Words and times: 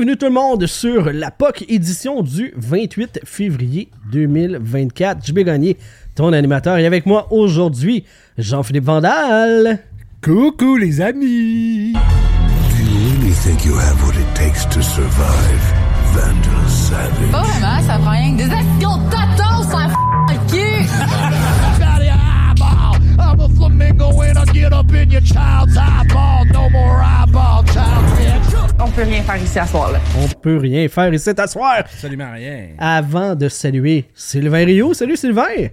Bienvenue 0.00 0.16
tout 0.16 0.24
le 0.24 0.32
monde 0.32 0.66
sur 0.66 1.12
la 1.12 1.30
POC 1.30 1.66
édition 1.68 2.22
du 2.22 2.54
28 2.56 3.20
février 3.22 3.90
2024. 4.10 5.26
JB 5.26 5.40
Gagné, 5.40 5.76
ton 6.14 6.32
animateur, 6.32 6.78
et 6.78 6.86
avec 6.86 7.04
moi 7.04 7.26
aujourd'hui, 7.30 8.06
Jean-Philippe 8.38 8.84
Vandal. 8.84 9.80
Coucou 10.22 10.78
les 10.78 11.02
amis! 11.02 11.92
Do 11.92 11.98
you 11.98 13.20
really 13.20 13.34
think 13.42 13.62
you 13.66 13.74
have 13.74 14.02
what 14.06 14.14
it 14.14 14.34
takes 14.34 14.64
to 14.70 14.80
survive, 14.80 15.74
Vandal 16.14 16.70
Savage? 16.70 17.30
Pas 17.30 17.42
vraiment, 17.42 17.82
ça 17.86 17.98
prend 17.98 18.10
rien 18.12 18.36
que 18.38 18.42
des 18.44 18.50
actions 18.50 18.96
de 18.96 20.32
le 20.32 20.48
cul! 20.48 20.80
out 21.82 22.00
of 22.00 22.06
your 22.06 22.14
eyeball. 22.14 22.96
I'm 23.18 23.40
a 23.40 23.48
flamingo 23.50 24.18
and 24.22 24.38
I 24.38 24.44
get 24.46 24.72
up 24.72 24.90
in 24.94 25.10
your 25.10 25.20
child's 25.20 25.76
eyeball. 25.76 26.46
No 26.46 26.70
more 26.70 27.02
eyeball, 27.02 27.10
child 27.10 27.18
bitch. 27.18 27.19
On 28.90 28.92
peut 28.92 29.02
rien 29.04 29.22
faire 29.22 29.36
ici 29.36 29.56
à 29.56 29.66
soir, 29.66 29.92
là. 29.92 30.00
On 30.20 30.26
peut 30.40 30.56
rien 30.56 30.88
faire 30.88 31.14
ici 31.14 31.30
à 31.30 31.46
soir. 31.46 31.74
Absolument 31.78 32.32
rien. 32.32 32.70
Avant 32.76 33.36
de 33.36 33.48
saluer 33.48 34.06
Sylvain 34.14 34.64
Rio. 34.64 34.92
Salut 34.94 35.16
Sylvain! 35.16 35.68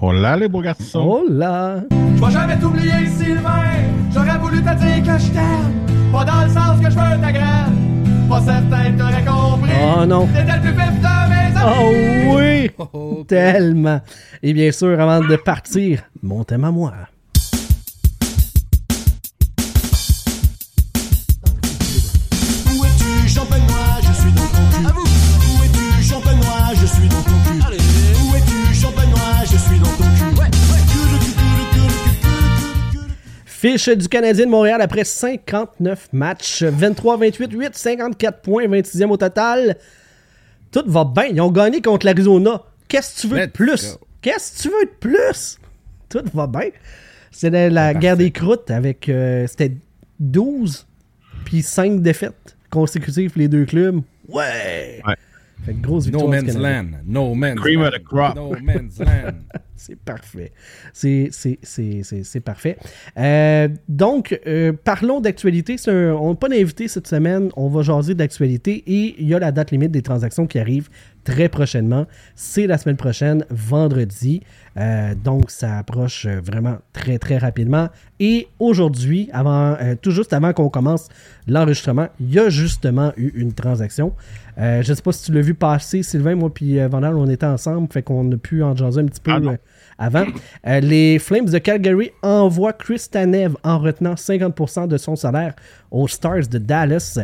Hola 0.00 0.36
les 0.36 0.46
beaux 0.46 0.60
garçons. 0.60 1.24
Oh 1.24 1.26
là! 1.28 1.80
Je 1.90 2.24
vais 2.24 2.30
jamais 2.30 2.56
t'oublier, 2.56 3.06
Sylvain. 3.08 3.64
J'aurais 4.14 4.38
voulu 4.38 4.58
te 4.58 4.74
dire 4.74 5.02
que 5.02 5.20
je 5.20 5.30
t'aime. 5.32 6.12
Pas 6.12 6.24
dans 6.24 6.42
le 6.44 6.48
sens 6.48 6.80
que 6.80 6.88
je 6.88 6.94
veux 6.96 7.20
ta 7.20 7.32
graine. 7.32 8.26
Pas 8.28 8.40
certain 8.40 8.92
que 8.92 8.98
t'aurais 8.98 9.24
compris. 9.24 9.70
Oh 9.82 10.06
non! 10.06 10.26
T'étais 10.28 10.54
le 10.54 10.60
plus 10.60 10.70
vif 10.70 11.00
de 11.00 11.28
mes 11.28 11.60
amis. 11.60 12.30
Oh 12.30 12.36
oui! 12.36 12.70
Oh, 12.78 13.24
Tellement! 13.26 14.00
Et 14.44 14.52
bien 14.52 14.70
sûr, 14.70 15.00
avant 15.00 15.18
de 15.18 15.34
partir, 15.34 16.02
mon 16.22 16.44
thème 16.44 16.62
à 16.62 16.70
moi. 16.70 16.92
Fiche 33.66 33.88
du 33.88 34.08
Canadien 34.08 34.46
de 34.46 34.50
Montréal 34.50 34.80
après 34.80 35.02
59 35.02 36.10
matchs, 36.12 36.62
23, 36.62 37.16
28, 37.16 37.52
8, 37.52 37.74
54 37.74 38.40
points, 38.40 38.68
26e 38.68 39.10
au 39.10 39.16
total. 39.16 39.76
Tout 40.70 40.84
va 40.86 41.04
bien. 41.04 41.24
Ils 41.26 41.40
ont 41.40 41.50
gagné 41.50 41.82
contre 41.82 42.06
l'Arizona. 42.06 42.62
Qu'est-ce 42.86 43.16
que 43.16 43.20
tu 43.22 43.26
veux 43.34 43.40
de 43.46 43.50
plus? 43.50 43.98
Qu'est-ce 44.22 44.56
que 44.56 44.62
tu 44.62 44.68
veux 44.68 44.84
de 44.84 44.90
plus? 45.00 45.58
Tout 46.08 46.22
va 46.32 46.46
bien. 46.46 46.70
C'était 47.32 47.68
la 47.68 47.92
guerre 47.92 48.16
des 48.16 48.30
croûtes 48.30 48.70
avec. 48.70 49.08
euh, 49.08 49.48
C'était 49.48 49.72
12 50.20 50.86
puis 51.44 51.62
5 51.62 52.00
défaites 52.02 52.56
consécutives 52.70 53.32
les 53.36 53.48
deux 53.48 53.64
clubs. 53.64 54.00
Ouais! 54.28 55.02
Ouais. 55.04 55.14
Fait 55.64 55.72
que 55.74 55.80
grosse 55.80 56.04
victoire. 56.04 56.24
No 56.26 56.30
man's 56.30 56.56
land. 56.56 56.86
No 57.04 57.34
man's 57.34 57.58
Cream 57.60 57.80
land. 57.80 57.88
of 57.88 57.94
the 57.94 58.04
crop. 58.04 58.36
No 58.36 58.50
man's 58.62 58.98
land. 59.00 59.34
C'est 59.76 59.98
parfait. 59.98 60.52
C'est, 60.92 61.30
parfait. 62.44 62.78
Euh, 63.18 63.68
donc, 63.88 64.40
euh, 64.46 64.72
parlons 64.72 65.20
d'actualité. 65.20 65.76
On 65.86 66.30
n'a 66.30 66.34
pas 66.34 66.48
d'invité 66.48 66.88
cette 66.88 67.06
semaine. 67.06 67.50
On 67.56 67.68
va 67.68 67.82
jaser 67.82 68.14
d'actualité 68.14 68.82
et 68.86 69.16
il 69.18 69.28
y 69.28 69.34
a 69.34 69.38
la 69.38 69.52
date 69.52 69.70
limite 69.70 69.90
des 69.90 70.02
transactions 70.02 70.46
qui 70.46 70.58
arrive 70.58 70.88
très 71.24 71.48
prochainement. 71.48 72.06
C'est 72.36 72.66
la 72.66 72.78
semaine 72.78 72.96
prochaine, 72.96 73.44
vendredi. 73.50 74.42
Euh, 74.78 75.14
donc, 75.14 75.50
ça 75.50 75.78
approche 75.78 76.26
vraiment 76.26 76.78
très, 76.92 77.18
très 77.18 77.36
rapidement. 77.36 77.88
Et 78.18 78.48
aujourd'hui, 78.58 79.28
avant, 79.32 79.76
tout 80.00 80.10
juste 80.10 80.32
avant 80.32 80.52
qu'on 80.52 80.70
commence 80.70 81.08
l'enregistrement, 81.46 82.08
il 82.18 82.32
y 82.32 82.38
a 82.38 82.48
justement 82.48 83.12
eu 83.16 83.32
une 83.34 83.52
transaction. 83.52 84.12
Je 84.56 84.78
ne 84.78 84.94
sais 84.94 85.02
pas 85.02 85.12
si 85.12 85.24
tu 85.24 85.32
l'as 85.32 85.42
vu 85.42 85.52
passer, 85.52 86.02
Sylvain, 86.02 86.34
moi 86.34 86.52
puis 86.52 86.78
Vandal, 86.86 87.16
on 87.16 87.28
était 87.28 87.44
ensemble, 87.44 87.88
fait 87.92 88.02
qu'on 88.02 88.30
a 88.32 88.36
pu 88.36 88.62
en 88.62 88.74
jaser 88.74 89.02
un 89.02 89.04
petit 89.04 89.20
peu 89.20 89.32
Ah 89.32 89.58
avant. 89.98 90.26
Euh, 90.66 90.80
les 90.80 91.18
Flames 91.18 91.46
de 91.46 91.58
Calgary 91.58 92.10
envoient 92.22 92.72
Chris 92.72 93.06
Tanev 93.10 93.56
en 93.64 93.78
retenant 93.78 94.14
50% 94.14 94.88
de 94.88 94.96
son 94.96 95.16
salaire 95.16 95.54
aux 95.90 96.08
Stars 96.08 96.48
de 96.50 96.58
Dallas. 96.58 97.18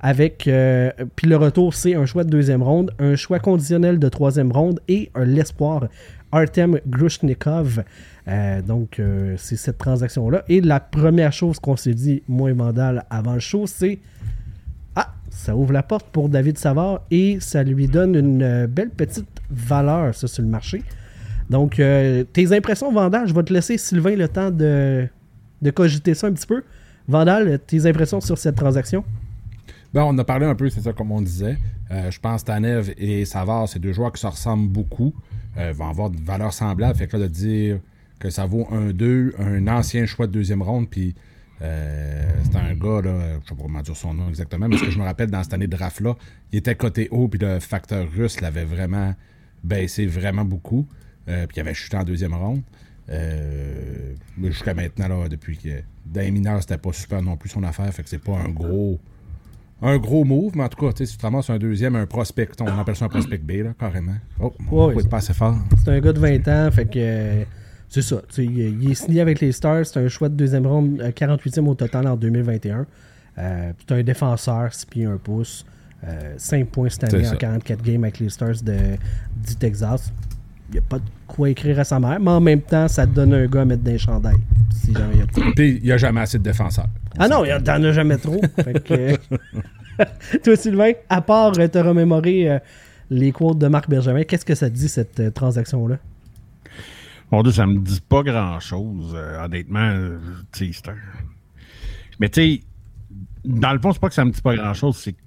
Avec, 0.00 0.46
euh, 0.46 0.90
puis 1.16 1.26
le 1.26 1.36
retour, 1.36 1.74
c'est 1.74 1.94
un 1.94 2.06
choix 2.06 2.24
de 2.24 2.30
deuxième 2.30 2.62
ronde, 2.62 2.92
un 2.98 3.16
choix 3.16 3.38
conditionnel 3.38 3.98
de 3.98 4.08
troisième 4.08 4.52
ronde 4.52 4.80
et 4.88 5.10
l'espoir 5.16 5.88
Artem 6.30 6.78
Grushnikov. 6.86 7.82
Euh, 8.28 8.60
donc, 8.60 9.00
c'est 9.38 9.56
cette 9.56 9.78
transaction-là. 9.78 10.44
Et 10.48 10.60
la 10.60 10.80
première 10.80 11.32
chose 11.32 11.58
qu'on 11.58 11.76
s'est 11.76 11.94
dit, 11.94 12.22
moi 12.28 12.50
et 12.50 12.52
Vandal, 12.52 13.04
avant 13.08 13.34
le 13.34 13.40
show, 13.40 13.66
c'est 13.66 13.98
ah, 14.94 15.14
ça 15.30 15.56
ouvre 15.56 15.72
la 15.72 15.82
porte 15.82 16.06
pour 16.10 16.28
David 16.28 16.58
Savard 16.58 17.02
et 17.10 17.38
ça 17.40 17.62
lui 17.62 17.86
donne 17.86 18.14
une 18.14 18.66
belle 18.66 18.90
petite 18.90 19.28
valeur, 19.48 20.14
ça, 20.14 20.26
sur 20.26 20.42
le 20.42 20.48
marché. 20.48 20.82
Donc, 21.50 21.80
euh, 21.80 22.24
tes 22.24 22.52
impressions, 22.52 22.92
Vandal, 22.92 23.26
je 23.26 23.34
vais 23.34 23.42
te 23.42 23.52
laisser, 23.52 23.78
Sylvain, 23.78 24.14
le 24.14 24.28
temps 24.28 24.50
de, 24.50 25.08
cogiter 25.74 26.14
ça 26.14 26.26
un 26.26 26.32
petit 26.32 26.46
peu. 26.46 26.62
Vandal, 27.06 27.58
tes 27.66 27.86
impressions 27.86 28.20
sur 28.20 28.36
cette 28.36 28.56
transaction? 28.56 29.04
Ben, 29.94 30.02
on 30.02 30.16
a 30.18 30.24
parlé 30.24 30.44
un 30.44 30.54
peu, 30.54 30.68
c'est 30.68 30.82
ça, 30.82 30.92
comme 30.92 31.10
on 31.10 31.22
disait. 31.22 31.56
Euh, 31.90 32.10
je 32.10 32.20
pense 32.20 32.44
Tanev 32.44 32.92
et 32.98 33.24
Savard, 33.24 33.68
c'est 33.68 33.78
deux 33.78 33.94
joueurs 33.94 34.12
qui 34.12 34.20
se 34.20 34.26
ressemblent 34.26 34.68
beaucoup. 34.68 35.14
Euh, 35.56 35.72
vont 35.74 35.88
avoir 35.88 36.10
de 36.10 36.18
valeurs 36.22 36.52
semblables. 36.52 36.98
Fait 36.98 37.06
que 37.06 37.16
là, 37.16 37.22
de 37.22 37.28
dire 37.28 37.80
que 38.18 38.28
ça 38.28 38.44
vaut 38.44 38.68
un 38.70 38.92
2, 38.92 39.34
un 39.38 39.66
ancien 39.68 40.04
choix 40.04 40.26
de 40.26 40.32
deuxième 40.32 40.60
ronde, 40.60 40.88
puis 40.90 41.14
c'est 41.60 42.56
un 42.56 42.74
gars, 42.74 43.02
là, 43.02 43.40
je 43.42 43.48
sais 43.48 43.54
pas 43.56 43.62
comment 43.62 43.80
dire 43.80 43.96
son 43.96 44.14
nom 44.14 44.28
exactement, 44.28 44.68
mais 44.68 44.76
ce 44.76 44.84
que 44.84 44.90
je 44.92 44.98
me 44.98 45.02
rappelle 45.02 45.28
dans 45.28 45.42
cette 45.42 45.54
année 45.54 45.66
de 45.66 45.76
draft-là, 45.76 46.14
il 46.52 46.58
était 46.58 46.76
côté 46.76 47.08
haut, 47.10 47.26
puis 47.26 47.40
le 47.40 47.58
facteur 47.58 48.06
russe 48.16 48.40
l'avait 48.40 48.64
vraiment 48.64 49.14
baissé 49.64 50.06
vraiment 50.06 50.44
beaucoup. 50.44 50.86
Euh, 51.28 51.46
puis 51.46 51.58
il 51.58 51.60
avait 51.60 51.74
chuté 51.74 51.96
en 51.96 52.04
deuxième 52.04 52.34
ronde. 52.34 52.62
Euh, 53.10 54.14
mais 54.36 54.48
jusqu'à 54.48 54.74
maintenant, 54.74 55.08
là, 55.08 55.28
depuis 55.28 55.56
que 55.56 55.82
dans 56.06 56.20
les 56.20 56.30
mineurs, 56.30 56.60
c'était 56.60 56.78
pas 56.78 56.92
super 56.92 57.22
non 57.22 57.36
plus 57.36 57.48
son 57.48 57.62
affaire, 57.62 57.92
fait 57.92 58.02
que 58.02 58.08
c'est 58.08 58.22
pas 58.22 58.36
un 58.36 58.50
gros 58.50 58.98
un 59.80 59.98
gros 59.98 60.24
move, 60.24 60.52
mais 60.56 60.64
en 60.64 60.68
tout 60.68 60.84
cas, 60.84 60.92
tu 60.92 60.98
sais, 60.98 61.06
si 61.06 61.12
tu 61.12 61.18
te 61.18 61.22
ramasses 61.22 61.50
un 61.50 61.58
deuxième, 61.58 61.94
un 61.94 62.06
prospect, 62.06 62.48
on 62.60 62.66
appelle 62.66 62.96
ça 62.96 63.04
un 63.04 63.08
prospect 63.08 63.38
B, 63.38 63.64
là, 63.64 63.74
carrément. 63.78 64.16
Oh, 64.40 64.52
Ouais, 64.70 64.94
est 65.00 65.08
pas 65.08 65.18
assez 65.18 65.34
fort. 65.34 65.56
C'est 65.84 65.90
un 65.90 66.00
gars 66.00 66.12
de 66.12 66.18
20 66.18 66.48
ans, 66.48 66.70
fait 66.72 66.86
que 66.86 66.98
euh, 66.98 67.44
c'est 67.88 68.02
ça. 68.02 68.16
tu 68.28 68.34
sais, 68.34 68.44
Il, 68.44 68.90
est 68.90 68.94
signé 68.94 69.20
avec 69.20 69.40
les 69.40 69.52
Stars, 69.52 69.86
c'est 69.86 70.00
un 70.00 70.08
choix 70.08 70.28
de 70.28 70.34
deuxième 70.34 70.66
ronde, 70.66 71.00
euh, 71.00 71.10
48e 71.10 71.66
au 71.66 71.74
total 71.74 72.08
en 72.08 72.16
2021. 72.16 72.86
Euh, 73.38 73.72
c'est 73.78 73.94
un 73.94 74.02
défenseur, 74.02 74.74
6 74.74 74.86
pieds 74.86 75.04
1 75.04 75.16
pouce, 75.18 75.64
5 76.36 76.68
points 76.68 76.88
cette 76.88 77.04
année 77.04 77.26
en 77.26 77.30
ça. 77.30 77.36
44 77.36 77.82
games 77.82 78.02
avec 78.02 78.18
les 78.18 78.30
Stars 78.30 78.62
de, 78.62 78.76
du 79.46 79.56
Texas. 79.56 80.12
Il 80.68 80.72
n'y 80.72 80.78
a 80.78 80.82
pas 80.82 80.98
de 80.98 81.04
quoi 81.26 81.48
écrire 81.50 81.78
à 81.80 81.84
sa 81.84 81.98
mère, 81.98 82.20
mais 82.20 82.30
en 82.30 82.40
même 82.40 82.60
temps, 82.60 82.88
ça 82.88 83.06
te 83.06 83.12
donne 83.12 83.32
un 83.32 83.46
gars 83.46 83.62
à 83.62 83.64
mettre 83.64 83.82
dans 83.82 83.90
les 83.90 83.98
chandails. 83.98 84.36
Si 84.70 84.92
jamais 84.92 85.14
il 85.14 85.18
y 85.20 85.22
a 85.22 85.26
de. 85.26 85.54
Puis 85.54 85.76
il 85.78 85.82
n'y 85.82 85.92
a 85.92 85.96
jamais 85.96 86.20
assez 86.20 86.38
de 86.38 86.42
défenseurs. 86.42 86.88
Ah 87.18 87.26
non, 87.28 87.44
il 87.44 87.48
y 87.48 87.52
en- 87.54 87.58
as 87.84 87.92
jamais 87.92 88.18
trop. 88.18 88.40
Fait 88.62 88.82
que, 88.84 89.16
Toi, 90.44 90.56
Sylvain, 90.56 90.92
à 91.08 91.20
part 91.22 91.52
euh, 91.58 91.66
te 91.68 91.78
remémorer 91.78 92.50
euh, 92.50 92.58
les 93.10 93.32
quotes 93.32 93.58
de 93.58 93.66
Marc 93.66 93.88
Bergevin, 93.88 94.22
qu'est-ce 94.24 94.44
que 94.44 94.54
ça 94.54 94.68
te 94.70 94.74
dit, 94.74 94.88
cette 94.88 95.18
euh, 95.20 95.30
transaction-là? 95.30 95.96
Mon 97.32 97.42
Dieu, 97.42 97.52
ça 97.52 97.66
me 97.66 97.78
dit 97.78 98.00
pas 98.06 98.22
grand-chose. 98.22 99.12
euh, 99.16 99.44
honnêtement, 99.44 99.80
euh, 99.90 100.18
tu 100.52 100.66
sais, 100.72 100.80
c'est 100.84 100.90
un... 100.90 100.96
Mais 102.20 102.28
tu 102.28 102.40
sais, 102.40 102.60
dans 103.44 103.72
le 103.72 103.78
fond, 103.80 103.92
c'est 103.92 104.00
pas 104.00 104.08
que 104.08 104.14
ça 104.14 104.24
me 104.24 104.30
dit 104.30 104.40
pas 104.40 104.54
grand-chose, 104.54 104.96
c'est 104.96 105.12
que 105.12 105.18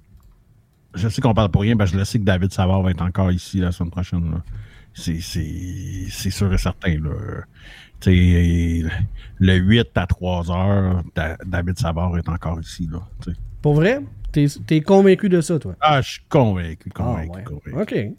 je 0.94 1.08
sais 1.08 1.20
qu'on 1.20 1.34
parle 1.34 1.50
pour 1.50 1.62
rien, 1.62 1.74
ben 1.76 1.86
je 1.86 1.96
le 1.96 2.04
sais 2.04 2.18
que 2.18 2.24
David 2.24 2.52
Savard 2.52 2.82
va 2.82 2.90
être 2.90 3.02
encore 3.02 3.30
ici 3.32 3.58
la 3.58 3.72
semaine 3.72 3.90
prochaine. 3.90 4.30
là. 4.30 4.42
C'est, 4.94 5.20
sûr 5.20 6.52
et 6.52 6.58
certain. 6.58 6.96
Là. 6.98 7.44
Le 8.06 9.54
8 9.56 9.88
à 9.96 10.06
3 10.06 10.50
heures, 10.50 11.02
Da- 11.14 11.36
David 11.44 11.78
Savard 11.78 12.16
est 12.18 12.28
encore 12.28 12.60
ici. 12.60 12.88
Là. 12.90 13.00
Pour 13.60 13.74
vrai? 13.74 14.00
T'es 14.32 14.46
es 14.70 14.80
convaincu 14.80 15.28
de 15.28 15.40
ça, 15.40 15.58
toi? 15.58 15.74
ah, 15.80 16.00
je 16.00 16.12
suis 16.12 16.22
convaincu, 16.28 16.90
Ah, 16.94 16.98
convaincu, 16.98 17.30
ouais. 17.36 17.44
convaincu. 17.44 18.14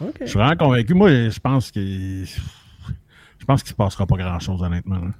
OK. 0.00 0.14
Je 0.20 0.26
suis 0.26 0.38
vraiment 0.38 0.56
convaincu. 0.56 0.94
Moi, 0.94 1.28
je 1.30 1.38
pense 1.40 1.70
que. 1.70 1.80
Je 1.80 3.44
pense 3.46 3.62
qu'il 3.62 3.70
se 3.70 3.76
passera 3.76 4.06
pas 4.06 4.16
grand-chose, 4.16 4.62
honnêtement. 4.62 4.98
là. 4.98 5.10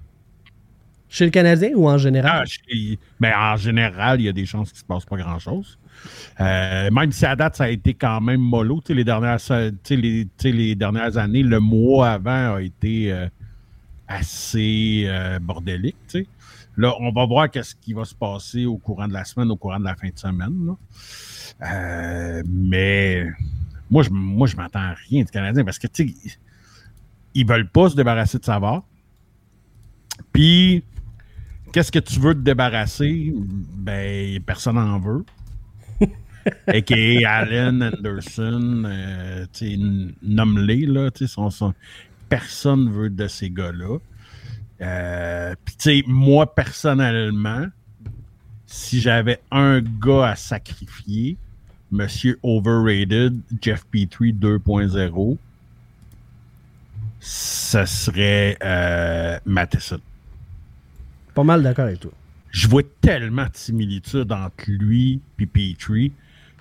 Chez 1.08 1.25
le 1.25 1.31
Canadien 1.31 1.70
ou 1.76 1.88
en 1.88 1.99
général? 1.99 2.44
Ah, 2.47 2.73
ben, 3.20 3.32
en 3.37 3.56
général, 3.56 4.20
il 4.20 4.25
y 4.25 4.29
a 4.29 4.32
des 4.32 4.44
chances 4.47 4.70
qu'il 4.70 4.81
se 4.81 4.85
passe 4.85 5.05
pas 5.05 5.17
grand-chose. 5.17 5.79
Euh, 6.40 6.90
même 6.90 7.12
si 7.12 7.25
à 7.25 7.34
date, 7.34 7.56
ça 7.56 7.64
a 7.64 7.69
été 7.69 7.94
quand 7.94 8.20
même 8.20 8.40
mollo. 8.40 8.82
Les 8.88 9.04
dernières, 9.04 9.38
les, 9.90 10.75
dernières 10.75 11.16
années, 11.16 11.43
le 11.43 11.60
mois 11.60 12.10
avant 12.10 12.56
a 12.56 12.62
été 12.62 13.12
euh, 13.12 13.28
assez 14.08 15.04
euh, 15.06 15.38
bordélique. 15.38 16.19
Là, 16.76 16.94
on 17.00 17.10
va 17.10 17.25
voir 17.25 17.50
qu'est-ce 17.50 17.75
qui 17.75 17.94
va 17.94 18.04
se 18.04 18.14
passer 18.14 18.66
au 18.66 18.76
courant 18.76 19.08
de 19.08 19.14
la 19.14 19.25
semaine, 19.25 19.50
au 19.50 19.56
courant 19.56 19.78
de 19.78 19.84
la 19.84 19.96
fin 19.96 20.08
de 20.08 20.19
semaine. 20.19 20.75
Euh, 21.62 22.43
mais 22.46 23.26
moi, 23.90 24.02
je, 24.02 24.10
moi, 24.10 24.46
m'attends 24.56 24.81
à 24.81 24.94
rien 25.08 25.25
du 25.25 25.31
Canadien 25.31 25.64
parce 25.64 25.78
que, 25.78 25.87
tu 25.87 26.14
ils 27.34 27.46
veulent 27.46 27.69
pas 27.69 27.90
se 27.90 27.96
débarrasser 27.96 28.38
de 28.38 28.44
Savard. 28.44 28.82
Puis, 30.32 30.82
qu'est-ce 31.72 31.93
que 31.93 31.98
tu 31.98 32.19
veux 32.19 32.34
te 32.34 32.40
débarrasser? 32.40 33.34
Ben, 33.37 34.43
personne 34.43 34.76
n'en 34.76 34.98
veut. 34.98 35.25
a.k.a. 36.66 37.31
Allen 37.31 37.82
Anderson, 37.82 38.84
euh, 38.87 39.46
nomme-les, 40.22 40.87
là, 40.87 41.10
tu 41.10 41.26
sais, 41.26 41.40
personne 42.28 42.90
veut 42.90 43.10
de 43.10 43.26
ces 43.28 43.50
gars-là. 43.50 43.98
Euh, 44.82 45.54
Puis, 45.64 45.76
tu 45.76 45.82
sais, 45.82 46.04
moi, 46.06 46.54
personnellement, 46.54 47.66
si 48.66 49.00
j'avais 49.00 49.40
un 49.50 49.81
gars 49.81 50.28
à 50.31 50.37
sacrifier, 50.37 51.37
Monsieur 51.90 52.38
Overrated, 52.43 53.38
Jeff 53.62 53.84
Petrie 53.87 54.32
2.0, 54.32 55.38
ce 57.20 57.84
serait 57.84 58.58
euh, 58.62 59.38
Matheson. 59.44 60.00
Pas 61.34 61.44
mal 61.44 61.62
d'accord 61.62 61.87
avec 61.87 62.00
toi. 62.00 62.12
Je 62.50 62.69
vois 62.69 62.82
tellement 63.00 63.44
de 63.44 63.54
similitudes 63.54 64.32
entre 64.32 64.64
lui 64.69 65.20
et 65.38 65.46
Petrie. 65.46 66.12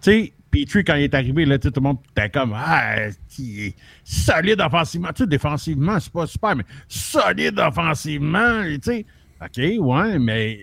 Sais, 0.06 0.34
Petrie, 0.52 0.84
quand 0.84 0.96
il 0.96 1.04
est 1.04 1.13
arrivé, 1.13 1.46
là, 1.46 1.57
tout 1.57 1.72
le 1.75 1.81
monde 1.81 1.98
était 2.12 2.30
comme 2.30 2.54
Ah, 2.56 3.07
il 3.40 3.60
est 3.60 3.75
solide 4.04 4.62
offensivement. 4.62 5.10
Tu 5.10 5.24
sais, 5.24 5.28
défensivement, 5.28 6.00
c'est 6.00 6.13
pas 6.13 6.28
super, 6.28 6.56
mais 6.56 6.63
solide 6.88 7.60
offensivement. 7.60 8.63
Tu 8.63 8.80
sais, 8.84 9.06
OK, 9.42 9.84
ouais, 9.84 10.19
mais 10.19 10.60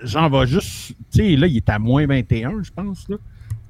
j'en 0.00 0.28
va 0.28 0.46
juste. 0.46 0.96
Tu 1.12 1.18
sais, 1.18 1.36
là, 1.36 1.46
il 1.46 1.58
est 1.58 1.68
à 1.68 1.78
moins 1.78 2.06
21, 2.06 2.62
je 2.62 2.70
pense. 2.72 3.08
Là. 3.08 3.16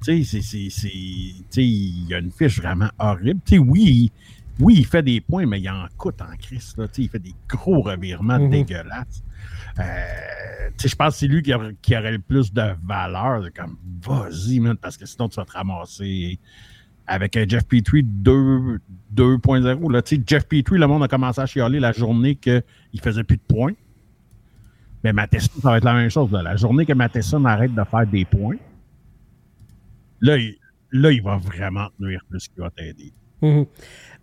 Tu 0.03 0.23
sais, 0.23 1.61
il 1.61 2.13
a 2.13 2.19
une 2.19 2.31
fiche 2.31 2.59
vraiment 2.59 2.89
horrible. 2.97 3.41
Tu 3.45 3.55
sais, 3.55 3.59
oui, 3.59 4.11
oui, 4.59 4.75
il 4.79 4.85
fait 4.85 5.03
des 5.03 5.19
points, 5.21 5.45
mais 5.45 5.59
il 5.59 5.69
en 5.69 5.85
coûte 5.97 6.21
en 6.21 6.35
crise. 6.37 6.73
Là. 6.77 6.87
Tu 6.87 6.93
sais, 6.95 7.01
il 7.03 7.09
fait 7.09 7.19
des 7.19 7.35
gros 7.47 7.81
revirements 7.81 8.39
Mhm. 8.39 8.49
dégueulasses. 8.49 9.23
Euh, 9.79 9.83
tu 10.77 10.83
sais, 10.83 10.87
je 10.89 10.95
pense 10.95 11.13
que 11.13 11.19
c'est 11.19 11.27
lui 11.27 11.41
qui, 11.41 11.53
aurait- 11.53 11.75
qui 11.81 11.95
aurait 11.97 12.13
le 12.13 12.19
plus 12.19 12.53
de 12.53 12.63
valeur. 12.83 13.41
de 13.41 13.49
comme, 13.49 13.77
vas-y, 14.01 14.61
parce 14.81 14.95
que 14.97 15.05
sinon, 15.05 15.27
tu 15.29 15.35
vas 15.35 15.45
te 15.45 15.51
ramasser 15.51 16.39
avec 17.07 17.35
un 17.37 17.45
Jeff 17.47 17.65
Petrie 17.67 18.03
2 18.03 18.79
2.0. 19.13 19.89
là. 19.89 20.01
Tu 20.01 20.15
sais, 20.15 20.23
Jeff 20.25 20.47
Petrie, 20.47 20.77
le 20.79 20.87
monde 20.87 21.03
a 21.03 21.07
commencé 21.07 21.39
à 21.41 21.45
chialer 21.45 21.79
la 21.79 21.91
journée 21.91 22.35
qu'il 22.35 22.63
faisait 23.01 23.23
plus 23.23 23.37
de 23.37 23.41
points. 23.47 23.73
Mais 25.03 25.13
Matheson, 25.13 25.51
ça 25.61 25.69
va 25.69 25.77
être 25.77 25.83
la 25.83 25.93
même 25.93 26.09
chose. 26.09 26.31
là. 26.31 26.41
La 26.41 26.55
journée 26.55 26.85
que 26.85 26.93
Matheson 26.93 27.43
arrête 27.45 27.75
de 27.75 27.83
faire 27.83 28.07
des 28.07 28.25
points, 28.25 28.55
là, 30.21 30.37
il, 30.37 30.55
là, 30.91 31.11
il 31.11 31.21
va 31.21 31.37
vraiment 31.37 31.89
nuire 31.99 32.21
plus 32.29 32.47
qu'il 32.47 32.61
va 32.63 32.69
t'aider. 32.71 33.13
Mhm. 33.41 33.65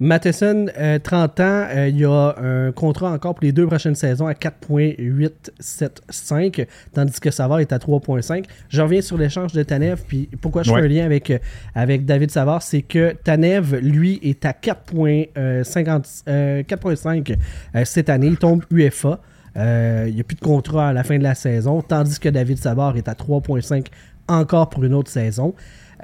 Matheson, 0.05 0.67
euh, 0.79 0.99
30 0.99 1.39
ans, 1.41 1.67
euh, 1.71 1.89
il 1.89 2.05
a 2.05 2.35
un 2.43 2.73
contrat 2.73 3.13
encore 3.13 3.37
pour 3.37 3.45
les 3.45 3.53
deux 3.53 3.69
prochaines 3.69 3.95
saisons 3.95 4.27
à 4.27 4.35
4.875, 4.35 6.67
tandis 6.93 7.21
que 7.21 7.31
Savard 7.31 7.61
est 7.61 7.73
à 7.73 7.79
3.5. 7.79 8.45
Je 8.69 8.83
reviens 8.83 9.01
sur 9.01 9.17
l'échange 9.17 9.53
de 9.53 9.63
Tanev, 9.63 10.03
puis 10.09 10.29
pourquoi 10.41 10.65
je 10.65 10.73
Ouais. 10.73 10.81
fais 10.81 10.87
un 10.87 10.89
lien 10.89 11.05
avec, 11.05 11.31
euh, 11.31 11.39
avec 11.77 12.05
David 12.05 12.33
Savard, 12.33 12.63
c'est 12.63 12.83
que 12.83 13.13
Tanev, 13.23 13.77
lui, 13.77 14.19
est 14.25 14.45
à 14.45 14.53
4.50, 14.53 16.25
euh, 16.27 16.65
4.5 16.65 17.37
euh, 17.77 17.85
cette 17.85 18.09
année. 18.11 18.27
Il 18.27 18.39
tombe 18.39 18.65
UFA. 18.73 19.21
Euh, 19.57 20.07
il 20.09 20.15
n'y 20.15 20.21
a 20.21 20.25
plus 20.25 20.35
de 20.37 20.41
contrat 20.41 20.89
à 20.89 20.93
la 20.93 21.05
fin 21.05 21.17
de 21.19 21.23
la 21.23 21.35
saison, 21.37 21.81
tandis 21.83 22.19
que 22.19 22.29
David 22.29 22.59
Savard 22.59 22.97
est 22.97 23.07
à 23.09 23.15
3.5 23.15 23.87
encore 24.27 24.69
pour 24.69 24.83
une 24.83 24.95
autre 24.95 25.11
saison. 25.11 25.55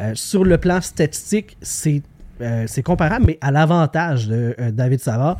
Euh, 0.00 0.12
sur 0.14 0.44
le 0.44 0.56
plan 0.58 0.80
statistique, 0.80 1.56
c'est 1.62 2.02
euh, 2.40 2.64
c'est 2.66 2.82
comparable, 2.82 3.26
mais 3.26 3.38
à 3.40 3.50
l'avantage 3.50 4.28
de 4.28 4.54
euh, 4.58 4.70
David 4.70 5.00
Savard. 5.00 5.38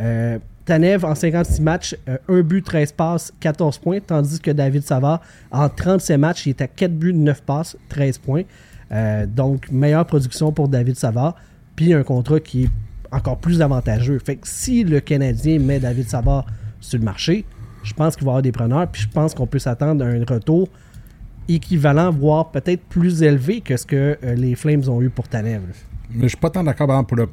Euh, 0.00 0.38
Tanev, 0.64 1.04
en 1.04 1.14
56 1.14 1.60
matchs, 1.60 1.96
euh, 2.08 2.18
1 2.28 2.40
but, 2.42 2.62
13 2.62 2.92
passes, 2.92 3.32
14 3.40 3.78
points, 3.78 4.00
tandis 4.00 4.40
que 4.40 4.50
David 4.50 4.82
Savard, 4.82 5.20
en 5.50 5.68
37 5.68 6.18
matchs, 6.18 6.46
il 6.46 6.50
est 6.50 6.60
à 6.60 6.66
4 6.66 6.92
buts, 6.92 7.14
9 7.14 7.42
passes, 7.42 7.76
13 7.88 8.18
points. 8.18 8.42
Donc, 9.34 9.68
meilleure 9.72 10.06
production 10.06 10.52
pour 10.52 10.68
David 10.68 10.94
Savard, 10.94 11.34
puis 11.74 11.92
un 11.92 12.04
contrat 12.04 12.38
qui 12.38 12.64
est 12.64 12.70
encore 13.10 13.38
plus 13.38 13.60
avantageux. 13.60 14.20
Fait 14.20 14.36
que 14.36 14.46
si 14.46 14.84
le 14.84 15.00
Canadien 15.00 15.58
met 15.58 15.80
David 15.80 16.08
Savard 16.08 16.46
sur 16.80 17.00
le 17.00 17.04
marché, 17.04 17.44
je 17.82 17.92
pense 17.94 18.14
qu'il 18.14 18.24
va 18.24 18.30
y 18.30 18.32
avoir 18.34 18.42
des 18.42 18.52
preneurs, 18.52 18.86
puis 18.86 19.02
je 19.02 19.08
pense 19.08 19.34
qu'on 19.34 19.48
peut 19.48 19.58
s'attendre 19.58 20.04
à 20.04 20.08
un 20.08 20.24
retour 20.24 20.68
équivalent, 21.48 22.12
voire 22.12 22.52
peut-être 22.52 22.82
plus 22.82 23.24
élevé 23.24 23.60
que 23.60 23.76
ce 23.76 23.86
que 23.86 24.18
les 24.22 24.54
Flames 24.54 24.88
ont 24.88 25.02
eu 25.02 25.10
pour 25.10 25.26
Tanev. 25.26 25.62
Mais 26.10 26.22
je 26.24 26.28
suis 26.28 26.36
pas 26.36 26.50
tant 26.50 26.62
d'accord, 26.64 26.86
par 26.86 26.96
exemple, 26.96 27.08
pour 27.08 27.16
le 27.18 27.28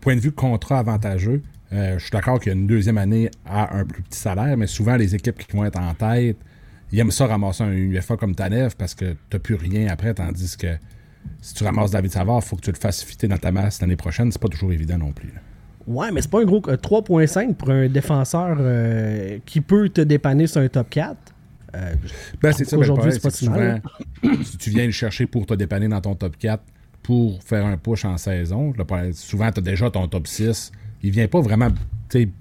point 0.00 0.14
de 0.16 0.20
vue 0.20 0.32
contrat 0.32 0.78
avantageux. 0.78 1.42
Euh, 1.72 1.94
je 1.98 2.02
suis 2.02 2.10
d'accord 2.12 2.38
qu'il 2.38 2.52
y 2.52 2.54
a 2.54 2.58
une 2.58 2.66
deuxième 2.66 2.98
année 2.98 3.30
à 3.44 3.76
un 3.76 3.84
plus 3.84 4.02
petit 4.02 4.18
salaire, 4.20 4.56
mais 4.56 4.66
souvent, 4.66 4.96
les 4.96 5.14
équipes 5.14 5.38
qui 5.38 5.56
vont 5.56 5.64
être 5.64 5.78
en 5.78 5.94
tête, 5.94 6.36
ils 6.92 6.98
aiment 7.00 7.10
ça 7.10 7.26
ramasser 7.26 7.64
un 7.64 7.72
UFA 7.72 8.16
comme 8.16 8.34
Tanev 8.34 8.74
parce 8.76 8.94
que 8.94 9.16
tu 9.30 9.38
plus 9.40 9.56
rien 9.56 9.88
après, 9.88 10.14
tandis 10.14 10.56
que 10.56 10.76
si 11.40 11.54
tu 11.54 11.64
ramasses 11.64 11.90
David 11.90 12.12
Savard, 12.12 12.40
il 12.42 12.46
faut 12.46 12.54
que 12.56 12.60
tu 12.62 12.70
le 12.70 12.76
fasses 12.76 13.02
fitter 13.02 13.26
dans 13.26 13.38
ta 13.38 13.50
masse 13.50 13.80
l'année 13.80 13.96
prochaine. 13.96 14.30
C'est 14.30 14.40
pas 14.40 14.48
toujours 14.48 14.72
évident 14.72 14.96
non 14.98 15.10
plus. 15.12 15.28
là. 15.28 15.40
Ouais, 15.88 16.10
mais 16.12 16.20
c'est 16.22 16.30
pas 16.30 16.40
un 16.40 16.44
gros. 16.44 16.62
euh, 16.68 16.76
3.5 16.76 17.54
pour 17.54 17.70
un 17.70 17.88
défenseur 17.88 18.56
euh, 18.60 19.38
qui 19.44 19.60
peut 19.60 19.88
te 19.88 20.00
dépanner 20.00 20.46
sur 20.46 20.60
un 20.60 20.68
top 20.68 20.88
4. 20.90 21.16
Euh, 21.74 21.94
Ben, 22.40 22.52
c'est 22.52 22.64
ça, 22.64 22.76
ben, 22.76 22.80
Aujourd'hui, 22.82 23.12
c'est 23.12 23.22
pas 23.22 23.30
si 23.30 23.48
mal. 23.48 23.82
souvent, 24.22 24.42
si 24.44 24.56
tu 24.58 24.70
viens 24.70 24.86
le 24.86 24.92
chercher 24.92 25.26
pour 25.26 25.46
te 25.46 25.54
dépanner 25.54 25.88
dans 25.88 26.00
ton 26.00 26.14
top 26.14 26.36
4 26.38 26.62
pour 27.06 27.40
faire 27.44 27.64
un 27.64 27.76
push 27.76 28.04
en 28.04 28.18
saison, 28.18 28.74
souvent, 29.12 29.52
tu 29.52 29.60
as 29.60 29.62
déjà 29.62 29.92
ton 29.92 30.08
top 30.08 30.26
6. 30.26 30.72
Il 31.04 31.12
vient 31.12 31.28
pas 31.28 31.40
vraiment 31.40 31.68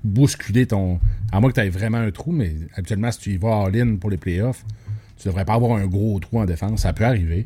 bousculer 0.03 0.65
ton. 0.65 0.99
À 1.31 1.39
moins 1.39 1.51
que 1.51 1.61
tu 1.61 1.67
aies 1.67 1.69
vraiment 1.69 1.99
un 1.99 2.09
trou, 2.09 2.31
mais 2.31 2.51
habituellement, 2.73 3.11
si 3.11 3.19
tu 3.19 3.33
y 3.33 3.37
vas 3.37 3.65
all-in 3.65 3.97
pour 3.97 4.09
les 4.09 4.17
playoffs, 4.17 4.65
tu 5.17 5.27
devrais 5.27 5.45
pas 5.45 5.53
avoir 5.53 5.77
un 5.77 5.85
gros 5.85 6.19
trou 6.19 6.39
en 6.39 6.45
défense. 6.45 6.81
Ça 6.81 6.93
peut 6.93 7.05
arriver. 7.05 7.45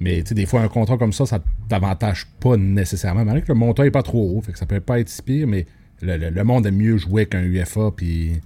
Mais 0.00 0.24
des 0.24 0.44
fois, 0.44 0.60
un 0.62 0.66
contrat 0.66 0.98
comme 0.98 1.12
ça, 1.12 1.24
ça 1.24 1.38
t'avantage 1.68 2.26
pas 2.40 2.56
nécessairement. 2.56 3.24
Malgré 3.24 3.42
que 3.42 3.52
le 3.52 3.58
montant 3.58 3.84
est 3.84 3.92
pas 3.92 4.02
trop 4.02 4.36
haut, 4.36 4.40
fait 4.40 4.50
que 4.50 4.58
ça 4.58 4.66
peut 4.66 4.80
pas 4.80 4.98
être 4.98 5.08
si 5.08 5.22
pire, 5.22 5.46
mais 5.46 5.66
le, 6.02 6.42
monde 6.42 6.66
aime 6.66 6.78
mieux 6.78 6.96
jouer 6.96 7.26
qu'un 7.26 7.44
UFA, 7.44 7.92
puis 7.94 8.40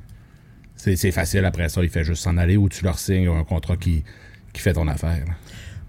c'est 0.77 0.95
c'est 0.95 1.11
facile 1.11 1.47
après 1.47 1.71
ça. 1.71 1.83
Il 1.83 1.89
fait 1.89 2.05
juste 2.05 2.23
s'en 2.23 2.37
aller 2.37 2.59
ou 2.59 2.69
tu 2.69 2.85
leur 2.85 2.99
signes 2.99 3.29
un 3.29 3.45
contrat 3.45 3.79
qui, 3.79 4.05
qui 4.53 4.61
fait 4.61 4.75
ton 4.75 4.89
affaire. 4.89 5.25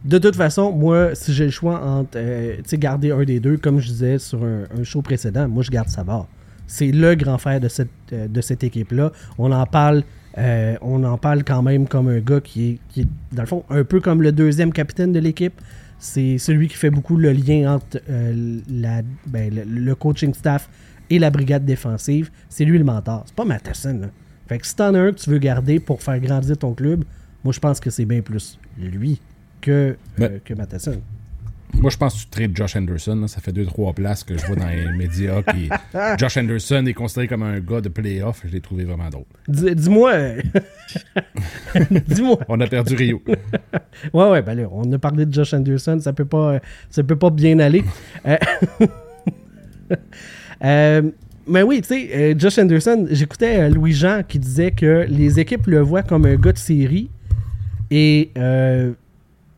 De 0.03 0.17
toute 0.17 0.35
façon, 0.35 0.71
moi, 0.71 1.13
si 1.13 1.31
j'ai 1.31 1.45
le 1.45 1.51
choix 1.51 1.79
entre 1.79 2.17
euh, 2.17 2.55
garder 2.73 3.11
un 3.11 3.23
des 3.23 3.39
deux, 3.39 3.57
comme 3.57 3.79
je 3.79 3.87
disais 3.87 4.17
sur 4.17 4.43
un, 4.43 4.83
show 4.83 5.03
précédent, 5.03 5.47
moi, 5.47 5.61
je 5.61 5.69
garde 5.69 5.89
Savard. 5.89 6.27
C'est 6.65 6.91
le 6.91 7.13
grand 7.15 7.37
frère 7.37 7.59
de 7.59 7.67
cette, 7.67 7.89
euh, 8.13 8.27
équipe-là. 8.61 9.11
On 9.37 9.51
en 9.51 9.65
parle. 9.65 10.03
euh, 10.37 10.75
on 10.81 11.03
en 11.03 11.17
parle 11.17 11.43
quand 11.43 11.61
même 11.61 11.87
comme 11.87 12.07
un 12.07 12.19
gars 12.19 12.41
qui 12.41 12.69
est, 12.69 12.79
qui 12.89 13.07
dans 13.31 13.43
le 13.43 13.47
fond, 13.47 13.63
un 13.69 13.83
peu 13.83 13.99
comme 13.99 14.23
le 14.23 14.31
deuxième 14.31 14.73
capitaine 14.73 15.11
de 15.11 15.19
l'équipe. 15.19 15.53
C'est 15.99 16.39
celui 16.39 16.67
qui 16.67 16.77
fait 16.77 16.89
beaucoup 16.89 17.15
le 17.15 17.31
lien 17.31 17.75
entre 17.75 17.99
la, 18.07 19.03
ben, 19.27 19.53
le, 19.53 19.63
le 19.65 19.95
coaching 19.95 20.33
staff 20.33 20.67
et 21.11 21.19
la 21.19 21.29
brigade 21.29 21.63
défensive. 21.63 22.31
C'est 22.49 22.65
lui 22.65 22.79
le 22.79 22.83
mentor. 22.83 23.23
C'est 23.27 23.35
pas 23.35 23.45
Matheson. 23.45 23.99
Là. 24.01 24.07
Fait 24.47 24.57
que 24.57 24.65
si 24.65 24.75
t'en 24.75 24.95
as 24.95 24.99
un 24.99 25.11
que 25.11 25.19
tu 25.19 25.29
veux 25.29 25.37
garder 25.37 25.79
pour 25.79 26.01
faire 26.01 26.19
grandir 26.19 26.57
ton 26.57 26.73
club, 26.73 27.03
moi 27.43 27.53
je 27.53 27.59
pense 27.59 27.79
que 27.79 27.91
c'est 27.91 28.05
bien 28.05 28.21
plus 28.21 28.57
lui 28.79 29.21
que, 29.61 29.71
euh, 29.71 29.95
Ben, 30.17 30.39
que 30.43 30.53
Matheson. 30.53 31.01
Moi, 31.73 31.89
je 31.89 31.95
pense 31.95 32.15
que 32.15 32.19
tu 32.23 32.27
traites 32.27 32.55
Josh 32.57 32.75
Anderson. 32.75 33.15
là. 33.15 33.27
Ça 33.29 33.39
fait 33.39 33.53
deux, 33.53 33.65
trois 33.65 33.93
places 33.93 34.25
que 34.25 34.37
je 34.37 34.45
vois 34.45 34.57
dans 34.57 34.67
les 34.67 34.91
médias. 34.97 35.41
Qui... 35.41 35.69
Josh 36.19 36.35
Anderson 36.35 36.83
est 36.85 36.93
considéré 36.93 37.27
comme 37.29 37.43
un 37.43 37.59
gars 37.61 37.79
de 37.79 37.87
playoff. 37.87 38.41
Je 38.45 38.51
l'ai 38.51 38.59
trouvé 38.59 38.83
vraiment 38.83 39.09
drôle. 39.09 39.23
Dis- 39.47 39.73
Dis-moi. 39.73 40.13
Dis-moi. 42.07 42.39
On 42.49 42.59
a 42.59 42.67
perdu 42.67 42.95
Rio. 42.95 43.21
Ouais, 44.13 44.29
ouais, 44.29 44.41
ben 44.41 44.55
là, 44.55 44.67
on 44.69 44.91
a 44.91 44.99
parlé 44.99 45.25
de 45.25 45.33
Josh 45.33 45.53
Anderson, 45.53 45.97
ça 46.01 46.11
peut 46.11 46.25
pas, 46.25 46.55
euh, 46.55 46.59
ça 46.89 47.03
peut 47.03 47.15
pas 47.15 47.29
bien 47.29 47.57
aller. 47.59 47.83
Euh, 50.63 51.01
mais 51.47 51.63
oui, 51.63 51.81
tu 51.81 51.87
sais, 51.89 52.35
Josh 52.37 52.59
Anderson, 52.59 53.07
j'écoutais 53.09 53.69
Louis-Jean 53.69 54.21
qui 54.27 54.39
disait 54.39 54.71
que 54.71 55.05
les 55.09 55.39
équipes 55.39 55.67
le 55.67 55.79
voient 55.81 56.03
comme 56.03 56.25
un 56.25 56.35
gars 56.35 56.51
de 56.53 56.57
série 56.57 57.09
et 57.89 58.31
euh, 58.37 58.93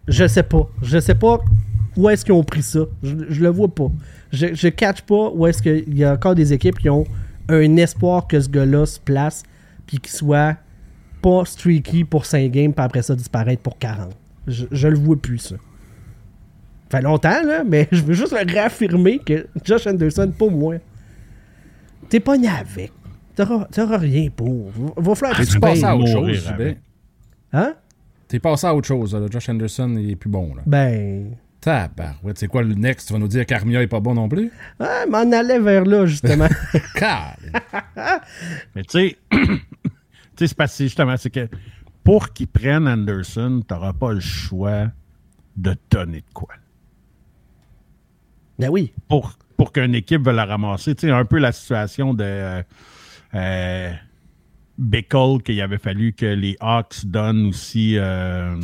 je 0.07 0.27
sais 0.27 0.43
pas. 0.43 0.67
Je 0.81 0.99
sais 0.99 1.15
pas 1.15 1.39
où 1.95 2.09
est-ce 2.09 2.25
qu'ils 2.25 2.33
ont 2.33 2.43
pris 2.43 2.63
ça. 2.63 2.81
Je, 3.03 3.15
je 3.29 3.41
le 3.41 3.49
vois 3.49 3.67
pas. 3.73 3.91
Je, 4.31 4.53
je 4.53 4.67
catch 4.67 5.01
pas 5.01 5.29
où 5.33 5.45
est-ce 5.47 5.61
qu'il 5.61 5.95
y 5.97 6.03
a 6.03 6.13
encore 6.13 6.35
des 6.35 6.53
équipes 6.53 6.79
qui 6.79 6.89
ont 6.89 7.03
un 7.49 7.75
espoir 7.77 8.27
que 8.27 8.39
ce 8.39 8.49
gars-là 8.49 8.85
se 8.85 8.99
place 8.99 9.43
puis 9.85 9.99
qu'il 9.99 10.11
soit 10.11 10.57
pas 11.21 11.45
streaky 11.45 12.03
pour 12.03 12.25
5 12.25 12.51
games 12.51 12.73
puis 12.73 12.83
après 12.85 13.01
ça 13.01 13.15
disparaître 13.15 13.61
pour 13.61 13.77
40. 13.77 14.15
Je, 14.47 14.65
je 14.71 14.87
le 14.87 14.97
vois 14.97 15.15
plus, 15.21 15.37
ça. 15.37 15.55
Ça 16.89 16.99
fait 16.99 17.03
longtemps, 17.03 17.43
là, 17.45 17.63
mais 17.63 17.87
je 17.91 18.01
veux 18.03 18.13
juste 18.13 18.31
le 18.33 18.51
réaffirmer 18.51 19.19
que 19.19 19.47
Josh 19.63 19.87
Anderson, 19.87 20.31
pour 20.37 20.51
moi, 20.51 20.75
t'es 22.09 22.19
pas 22.19 22.37
né 22.37 22.47
avec. 22.47 22.91
T'auras 23.35 23.97
rien 23.97 24.29
pour. 24.35 24.69
Va- 24.71 24.93
Va 24.97 25.15
falloir 25.15 25.39
que 25.39 25.43
tu 25.45 25.59
passes 25.59 25.83
à 25.83 25.95
autre 25.97 26.07
chose. 26.07 26.37
Zubin. 26.47 26.73
Hein? 27.51 27.73
T'es 28.33 28.39
passé 28.39 28.65
à 28.65 28.73
autre 28.73 28.87
chose. 28.87 29.13
là. 29.13 29.27
Josh 29.29 29.47
Anderson, 29.47 29.93
il 29.95 30.09
est 30.09 30.15
plus 30.15 30.31
bon. 30.31 30.55
Là. 30.55 30.63
Ben. 30.65 31.35
Tabarouette. 31.61 32.39
C'est 32.39 32.47
quoi 32.47 32.63
le 32.63 32.73
next? 32.73 33.05
Tu 33.05 33.13
vas 33.13 33.19
nous 33.19 33.27
dire 33.27 33.45
qu'Armia 33.45 33.83
est 33.83 33.87
pas 33.87 33.99
bon 33.99 34.15
non 34.15 34.27
plus? 34.27 34.51
Ah, 34.79 35.05
m'en 35.07 35.31
allait 35.31 35.59
vers 35.59 35.85
là, 35.85 36.07
justement. 36.07 36.47
Mais 38.75 38.83
tu 38.85 38.89
sais, 38.89 39.17
tu 39.31 39.37
sais, 40.35 40.47
c'est 40.47 40.57
que 40.57 40.65
justement, 40.79 41.15
c'est 41.15 41.29
que 41.29 41.47
pour 42.03 42.33
qu'ils 42.33 42.47
prennent 42.47 42.87
Anderson, 42.87 43.61
tu 43.67 43.71
n'auras 43.71 43.93
pas 43.93 44.13
le 44.13 44.19
choix 44.19 44.87
de 45.55 45.75
donner 45.91 46.21
de 46.21 46.33
quoi. 46.33 46.55
Ben 48.57 48.69
oui. 48.69 48.93
Pour, 49.09 49.37
pour 49.57 49.71
qu'une 49.71 49.93
équipe 49.93 50.25
veuille 50.25 50.37
la 50.37 50.45
ramasser. 50.45 50.95
Tu 50.95 51.05
sais, 51.05 51.13
un 51.13 51.25
peu 51.25 51.37
la 51.37 51.51
situation 51.51 52.15
de 52.15 52.23
euh, 52.23 52.63
euh, 53.35 53.93
Bickle, 54.77 55.41
qu'il 55.43 55.61
avait 55.61 55.77
fallu 55.77 56.13
que 56.13 56.25
les 56.25 56.57
Hawks 56.59 57.05
donnent 57.05 57.47
aussi 57.47 57.97
euh, 57.97 58.55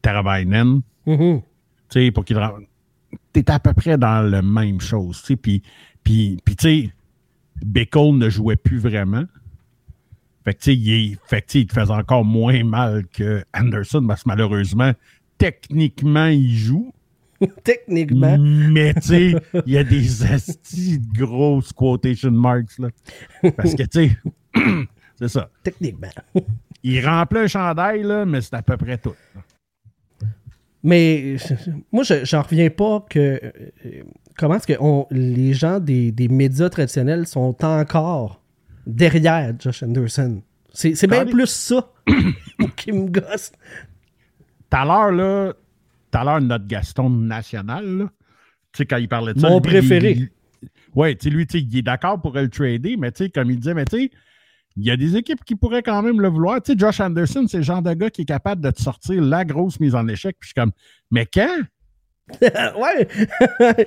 Teravainen. 0.00 0.80
Mhm. 1.06 1.42
Tu 1.90 2.06
sais, 2.06 2.10
pour 2.10 2.24
qu'il 2.24 2.38
T'es 3.32 3.50
à 3.50 3.58
peu 3.58 3.72
près 3.74 3.98
dans 3.98 4.22
la 4.22 4.42
même 4.42 4.80
chose. 4.80 5.20
Tu 5.20 5.26
sais, 5.26 5.36
puis, 5.36 5.62
puis, 6.02 6.38
puis 6.44 6.56
tu 6.56 6.62
sais, 6.62 6.90
Bickle 7.64 8.16
ne 8.16 8.28
jouait 8.30 8.56
plus 8.56 8.78
vraiment. 8.78 9.24
Fait 10.44 10.54
que, 10.54 10.60
tu 10.60 10.64
sais, 10.64 10.76
il, 10.76 11.18
fait 11.24 11.42
que, 11.42 11.46
tu 11.46 11.52
sais, 11.52 11.60
il 11.60 11.66
te 11.66 11.72
faisait 11.72 11.92
encore 11.92 12.24
moins 12.24 12.64
mal 12.64 13.06
que 13.12 13.44
Anderson, 13.54 14.04
parce 14.06 14.24
que 14.24 14.28
malheureusement, 14.28 14.92
techniquement, 15.38 16.26
il 16.26 16.56
joue. 16.56 16.92
Techniquement. 17.64 18.38
Mais 18.38 18.94
tu 18.94 19.00
sais, 19.02 19.34
il 19.66 19.72
y 19.72 19.78
a 19.78 19.84
des 19.84 20.22
astis 20.32 20.98
de 20.98 21.18
grosses 21.18 21.72
quotation 21.72 22.30
marks. 22.30 22.78
Là. 22.78 22.88
Parce 23.56 23.74
que 23.74 23.82
tu 23.82 24.08
sais, 24.08 24.18
c'est 25.28 25.38
ça. 25.38 25.50
Techniquement. 25.62 26.08
Il 26.84 27.06
remplit 27.06 27.38
un 27.40 27.46
chandail, 27.46 28.02
là, 28.02 28.24
mais 28.26 28.40
c'est 28.40 28.54
à 28.54 28.62
peu 28.62 28.76
près 28.76 28.98
tout. 28.98 29.14
Mais 30.84 31.36
moi, 31.92 32.02
je 32.02 32.24
j'en 32.24 32.42
reviens 32.42 32.70
pas 32.70 33.04
que. 33.08 33.40
euh, 33.86 34.02
comment 34.36 34.56
est-ce 34.56 34.66
que 34.66 34.72
on- 34.80 35.06
les 35.10 35.54
gens 35.54 35.78
des, 35.78 36.10
des 36.10 36.26
médias 36.28 36.68
traditionnels 36.70 37.26
sont 37.26 37.54
encore 37.64 38.42
derrière 38.84 39.54
Josh 39.60 39.84
Anderson? 39.84 40.42
C'est 40.72 40.94
c'est 40.96 41.06
bien 41.06 41.24
plus 41.24 41.46
ça 41.46 41.88
qui 42.76 42.90
me 42.92 43.08
gosse. 43.08 43.52
Tout 44.70 44.76
à 44.76 44.84
l'heure, 44.84 45.12
là, 45.12 45.52
tout 46.10 46.18
à 46.18 46.24
l'heure, 46.24 46.40
notre 46.40 46.66
Gaston 46.66 47.10
national, 47.10 47.86
là, 47.98 48.04
tu 48.72 48.78
sais, 48.78 48.86
quand 48.86 48.96
il 48.96 49.08
parlait 49.08 49.34
de 49.34 49.38
ça. 49.38 49.48
Mon 49.50 49.56
lui, 49.60 49.62
préféré. 49.62 50.30
ouais, 50.96 51.14
tu 51.14 51.24
sais, 51.28 51.30
lui, 51.30 51.46
tu 51.46 51.58
sais, 51.58 51.64
il 51.64 51.78
est 51.78 51.82
d'accord 51.82 52.20
pour 52.20 52.32
le 52.32 52.48
trader, 52.48 52.96
mais 52.96 53.12
tu 53.12 53.24
sais, 53.24 53.30
comme 53.30 53.50
il 53.50 53.58
disait, 53.60 53.74
mais 53.74 53.84
tu 53.84 53.98
sais, 53.98 54.10
il 54.76 54.84
y 54.84 54.90
a 54.90 54.96
des 54.96 55.16
équipes 55.16 55.44
qui 55.44 55.54
pourraient 55.54 55.82
quand 55.82 56.02
même 56.02 56.20
le 56.20 56.28
vouloir. 56.28 56.62
Tu 56.62 56.72
sais, 56.72 56.78
Josh 56.78 57.00
Anderson, 57.00 57.46
c'est 57.48 57.58
le 57.58 57.62
genre 57.62 57.82
de 57.82 57.92
gars 57.92 58.10
qui 58.10 58.22
est 58.22 58.26
capable 58.26 58.62
de 58.62 58.70
te 58.70 58.80
sortir 58.80 59.22
la 59.22 59.44
grosse 59.44 59.80
mise 59.80 59.94
en 59.94 60.06
échec. 60.08 60.36
Puis 60.38 60.48
je 60.48 60.52
suis 60.52 60.54
comme, 60.54 60.72
mais 61.10 61.26
quand? 61.26 61.58
ouais. 62.40 63.08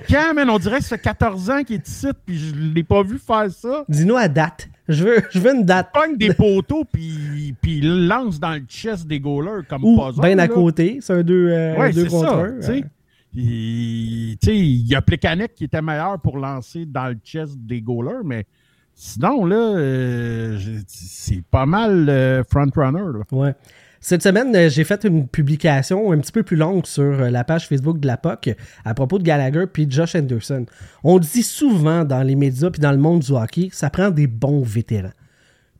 Quand, 0.08 0.34
man? 0.34 0.50
On 0.50 0.58
dirait 0.58 0.78
que 0.78 0.84
ça 0.84 0.96
fait 0.96 1.02
14 1.02 1.50
ans 1.50 1.62
qu'il 1.64 1.76
est 1.76 1.88
ici, 1.88 2.06
puis 2.24 2.38
je 2.38 2.54
l'ai 2.54 2.84
pas 2.84 3.02
vu 3.02 3.18
faire 3.18 3.50
ça. 3.50 3.84
Dis-nous 3.88 4.16
à 4.16 4.28
date. 4.28 4.68
Je 4.88 5.02
veux, 5.02 5.16
je 5.30 5.38
veux 5.40 5.52
une 5.52 5.64
date. 5.64 5.88
Pogne 5.92 6.16
des 6.16 6.32
poteaux, 6.32 6.84
puis, 6.84 7.54
puis 7.60 7.78
il 7.78 8.06
lance 8.06 8.38
dans 8.38 8.52
le 8.52 8.62
chest 8.68 9.06
des 9.06 9.18
goalers 9.18 9.66
comme 9.68 9.84
Ou 9.84 9.96
pas 9.96 10.10
un, 10.10 10.20
bien 10.20 10.38
à 10.38 10.46
là. 10.46 10.48
côté. 10.48 10.98
C'est 11.00 11.14
un 11.14 11.22
2 11.22 11.48
euh, 11.48 11.76
Ouais, 11.76 11.92
contre 11.92 12.10
ça. 12.10 12.34
un. 12.36 12.56
tu 12.56 12.62
sais. 12.62 12.84
Il 13.34 14.38
tu 14.38 14.46
sais, 14.46 14.56
il 14.56 14.86
y 14.86 14.94
a 14.94 15.02
Plekanec 15.02 15.54
qui 15.54 15.64
était 15.64 15.82
meilleur 15.82 16.20
pour 16.20 16.38
lancer 16.38 16.86
dans 16.86 17.08
le 17.08 17.18
chest 17.22 17.56
des 17.58 17.82
goalers, 17.82 18.22
mais 18.24 18.46
sinon, 18.96 19.44
là, 19.44 19.76
euh, 19.76 20.58
c'est 20.88 21.42
pas 21.42 21.66
mal 21.66 22.08
euh, 22.08 22.42
front-runner. 22.50 23.20
Ouais. 23.30 23.54
Cette 24.00 24.22
semaine, 24.22 24.54
euh, 24.56 24.68
j'ai 24.70 24.84
fait 24.84 25.04
une 25.04 25.28
publication 25.28 26.12
un 26.12 26.18
petit 26.18 26.32
peu 26.32 26.42
plus 26.42 26.56
longue 26.56 26.86
sur 26.86 27.04
euh, 27.04 27.30
la 27.30 27.44
page 27.44 27.68
Facebook 27.68 28.00
de 28.00 28.06
la 28.06 28.16
POC 28.16 28.56
à 28.84 28.94
propos 28.94 29.18
de 29.18 29.22
Gallagher 29.22 29.64
puis 29.70 29.86
Josh 29.88 30.14
Anderson. 30.14 30.64
On 31.04 31.18
dit 31.18 31.42
souvent 31.42 32.04
dans 32.04 32.22
les 32.22 32.34
médias 32.34 32.70
puis 32.70 32.80
dans 32.80 32.90
le 32.92 32.98
monde 32.98 33.20
du 33.20 33.32
hockey, 33.32 33.68
ça 33.72 33.90
prend 33.90 34.10
des 34.10 34.26
bons 34.26 34.62
vétérans. 34.62 35.12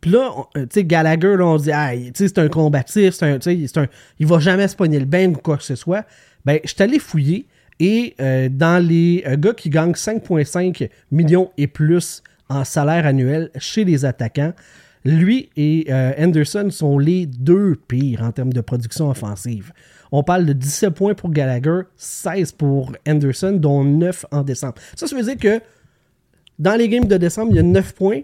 Puis 0.01 0.11
là, 0.11 0.31
tu 0.55 0.67
sais, 0.71 0.85
Gallagher, 0.85 1.37
là, 1.37 1.47
on 1.47 1.57
dit, 1.57 1.73
ah, 1.73 1.91
c'est 2.15 2.39
un 2.39 2.49
combatif, 2.49 3.15
c'est 3.15 3.25
un, 3.25 3.83
un, 3.83 3.87
il 4.19 4.27
va 4.27 4.39
jamais 4.39 4.69
se 4.69 4.77
pogner 4.77 5.01
le 5.01 5.07
bain 5.07 5.31
ou 5.31 5.39
quoi 5.39 5.57
que 5.57 5.65
ce 5.65 5.75
soit. 5.75 6.05
Ben, 6.45 6.61
je 6.63 6.75
suis 6.75 6.83
allé 6.83 6.99
fouiller 6.99 7.49
et 7.81 8.15
dans 8.51 8.85
les 8.85 9.25
gars 9.39 9.55
qui 9.55 9.71
gagnent 9.71 9.93
5,5 9.93 10.91
millions 11.11 11.51
et 11.57 11.67
plus 11.67 12.23
en 12.49 12.65
salaire 12.65 13.07
annuel 13.07 13.51
chez 13.59 13.85
les 13.85 14.05
attaquants, 14.05 14.53
lui 15.05 15.51
et 15.57 15.87
euh, 15.91 16.13
Anderson 16.19 16.69
sont 16.71 16.99
les 16.99 17.27
deux 17.27 17.77
pires 17.89 18.23
en 18.23 18.33
termes 18.33 18.53
de 18.53 18.61
production 18.61 19.09
offensive. 19.09 19.73
On 20.13 20.23
parle 20.23 20.47
de 20.47 20.53
17 20.53 20.95
points 20.95 21.15
pour 21.15 21.31
Gallagher, 21.31 21.83
16 21.97 22.53
pour 22.53 22.93
Anderson, 23.07 23.53
dont 23.53 23.85
9 23.85 24.27
en 24.31 24.43
décembre. 24.43 24.75
Ça, 24.95 25.07
ça 25.07 25.17
veut 25.17 25.23
dire 25.23 25.37
que 25.37 25.63
dans 26.59 26.77
les 26.77 26.89
games 26.89 27.05
de 27.05 27.17
décembre, 27.17 27.53
il 27.53 27.57
y 27.57 27.61
a 27.61 27.63
9 27.63 27.95
points, 27.95 28.23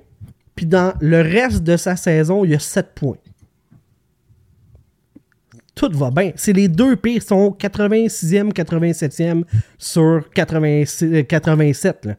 puis 0.54 0.66
dans 0.66 0.94
le 1.00 1.20
reste 1.20 1.62
de 1.62 1.76
sa 1.76 1.96
saison, 1.96 2.44
il 2.44 2.50
y 2.52 2.54
a 2.54 2.58
7 2.58 2.94
points. 2.94 3.18
Tout 5.74 5.90
va 5.92 6.10
bien. 6.10 6.32
C'est 6.36 6.52
les 6.52 6.68
deux 6.68 6.96
pires, 6.96 7.16
ils 7.16 7.22
sont 7.22 7.56
86e, 7.58 8.52
87e 8.52 9.44
sur 9.78 10.28
86 10.34 11.24
87. 11.26 12.06
là. 12.06 12.16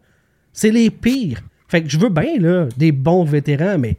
C'est 0.51 0.71
les 0.71 0.89
pires. 0.89 1.41
Fait 1.73 1.81
que 1.81 1.89
je 1.89 1.97
veux 1.97 2.09
bien 2.09 2.37
là, 2.37 2.67
des 2.77 2.91
bons 2.91 3.23
vétérans, 3.23 3.79
mais 3.79 3.97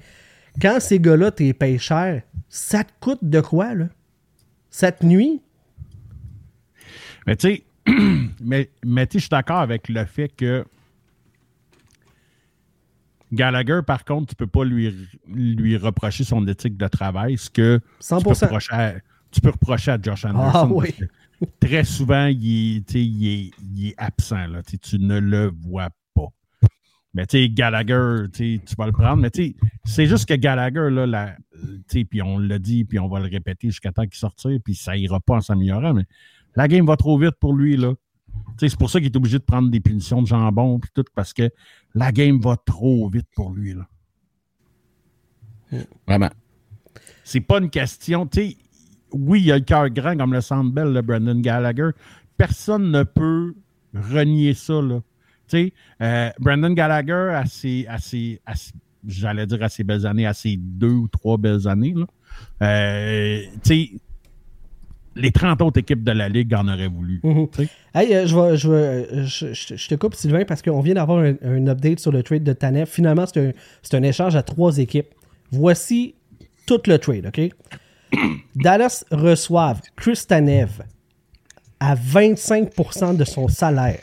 quand 0.62 0.78
ces 0.78 1.00
gars-là, 1.00 1.32
t'es 1.32 1.52
payes 1.52 1.80
cher, 1.80 2.22
ça 2.48 2.84
te 2.84 2.92
coûte 3.00 3.18
de 3.20 3.40
quoi, 3.40 3.74
là? 3.74 3.88
Ça 4.70 4.92
te 4.92 5.04
nuit? 5.04 5.42
Mais 7.26 7.34
tu 7.34 7.48
sais, 7.48 7.64
mais, 8.40 8.70
mais 8.84 9.08
je 9.12 9.18
suis 9.18 9.28
d'accord 9.28 9.58
avec 9.58 9.88
le 9.88 10.04
fait 10.04 10.28
que 10.28 10.64
Gallagher, 13.32 13.80
par 13.84 14.04
contre, 14.04 14.28
tu 14.28 14.36
peux 14.36 14.46
pas 14.46 14.64
lui, 14.64 14.94
lui 15.26 15.76
reprocher 15.76 16.22
son 16.22 16.46
éthique 16.46 16.76
de 16.76 16.86
travail, 16.86 17.36
ce 17.36 17.50
que 17.50 17.78
tu 17.78 18.08
peux 18.22 18.30
100%. 18.30 18.44
reprocher 18.44 18.72
à, 18.72 18.94
tu 19.32 19.40
peux 19.40 19.50
reprocher 19.50 19.90
à 19.90 19.98
Josh 20.00 20.24
Anderson. 20.24 20.50
Ah 20.54 20.66
oui. 20.66 20.92
que 20.92 21.06
Très 21.58 21.82
souvent, 21.82 22.26
il 22.26 22.76
est, 22.76 22.94
il 22.94 23.26
est, 23.26 23.50
il 23.60 23.88
est 23.88 23.94
absent. 23.98 24.46
Là, 24.46 24.62
Tu 24.62 25.00
ne 25.00 25.18
le 25.18 25.52
vois 25.66 25.90
pas. 25.90 26.03
Mais 27.14 27.26
tu 27.26 27.38
sais, 27.38 27.48
Gallagher, 27.48 28.24
tu 28.32 28.60
vas 28.76 28.86
le 28.86 28.92
prendre. 28.92 29.22
Mais 29.22 29.30
tu 29.30 29.44
sais, 29.44 29.54
c'est 29.84 30.06
juste 30.06 30.28
que 30.28 30.34
Gallagher, 30.34 30.90
là, 30.90 31.06
la- 31.06 31.36
tu 31.52 31.82
sais, 31.86 32.04
puis 32.04 32.20
on 32.22 32.38
l'a 32.38 32.58
dit, 32.58 32.84
puis 32.84 32.98
on 32.98 33.08
va 33.08 33.20
le 33.20 33.26
répéter 33.26 33.68
jusqu'à 33.68 33.92
temps 33.92 34.02
qu'il 34.02 34.14
sortira, 34.16 34.52
puis 34.64 34.74
ça 34.74 34.96
ira 34.96 35.20
pas 35.20 35.36
en 35.36 35.40
s'améliorant, 35.40 35.94
mais 35.94 36.04
la 36.56 36.66
game 36.68 36.84
va 36.86 36.96
trop 36.96 37.16
vite 37.18 37.36
pour 37.40 37.54
lui, 37.54 37.76
là. 37.76 37.94
Tu 37.94 38.40
sais, 38.58 38.68
c'est 38.70 38.78
pour 38.78 38.90
ça 38.90 38.98
qu'il 38.98 39.06
est 39.06 39.16
obligé 39.16 39.38
de 39.38 39.44
prendre 39.44 39.70
des 39.70 39.80
punitions 39.80 40.20
de 40.22 40.26
jambon, 40.26 40.80
puis 40.80 40.90
tout, 40.92 41.04
parce 41.14 41.32
que 41.32 41.50
la 41.94 42.10
game 42.10 42.40
va 42.40 42.56
trop 42.56 43.08
vite 43.08 43.28
pour 43.36 43.52
lui, 43.52 43.74
là. 43.74 43.86
Vraiment. 46.06 46.30
C'est 47.22 47.40
pas 47.40 47.58
une 47.58 47.70
question, 47.70 48.26
tu 48.26 48.40
sais, 48.40 48.56
oui, 49.12 49.42
il 49.44 49.52
a 49.52 49.58
le 49.58 49.64
cœur 49.64 49.88
grand 49.90 50.16
comme 50.16 50.32
le 50.32 50.40
Centre 50.40 50.72
Bell, 50.72 50.92
le 50.92 51.00
Brandon 51.00 51.40
Gallagher. 51.40 51.90
Personne 52.36 52.90
ne 52.90 53.04
peut 53.04 53.54
renier 53.94 54.54
ça, 54.54 54.82
là. 54.82 55.00
Tu 55.48 55.56
sais, 55.58 55.72
euh, 56.00 56.30
Brandon 56.40 56.70
Gallagher, 56.70 57.32
à 57.34 57.44
ses, 57.46 57.86
à 57.88 57.98
ses- 57.98 58.40
à 58.46 58.54
ses- 58.54 58.72
j'allais 59.06 59.46
dire 59.46 59.62
à 59.62 59.68
ses 59.68 59.84
belles 59.84 60.06
années, 60.06 60.26
à 60.26 60.32
ses 60.34 60.56
deux 60.56 60.88
ou 60.92 61.08
trois 61.08 61.36
belles 61.36 61.68
années, 61.68 61.94
euh, 62.62 63.40
tu 63.62 63.68
sais, 63.68 63.90
les 65.16 65.30
30 65.30 65.60
autres 65.62 65.78
équipes 65.78 66.02
de 66.02 66.12
la 66.12 66.28
Ligue 66.28 66.52
en 66.54 66.66
auraient 66.66 66.88
voulu. 66.88 67.20
Mhm. 67.22 67.46
Hey, 67.94 68.14
euh, 68.14 68.26
je, 68.26 68.36
vais, 68.36 68.56
je, 68.56 68.68
vais, 68.70 69.26
je, 69.26 69.88
te 69.88 69.94
coupe, 69.94 70.14
Sylvain, 70.14 70.44
parce 70.44 70.60
qu'on 70.62 70.80
vient 70.80 70.94
d'avoir 70.94 71.18
un, 71.20 71.34
un 71.44 71.66
update 71.68 72.00
sur 72.00 72.10
le 72.10 72.22
trade 72.22 72.42
de 72.42 72.52
Tanev. 72.52 72.86
Finalement, 72.86 73.24
c'est 73.26 73.38
un, 73.92 73.98
un 73.98 74.02
échange 74.02 74.34
à 74.34 74.42
trois 74.42 74.78
équipes. 74.78 75.08
Voici 75.52 76.14
tout 76.66 76.80
le 76.86 76.98
trade, 76.98 77.26
OK? 77.26 77.50
Dallas 78.56 79.04
reçoivent 79.12 79.80
Chris 79.96 80.24
Tanev 80.26 80.82
à 81.78 81.94
25% 81.94 83.16
de 83.16 83.24
son 83.24 83.46
salaire 83.48 84.00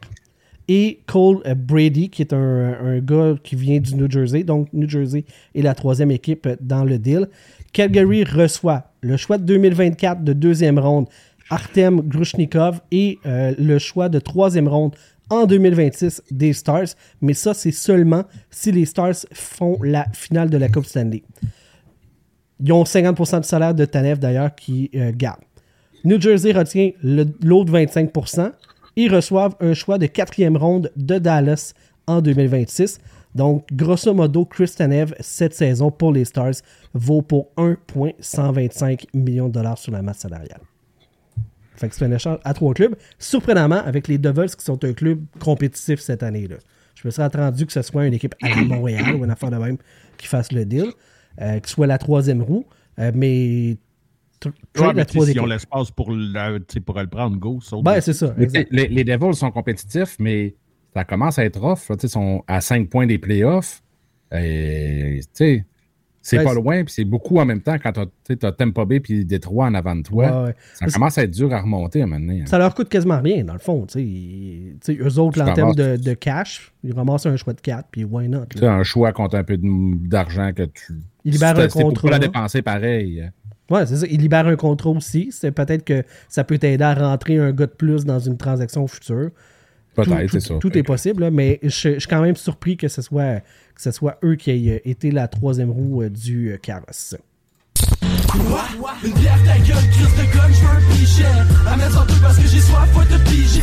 et 0.67 0.99
Cole 1.05 1.41
euh, 1.45 1.55
Brady, 1.55 2.09
qui 2.09 2.21
est 2.21 2.33
un, 2.33 2.99
gars 2.99 3.35
qui 3.43 3.55
vient 3.55 3.79
du 3.79 3.95
New 3.95 4.09
Jersey. 4.09 4.43
Donc, 4.43 4.67
New 4.73 4.87
Jersey 4.87 5.25
est 5.55 5.61
la 5.61 5.73
troisième 5.73 6.11
équipe 6.11 6.47
dans 6.61 6.83
le 6.83 6.97
deal. 6.97 7.27
Calgary 7.73 8.23
reçoit 8.23 8.91
le 9.01 9.17
choix 9.17 9.37
de 9.37 9.43
2024 9.43 10.23
de 10.23 10.33
deuxième 10.33 10.79
ronde, 10.79 11.07
Artem 11.49 12.01
Grushnikov, 12.01 12.81
et 12.91 13.19
euh, 13.25 13.53
le 13.57 13.79
choix 13.79 14.09
de 14.09 14.19
troisième 14.19 14.67
ronde 14.67 14.95
en 15.29 15.45
2026 15.45 16.23
des 16.31 16.53
Stars. 16.53 16.87
Mais 17.21 17.33
ça, 17.33 17.53
c'est 17.53 17.71
seulement 17.71 18.23
si 18.49 18.71
les 18.71 18.85
Stars 18.85 19.25
font 19.33 19.77
la 19.81 20.05
finale 20.13 20.49
de 20.49 20.57
la 20.57 20.69
Coupe 20.69 20.85
Stanley. 20.85 21.23
Ils 22.63 22.71
ont 22.73 22.83
50% 22.83 23.41
du 23.41 23.47
salaire 23.47 23.73
de 23.73 23.85
Tanev, 23.85 24.19
d'ailleurs, 24.19 24.53
qui 24.53 24.91
euh, 24.95 25.11
garde. 25.15 25.39
New 26.03 26.19
Jersey 26.19 26.51
retient 26.51 26.91
l'autre 27.03 27.71
25%. 27.71 28.51
Ils 28.95 29.13
reçoivent 29.13 29.55
un 29.59 29.73
choix 29.73 29.97
de 29.97 30.05
quatrième 30.05 30.57
ronde 30.57 30.91
de 30.95 31.17
Dallas 31.17 31.73
en 32.07 32.21
2026. 32.21 32.99
Donc, 33.35 33.65
grosso 33.71 34.13
modo, 34.13 34.45
Chris 34.45 34.73
Tanev, 34.77 35.13
cette 35.19 35.53
saison 35.53 35.89
pour 35.89 36.11
les 36.11 36.25
Stars, 36.25 36.55
vaut 36.93 37.21
pour 37.21 37.49
1,125 37.57 39.07
millions 39.13 39.47
de 39.47 39.53
dollars 39.53 39.77
sur 39.77 39.93
la 39.93 40.01
masse 40.01 40.19
salariale. 40.19 40.59
Fait 41.75 41.87
que 41.87 41.95
c'est 41.95 42.05
un 42.05 42.11
échange 42.11 42.39
à 42.43 42.53
trois 42.53 42.73
clubs. 42.73 42.95
Surprenamment, 43.17 43.81
avec 43.83 44.07
les 44.07 44.17
Devils 44.17 44.55
qui 44.55 44.65
sont 44.65 44.83
un 44.83 44.93
club 44.93 45.23
compétitif 45.39 45.99
cette 45.99 46.23
année-là. 46.23 46.57
Je 46.95 47.07
me 47.07 47.11
serais 47.11 47.23
attendu 47.23 47.65
que 47.65 47.73
ce 47.73 47.81
soit 47.81 48.05
une 48.05 48.13
équipe 48.13 48.35
à 48.43 48.55
Montréal 48.63 49.15
ou 49.15 49.23
une 49.23 49.31
affaire 49.31 49.49
de 49.49 49.57
même 49.57 49.77
qui 50.17 50.27
fasse 50.27 50.51
le 50.51 50.65
deal, 50.65 50.85
euh, 51.41 51.59
qui 51.59 51.71
soit 51.71 51.87
la 51.87 51.97
troisième 51.97 52.43
roue. 52.43 52.65
Euh, 52.99 53.11
mais 53.15 53.77
Ouais, 54.47 54.93
mais 54.93 55.05
si 55.07 55.17
on 55.17 55.23
équipes. 55.43 55.47
l'espace 55.47 55.91
pour, 55.91 56.11
le- 56.11 56.59
pour 56.81 56.99
le 56.99 57.07
prendre, 57.07 57.37
go. 57.37 57.59
Ben, 57.83 58.01
c'est 58.01 58.13
ça. 58.13 58.33
Les, 58.37 58.87
les 58.87 59.03
Devils 59.03 59.33
sont 59.35 59.51
compétitifs, 59.51 60.15
mais 60.19 60.55
ça 60.95 61.03
commence 61.03 61.37
à 61.39 61.45
être 61.45 61.59
sais, 62.01 62.07
Ils 62.07 62.09
sont 62.11 62.43
à 62.47 62.61
5 62.61 62.89
points 62.89 63.05
des 63.07 63.17
playoffs. 63.17 63.81
Et, 64.33 65.21
c'est 66.23 66.37
Ouais, 66.37 66.43
pas 66.43 66.53
loin, 66.53 66.83
puis 66.83 66.93
c'est 66.93 67.03
beaucoup 67.03 67.39
en 67.39 67.45
même 67.45 67.61
temps 67.61 67.77
quand 67.81 67.93
tu 67.93 68.45
as 68.45 68.51
Tampa 68.51 68.85
Bay 68.85 68.99
puis 68.99 69.25
Détroit 69.25 69.65
en 69.65 69.73
avant 69.73 69.95
de 69.95 70.03
toi. 70.03 70.41
Ouais, 70.43 70.47
ouais. 70.49 70.55
Ça 70.75 70.85
commence 70.85 71.17
à 71.17 71.23
être 71.23 71.31
dur 71.31 71.51
à 71.51 71.59
remonter 71.61 72.01
à 72.01 72.03
un 72.03 72.07
moment 72.07 72.19
donné. 72.19 72.41
hein. 72.41 72.45
Ça 72.45 72.59
leur 72.59 72.75
coûte 72.75 72.89
quasiment 72.89 73.19
rien, 73.19 73.43
dans 73.43 73.53
le 73.53 73.59
fond. 73.59 73.87
tu 73.87 73.93
sais. 73.93 74.03
Ils- 74.03 74.77
tu 74.85 74.93
sais, 74.95 75.01
eux 75.01 75.17
autres, 75.19 75.39
là, 75.39 75.49
en 75.49 75.53
termes 75.55 75.73
de, 75.73 75.95
cash, 76.13 76.71
ils 76.83 76.93
ramassent 76.93 77.25
un 77.25 77.35
choix 77.37 77.53
de 77.53 77.61
4, 77.61 77.87
puis 77.91 78.03
why 78.03 78.29
not? 78.29 78.41
Là. 78.61 78.73
un 78.73 78.83
choix 78.83 79.11
contre 79.13 79.35
un 79.35 79.43
peu 79.43 79.57
d'argent 79.59 80.51
que 80.55 80.63
tu. 80.63 80.93
Il 81.25 81.33
libère 81.33 81.55
tu- 81.55 81.61
un 81.61 81.67
pour 82.01 82.09
la 82.11 82.19
dépenser 82.19 82.61
pareil. 82.61 83.27
Ouais, 83.71 83.85
c'est 83.85 83.95
ça. 83.95 84.05
Ils 84.09 84.19
libèrent 84.19 84.47
un 84.47 84.55
contrat 84.55 84.89
aussi. 84.89 85.29
C'est 85.31 85.51
peut-être 85.51 85.83
que 85.83 86.03
ça 86.29 86.43
peut 86.43 86.57
t'aider 86.57 86.83
à 86.83 86.93
rentrer 86.93 87.37
un 87.39 87.51
gars 87.51 87.65
de 87.67 87.71
plus 87.71 88.05
dans 88.05 88.19
une 88.19 88.37
transaction 88.37 88.85
future. 88.87 89.29
Tout- 89.95 90.03
Peut-être, 90.03 90.31
c'est 90.31 90.39
ça. 90.39 90.53
Tout 90.59 90.77
est 90.77 90.83
possible, 90.83 91.23
là, 91.23 91.31
mais 91.31 91.59
je, 91.63 91.69
je 91.69 91.99
suis 91.99 92.07
quand 92.09 92.21
même 92.21 92.35
surpris 92.35 92.77
que 92.77 92.87
ce 92.87 93.01
soit, 93.01 93.39
que 93.75 93.81
ce 93.81 93.91
soit 93.91 94.17
eux 94.23 94.35
qui 94.35 94.51
aient 94.51 94.75
euh, 94.75 94.89
été 94.89 95.11
la 95.11 95.27
troisième 95.27 95.69
roue 95.71 96.01
euh, 96.03 96.09
du 96.09 96.51
euh, 96.51 96.57
carrosse. 96.57 97.15
Quoi? 98.29 98.63
Une 99.03 99.13
bière 99.13 99.37
ta 99.45 99.57
gueule, 99.57 99.89
crise 99.91 100.15
de 100.15 100.33
gun, 100.33 100.47
je 100.49 100.61
veux 100.61 100.69
un 100.69 100.95
pichet. 100.95 101.25
Amène 101.67 101.89
ça 101.91 102.05
peu 102.07 102.13
parce 102.21 102.37
que 102.37 102.47
j'ai 102.47 102.59
soif, 102.61 102.89
faut 102.93 103.01
te 103.03 103.29
piger. 103.29 103.61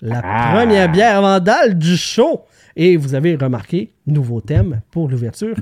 La 0.00 0.20
Ah. 0.24 0.52
première 0.54 0.90
bière 0.90 1.20
vandale 1.20 1.76
du 1.76 1.96
show. 1.96 2.42
Et 2.76 2.96
vous 2.96 3.14
avez 3.14 3.34
remarqué, 3.34 3.90
nouveau 4.08 4.40
thème 4.40 4.80
pour 4.90 5.08
l'ouverture 5.08 5.56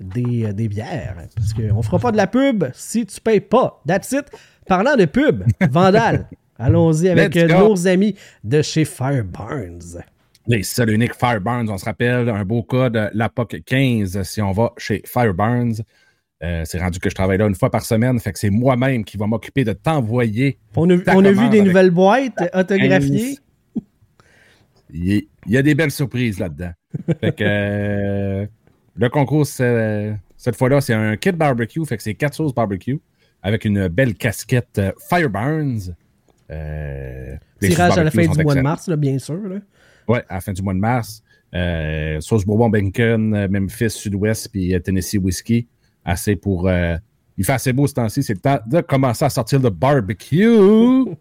des, 0.00 0.44
euh, 0.44 0.52
des 0.52 0.68
bières. 0.68 1.16
Parce 1.36 1.52
qu'on 1.52 1.76
ne 1.76 1.82
fera 1.82 1.98
pas 1.98 2.12
de 2.12 2.16
la 2.16 2.26
pub 2.26 2.64
si 2.74 3.06
tu 3.06 3.20
payes 3.20 3.40
pas. 3.40 3.80
That's 3.86 4.12
it. 4.12 4.26
Parlant 4.66 4.96
de 4.96 5.04
pub, 5.04 5.44
vandale, 5.70 6.28
allons-y 6.58 7.08
avec 7.08 7.36
euh, 7.36 7.48
nos 7.48 7.88
amis 7.88 8.14
de 8.44 8.62
chez 8.62 8.84
Fireburns. 8.84 10.00
Les 10.46 10.62
seuls 10.62 10.90
uniques 10.90 11.14
Fireburns, 11.14 11.68
on 11.68 11.78
se 11.78 11.84
rappelle, 11.84 12.28
un 12.28 12.44
beau 12.44 12.62
code, 12.62 13.10
la 13.12 13.28
POC 13.28 13.62
15, 13.64 14.22
si 14.22 14.40
on 14.40 14.52
va 14.52 14.72
chez 14.76 15.02
Fireburns. 15.04 15.82
Euh, 16.42 16.62
c'est 16.64 16.78
rendu 16.78 16.98
que 16.98 17.10
je 17.10 17.14
travaille 17.14 17.36
là 17.36 17.46
une 17.46 17.54
fois 17.54 17.70
par 17.70 17.84
semaine, 17.84 18.18
fait 18.18 18.32
que 18.32 18.38
c'est 18.38 18.48
moi-même 18.48 19.04
qui 19.04 19.18
va 19.18 19.26
m'occuper 19.26 19.64
de 19.64 19.72
t'envoyer. 19.72 20.58
On 20.74 20.88
a, 20.88 21.14
on 21.14 21.24
a 21.24 21.32
vu 21.32 21.50
des 21.50 21.60
nouvelles 21.60 21.90
boîtes 21.90 22.40
autographiées. 22.54 23.36
15. 23.74 23.84
Il 24.92 25.12
y, 25.12 25.28
il 25.46 25.52
y 25.52 25.56
a 25.56 25.62
des 25.62 25.74
belles 25.74 25.90
surprises 25.90 26.38
là-dedans. 26.38 26.72
Fait 27.20 27.32
que 27.34 27.44
euh, 27.46 28.46
le 28.96 29.08
concours, 29.08 29.46
c'est- 29.46 30.16
cette 30.36 30.56
fois-là, 30.56 30.80
c'est 30.80 30.94
un 30.94 31.16
kit 31.16 31.32
barbecue, 31.32 31.84
fait 31.84 31.96
que 31.96 32.02
c'est 32.02 32.14
quatre 32.14 32.34
sauces 32.34 32.54
barbecue 32.54 32.98
avec 33.42 33.64
une 33.64 33.88
belle 33.88 34.14
casquette 34.14 34.78
euh, 34.78 34.92
Fireburns. 35.08 35.94
Euh, 36.50 37.36
Tirage 37.60 37.98
à 37.98 38.04
la 38.04 38.10
fin 38.10 38.26
du 38.26 38.42
mois 38.42 38.54
de 38.54 38.60
mars, 38.60 38.88
là, 38.88 38.96
bien 38.96 39.18
sûr. 39.18 39.36
là. 39.48 39.56
Ouais, 40.08 40.24
à 40.28 40.34
la 40.36 40.40
fin 40.40 40.52
du 40.52 40.62
mois 40.62 40.74
de 40.74 40.78
mars. 40.78 41.22
Euh, 41.54 42.20
sauce 42.20 42.44
Bourbon 42.44 42.68
Bacon, 42.70 43.34
euh, 43.34 43.48
Memphis 43.48 43.90
Sud-Ouest, 43.90 44.48
puis 44.50 44.74
euh, 44.74 44.78
Tennessee 44.80 45.18
Whiskey. 45.20 45.66
Assez 46.04 46.36
pour. 46.36 46.68
euh, 46.68 46.96
il 47.36 47.44
fait 47.44 47.52
assez 47.52 47.72
beau 47.72 47.86
ce 47.86 47.94
temps-ci. 47.94 48.22
C'est 48.22 48.34
le 48.34 48.40
temps 48.40 48.58
de 48.66 48.80
commencer 48.80 49.24
à 49.24 49.30
sortir 49.30 49.60
le 49.60 49.70
barbecue 49.70 50.46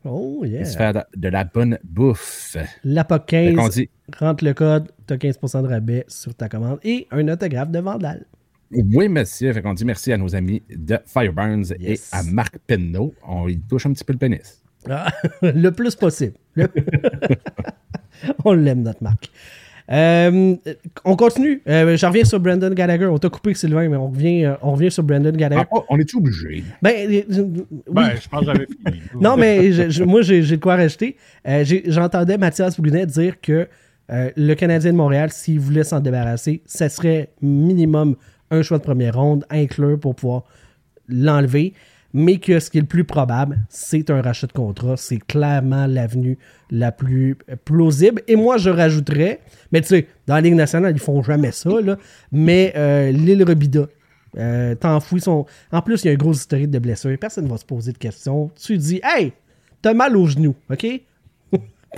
Oh, 0.05 0.43
et 0.45 0.49
yeah. 0.49 0.65
se 0.65 0.75
faire 0.77 0.93
de, 0.93 0.99
de 1.15 1.29
la 1.29 1.43
bonne 1.45 1.77
bouffe. 1.83 2.57
La 2.83 3.03
POC 3.03 3.29
Fait 3.29 3.53
qu'on 3.53 3.63
15, 3.63 3.73
dit, 3.75 3.89
rentre 4.17 4.43
le 4.43 4.53
code, 4.53 4.91
tu 5.17 5.27
as 5.27 5.31
15% 5.31 5.63
de 5.63 5.67
rabais 5.67 6.05
sur 6.07 6.33
ta 6.35 6.47
commande 6.49 6.79
et 6.83 7.07
un 7.11 7.27
autographe 7.27 7.69
de 7.71 7.79
vandale. 7.79 8.25
oui, 8.71 9.09
monsieur. 9.09 9.51
Fait 9.53 9.61
qu'on 9.61 9.73
dit 9.73 9.85
merci 9.85 10.11
à 10.13 10.17
nos 10.17 10.35
amis 10.35 10.61
de 10.75 10.97
Fireburns 11.05 11.63
Yes. 11.79 12.11
et 12.13 12.15
à 12.15 12.23
Marc 12.23 12.57
Penneau. 12.67 13.13
On 13.27 13.47
y 13.47 13.59
touche 13.59 13.85
un 13.85 13.93
petit 13.93 14.03
peu 14.03 14.13
le 14.13 14.19
pénis. 14.19 14.61
Ah, 14.89 15.07
le 15.41 15.69
plus 15.71 15.95
possible. 15.95 16.33
Le- 16.55 16.67
on 18.45 18.53
l'aime, 18.53 18.81
notre 18.83 19.03
marque. 19.03 19.29
Euh, 19.91 20.55
on 21.03 21.15
continue. 21.15 21.63
Euh, 21.67 21.97
je 21.97 22.05
reviens 22.05 22.23
sur 22.23 22.39
Brandon 22.39 22.69
Gallagher. 22.71 23.07
On 23.07 23.17
t'a 23.17 23.29
coupé, 23.29 23.55
Sylvain, 23.55 23.89
mais 23.89 23.97
on 23.97 24.09
revient, 24.09 24.45
euh, 24.45 24.53
on 24.61 24.73
revient 24.73 24.91
sur 24.91 25.01
Brandon 25.03 25.31
Gallagher. 25.31 25.63
Ah, 25.71 25.79
on 25.89 25.97
est-tu 25.97 26.17
obligé? 26.17 26.63
Ben, 26.81 26.91
euh, 27.09 27.21
oui. 27.27 27.65
Ben, 27.91 28.11
je 28.21 28.29
pense 28.29 28.41
que 28.41 28.45
j'avais 28.45 28.67
fini. 28.67 29.01
Non, 29.19 29.35
mais 29.35 29.71
je- 29.71 29.89
je- 29.89 30.03
moi, 30.03 30.21
j'ai 30.21 30.41
de 30.43 30.55
quoi 30.57 30.75
rajouter. 30.75 31.15
Euh, 31.47 31.65
J'entendais 31.87 32.37
Mathias 32.37 32.79
Brunet 32.79 33.07
dire 33.07 33.41
que 33.41 33.67
euh, 34.11 34.31
le 34.35 34.53
Canadien 34.55 34.91
de 34.91 34.97
Montréal, 34.97 35.31
s'il 35.31 35.59
voulait 35.59 35.83
s'en 35.83 35.99
débarrasser, 35.99 36.61
ça 36.65 36.89
serait 36.89 37.29
minimum 37.41 38.15
un 38.51 38.61
choix 38.61 38.77
de 38.77 38.83
première 38.83 39.15
ronde 39.15 39.45
inclure 39.49 39.99
pour 39.99 40.15
pouvoir 40.15 40.43
l'enlever. 41.07 41.73
Mais 42.11 42.37
que 42.37 42.59
ce 42.59 42.71
qui 42.71 42.79
est 42.79 42.81
le 42.81 42.87
plus 42.87 43.03
probable, 43.03 43.59
c'est 43.69 44.09
un 44.09 44.19
rachat 44.21 44.47
de 44.47 44.51
contrat. 44.51 44.97
C'est 44.97 45.19
clairement 45.19 45.85
l'avenue 45.85 46.39
la 46.71 46.91
plus 46.91 47.37
euh, 47.49 47.55
plausible. 47.63 48.23
Et 48.27 48.35
moi, 48.35 48.57
je 48.57 48.71
rajouterais, 48.71 49.41
mais 49.71 49.81
tu 49.81 49.89
sais, 49.89 50.07
dans 50.25 50.35
la 50.35 50.41
Ligue 50.41 50.55
nationale, 50.55 50.93
ils 50.95 50.99
font 50.99 51.21
jamais 51.21 51.51
ça, 51.51 51.69
mais 52.31 52.73
euh, 52.75 53.11
l'île 53.11 53.43
Robida, 53.43 53.87
euh, 54.37 54.75
T'enfouis 54.75 55.21
son. 55.21 55.45
En 55.71 55.81
plus, 55.81 56.03
il 56.03 56.07
y 56.07 56.09
a 56.09 56.13
un 56.13 56.17
gros 56.17 56.33
historique 56.33 56.69
de 56.69 56.79
blessures. 56.79 57.17
Personne 57.19 57.45
ne 57.45 57.49
va 57.49 57.57
se 57.57 57.65
poser 57.65 57.91
de 57.91 57.97
questions. 57.97 58.49
Tu 58.55 58.77
dis, 58.77 59.01
hey, 59.03 59.33
t'as 59.81 59.93
mal 59.93 60.15
au 60.15 60.25
genou, 60.25 60.55
OK? 60.71 60.85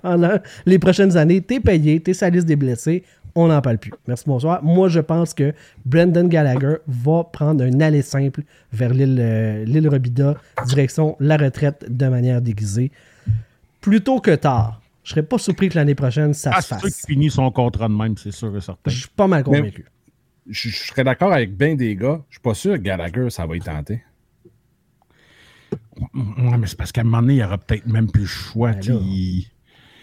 Pendant 0.02 0.40
les 0.66 0.80
prochaines 0.80 1.18
années, 1.18 1.42
t'es 1.42 1.60
payé, 1.60 2.00
t'es 2.00 2.14
sa 2.14 2.30
liste 2.30 2.46
des 2.48 2.56
blessés. 2.56 3.04
On 3.36 3.48
n'en 3.48 3.62
parle 3.62 3.78
plus. 3.78 3.92
Merci, 4.08 4.26
bonsoir. 4.28 4.62
Moi, 4.64 4.90
je 4.90 5.00
pense 5.00 5.34
que 5.34 5.54
Brendan 5.86 6.28
Gallagher 6.28 6.78
va 6.88 7.24
prendre 7.24 7.64
un 7.64 7.80
aller 7.80 8.02
simple 8.02 8.44
vers 8.74 8.94
l'île 8.94 9.18
euh, 9.22 9.64
l'île 9.66 9.88
Robida, 9.88 10.36
direction 10.66 11.16
la 11.20 11.38
retraite 11.38 11.86
de 11.90 12.08
manière 12.08 12.42
déguisée. 12.42 12.92
Plutôt 13.80 14.20
que 14.20 14.36
tard. 14.36 14.82
Je 15.04 15.12
serais 15.12 15.24
pas 15.24 15.38
surpris 15.38 15.70
que 15.70 15.76
l'année 15.76 15.96
prochaine, 15.96 16.34
ça 16.34 16.52
Ah, 16.54 16.62
se 16.62 16.68
c'est 16.68 16.76
sûr 16.76 16.82
fasse. 16.90 17.02
qu'il 17.06 17.14
finit 17.16 17.30
son 17.32 17.50
contrat 17.52 17.88
de 17.88 17.94
même, 17.94 18.16
c'est 18.18 18.32
sûr 18.32 18.56
et 18.56 18.62
certain. 18.62 18.92
Je 18.92 18.98
suis 19.00 19.10
pas 19.16 19.28
mal 19.28 19.44
convaincu. 19.44 19.86
Je, 20.48 20.70
je 20.70 20.78
serais 20.78 21.04
d'accord 21.04 21.32
avec 21.34 21.56
bien 21.56 21.76
des 21.76 21.96
gars. 21.96 22.22
Je 22.30 22.36
suis 22.36 22.42
pas 22.42 22.54
sûr 22.54 22.74
que 22.76 22.82
Gallagher, 22.82 23.30
ça 23.30 23.46
va 23.46 23.56
y 23.56 23.60
tenter. 23.62 24.04
Ouais, 26.14 26.58
mais 26.60 26.68
c'est 26.68 26.78
parce 26.78 26.92
qu'à 26.92 27.02
un 27.02 27.06
moment 27.06 27.22
donné, 27.22 27.34
il 27.36 27.38
n'y 27.38 27.44
aura 27.44 27.58
peut-être 27.58 27.88
même 27.88 28.12
plus 28.12 28.22
le 28.24 28.28
choix. 28.28 28.72
Ben 28.74 28.82
là. 28.90 29.00
il- 29.02 29.48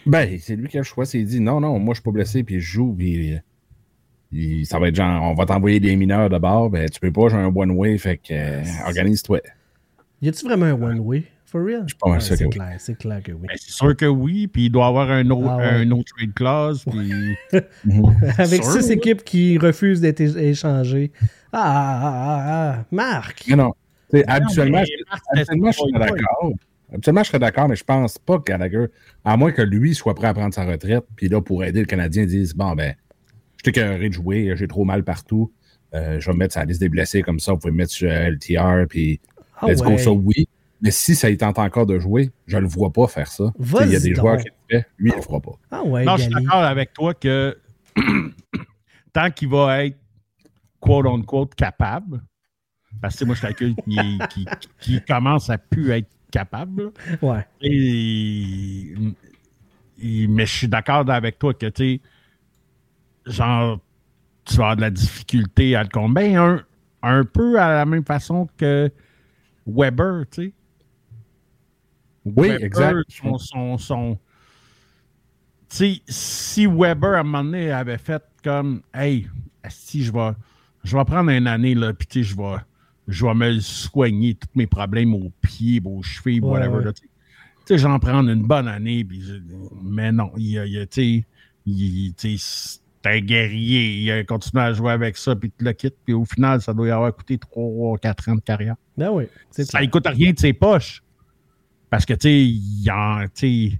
Ben, 0.08 0.38
c'est 0.40 0.56
lui 0.56 0.68
qui 0.68 0.76
a 0.76 0.80
le 0.80 0.84
choix. 0.84 1.04
C'est 1.06 1.22
dit 1.22 1.38
non, 1.40 1.60
non, 1.60 1.78
moi 1.78 1.94
je 1.94 2.00
suis 2.00 2.04
pas 2.04 2.10
blessé, 2.10 2.42
puis 2.42 2.60
je 2.60 2.66
joue, 2.72 2.94
puis 2.96 3.34
euh, 3.34 3.38
il- 4.32 4.66
ça 4.66 4.78
va 4.78 4.88
être 4.88 4.96
genre, 4.96 5.22
on 5.22 5.34
va 5.34 5.46
t'envoyer 5.46 5.78
des 5.80 5.94
mineurs 5.96 6.28
d'abord. 6.30 6.70
Ben, 6.70 6.88
tu 6.88 6.98
peux 6.98 7.12
pas, 7.12 7.28
j'ai 7.28 7.36
un 7.36 7.46
one-way, 7.54 7.96
fait 7.98 8.16
que 8.16 8.32
euh, 8.32 8.62
organise-toi. 8.86 9.40
Y 10.22 10.28
a-tu 10.30 10.46
vraiment 10.46 10.66
un 10.66 10.72
one-way? 10.72 11.24
For 11.46 11.62
real? 11.64 11.82
Je 11.84 11.88
suis 11.94 11.98
pas 11.98 12.10
mal 12.10 12.20
sûr 12.20 12.32
que 12.34 12.38
c'est 12.40 12.44
oui. 12.44 12.50
clair, 12.50 12.74
c'est 12.78 12.98
clair 12.98 13.22
que 13.22 13.32
oui. 13.32 13.46
Ben, 13.48 13.56
c'est 13.58 13.70
sûr 13.70 13.96
que 13.96 14.04
oui, 14.04 14.48
puis 14.48 14.66
il 14.66 14.70
doit 14.70 14.86
avoir 14.86 15.10
un 15.10 15.30
autre, 15.30 15.48
Ah 15.48 15.56
ouais. 15.56 15.64
un 15.64 15.90
autre 15.92 16.12
trade 16.14 16.34
clause, 16.34 16.84
puis... 16.90 17.36
Avec 18.38 18.62
sûr, 18.64 18.72
six 18.72 18.88
ouais. 18.88 18.92
équipes 18.94 19.24
qui 19.24 19.56
refusent 19.56 20.00
d'être 20.02 20.20
échangées. 20.20 21.10
Ah, 21.50 21.62
ah, 21.62 22.02
ah, 22.02 22.74
ah, 22.80 22.84
Marc! 22.90 23.44
Mais 23.48 23.56
non. 23.56 23.72
Tu 24.10 24.18
sais, 24.18 24.24
habituellement, 24.28 24.82
mais 24.82 25.04
Marc, 25.10 25.22
habituellement, 25.32 25.70
je 25.70 25.78
c'est 25.86 25.92
pas- 25.92 25.98
d'accord. 26.06 26.52
Habituellement, 26.92 27.22
je 27.22 27.28
serais 27.28 27.38
d'accord, 27.38 27.68
mais 27.68 27.76
je 27.76 27.84
pense 27.84 28.18
pas 28.18 28.38
que 28.38 28.44
Gallagher, 28.44 28.86
à 29.24 29.36
moins 29.36 29.52
que 29.52 29.62
lui 29.62 29.94
soit 29.94 30.14
prêt 30.14 30.28
à 30.28 30.34
prendre 30.34 30.54
sa 30.54 30.64
retraite, 30.64 31.04
puis 31.16 31.28
là, 31.28 31.40
pour 31.40 31.64
aider 31.64 31.80
le 31.80 31.86
Canadien, 31.86 32.24
dise 32.24 32.54
Bon, 32.54 32.74
ben, 32.74 32.94
je 33.58 33.62
t'ai 33.64 33.72
carré 33.72 34.08
de 34.08 34.14
jouer, 34.14 34.52
j'ai 34.56 34.68
trop 34.68 34.84
mal 34.84 35.04
partout, 35.04 35.52
euh, 35.94 36.18
je 36.18 36.26
vais 36.26 36.32
me 36.32 36.38
mettre 36.38 36.52
sur 36.52 36.60
la 36.60 36.66
liste 36.66 36.80
des 36.80 36.88
blessés 36.88 37.22
comme 37.22 37.40
ça, 37.40 37.52
vous 37.52 37.58
pouvez 37.58 37.72
me 37.72 37.78
mettre 37.78 37.92
sur 37.92 38.10
LTR, 38.10 38.86
puis 38.88 39.20
Ah 39.60 39.66
let's 39.66 39.82
go, 39.82 39.98
ça, 39.98 40.10
oui. 40.12 40.48
Mais 40.80 40.92
si 40.92 41.14
ça 41.14 41.34
tente 41.36 41.58
encore 41.58 41.86
de 41.86 41.98
jouer, 41.98 42.30
je 42.46 42.56
le 42.56 42.66
vois 42.66 42.92
pas 42.92 43.08
faire 43.08 43.26
ça. 43.26 43.52
Il 43.58 43.90
y 43.90 43.96
a 43.96 44.00
des 44.00 44.14
joueurs 44.14 44.38
qui 44.38 44.48
le 44.70 44.78
font, 44.78 44.84
lui, 44.98 45.10
il 45.10 45.16
le 45.16 45.22
fera 45.22 45.40
pas. 45.40 45.58
Ah 45.70 45.82
ouais, 45.82 46.04
Non, 46.04 46.16
je 46.16 46.22
suis 46.22 46.32
d'accord 46.32 46.62
avec 46.62 46.92
toi 46.92 47.14
que 47.14 47.58
tant 49.12 49.30
qu'il 49.30 49.48
va 49.48 49.84
être 49.84 49.98
quote-unquote 50.80 51.54
capable, 51.54 52.22
parce 53.00 53.16
que 53.16 53.24
moi, 53.24 53.34
je 53.34 53.42
calcule 53.42 53.74
qu'il 54.80 55.04
commence 55.04 55.50
à 55.50 55.58
plus 55.58 55.90
être 55.90 56.08
capable, 56.30 56.92
Ouais. 57.22 57.46
et, 57.60 58.94
et- 60.00 60.26
mais 60.28 60.46
je 60.46 60.52
suis 60.52 60.68
d'accord 60.68 61.08
avec 61.10 61.38
toi 61.38 61.54
que, 61.54 61.66
tu 61.66 62.00
sais, 63.26 63.32
genre, 63.32 63.80
tu 64.44 64.56
vas 64.56 64.64
avoir 64.64 64.76
de 64.76 64.80
la 64.82 64.90
difficulté 64.90 65.76
à 65.76 65.82
le 65.82 65.88
combattre. 65.90 66.14
Ben, 66.28 66.36
un, 66.38 66.64
un 67.02 67.24
peu 67.24 67.60
à 67.60 67.74
la 67.74 67.86
même 67.86 68.04
façon 68.04 68.48
que 68.58 68.90
Weber, 69.66 70.24
tu 70.30 70.42
sais. 70.46 70.54
Oui, 72.24 72.58
Weber, 72.60 72.64
exact. 72.64 73.04
Son, 73.08 73.38
son, 73.38 73.78
son- 73.78 74.18
Tu 75.70 75.76
sais, 75.76 76.02
si 76.08 76.66
Weber, 76.66 77.14
à 77.14 77.20
un 77.20 77.22
moment 77.24 77.44
donné, 77.44 77.70
avait 77.70 77.98
fait 77.98 78.22
comme 78.42 78.82
Hey, 78.94 79.28
si 79.68 80.02
je 80.02 80.12
vais, 80.12 80.30
je 80.84 80.96
vais 80.96 81.04
prendre 81.04 81.30
une 81.30 81.46
année, 81.46 81.74
là, 81.74 81.92
puis 81.92 82.22
je 82.22 82.34
vais, 82.36 82.56
je 83.08 83.26
vais 83.26 83.34
me 83.34 83.58
soigner 83.60 84.34
tous 84.34 84.48
mes 84.54 84.66
problèmes 84.66 85.14
aux 85.14 85.32
pieds, 85.42 85.80
aux 85.84 86.02
chevilles, 86.02 86.40
Ouais, 86.40 86.50
whatever. 86.60 86.86
ouais. 86.86 86.92
tu 86.92 87.02
sais. 87.66 87.78
J'en 87.78 87.98
prendre 87.98 88.30
une 88.30 88.42
bonne 88.46 88.68
année, 88.68 89.02
puis 89.04 89.20
je- 89.22 89.34
mais 89.82 90.12
non, 90.12 90.30
il, 90.36 90.62
il 90.66 90.78
un 93.04 93.20
guerrier. 93.20 94.00
Il 94.00 94.10
a 94.10 94.24
continué 94.24 94.62
à 94.62 94.72
jouer 94.72 94.92
avec 94.92 95.16
ça, 95.16 95.34
puis 95.36 95.50
tu 95.56 95.64
le 95.64 95.72
quittes, 95.72 95.96
puis 96.04 96.14
au 96.14 96.24
final, 96.24 96.60
ça 96.60 96.72
doit 96.74 96.88
y 96.88 96.90
avoir 96.90 97.14
coûté 97.14 97.36
3-4 97.38 98.30
ans 98.30 98.34
de 98.36 98.40
carrière. 98.40 98.76
Ben 98.96 99.10
oui, 99.10 99.24
c'est 99.50 99.64
Ça 99.64 99.80
ne 99.80 99.86
coûte 99.86 100.06
rien 100.06 100.32
de 100.32 100.38
ses 100.38 100.52
poches. 100.52 101.02
Parce 101.90 102.04
que, 102.04 102.12
tu 102.12 102.28
sais, 102.28 102.44
il 102.44 102.90
en, 102.90 103.24
il 103.42 103.78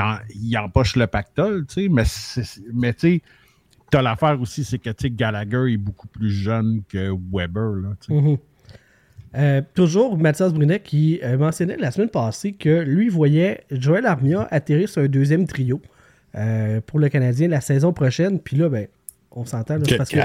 en, 0.00 0.16
il 0.34 0.58
empoche 0.58 0.96
le 0.96 1.06
pactole, 1.06 1.66
tu 1.66 1.84
sais, 1.84 1.88
mais, 1.88 2.02
tu 2.94 2.98
sais, 2.98 3.22
t'as 3.90 4.02
l'affaire 4.02 4.40
aussi, 4.40 4.64
c'est 4.64 4.78
que, 4.78 4.90
tu 4.90 5.02
sais, 5.02 5.10
Gallagher 5.10 5.72
est 5.72 5.76
beaucoup 5.76 6.08
plus 6.08 6.30
jeune 6.30 6.82
que 6.88 7.10
Weber, 7.32 7.76
là, 7.76 7.88
tu 8.00 8.06
sais. 8.08 8.14
Mhm. 8.20 8.38
Euh, 9.36 9.62
toujours 9.74 10.16
Mathias 10.16 10.52
Brunet 10.52 10.80
qui 10.80 11.18
euh, 11.24 11.36
mentionnait 11.36 11.76
la 11.76 11.90
semaine 11.90 12.08
passée 12.08 12.52
que 12.52 12.82
lui 12.82 13.08
voyait 13.08 13.62
Joël 13.70 14.06
Armia 14.06 14.46
atterrir 14.50 14.88
sur 14.88 15.02
un 15.02 15.08
deuxième 15.08 15.46
trio 15.46 15.82
euh, 16.36 16.80
pour 16.86 17.00
le 17.00 17.08
Canadien 17.08 17.48
la 17.48 17.60
saison 17.60 17.92
prochaine. 17.92 18.38
Puis 18.38 18.56
là, 18.56 18.68
ben, 18.68 18.86
on 19.32 19.44
s'entend. 19.44 19.78
parce 19.98 20.10
que-. 20.10 20.18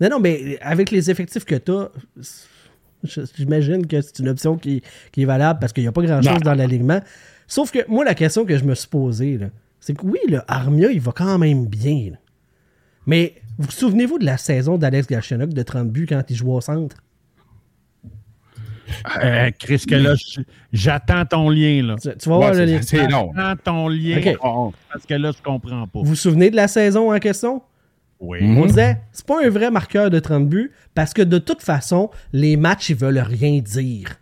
Non, 0.00 0.08
non, 0.10 0.20
mais 0.20 0.58
avec 0.62 0.90
les 0.90 1.10
effectifs 1.10 1.44
que 1.44 1.56
tu 1.56 1.70
as, 1.70 1.90
j'imagine 3.36 3.86
que 3.86 4.00
c'est 4.00 4.20
une 4.20 4.28
option 4.30 4.56
qui, 4.56 4.82
qui 5.12 5.22
est 5.22 5.26
valable 5.26 5.60
parce 5.60 5.72
qu'il 5.74 5.84
n'y 5.84 5.88
a 5.88 5.92
pas 5.92 6.02
grand-chose 6.02 6.40
dans 6.40 6.54
l'alignement. 6.54 7.00
Sauf 7.46 7.70
que 7.70 7.80
moi, 7.88 8.04
la 8.04 8.14
question 8.14 8.46
que 8.46 8.56
je 8.56 8.64
me 8.64 8.74
suis 8.74 8.88
posée, 8.88 9.38
c'est 9.80 9.94
que 9.94 10.04
oui, 10.06 10.18
le 10.28 10.40
Armia, 10.48 10.90
il 10.90 11.00
va 11.00 11.12
quand 11.12 11.38
même 11.38 11.66
bien. 11.66 12.10
là. 12.12 12.16
Mais 13.06 13.34
vous 13.58 13.70
souvenez-vous 13.70 14.18
de 14.18 14.24
la 14.24 14.36
saison 14.36 14.78
d'Alex 14.78 15.06
Galchenyuk 15.06 15.54
de 15.54 15.62
30 15.62 15.90
buts 15.90 16.06
quand 16.08 16.22
il 16.28 16.36
jouait 16.36 16.54
au 16.54 16.60
centre? 16.60 16.96
Euh, 19.22 19.50
Chris, 19.58 19.84
que 19.88 19.94
là, 19.94 20.14
j'attends 20.72 21.24
ton 21.24 21.48
lien, 21.50 21.82
là. 21.82 21.96
Tu, 22.00 22.08
tu 22.16 22.28
vas 22.28 22.36
voir 22.36 22.50
Ouais, 22.52 22.58
le 22.66 22.72
lien. 22.72 22.80
c'est 22.82 23.08
long. 23.08 23.32
J'attends 23.34 23.62
ton 23.64 23.88
lien. 23.88 24.20
Oh, 24.42 24.72
parce 24.92 25.06
que 25.06 25.14
là, 25.14 25.32
je 25.36 25.42
comprends 25.42 25.86
pas. 25.86 25.98
Vous 26.00 26.04
vous 26.04 26.14
souvenez 26.14 26.50
de 26.50 26.56
la 26.56 26.68
saison 26.68 27.12
en 27.14 27.18
question? 27.18 27.62
Oui. 28.20 28.38
On 28.42 28.66
disait, 28.66 28.98
c'est 29.12 29.26
pas 29.26 29.44
un 29.44 29.50
vrai 29.50 29.70
marqueur 29.70 30.08
de 30.10 30.18
30 30.18 30.48
buts 30.48 30.72
parce 30.94 31.12
que 31.12 31.22
de 31.22 31.38
toute 31.38 31.62
façon, 31.62 32.10
les 32.32 32.56
matchs, 32.56 32.90
ils 32.90 32.96
veulent 32.96 33.18
rien 33.18 33.60
dire. 33.60 34.16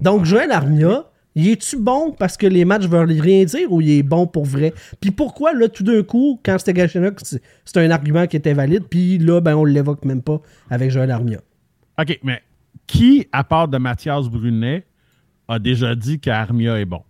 Donc, 0.00 0.24
Joël 0.24 0.52
Armia, 0.52 1.06
il 1.34 1.48
est-tu 1.50 1.76
bon 1.76 2.12
parce 2.16 2.36
que 2.36 2.46
les 2.46 2.64
matchs 2.64 2.84
veulent 2.86 3.10
rien 3.20 3.44
dire 3.44 3.70
ou 3.72 3.80
il 3.80 3.90
est 3.98 4.02
bon 4.02 4.26
pour 4.26 4.44
vrai? 4.44 4.72
Puis 5.00 5.10
pourquoi, 5.10 5.52
là, 5.54 5.68
tout 5.68 5.82
d'un 5.82 6.02
coup, 6.02 6.40
quand 6.44 6.56
c'était 6.58 6.72
Galchenyuk, 6.74 7.18
c'est 7.22 7.42
c'est 7.64 7.78
un 7.78 7.90
argument 7.90 8.26
qui 8.26 8.36
était 8.36 8.54
valide, 8.54 8.84
puis 8.88 9.18
là, 9.18 9.40
ben, 9.40 9.56
on 9.56 9.64
l'évoque 9.64 10.04
même 10.04 10.22
pas 10.22 10.40
avec 10.70 10.90
Joël 10.90 11.10
Armia. 11.10 11.38
OK, 11.98 12.18
mais 12.22 12.42
qui, 12.86 13.26
à 13.32 13.44
part 13.44 13.68
de 13.68 13.78
Mathias 13.78 14.28
Brunet, 14.28 14.86
a 15.48 15.58
déjà 15.58 15.94
dit 15.94 16.18
qu'Armia 16.20 16.78
est 16.80 16.84
bon? 16.84 17.02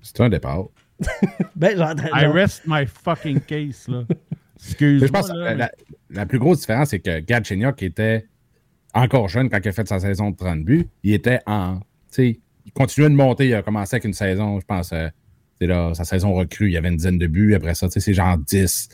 C'est 0.00 0.20
un 0.20 0.28
départ. 0.28 0.64
Ben, 1.56 1.76
genre, 1.76 1.94
I 2.14 2.26
rest 2.26 2.62
my 2.66 2.86
fucking 2.86 3.40
case, 3.40 3.86
là. 3.88 4.04
Excuse-moi. 4.56 5.06
je 5.06 5.12
pense 5.12 5.28
que 5.28 5.36
la, 5.36 5.70
la 6.10 6.26
plus 6.26 6.38
grosse 6.38 6.60
différence, 6.60 6.90
c'est 6.90 7.00
que 7.00 7.20
Galchenyuk 7.20 7.82
était 7.82 8.26
encore 8.94 9.28
jeune 9.28 9.48
quand 9.48 9.58
il 9.62 9.68
a 9.68 9.72
fait 9.72 9.88
sa 9.88 10.00
saison 10.00 10.30
de 10.30 10.36
30 10.36 10.64
buts. 10.64 10.88
Il 11.02 11.12
était 11.12 11.40
en. 11.46 11.78
Tu 11.78 11.84
sais, 12.10 12.40
il 12.64 12.72
continuait 12.72 13.10
de 13.10 13.14
monter. 13.14 13.48
Il 13.48 13.54
a 13.54 13.62
commencé 13.62 13.96
avec 13.96 14.04
une 14.04 14.12
saison, 14.12 14.60
je 14.60 14.66
pense, 14.66 14.92
euh, 14.92 15.08
c'est 15.60 15.66
là, 15.66 15.94
sa 15.94 16.04
saison 16.04 16.34
recrue. 16.34 16.68
Il 16.68 16.72
y 16.72 16.76
avait 16.76 16.88
une 16.88 16.96
dizaine 16.96 17.18
de 17.18 17.26
buts. 17.26 17.54
Après 17.54 17.74
ça, 17.74 17.88
tu 17.88 17.94
sais, 17.94 18.00
c'est 18.00 18.14
genre 18.14 18.36
10, 18.38 18.88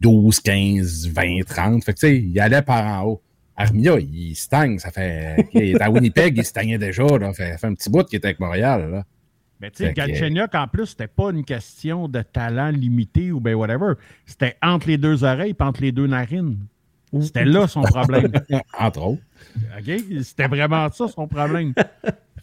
12, 0.00 0.40
15, 0.40 1.08
20, 1.08 1.40
30. 1.46 1.84
Fait 1.84 1.92
que, 1.92 1.98
tu 1.98 2.06
sais, 2.06 2.18
il 2.18 2.40
allait 2.40 2.62
par 2.62 2.84
en 2.84 3.06
haut. 3.06 3.22
Armia, 3.62 3.98
il 3.98 4.34
stagne. 4.34 4.78
Ça 4.78 4.90
fait. 4.90 5.48
Il 5.54 5.62
est 5.62 5.80
à 5.80 5.90
Winnipeg, 5.90 6.36
il 6.36 6.44
stagnait 6.44 6.78
déjà. 6.78 7.04
Là, 7.04 7.32
fait, 7.32 7.52
ça 7.52 7.58
fait 7.58 7.66
un 7.66 7.74
petit 7.74 7.90
bout 7.90 8.04
qu'il 8.04 8.16
était 8.18 8.28
avec 8.28 8.40
Montréal. 8.40 8.90
Là. 8.90 9.04
Mais 9.60 9.70
tu 9.70 9.84
sais, 9.84 9.92
Galchenyuk, 9.92 10.54
en 10.54 10.68
plus, 10.68 10.86
c'était 10.86 11.06
pas 11.06 11.30
une 11.30 11.44
question 11.44 12.08
de 12.08 12.22
talent 12.22 12.70
limité 12.70 13.30
ou 13.30 13.40
ben 13.40 13.54
whatever. 13.54 13.92
C'était 14.24 14.56
entre 14.62 14.88
les 14.88 14.96
deux 14.96 15.22
oreilles 15.24 15.54
et 15.58 15.62
entre 15.62 15.82
les 15.82 15.92
deux 15.92 16.06
narines. 16.06 16.56
C'était 17.20 17.44
là 17.44 17.66
son 17.66 17.82
problème. 17.82 18.30
Entre 18.78 19.02
autres. 19.02 19.22
OK? 19.76 20.00
C'était 20.22 20.46
vraiment 20.46 20.88
ça 20.92 21.08
son 21.08 21.26
problème. 21.26 21.74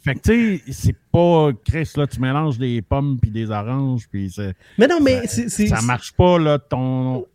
Fait 0.03 0.13
que, 0.15 0.19
tu 0.19 0.57
sais, 0.57 0.71
c'est 0.73 0.95
pas, 1.11 1.51
Chris, 1.65 1.89
là, 1.95 2.05
tu 2.05 2.19
mélanges 2.19 2.57
des 2.59 2.81
pommes 2.81 3.17
puis 3.19 3.31
des 3.31 3.49
oranges, 3.49 4.07
puis 4.11 4.29
c'est- 4.29 4.53
Mais 4.77 4.87
non, 4.87 4.99
mais 5.01 5.25
c'est- 5.27 5.47
c'est 5.49 5.67
ça 5.67 5.81
marche 5.81 6.11
pas, 6.13 6.37
là, 6.37 6.59
ton. 6.59 7.25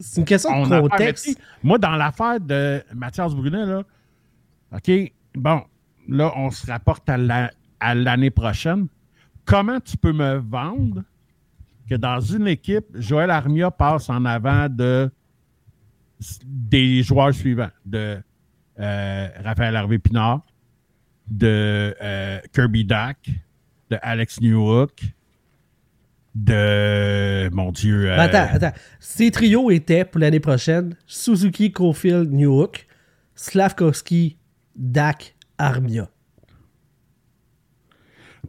C'est 0.00 0.20
une 0.20 0.24
question 0.26 0.50
de 0.64 0.68
contexte. 0.80 1.26
Moi, 1.62 1.78
dans 1.78 1.96
l'affaire 1.96 2.40
de 2.40 2.82
Mathias 2.94 3.34
Brunet, 3.34 3.64
là, 3.66 3.82
OK, 4.72 4.90
bon, 5.34 5.62
là, 6.08 6.32
on 6.36 6.50
se 6.50 6.66
rapporte 6.66 7.08
à 7.08 7.16
la- 7.16 7.50
à 7.80 7.94
l'année 7.94 8.30
prochaine. 8.30 8.86
Comment 9.44 9.80
tu 9.80 9.96
peux 9.96 10.12
me 10.12 10.36
vendre 10.36 11.02
que 11.88 11.94
dans 11.94 12.20
une 12.20 12.48
équipe, 12.48 12.86
Joël 12.94 13.30
Armia 13.30 13.70
passe 13.70 14.10
en 14.10 14.24
avant 14.24 14.68
de 14.68 15.10
des 16.44 17.02
joueurs 17.02 17.34
suivants, 17.34 17.70
de 17.84 18.18
euh, 18.80 19.28
Raphaël 19.44 19.76
Harvey 19.76 19.98
Pinard, 19.98 20.40
de 21.28 21.94
euh, 22.02 22.40
Kirby 22.52 22.84
Dack, 22.84 23.28
de 23.90 23.98
Alex 24.02 24.40
Newhook, 24.40 25.02
de 26.36 27.48
mon 27.54 27.72
Dieu. 27.72 28.10
euh, 28.10 28.18
Attends, 28.18 28.46
attends. 28.52 28.72
Ces 29.00 29.30
trios 29.30 29.70
étaient 29.70 30.04
pour 30.04 30.20
l'année 30.20 30.40
prochaine 30.40 30.94
Suzuki, 31.06 31.72
Cofield, 31.72 32.30
Newhook, 32.30 32.86
Slavkovski, 33.34 34.36
Dak, 34.76 35.34
Armia. 35.58 36.10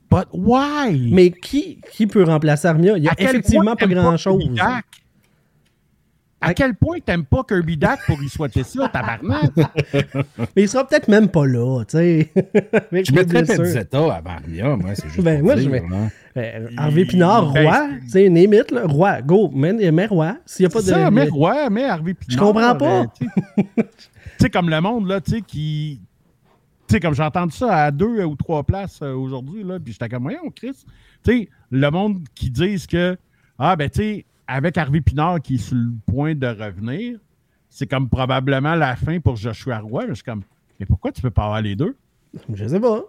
But 0.10 0.28
why? 0.34 1.12
Mais 1.14 1.32
qui, 1.32 1.82
qui 1.92 2.08
peut 2.08 2.24
remplacer 2.24 2.68
Armia? 2.68 2.98
Il 2.98 3.04
y 3.04 3.10
a 3.10 3.14
effectivement 3.18 3.76
pas 3.76 3.88
grand-chose. 3.88 4.44
À 6.40 6.54
quel 6.54 6.76
point 6.76 6.98
t'aimes 7.04 7.26
pas 7.26 7.44
Kirby 7.44 7.78
Dack 7.78 8.06
pour 8.06 8.22
y 8.22 8.30
souhaiter 8.30 8.64
ça, 8.64 8.88
tabarnak? 8.94 9.52
Mais 10.56 10.64
il 10.64 10.70
sera 10.70 10.88
peut-être 10.88 11.08
même 11.08 11.30
pas 11.30 11.46
là, 11.48 11.84
tu 11.86 11.98
sais. 11.98 12.32
Je 12.92 13.12
mettrais. 13.12 13.44
Pezzetta 13.44 13.98
avant 14.14 14.30
Armia, 14.30 14.76
moi, 14.76 14.94
c'est 14.94 15.08
juste. 15.10 15.22
Ben, 15.22 15.42
moi, 15.42 15.56
dire, 15.56 15.64
je 15.64 15.70
vais- 15.70 15.80
vraiment. 15.80 16.10
Ben, 16.36 16.70
Harvey 16.78 17.06
Pinard, 17.06 17.52
Ben, 17.54 17.64
roi, 17.66 17.88
tu 18.04 18.10
sais, 18.10 18.26
it, 18.28 18.72
là, 18.72 18.86
roi, 18.86 19.22
go, 19.24 19.50
mais, 19.54 19.74
mais 19.92 20.06
roi. 20.06 20.38
S'il 20.46 20.66
n'y 20.68 20.72
a 20.72 20.74
pas 20.74 20.82
de. 20.82 20.86
ça, 20.86 21.10
mais 21.10 21.28
ouais, 21.32 21.70
mais 21.72 21.86
Harvey 21.86 22.14
Pinard. 22.14 22.30
Je 22.30 22.38
comprends 22.38 22.76
pas. 22.76 23.02
euh, 23.02 23.06
Tu 23.20 23.26
sais- 23.26 23.66
tu 23.76 23.84
sais, 24.42 24.50
comme 24.52 24.70
le 24.70 24.80
monde, 24.80 25.08
là, 25.08 25.20
tu 25.20 25.32
sais, 25.32 25.42
qui. 25.42 26.00
Tu 26.88 26.94
sais, 26.94 27.00
comme 27.00 27.16
j'ai 27.16 27.24
entendu 27.24 27.56
ça 27.56 27.86
à 27.86 27.92
deux 27.92 28.24
ou 28.24 28.36
trois 28.36 28.64
places 28.64 29.00
euh, 29.02 29.14
aujourd'hui, 29.16 29.64
là, 29.64 29.80
puis 29.80 29.92
j'étais 29.94 30.08
comme, 30.08 30.24
voyons, 30.24 30.52
Chris. 30.56 30.86
Tu 31.26 31.32
sais, 31.32 31.50
le 31.72 31.90
monde 31.90 32.20
qui 32.36 32.52
disent 32.52 32.86
que, 32.86 33.18
ah, 33.58 33.76
ben, 33.76 33.90
tu 33.90 34.00
sais, 34.02 34.26
avec 34.48 34.78
Harvey 34.78 35.02
Pinard 35.02 35.42
qui 35.42 35.56
est 35.56 35.58
sur 35.58 35.76
le 35.76 35.92
point 36.06 36.34
de 36.36 36.48
revenir, 36.48 37.20
c'est 37.70 37.88
comme 37.88 38.10
probablement 38.10 38.76
la 38.76 38.96
fin 38.96 39.20
pour 39.20 39.36
Joshua 39.36 39.80
Roy. 39.80 40.04
Mais 40.04 40.10
je 40.10 40.14
suis 40.16 40.24
comme, 40.24 40.44
mais 40.80 40.86
pourquoi 40.86 41.12
tu 41.12 41.22
peux 41.22 41.30
pas 41.32 41.44
avoir 41.46 41.62
les 41.62 41.76
deux? 41.76 41.96
Je 42.54 42.68
sais 42.68 42.80
pas. 42.80 43.02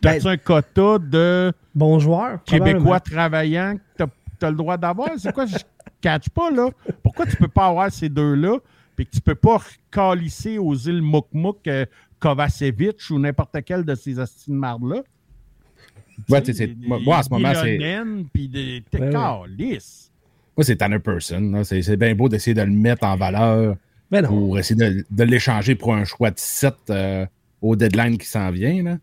T'as-tu 0.00 0.24
Ben, 0.24 0.30
un 0.32 0.36
quota 0.36 0.98
de 0.98 1.52
bon 1.74 1.98
joueur. 1.98 2.42
Québécois 2.44 3.00
travaillants 3.00 3.76
que 3.98 4.04
tu 4.38 4.44
as, 4.44 4.50
le 4.50 4.56
droit 4.56 4.76
d'avoir? 4.76 5.10
C'est 5.16 5.32
quoi? 5.32 5.46
Je 5.46 5.56
catch 6.00 6.28
pas, 6.28 6.50
là. 6.50 6.68
Pourquoi 7.02 7.26
tu 7.26 7.36
peux 7.36 7.48
pas 7.48 7.66
avoir 7.68 7.90
ces 7.90 8.08
deux-là 8.08 8.58
puis 8.94 9.06
que 9.06 9.10
tu 9.10 9.20
peux 9.20 9.34
pas 9.34 9.60
calisser 9.90 10.58
aux 10.58 10.74
îles 10.74 11.02
Mouk-Mouk, 11.02 11.66
euh, 11.66 11.84
Kovacevic 12.20 12.98
ou 13.10 13.18
n'importe 13.18 13.56
quel 13.64 13.84
de 13.84 13.94
ces 13.94 14.18
astuces 14.20 14.48
de 14.48 14.54
marde-là? 14.54 15.02
Ouais, 16.28 16.40
tu 16.42 16.52
sais, 16.52 16.66
c'est- 16.66 16.76
moi, 16.76 17.18
en 17.18 17.22
ce 17.22 17.30
moment, 17.30 17.52
c'est. 17.54 17.78
Puis 18.32 18.48
des... 18.48 18.84
T'es 18.88 19.00
Ouais, 19.00 19.06
ouais. 19.06 19.12
Moi, 20.56 20.64
c'est 20.64 20.76
Tanner 20.76 20.98
Person. 20.98 21.62
C'est 21.64 21.82
c'est 21.82 21.96
bien 21.96 22.14
beau 22.14 22.28
d'essayer 22.28 22.54
de 22.54 22.62
le 22.62 22.70
mettre 22.70 23.04
en 23.04 23.16
valeur 23.16 23.76
Mais 24.10 24.22
non. 24.22 24.28
pour 24.28 24.58
essayer 24.58 24.76
de, 24.76 25.04
de 25.10 25.24
l'échanger 25.24 25.74
pour 25.74 25.94
un 25.94 26.04
choix 26.04 26.30
de 26.30 26.38
7 26.38 26.74
au 27.60 27.76
deadline 27.76 28.18
qui 28.18 28.26
s'en 28.26 28.50
vient. 28.50 28.82
Là. 28.82 28.98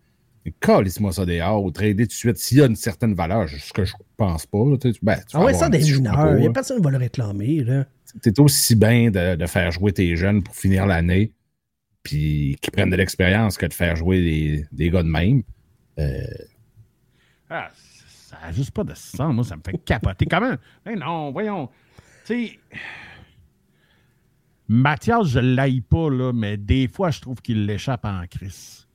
Calisse-moi 0.60 1.12
ça 1.14 1.26
dehors 1.26 1.64
ou 1.64 1.70
trader 1.72 2.04
tout 2.04 2.10
de 2.10 2.12
suite 2.14 2.38
s'il 2.38 2.58
y 2.58 2.62
a 2.62 2.66
une 2.66 2.76
certaine 2.76 3.14
valeur, 3.14 3.48
ce 3.48 3.72
que 3.74 3.86
je 3.86 3.94
pense 4.18 4.46
pas. 4.48 4.58
là, 4.58 4.78
ben, 5.04 5.18
tu 5.18 5.24
Ah 5.38 5.44
ouais, 5.46 5.54
ça 5.54 5.70
des 5.70 5.80
mineurs. 5.80 6.16
choix, 6.16 6.32
Il 6.32 6.38
n'y 6.38 6.44
a 6.44 6.48
là. 6.48 6.54
personne 6.54 6.78
qui 6.78 6.84
va 6.84 6.92
le 6.92 6.98
réclamer, 6.98 7.64
là. 7.64 7.86
C'est 8.24 8.40
aussi 8.40 8.76
bien 8.76 9.12
de, 9.12 9.36
de 9.36 9.46
faire 9.46 9.72
jouer 9.72 9.94
tes 9.94 10.16
jeunes 10.16 10.42
pour 10.44 10.56
finir 10.56 10.86
l'année, 10.88 11.32
puis 12.04 12.58
qu'ils 12.62 12.72
prennent 12.72 12.90
de 12.90 12.96
l'expérience 12.96 13.58
que 13.58 13.66
de 13.68 13.74
faire 13.74 13.96
jouer 13.96 14.20
des, 14.22 14.66
des 14.72 14.90
gars 14.90 15.04
de 15.04 15.08
même. 15.10 15.44
Ah, 17.50 17.70
n'a 18.48 18.52
juste 18.52 18.72
pas 18.72 18.84
de 18.84 18.94
sens. 18.96 19.34
Moi, 19.34 19.44
ça 19.44 19.56
me 19.56 19.62
fait 19.66 19.78
capoter. 19.84 20.26
Comment? 20.26 20.56
Ben 20.86 20.98
non, 21.00 21.32
voyons. 21.32 21.70
Tu 22.26 22.48
sais, 22.48 22.60
Mathias, 24.68 25.28
je 25.28 25.40
ne 25.40 25.56
l'aille 25.56 25.82
pas, 25.82 26.10
là, 26.10 26.32
mais 26.34 26.56
des 26.58 26.88
fois, 26.88 27.12
je 27.12 27.20
trouve 27.20 27.42
qu'il 27.42 27.66
l'échappe 27.66 28.06
en 28.06 28.22
crise. 28.30 28.88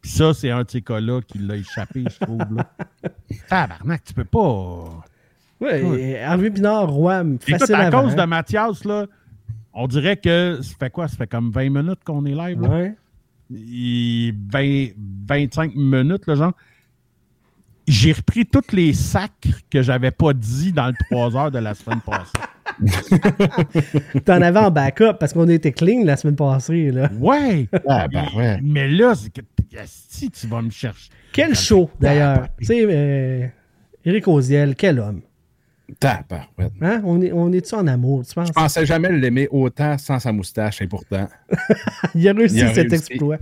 Puis 0.00 0.10
ça, 0.12 0.32
c'est 0.34 0.50
un 0.50 0.62
de 0.62 0.70
ces 0.70 0.82
cas-là 0.82 1.20
qui 1.22 1.38
l'a 1.38 1.56
échappé, 1.56 2.04
je 2.08 2.24
trouve. 2.24 2.38
Là. 2.54 2.70
Tabarnak, 3.48 4.04
tu 4.04 4.14
peux 4.14 4.24
pas. 4.24 5.04
Ouais, 5.60 6.20
Harvey 6.20 6.50
Pinard, 6.50 6.88
roi, 6.90 7.24
facile 7.40 7.54
Écoute, 7.56 7.70
à 7.70 7.78
avant. 7.86 8.02
cause 8.02 8.14
de 8.14 8.22
Mathias, 8.22 8.84
là, 8.84 9.06
on 9.72 9.88
dirait 9.88 10.16
que 10.16 10.60
ça 10.62 10.74
fait 10.78 10.90
quoi? 10.90 11.08
Ça 11.08 11.16
fait 11.16 11.26
comme 11.26 11.50
20 11.50 11.70
minutes 11.70 12.04
qu'on 12.04 12.24
est 12.26 12.34
live. 12.34 12.60
Là? 12.60 12.68
Ouais. 12.68 12.94
Il- 13.50 14.34
20, 14.52 14.88
25 15.28 15.74
minutes, 15.74 16.26
là, 16.26 16.34
genre. 16.36 16.52
J'ai 17.86 18.12
repris 18.12 18.44
tous 18.46 18.72
les 18.74 18.92
sacs 18.92 19.46
que 19.70 19.80
j'avais 19.82 20.10
pas 20.10 20.32
dit 20.32 20.72
dans 20.72 20.88
le 20.88 20.94
3 21.10 21.36
heures 21.36 21.50
de 21.50 21.58
la 21.58 21.74
semaine 21.74 22.00
passée. 22.00 22.32
T'en 24.24 24.42
avais 24.42 24.58
en 24.58 24.70
backup 24.70 25.14
parce 25.20 25.32
qu'on 25.32 25.48
était 25.48 25.72
clean 25.72 26.04
la 26.04 26.16
semaine 26.16 26.36
passée. 26.36 26.90
Là. 26.90 27.10
Ouais! 27.18 27.68
Ah, 27.88 28.08
ben, 28.08 28.26
ouais. 28.36 28.58
Mais 28.62 28.88
là, 28.88 29.14
c'est 29.14 29.30
que 29.32 29.40
si 29.86 30.30
tu 30.30 30.46
vas 30.46 30.62
me 30.62 30.70
chercher. 30.70 31.10
Quel 31.32 31.54
show, 31.54 31.90
d'ailleurs. 32.00 32.48
Tu 32.58 32.66
sais, 32.66 32.86
euh, 32.88 33.46
Éric 34.04 34.26
Oziel, 34.26 34.74
quel 34.74 34.98
homme. 34.98 35.20
Tabarouette. 36.00 36.72
Hein? 36.80 37.00
On 37.04 37.20
est, 37.22 37.30
on 37.32 37.52
est-tu 37.52 37.74
en 37.74 37.86
amour, 37.86 38.26
tu 38.26 38.34
penses? 38.34 38.48
Je 38.48 38.52
pensais 38.52 38.84
jamais 38.86 39.12
l'aimer 39.12 39.46
autant 39.50 39.96
sans 39.98 40.18
sa 40.18 40.32
moustache, 40.32 40.82
et 40.82 40.88
pourtant, 40.88 41.28
Il 42.14 42.28
a 42.28 42.32
réussi 42.32 42.56
Il 42.56 42.64
a 42.64 42.74
cet 42.74 42.90
réussi. 42.90 43.12
exploit. 43.12 43.38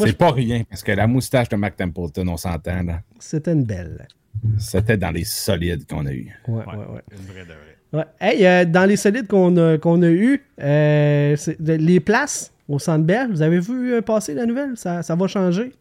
Moi, 0.00 0.06
c'est 0.06 0.12
je- 0.12 0.16
pas 0.16 0.32
rien, 0.32 0.62
parce 0.68 0.82
que 0.82 0.92
la 0.92 1.06
moustache 1.06 1.48
de 1.48 1.56
Mac 1.56 1.76
Templeton, 1.76 2.26
on 2.28 2.36
s'entend, 2.36 2.82
là, 2.82 3.00
C'était 3.18 3.52
une 3.52 3.64
belle. 3.64 4.06
c'était 4.58 4.96
dans 4.96 5.10
les 5.10 5.24
solides 5.24 5.86
qu'on 5.86 6.06
a 6.06 6.12
eu. 6.12 6.28
Ouais, 6.48 6.64
ouais, 6.64 6.64
ouais. 6.76 7.02
Une 7.12 7.26
vraie 7.26 7.42
de 7.42 7.46
vraie. 7.46 7.76
Ouais. 7.92 8.04
Hey, 8.20 8.46
euh, 8.46 8.64
dans 8.64 8.84
les 8.88 8.96
solides 8.96 9.26
qu'on 9.26 9.56
a, 9.56 9.76
qu'on 9.78 10.00
a 10.02 10.08
eu, 10.10 10.42
euh, 10.60 11.34
c'est- 11.36 11.60
de- 11.60 11.72
les 11.74 11.98
places 12.00 12.52
au 12.68 12.78
Centre 12.78 13.04
Bell, 13.04 13.28
vous 13.30 13.42
avez 13.42 13.58
vu 13.60 13.94
euh, 13.94 14.00
passer 14.02 14.32
la 14.34 14.46
nouvelle? 14.46 14.76
Ça, 14.76 15.02
ça 15.02 15.16
va 15.16 15.26
changer. 15.26 15.72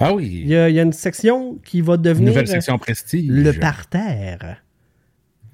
Ah 0.00 0.08
Il 0.10 0.16
oui, 0.16 0.42
y, 0.46 0.56
a, 0.56 0.68
il 0.68 0.74
y 0.74 0.80
a 0.80 0.82
une 0.82 0.92
section 0.92 1.56
qui 1.64 1.80
va 1.80 1.94
une 1.94 2.02
devenir 2.02 2.28
nouvelle 2.30 2.48
euh, 2.48 2.52
section 2.52 2.76
prestige. 2.78 3.30
le 3.30 3.52
parterre. 3.52 4.62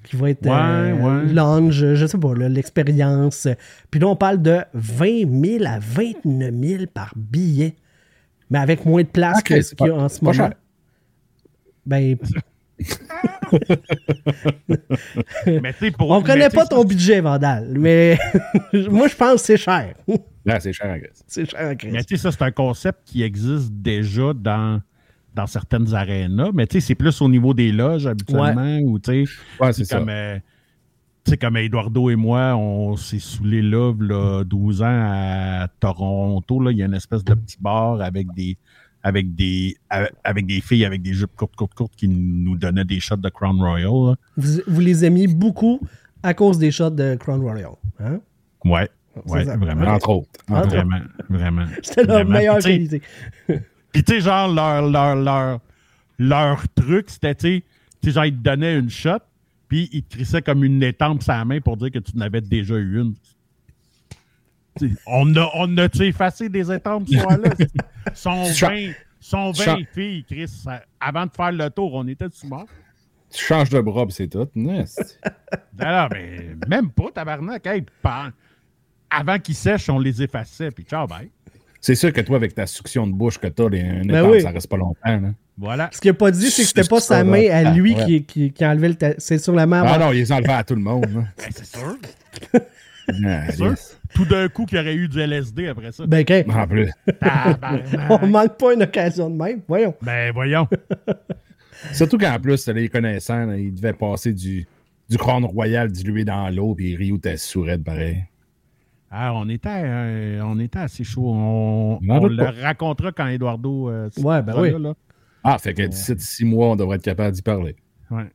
Qui 0.07 0.15
va 0.15 0.29
être 0.29 0.45
Ouais, 0.45 0.51
euh, 0.53 0.93
ouais. 1.25 1.33
lounge, 1.33 1.93
je 1.95 2.05
sais 2.05 2.17
pas, 2.17 2.33
l'expérience. 2.33 3.47
Puis 3.91 3.99
là, 3.99 4.07
on 4.07 4.15
parle 4.15 4.41
de 4.41 4.59
20 4.73 5.59
000 5.59 5.65
à 5.65 5.79
29 5.79 6.53
000 6.53 6.83
par 6.93 7.13
billet. 7.15 7.75
Mais 8.49 8.59
avec 8.59 8.85
moins 8.85 9.01
de 9.01 9.07
place 9.07 9.39
Ok, 9.39 9.43
que 9.45 9.61
ce 9.61 9.75
qu'il 9.75 9.87
y 9.87 9.89
a 9.89 9.95
en 9.95 10.07
ce 10.07 10.23
moment. 10.23 10.33
cher. 10.33 10.53
Ben, 11.85 12.17
Mais 15.45 15.73
pour. 15.97 16.11
on 16.11 16.21
connaît 16.21 16.49
pas 16.49 16.65
ton 16.65 16.83
budget, 16.83 17.21
Vandal. 17.21 17.75
Mais 17.77 18.17
moi, 18.89 19.07
je 19.07 19.15
pense 19.15 19.41
que 19.41 19.47
c'est 19.47 19.57
cher. 19.57 19.95
C'est 20.59 20.73
cher 20.73 20.87
en 20.87 20.97
Grèce. 20.97 21.23
c'est 21.27 21.49
cher, 21.49 21.75
Chris. 21.77 21.89
Mais 21.91 22.03
tu 22.03 22.15
sais, 22.15 22.21
ça, 22.21 22.31
c'est 22.31 22.41
un 22.43 22.51
concept 22.51 22.99
qui 23.05 23.23
existe 23.23 23.71
déjà 23.73 24.33
dans, 24.33 24.81
dans 25.37 25.47
certaines 25.47 25.93
arénas. 25.93 26.51
Mais 26.53 26.67
tu 26.67 26.81
sais, 26.81 26.87
c'est 26.87 26.95
plus 26.95 27.21
au 27.21 27.29
niveau 27.29 27.53
des 27.53 27.71
loges 27.71 28.07
habituellement. 28.07 28.79
Ou 28.79 28.99
tu 28.99 29.25
sais, 29.25 29.31
Ouais, 29.61 29.71
c'est 29.71 29.87
comme. 29.89 30.09
euh, 30.09 30.37
comme 31.41 31.57
Eduardo 31.57 32.09
et 32.09 32.15
moi, 32.15 32.55
on 32.55 32.95
s'est 32.95 33.19
saoulés 33.19 33.61
là, 33.61 33.93
là, 33.99 34.43
12 34.45 34.81
ans 34.81 34.85
à 34.87 35.67
Toronto. 35.79 36.59
Là, 36.61 36.71
il 36.71 36.77
y 36.77 36.83
a 36.83 36.85
une 36.85 36.93
espèce 36.93 37.23
de 37.23 37.33
petit 37.33 37.57
bar 37.59 38.01
avec 38.01 38.27
des, 38.33 38.57
avec 39.03 39.35
des, 39.35 39.75
avec 40.23 40.45
des 40.45 40.61
filles 40.61 40.85
avec 40.85 41.01
des 41.01 41.13
jupes 41.13 41.35
courtes, 41.35 41.55
courtes, 41.55 41.73
courtes 41.73 41.95
qui 41.97 42.07
nous 42.07 42.55
donnaient 42.57 42.85
des 42.85 42.99
shots 43.01 43.17
de 43.17 43.29
Crown 43.29 43.59
Royal. 43.61 44.15
Vous, 44.37 44.61
vous 44.67 44.79
les 44.79 45.03
aimiez 45.03 45.27
beaucoup 45.27 45.81
à 46.23 46.33
cause 46.33 46.57
des 46.59 46.71
shots 46.71 46.89
de 46.91 47.15
Crown 47.15 47.41
Royal. 47.41 47.71
Hein? 47.99 48.19
Ouais, 48.63 48.89
ouais, 49.27 49.43
ça. 49.45 49.57
vraiment. 49.57 49.85
Entre 49.87 50.09
autres. 50.09 50.29
Entre 50.49 50.59
autres. 50.61 50.75
Vraiment, 50.75 50.99
vraiment. 51.29 51.65
C'était 51.83 52.03
leur 52.05 52.15
Vraiment. 52.19 52.31
meilleure 52.31 52.59
qualité. 52.59 53.01
Puis, 53.97 54.03
tu 54.03 54.13
sais, 54.13 54.21
genre, 54.21 54.47
leur, 54.53 54.87
leur, 54.87 55.15
leur, 55.15 55.59
leur 56.19 56.67
truc, 56.75 57.09
c'était, 57.09 57.33
tu 57.33 57.63
sais, 58.03 58.11
genre, 58.11 58.25
ils 58.25 58.37
te 58.37 58.43
donnaient 58.43 58.77
une 58.77 58.91
shot, 58.91 59.17
puis 59.67 59.89
ils 59.91 60.03
te 60.03 60.15
crissaient 60.15 60.43
comme 60.43 60.63
une 60.63 60.83
étampe 60.83 61.23
la 61.27 61.43
main 61.45 61.59
pour 61.61 61.77
dire 61.77 61.89
que 61.89 61.97
tu 61.97 62.15
n'avais 62.15 62.41
déjà 62.41 62.75
eu 62.75 63.01
une. 63.01 63.15
On 65.07 65.35
a, 65.35 65.49
on 65.55 65.75
a, 65.79 65.89
tu 65.89 66.03
effacé 66.03 66.47
des 66.47 66.71
étampes 66.71 67.07
ce 67.07 67.17
soir-là. 67.17 67.49
Cha- 68.53 68.69
20, 68.69 68.91
sont 69.19 69.51
20 69.51 69.63
Cha- 69.63 69.77
filles, 69.95 70.23
Chris. 70.25 70.63
avant 70.99 71.25
de 71.25 71.31
faire 71.31 71.51
le 71.51 71.67
tour, 71.71 71.95
on 71.95 72.07
était 72.07 72.27
sous 72.31 72.45
mort. 72.47 72.67
Tu 73.31 73.43
changes 73.43 73.71
de 73.71 73.81
bras, 73.81 74.05
c'est 74.09 74.27
tout. 74.27 74.47
Yes. 74.53 75.17
Alors, 75.79 76.09
mais 76.11 76.55
même 76.67 76.91
pas, 76.91 77.09
tabarnak. 77.11 77.65
Hey, 77.65 77.83
avant 79.09 79.39
qu'ils 79.39 79.55
sèchent, 79.55 79.89
on 79.89 79.97
les 79.97 80.21
effaçait, 80.21 80.69
puis 80.69 80.83
ciao, 80.83 81.07
bye. 81.07 81.31
C'est 81.81 81.95
sûr 81.95 82.11
que 82.11 82.21
toi, 82.21 82.35
avec 82.37 82.53
ta 82.55 82.65
succion 82.67 83.05
de 83.07 83.13
bouche 83.13 83.37
que 83.37 83.47
t'as, 83.47 83.69
les- 83.69 83.81
un 83.81 84.01
Ben 84.05 84.23
oui. 84.29 84.41
ça 84.41 84.49
reste 84.51 84.67
pas 84.67 84.77
longtemps. 84.77 84.97
Là. 85.05 85.29
Voilà. 85.57 85.89
Ce 85.93 85.99
qu'il 86.01 86.09
n'a 86.11 86.15
pas 86.15 86.31
dit, 86.31 86.49
c'est 86.51 86.61
que 86.63 86.67
c'était 86.67 86.87
pas 86.87 86.99
sa 86.99 87.23
main 87.23 87.49
à 87.49 87.71
lui 87.73 87.95
Ah, 87.99 88.05
qui, 88.05 88.23
qui, 88.23 88.51
qui 88.51 88.65
enlevait 88.65 88.89
le. 88.89 88.95
ta- 88.95 89.15
C'est 89.17 89.37
sur 89.37 89.53
la 89.53 89.65
main. 89.65 89.83
Ah 89.85 89.97
non, 89.97 90.11
ils 90.11 90.17
les 90.19 90.31
enlevaient 90.31 90.53
à 90.53 90.63
tout 90.63 90.75
le 90.75 90.81
monde. 90.81 91.05
Ben, 91.11 91.27
c'est 91.51 91.65
sûr. 91.65 91.97
Ah, 93.25 93.49
sûr. 93.53 93.73
Tout 94.13 94.25
d'un 94.25 94.49
coup, 94.49 94.65
qu'il 94.65 94.77
y 94.77 94.81
aurait 94.81 94.93
eu 94.93 95.07
du 95.07 95.17
LSD 95.21 95.69
après 95.69 95.93
ça. 95.93 96.05
Ben, 96.05 96.25
OK. 96.29 96.45
En 96.53 96.67
plus. 96.67 96.91
On 98.09 98.27
manque 98.27 98.57
pas 98.57 98.73
une 98.73 98.83
occasion 98.83 99.29
de 99.29 99.35
même. 99.41 99.61
Voyons. 99.65 99.95
Ben, 100.01 100.33
voyons. 100.33 100.67
Surtout 101.93 102.17
qu'en 102.17 102.37
plus, 102.37 102.67
les 102.67 102.89
connaissants, 102.89 103.45
là, 103.45 103.55
ils 103.57 103.73
devaient 103.73 103.93
passer 103.93 104.33
du, 104.33 104.67
du 105.09 105.17
Crown 105.17 105.45
Royal 105.45 105.89
dilué 105.89 106.25
dans 106.25 106.49
l'eau, 106.49 106.75
puis 106.75 106.97
Rio 106.97 107.15
était 107.15 107.37
sourd 107.37 107.67
pareil. 107.85 108.25
Ah, 109.09 109.33
on 109.33 109.47
était, 109.47 109.69
euh, 109.69 110.41
on 110.43 110.59
était 110.59 110.79
assez 110.79 111.03
chaud. 111.03 111.31
On, 111.33 111.99
le 112.01 112.35
pas. 112.37 112.51
racontera 112.51 113.11
quand 113.11 113.27
Eduardo. 113.27 113.89
euh, 113.89 114.09
Ouais, 114.17 114.41
ben 114.41 114.53
oui. 114.59 114.71
là, 114.71 114.79
là. 114.79 114.93
Ah, 115.43 115.57
fait 115.57 115.73
que 115.73 115.83
d'ici 115.83 116.13
six 116.17 116.43
mois, 116.45 116.71
on 116.71 116.75
devrait 116.75 116.97
être 116.97 117.03
capable 117.03 117.33
d'y 117.33 117.41
parler. 117.41 117.75
Ouais. 118.11 118.29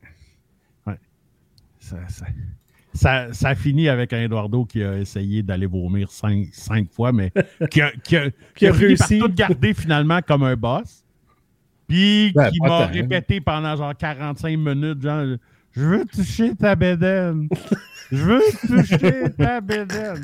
Ouais. 0.87 0.99
Ça, 1.79 1.97
ça, 2.09 2.27
ça, 2.95 3.33
ça 3.33 3.49
a 3.51 3.55
fini 3.55 3.89
avec 3.91 4.13
un 4.15 4.23
Eduardo 4.23 4.65
qui 4.65 4.83
a 4.83 4.97
essayé 4.99 5.43
d'aller 5.43 5.67
vomir 5.67 6.11
cinq, 6.11 6.49
cinq 6.53 6.91
fois, 6.91 7.13
mais 7.13 7.33
qui 7.71 7.83
a, 7.83 7.91
qui 8.03 8.17
a, 8.17 8.31
qui 8.31 8.31
a 8.31 8.31
Qui 8.55 8.67
a 8.69 8.73
fini 8.73 8.97
par 8.97 9.09
réussi. 9.09 9.19
tout 9.19 9.29
garder 9.35 9.75
finalement 9.75 10.21
comme 10.27 10.43
un 10.45 10.57
boss. 10.57 11.05
Puis 11.87 12.33
Ouais, 12.35 12.51
qui 12.51 12.61
m'a 12.61 12.85
hein. 12.85 12.87
répété 12.87 13.41
pendant 13.43 13.77
genre 13.77 13.95
45 13.95 14.57
minutes, 14.57 15.03
genre, 15.03 15.37
je 15.75 15.83
veux 15.85 16.05
toucher 16.05 16.55
ta 16.55 16.75
bédaine. 16.77 17.49
Je 18.11 18.17
veux 18.17 18.41
toucher 18.67 19.31
ta 19.37 19.61
bédaine. 19.61 20.23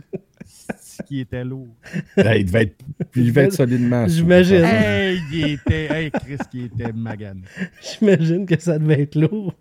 Ce 0.81 1.03
qui 1.03 1.21
était 1.21 1.45
lourd. 1.45 1.69
Il, 2.17 2.45
devait 2.45 2.63
être, 2.65 2.85
il 3.17 3.27
devait 3.27 3.45
être 3.45 3.53
solidement. 3.55 4.07
J'imagine. 4.07 4.65
Hey, 4.65 5.21
il 5.33 5.51
était, 5.53 5.87
hey, 5.91 6.11
Chris, 6.11 6.39
qui 6.51 6.65
était 6.65 6.93
magane. 6.93 7.43
J'imagine 7.81 8.45
que 8.47 8.59
ça 8.59 8.79
devait 8.79 9.03
être 9.03 9.15
lourd. 9.15 9.55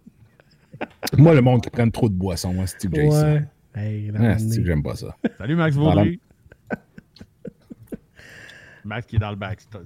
Moi, 1.17 1.33
le 1.35 1.41
monde 1.41 1.61
qui 1.61 1.69
prenne 1.69 1.91
trop 1.91 2.09
de 2.09 2.15
boissons, 2.15 2.53
moi, 2.53 2.67
ça? 2.67 2.77
Ouais. 2.87 3.43
Hey, 3.75 4.11
Ah, 4.17 4.35
que 4.35 4.65
j'aime 4.65 4.83
pas 4.83 4.95
ça? 4.95 5.15
Salut 5.37 5.55
Max 5.55 5.75
Voilà. 5.75 6.01
Vaudry. 6.03 6.19
Max 8.83 9.05
qui 9.05 9.17
est 9.17 9.19
dans 9.19 9.29
le 9.29 9.35
backstage. 9.35 9.81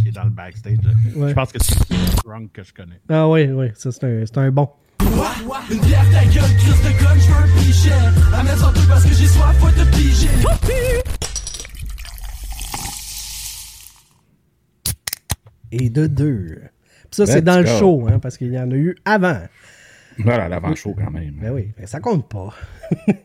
Qui 0.00 0.08
est 0.08 0.12
dans 0.12 0.24
le 0.24 0.30
backstage. 0.30 0.78
Ouais. 1.16 1.30
Je 1.30 1.34
pense 1.34 1.52
que 1.52 1.62
c'est 1.62 1.78
le 1.78 1.84
plus 1.84 2.16
drunk 2.24 2.52
que 2.52 2.62
je 2.62 2.72
connais. 2.72 3.00
Ah 3.08 3.28
oui, 3.28 3.46
oui, 3.50 3.66
ça 3.74 3.90
c'est 3.92 4.04
un, 4.04 4.24
c'est 4.24 4.38
un 4.38 4.50
bon. 4.50 4.68
Une 5.70 5.80
bière 5.80 6.04
ta 6.12 6.24
gueule, 6.24 6.56
crise 6.58 6.82
de 6.82 7.04
conne, 7.04 7.20
je 7.20 7.28
veux 7.28 7.34
un 7.34 7.60
pichet. 7.60 8.34
Amène 8.34 8.56
son 8.56 8.72
truc 8.72 8.88
parce 8.88 9.04
que 9.04 9.14
j'ai 9.14 9.26
soif, 9.26 9.56
faut 9.58 9.70
te 9.70 9.84
piger. 9.96 10.28
Et 15.72 15.90
de 15.90 16.06
deux. 16.06 16.60
Puis 17.02 17.08
ça, 17.10 17.26
c'est 17.26 17.42
dans 17.42 17.58
le 17.60 17.66
show, 17.66 18.06
hein, 18.08 18.18
parce 18.18 18.36
qu'il 18.38 18.52
y 18.52 18.58
en 18.58 18.70
a 18.70 18.74
eu 18.74 18.96
avant. 19.04 19.40
Voilà, 20.18 20.48
l'avant-show 20.48 20.94
quand 20.96 21.10
même. 21.10 21.34
Ben 21.42 21.50
oui, 21.52 21.72
mais 21.78 21.86
ça 21.86 21.98
compte 21.98 22.28
pas. 22.28 22.54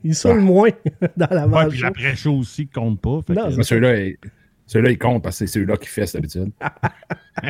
Ils 0.03 0.15
sont 0.15 0.33
le 0.33 0.41
moins 0.41 0.69
dans 1.17 1.27
Ouais, 1.27 1.35
l'avant 1.35 1.67
puis 1.69 1.77
show. 1.77 1.83
l'après-show 1.85 2.33
aussi 2.33 2.67
compte 2.67 2.99
pas. 2.99 3.19
fait 3.27 3.33
Non, 3.33 3.55
que- 3.55 3.61
ceux-là, 3.61 3.93
ceux-là, 4.69 4.91
ils 4.91 4.99
comptent 4.99 5.23
parce 5.23 5.39
que 5.39 5.47
c'est 5.47 5.59
ceux-là 5.59 5.77
qui 5.77 5.87
fait 5.87 6.13
d'habitude. 6.13 6.51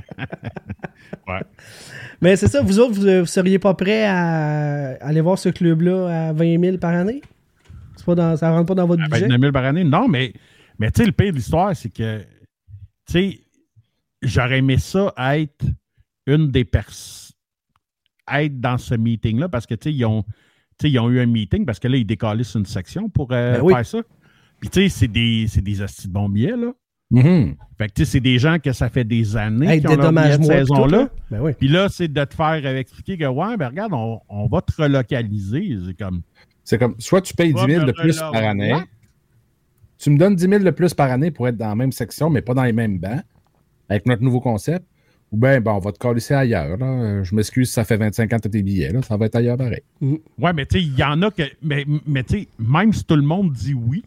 ouais. 1.28 1.42
Mais 2.22 2.38
c'est 2.38 2.48
ça, 2.48 2.62
vous 2.62 2.80
autres, 2.80 2.94
vous, 2.94 3.20
vous 3.20 3.26
seriez 3.26 3.60
pas 3.60 3.74
prêts 3.74 4.06
à 4.06 4.92
aller 5.02 5.20
voir 5.20 5.38
ce 5.38 5.50
club-là 5.50 6.30
à 6.30 6.34
20 6.34 6.62
000 6.64 6.78
par 6.78 6.94
année? 6.94 7.22
C'est 7.98 8.06
pas 8.06 8.16
dans, 8.16 8.38
ça 8.38 8.50
rentre 8.52 8.68
pas 8.68 8.76
dans 8.76 8.88
votre 8.88 9.04
À 9.04 9.08
budget? 9.08 9.24
29 9.24 9.42
000 9.42 9.52
par 9.52 9.66
année? 9.66 9.84
Non, 9.84 10.08
mais, 10.08 10.32
mais 10.80 10.92
tu 10.92 11.02
sais, 11.02 11.08
le 11.08 11.12
pire 11.12 11.34
de 11.34 11.36
l'histoire, 11.36 11.76
c'est 11.76 11.90
que, 11.90 12.20
tu 12.20 13.12
sais, 13.12 13.40
j'aurais 14.22 14.60
aimé 14.60 14.78
ça 14.78 15.14
être 15.18 15.66
une 16.26 16.48
des 16.48 16.64
personnes, 16.64 17.36
être 18.34 18.62
dans 18.62 18.78
ce 18.78 18.96
meeting-là, 18.96 19.50
parce 19.50 19.66
que, 19.66 19.76
tu 19.76 19.90
sais, 19.90 19.94
ils 19.94 20.06
ont, 20.06 20.24
tu 20.24 20.34
sais, 20.84 20.90
ils 20.90 21.00
ont 21.00 21.10
eu 21.10 21.20
un 21.20 21.26
meeting, 21.26 21.66
parce 21.66 21.80
que 21.80 21.90
là, 21.90 21.98
ils 21.98 22.06
décalissent 22.06 22.56
une 22.56 22.66
section 22.66 23.10
pour 23.10 23.34
euh, 23.34 23.58
Ben 23.58 23.62
oui. 23.62 23.74
faire 23.74 23.86
ça. 23.86 24.00
Puis, 24.62 24.70
tu 24.70 24.84
sais, 24.84 24.88
c'est 24.88 25.10
des, 25.10 25.48
c'est 25.50 25.62
des 25.62 25.82
hosties 25.82 26.08
de 26.08 26.14
bons 26.14 26.30
billets, 26.30 26.56
là. 26.56 26.72
Mhm. 27.12 27.56
Fait 27.78 27.88
que, 27.88 27.94
tu 27.94 28.06
sais, 28.06 28.12
c'est 28.12 28.20
des 28.20 28.38
gens 28.38 28.60
que 28.60 28.72
ça 28.72 28.90
fait 28.90 29.04
des 29.04 29.36
années 29.36 29.68
Hey, 29.68 29.80
qui 29.82 29.88
ont 29.88 29.98
puis 29.98 30.38
tout, 30.38 30.44
saison-là. 30.44 30.98
là. 30.98 31.10
Ben 31.32 31.42
oui. 31.42 31.54
Puis 31.58 31.68
là, 31.68 31.88
c'est 31.90 32.08
de 32.08 32.24
te 32.24 32.36
faire 32.36 32.62
euh, 32.64 32.78
expliquer 32.78 33.18
que, 33.18 33.26
ouais, 33.26 33.58
ben 33.58 33.70
regarde, 33.70 33.94
on, 33.94 34.20
on 34.30 34.48
va 34.48 34.62
te 34.62 34.80
relocaliser. 34.80 35.78
C'est 35.88 35.98
comme, 35.98 36.22
C'est 36.64 36.78
comme, 36.78 36.96
soit 37.00 37.22
tu 37.22 37.34
payes 37.34 37.54
10 37.54 37.66
000 37.66 37.86
de 37.86 37.92
plus 37.94 38.20
par 38.20 38.36
année, 38.36 38.76
tu 39.98 40.12
me 40.12 40.18
donnes 40.18 40.36
10 40.36 40.48
000 40.48 40.64
de 40.64 40.70
plus 40.72 40.94
par 40.94 41.10
année 41.10 41.32
pour 41.32 41.48
être 41.48 41.58
dans 41.58 41.70
la 41.70 41.76
même 41.76 41.92
section, 41.92 42.30
mais 42.30 42.42
pas 42.42 42.54
dans 42.54 42.64
les 42.64 42.74
mêmes 42.74 43.00
bancs, 43.00 43.24
avec 43.90 44.06
notre 44.06 44.22
nouveau 44.22 44.40
concept, 44.40 44.86
ou 45.32 45.38
bien, 45.38 45.62
ben, 45.62 45.72
on 45.74 45.80
va 45.80 45.92
te 45.92 45.98
coller 46.00 46.22
ailleurs. 46.32 46.78
Là. 46.78 47.24
Je 47.24 47.34
m'excuse 47.36 47.68
si 47.70 47.74
ça 47.74 47.84
fait 47.86 47.98
25 47.98 48.34
ans 48.34 48.38
que 48.38 48.44
tu 48.44 48.50
tes 48.50 48.62
billets, 48.64 48.92
là. 48.92 49.02
ça 49.02 49.18
va 49.18 49.26
être 49.26 49.36
ailleurs 49.36 49.58
pareil. 49.58 49.82
Ouais, 50.02 50.54
mais 50.54 50.66
tu 50.66 50.80
sais, 50.80 50.84
il 50.86 50.96
y 50.98 51.04
en 51.04 51.22
a 51.24 51.32
que. 51.32 51.44
Mais, 51.62 51.86
mais 52.06 52.24
tu 52.24 52.40
sais, 52.42 52.48
même 52.60 52.94
si 52.94 53.04
tout 53.04 53.16
le 53.16 53.22
monde 53.24 53.52
dit 53.52 53.74
oui, 53.74 54.04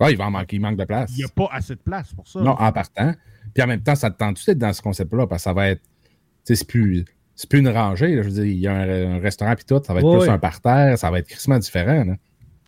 Ah, 0.00 0.10
il 0.10 0.16
va 0.16 0.26
en 0.26 0.30
manquer, 0.30 0.56
il 0.56 0.60
manque 0.60 0.78
de 0.78 0.84
place. 0.84 1.10
il 1.12 1.18
n'y 1.18 1.24
a 1.24 1.28
pas 1.28 1.48
assez 1.52 1.74
de 1.74 1.80
place 1.80 2.12
pour 2.14 2.26
ça. 2.26 2.40
Non, 2.40 2.52
en 2.52 2.72
partant. 2.72 3.14
Puis 3.54 3.62
en 3.62 3.66
même 3.66 3.82
temps, 3.82 3.94
ça 3.94 4.10
te 4.10 4.16
tente-tu 4.16 4.44
d'être 4.46 4.58
dans 4.58 4.72
ce 4.72 4.82
concept-là, 4.82 5.26
parce 5.26 5.42
que 5.42 5.44
ça 5.44 5.52
va 5.52 5.68
être. 5.68 5.82
Tu 5.82 6.54
sais, 6.54 6.56
c'est 6.56 6.66
plus. 6.66 7.04
plus 7.48 7.58
une 7.58 7.68
rangée. 7.68 8.14
là. 8.16 8.22
Je 8.22 8.28
veux 8.28 8.34
dire, 8.34 8.44
il 8.44 8.58
y 8.58 8.66
a 8.66 8.74
un, 8.74 9.16
un 9.16 9.18
restaurant 9.18 9.54
puis 9.54 9.64
tout, 9.64 9.80
ça 9.84 9.92
va 9.92 10.00
être 10.00 10.18
plus 10.20 10.28
un 10.28 10.38
parterre, 10.38 10.98
ça 10.98 11.10
va 11.10 11.18
être 11.18 11.28
crissement 11.28 11.58
différent. 11.58 12.04
là. 12.04 12.16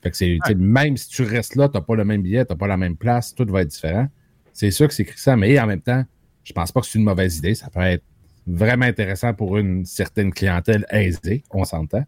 Fait 0.02 0.10
que 0.10 0.16
c'est, 0.16 0.38
tu 0.46 0.54
même 0.56 0.96
si 0.96 1.08
tu 1.08 1.22
restes 1.22 1.54
là, 1.54 1.68
t'as 1.68 1.80
pas 1.80 1.94
le 1.94 2.04
même 2.04 2.22
billet, 2.22 2.44
t'as 2.44 2.56
pas 2.56 2.66
la 2.66 2.76
même 2.76 2.96
place, 2.96 3.34
tout 3.34 3.46
va 3.48 3.62
être 3.62 3.68
différent. 3.68 4.08
C'est 4.52 4.72
sûr 4.72 4.88
que 4.88 4.94
c'est 4.94 5.04
crissant, 5.04 5.36
mais 5.36 5.58
en 5.60 5.66
même 5.66 5.80
temps, 5.80 6.04
je 6.42 6.52
pense 6.52 6.72
pas 6.72 6.80
que 6.80 6.86
c'est 6.86 6.98
une 6.98 7.04
mauvaise 7.04 7.38
idée. 7.38 7.54
Ça 7.54 7.70
peut 7.70 7.80
être 7.80 8.02
vraiment 8.46 8.84
intéressant 8.84 9.32
pour 9.32 9.56
une 9.58 9.84
certaine 9.84 10.32
clientèle 10.32 10.84
aisée, 10.90 11.44
on 11.50 11.64
s'entend. 11.64 12.04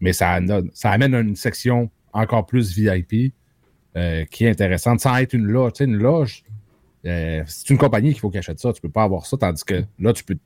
Mais 0.00 0.12
ça, 0.12 0.38
ça 0.74 0.90
amène 0.90 1.14
une 1.14 1.34
section 1.34 1.90
encore 2.12 2.44
plus 2.44 2.74
VIP 2.76 3.32
euh, 3.96 4.24
qui 4.26 4.44
est 4.44 4.50
intéressante 4.50 5.00
sans 5.00 5.16
être 5.16 5.32
une 5.34 5.46
loge. 5.46 5.72
Tu 5.74 5.78
sais, 5.78 5.84
une 5.90 5.96
loge, 5.96 6.42
euh, 7.06 7.42
c'est 7.46 7.70
une 7.70 7.78
compagnie 7.78 8.10
qu'il 8.12 8.20
faut 8.20 8.30
qu'elle 8.30 8.40
achète 8.40 8.60
ça. 8.60 8.72
Tu 8.72 8.80
peux 8.80 8.90
pas 8.90 9.02
avoir 9.04 9.26
ça, 9.26 9.36
tandis 9.36 9.64
que 9.64 9.84
là, 9.98 10.12
tu 10.12 10.24
peux. 10.24 10.36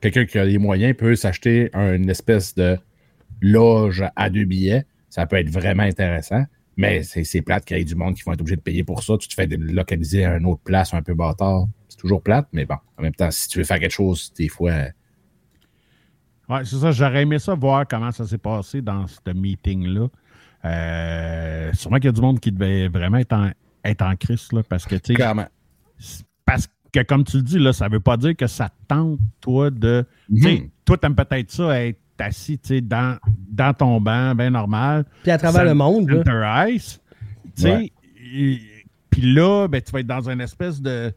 Quelqu'un 0.00 0.26
qui 0.26 0.38
a 0.38 0.44
les 0.44 0.58
moyens 0.58 0.96
peut 0.96 1.16
s'acheter 1.16 1.70
un- 1.72 1.94
une 1.94 2.08
espèce 2.08 2.54
de 2.54 2.78
loge 3.40 4.04
à 4.16 4.30
deux 4.30 4.44
billets. 4.44 4.84
Ça 5.08 5.26
peut 5.26 5.36
être 5.36 5.50
vraiment 5.50 5.82
intéressant. 5.82 6.44
Mais 6.76 7.02
c'est 7.02 7.42
plate 7.42 7.64
qu'il 7.64 7.76
y 7.76 7.80
ait 7.80 7.84
du 7.84 7.96
monde 7.96 8.14
qui 8.14 8.22
vont 8.22 8.32
être 8.32 8.40
obligés 8.40 8.54
de 8.54 8.60
payer 8.60 8.84
pour 8.84 9.02
ça. 9.02 9.16
Tu 9.18 9.26
te 9.26 9.34
fais 9.34 9.46
localiser 9.48 10.24
à 10.24 10.36
une 10.36 10.46
autre 10.46 10.60
place 10.62 10.94
un 10.94 11.02
peu 11.02 11.14
bâtard. 11.14 11.66
C'est 11.88 11.98
toujours 11.98 12.22
plate, 12.22 12.46
mais 12.52 12.66
bon, 12.66 12.76
en 12.96 13.02
même 13.02 13.14
temps, 13.14 13.32
si 13.32 13.48
tu 13.48 13.58
veux 13.58 13.64
faire 13.64 13.80
quelque 13.80 13.90
chose, 13.90 14.32
des 14.38 14.48
fois. 14.48 14.70
euh, 14.70 14.88
Ouais, 16.48 16.64
c'est 16.64 16.76
ça. 16.76 16.92
J'aurais 16.92 17.22
aimé 17.22 17.38
ça 17.38 17.54
voir 17.54 17.86
comment 17.86 18.10
ça 18.10 18.26
s'est 18.26 18.38
passé 18.38 18.80
dans 18.80 19.06
ce 19.06 19.18
meeting-là. 19.34 20.08
Euh, 20.64 21.70
sûrement 21.72 21.96
qu'il 21.96 22.06
y 22.06 22.08
a 22.08 22.12
du 22.12 22.20
monde 22.20 22.40
qui 22.40 22.50
devait 22.52 22.88
vraiment 22.88 23.18
être 23.18 23.32
en, 23.32 23.50
être 23.84 24.02
en 24.02 24.16
crise, 24.16 24.48
là, 24.52 24.62
parce 24.68 24.84
que, 24.84 24.96
tu 24.96 25.14
sais, 25.14 26.24
parce 26.44 26.68
que, 26.92 27.02
comme 27.02 27.24
tu 27.24 27.36
le 27.38 27.42
dis, 27.42 27.58
là, 27.58 27.72
ça 27.72 27.88
veut 27.88 28.00
pas 28.00 28.16
dire 28.16 28.34
que 28.36 28.46
ça 28.46 28.68
te 28.68 28.74
tente, 28.88 29.18
toi, 29.40 29.70
de. 29.70 30.04
Tu 30.34 30.42
sais, 30.42 30.52
Mhm. 30.60 30.70
toi, 30.84 30.96
t'aimes 30.98 31.14
peut-être 31.14 31.50
ça, 31.50 31.80
être 31.84 31.98
assis, 32.18 32.58
tu 32.58 32.68
sais, 32.68 32.80
dans, 32.80 33.18
dans 33.50 33.72
ton 33.74 34.00
banc, 34.00 34.34
bien 34.34 34.50
normal. 34.50 35.04
Puis 35.22 35.30
à 35.30 35.38
travers 35.38 35.64
le 35.64 35.74
monde, 35.74 36.08
Ice. 36.68 37.00
Tu 37.56 37.62
sais, 37.62 37.70
Ouais. 37.72 37.92
et- 38.32 38.60
puis 39.10 39.32
là, 39.34 39.68
ben, 39.68 39.80
tu 39.80 39.90
vas 39.92 40.00
être 40.00 40.06
dans 40.06 40.28
une 40.28 40.40
espèce 40.40 40.80
de. 40.80 41.12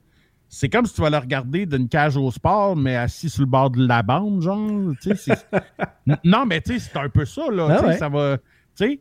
C'est 0.47 0.67
comme 0.69 0.85
si 0.85 0.93
tu 0.93 1.01
vas 1.01 1.09
le 1.09 1.17
regarder 1.17 1.65
d'une 1.65 1.87
cage 1.87 2.17
au 2.17 2.29
sport, 2.29 2.75
mais 2.75 2.95
assis 2.97 3.29
sur 3.29 3.41
le 3.41 3.47
bord 3.47 3.69
de 3.69 3.85
la 3.87 4.03
bande, 4.03 4.41
genre. 4.41 4.69
non, 6.25 6.45
mais 6.45 6.61
tu 6.61 6.73
sais, 6.73 6.79
c'est 6.79 6.97
un 6.99 7.09
peu 7.09 7.25
ça, 7.25 7.43
là. 7.51 7.77
Ah 7.79 7.85
ouais. 7.85 7.97
Ça 7.97 8.09
va. 8.09 8.37
Tu 8.37 8.85
sais, 8.85 8.99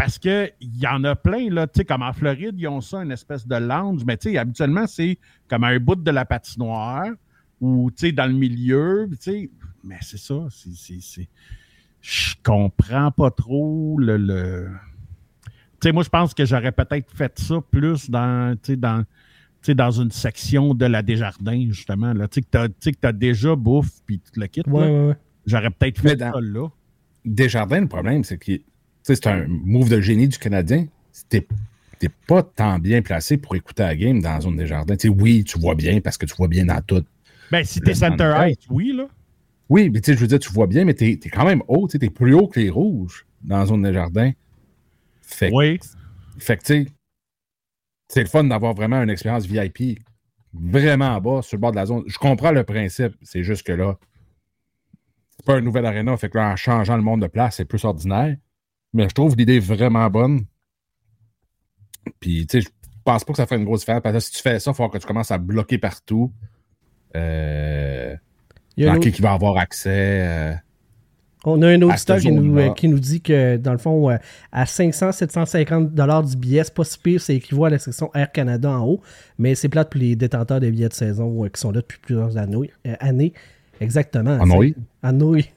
parce 0.00 0.18
qu'il 0.18 0.50
y 0.78 0.86
en 0.86 1.04
a 1.04 1.14
plein, 1.14 1.50
là. 1.50 1.66
Tu 1.66 1.78
sais, 1.80 1.84
comme 1.84 2.00
en 2.00 2.14
Floride, 2.14 2.54
ils 2.56 2.66
ont 2.68 2.80
ça, 2.80 3.02
une 3.02 3.10
espèce 3.12 3.46
de 3.46 3.56
lounge, 3.56 4.02
mais 4.06 4.16
tu 4.16 4.30
sais, 4.30 4.38
habituellement, 4.38 4.86
c'est 4.86 5.18
comme 5.46 5.62
un 5.64 5.78
bout 5.78 5.94
de 5.96 6.10
la 6.10 6.24
patinoire 6.24 7.10
ou, 7.60 7.90
tu 7.90 8.06
sais, 8.06 8.12
dans 8.12 8.24
le 8.26 8.32
milieu, 8.32 9.06
tu 9.10 9.16
sais. 9.20 9.50
Mais 9.84 9.98
c'est 10.00 10.16
ça, 10.18 10.46
c'est- 10.50 11.28
Je 12.00 12.34
comprends 12.42 13.10
pas 13.10 13.30
trop 13.30 13.98
le. 13.98 14.16
le... 14.16 14.68
Tu 15.44 15.50
sais, 15.82 15.92
moi, 15.92 16.02
je 16.02 16.08
pense 16.08 16.32
que 16.32 16.46
j'aurais 16.46 16.72
peut-être 16.72 17.10
fait 17.14 17.38
ça 17.38 17.56
plus 17.70 18.08
dans, 18.08 18.56
tu 18.62 18.72
sais, 18.72 18.76
dans, 18.76 19.04
dans 19.68 19.90
une 19.90 20.10
section 20.10 20.72
de 20.72 20.86
la 20.86 21.02
Desjardins, 21.02 21.66
justement. 21.68 22.14
Là. 22.14 22.26
Tu 22.26 22.36
sais, 22.36 22.40
que 22.42 22.48
t'as- 22.50 22.68
tu 22.70 22.94
as 23.02 23.12
déjà 23.12 23.54
bouffe, 23.54 24.00
puis 24.06 24.18
tu 24.18 24.30
te 24.30 24.40
le 24.40 24.46
quittes. 24.46 24.66
Ouais, 24.66 24.80
ouais, 24.84 25.06
ouais. 25.08 25.16
J'aurais 25.44 25.68
peut-être 25.68 26.00
fait 26.00 26.16
dans- 26.16 26.32
ça 26.32 26.40
là. 26.40 26.68
Desjardins, 27.26 27.80
le 27.82 27.86
problème, 27.88 28.24
c'est 28.24 28.38
que 28.38 28.52
c'est 29.02 29.26
un 29.26 29.46
move 29.48 29.88
de 29.88 30.00
génie 30.00 30.28
du 30.28 30.38
Canadien. 30.38 30.86
T'es 31.28 31.46
t'es 31.98 32.08
pas 32.26 32.42
tant 32.42 32.78
bien 32.78 33.02
placé 33.02 33.36
pour 33.36 33.54
écouter 33.56 33.82
la 33.82 33.94
game 33.94 34.20
dans 34.22 34.32
la 34.32 34.40
zone 34.40 34.56
des 34.56 34.66
jardins. 34.66 34.96
Oui, 35.18 35.44
tu 35.44 35.58
vois 35.58 35.74
bien 35.74 36.00
parce 36.00 36.16
que 36.16 36.24
tu 36.26 36.34
vois 36.34 36.48
bien 36.48 36.64
dans 36.64 36.80
tout. 36.80 37.04
Ben, 37.50 37.62
si 37.64 37.80
t'es 37.80 37.94
Center. 37.94 38.32
Ice, 38.48 38.56
oui, 38.70 38.92
là. 38.94 39.06
Oui, 39.68 39.90
mais 39.90 40.00
tu 40.00 40.06
sais, 40.10 40.16
je 40.16 40.20
veux 40.20 40.26
dire, 40.26 40.38
tu 40.38 40.50
vois 40.52 40.66
bien, 40.66 40.84
mais 40.84 40.94
t'es 40.94 41.12
es 41.12 41.28
quand 41.28 41.44
même 41.44 41.62
haut. 41.68 41.86
Tu 41.88 41.98
es 42.02 42.10
plus 42.10 42.34
haut 42.34 42.48
que 42.48 42.58
les 42.58 42.70
rouges 42.70 43.26
dans 43.42 43.58
la 43.58 43.66
zone 43.66 43.82
des 43.82 43.92
jardins. 43.92 44.32
Fait, 45.22 45.50
Oui. 45.52 45.78
fait 46.38 46.56
que, 46.56 46.62
tu 46.64 46.84
sais, 46.84 46.86
c'est 48.08 48.22
le 48.22 48.28
fun 48.28 48.44
d'avoir 48.44 48.74
vraiment 48.74 49.00
une 49.02 49.10
expérience 49.10 49.46
VIP 49.46 50.00
vraiment 50.52 51.20
bas 51.20 51.42
sur 51.42 51.56
le 51.56 51.60
bord 51.60 51.70
de 51.70 51.76
la 51.76 51.86
zone. 51.86 52.02
Je 52.06 52.18
comprends 52.18 52.50
le 52.50 52.64
principe. 52.64 53.14
C'est 53.22 53.44
juste 53.44 53.64
que 53.64 53.72
là, 53.72 53.96
c'est 55.36 55.44
pas 55.46 55.56
un 55.56 55.60
nouvel 55.60 55.86
aréna. 55.86 56.16
Fait 56.16 56.28
que 56.28 56.38
là, 56.38 56.50
en 56.50 56.56
changeant 56.56 56.96
le 56.96 57.02
monde 57.02 57.22
de 57.22 57.28
place, 57.28 57.56
c'est 57.56 57.64
plus 57.64 57.84
ordinaire. 57.84 58.36
Mais 58.92 59.08
je 59.08 59.14
trouve 59.14 59.36
l'idée 59.36 59.60
vraiment 59.60 60.08
bonne. 60.10 60.44
Puis, 62.18 62.46
tu 62.46 62.60
sais, 62.60 62.66
je 62.66 62.68
pense 63.04 63.24
pas 63.24 63.32
que 63.32 63.36
ça 63.36 63.46
ferait 63.46 63.56
une 63.58 63.64
grosse 63.64 63.80
différence. 63.80 64.02
Parce 64.02 64.14
que 64.14 64.20
si 64.20 64.32
tu 64.32 64.42
fais 64.42 64.58
ça, 64.58 64.70
il 64.72 64.74
faut 64.74 64.88
que 64.88 64.98
tu 64.98 65.06
commences 65.06 65.30
à 65.30 65.38
bloquer 65.38 65.78
partout. 65.78 66.32
Euh, 67.16 68.14
Il 68.76 68.84
y 68.84 68.88
a 68.88 68.92
dans 68.94 69.00
qui, 69.00 69.08
autre- 69.08 69.16
qui 69.16 69.22
va 69.22 69.32
avoir 69.32 69.56
accès. 69.58 69.90
euh, 70.26 70.54
On 71.44 71.62
a 71.62 71.68
un 71.68 71.82
auditeur 71.82 72.18
qui 72.18 72.32
nous, 72.32 72.58
euh, 72.58 72.72
qui 72.74 72.88
nous 72.88 72.98
dit 72.98 73.20
que, 73.20 73.56
dans 73.56 73.72
le 73.72 73.78
fond, 73.78 74.10
euh, 74.10 74.16
à 74.52 74.64
500-750 74.64 76.30
du 76.30 76.36
billet, 76.36 76.64
c'est 76.64 76.74
pas 76.74 76.84
si 76.84 76.98
pire, 76.98 77.20
ça 77.20 77.32
équivaut 77.32 77.64
à 77.66 77.70
la 77.70 77.78
section 77.78 78.10
Air 78.14 78.30
Canada 78.32 78.70
en 78.70 78.84
haut, 78.84 79.00
mais 79.38 79.54
c'est 79.54 79.68
plate 79.68 79.90
pour 79.90 80.00
les 80.00 80.16
détenteurs 80.16 80.60
des 80.60 80.70
billets 80.70 80.88
de 80.88 80.94
saison 80.94 81.44
euh, 81.44 81.48
qui 81.48 81.60
sont 81.60 81.70
là 81.70 81.80
depuis 81.80 81.98
plusieurs 81.98 82.36
années. 82.36 82.70
euh, 82.86 82.94
années. 83.00 83.32
Exactement. 83.80 84.38
En 84.38 84.50
oui. 84.58 84.74
En 85.02 85.18
oui. 85.20 85.48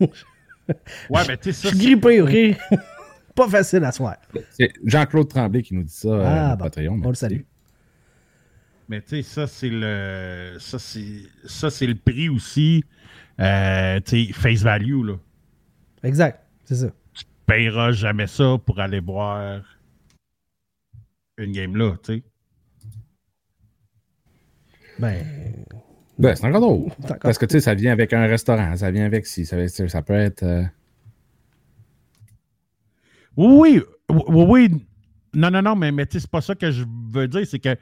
Ouais, 1.10 1.22
mais 1.28 1.36
tu 1.38 1.52
sais, 1.52 1.68
Je 1.68 1.68
ça. 1.68 1.76
suis 1.76 1.78
grippé, 1.78 2.22
OK? 2.22 2.58
Pas 3.36 3.48
facile 3.50 3.84
à 3.84 3.92
soir. 3.92 4.18
c'est 4.52 4.72
Jean-Claude 4.84 5.28
Tremblay 5.28 5.62
qui 5.64 5.74
nous 5.76 5.84
dit 5.84 5.94
ça 5.94 6.08
euh, 6.10 6.24
Ah, 6.26 6.52
à 6.52 6.56
bon. 6.56 6.64
Patreon. 6.66 7.02
On 7.04 7.10
le 7.10 7.16
salue. 7.16 7.42
Mais 8.90 9.02
tu 9.02 9.10
sais, 9.10 9.22
ça, 9.24 9.48
c'est 9.48 9.70
le. 9.72 10.58
Ça, 10.60 10.78
c'est. 10.80 11.24
Ça, 11.46 11.70
c'est 11.70 11.88
le 11.88 11.96
prix 11.96 12.30
aussi. 12.30 12.84
Euh, 13.40 14.00
tu 14.06 14.26
sais, 14.28 14.34
face 14.34 14.62
value, 14.62 15.04
là. 15.06 15.16
Exact. 16.04 16.40
C'est 16.66 16.76
ça. 16.76 16.88
Tu 17.14 17.24
payeras 17.46 17.92
jamais 17.92 18.28
ça 18.28 18.58
pour 18.66 18.80
aller 18.80 19.00
voir 19.00 19.62
une 21.38 21.52
game 21.52 21.76
là, 21.76 21.96
tu 22.04 22.16
sais. 22.18 22.24
Ben, 25.00 25.26
Ben, 26.20 26.36
c'est 26.36 26.46
encore 26.46 26.62
drôle. 26.62 26.92
Parce 27.22 27.38
que 27.38 27.46
tu 27.46 27.54
sais, 27.54 27.60
ça 27.62 27.74
vient 27.74 27.92
avec 27.92 28.14
un 28.14 28.28
restaurant, 28.28 28.76
ça 28.76 28.92
vient 28.92 29.06
avec 29.06 29.26
si, 29.26 29.46
ça, 29.46 29.58
ça 29.68 30.02
peut 30.04 30.14
être. 30.14 30.44
euh, 30.44 30.64
Oui, 33.38 33.82
oui. 34.10 34.70
Non, 35.34 35.50
non, 35.50 35.62
non, 35.62 35.76
mais, 35.76 35.92
mais 35.92 36.06
tu 36.06 36.14
sais, 36.14 36.20
c'est 36.22 36.30
pas 36.32 36.42
ça 36.42 36.54
que 36.56 36.70
je 36.72 36.84
veux 37.12 37.28
dire. 37.28 37.46
C'est 37.48 37.60
que 37.60 37.76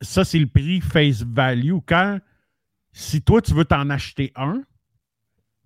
ça, 0.00 0.24
c'est 0.24 0.38
le 0.38 0.46
prix 0.46 0.80
face 0.80 1.22
value. 1.22 1.76
Quand, 1.86 2.18
si 2.92 3.22
toi, 3.22 3.40
tu 3.40 3.54
veux 3.54 3.64
t'en 3.64 3.88
acheter 3.90 4.32
un, 4.34 4.62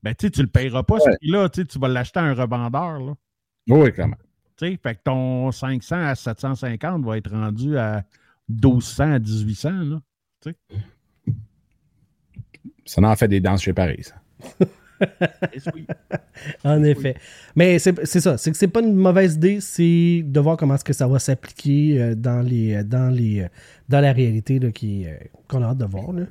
ben, 0.03 0.15
tu 0.15 0.27
sais, 0.27 0.31
tu 0.31 0.43
le 0.43 0.49
payeras 0.49 0.83
pas, 0.83 0.99
ce 1.01 1.09
Ouais. 1.09 1.17
prix-là. 1.17 1.49
Tu 1.49 1.79
vas 1.79 1.89
l'acheter 1.89 2.21
à 2.21 2.25
un 2.25 2.35
revendeur, 2.35 3.01
là. 3.01 3.15
Oui, 3.69 3.91
clairement. 3.93 4.17
Tu 4.57 4.67
sais, 4.69 4.79
fait 4.83 4.95
que 4.97 5.01
ton 5.05 5.51
500 5.51 5.97
à 5.97 6.15
750 6.15 7.05
va 7.05 7.17
être 7.17 7.31
rendu 7.31 7.79
à 7.79 8.05
1200 8.49 9.13
à 9.13 9.19
1800, 9.19 9.71
là. 9.71 10.01
Ça 12.85 13.01
en 13.03 13.17
fait 13.17 13.29
des 13.29 13.41
danses 13.41 13.63
chez 13.63 13.73
Paris. 13.73 14.03
ça. 14.03 14.17
En 16.65 16.83
effet. 16.83 17.17
Mais 17.55 17.79
c'est 17.79 17.95
c'est 18.07 18.21
ça. 18.21 18.37
C'est 18.37 18.51
que 18.51 18.57
c'est 18.57 18.69
pas 18.69 18.81
une 18.81 18.95
mauvaise 18.95 19.35
idée, 19.35 19.61
c'est 19.61 20.23
de 20.25 20.41
voir 20.41 20.57
comment 20.57 20.75
est-ce 20.75 20.85
que 20.85 20.93
ça 20.93 21.07
va 21.07 21.19
s'appliquer 21.19 22.01
euh, 22.01 22.15
dans 22.15 22.41
les 22.41 22.75
euh, 22.75 22.83
dans 22.85 23.09
les 23.11 23.41
euh, 23.43 23.49
dans 23.89 24.01
la 24.01 24.13
réalité 24.13 24.59
qu'on 25.49 25.63
a 25.63 25.67
hâte 25.67 25.79
de 25.79 25.85
voir. 25.85 26.13
là. 26.13 26.23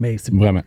Mais 0.00 0.16
c'est 0.18 0.32
Vraiment. 0.32 0.62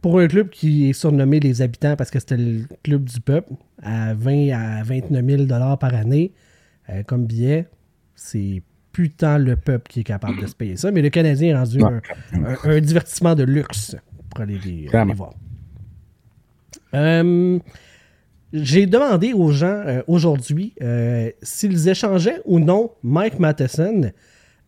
pour 0.00 0.18
un 0.18 0.26
club 0.28 0.48
qui 0.50 0.88
est 0.90 0.92
surnommé 0.92 1.40
les 1.40 1.62
habitants 1.62 1.94
parce 1.96 2.10
que 2.10 2.18
c'était 2.18 2.36
le 2.36 2.64
club 2.82 3.04
du 3.04 3.20
peuple 3.20 3.52
à 3.82 4.14
20 4.14 4.50
à 4.50 4.82
29 4.82 5.24
000 5.24 5.44
dollars 5.44 5.78
par 5.78 5.94
année 5.94 6.32
euh, 6.88 7.02
comme 7.04 7.26
billet, 7.26 7.66
c'est 8.14 8.62
putain 8.92 9.38
le 9.38 9.54
peuple 9.56 9.88
qui 9.88 10.00
est 10.00 10.04
capable 10.04 10.40
de 10.40 10.46
se 10.46 10.54
payer 10.54 10.76
ça. 10.76 10.90
Mais 10.90 11.02
le 11.02 11.10
Canadien 11.10 11.50
est 11.50 11.56
rendu 11.56 11.82
un, 11.82 12.00
un- 12.34 12.56
un 12.70 12.80
divertissement 12.80 13.34
de 13.36 13.44
luxe 13.44 13.94
pour 14.30 14.40
aller 14.40 14.58
les 14.64 14.86
voir. 15.14 15.32
Euh, 16.94 17.58
j'ai 18.52 18.86
demandé 18.86 19.32
aux 19.32 19.52
gens 19.52 19.66
euh, 19.86 20.02
aujourd'hui 20.08 20.74
euh, 20.82 21.30
s'ils 21.42 21.88
échangeaient 21.88 22.40
ou 22.44 22.58
non 22.58 22.90
Mike 23.02 23.38
Matheson 23.38 24.10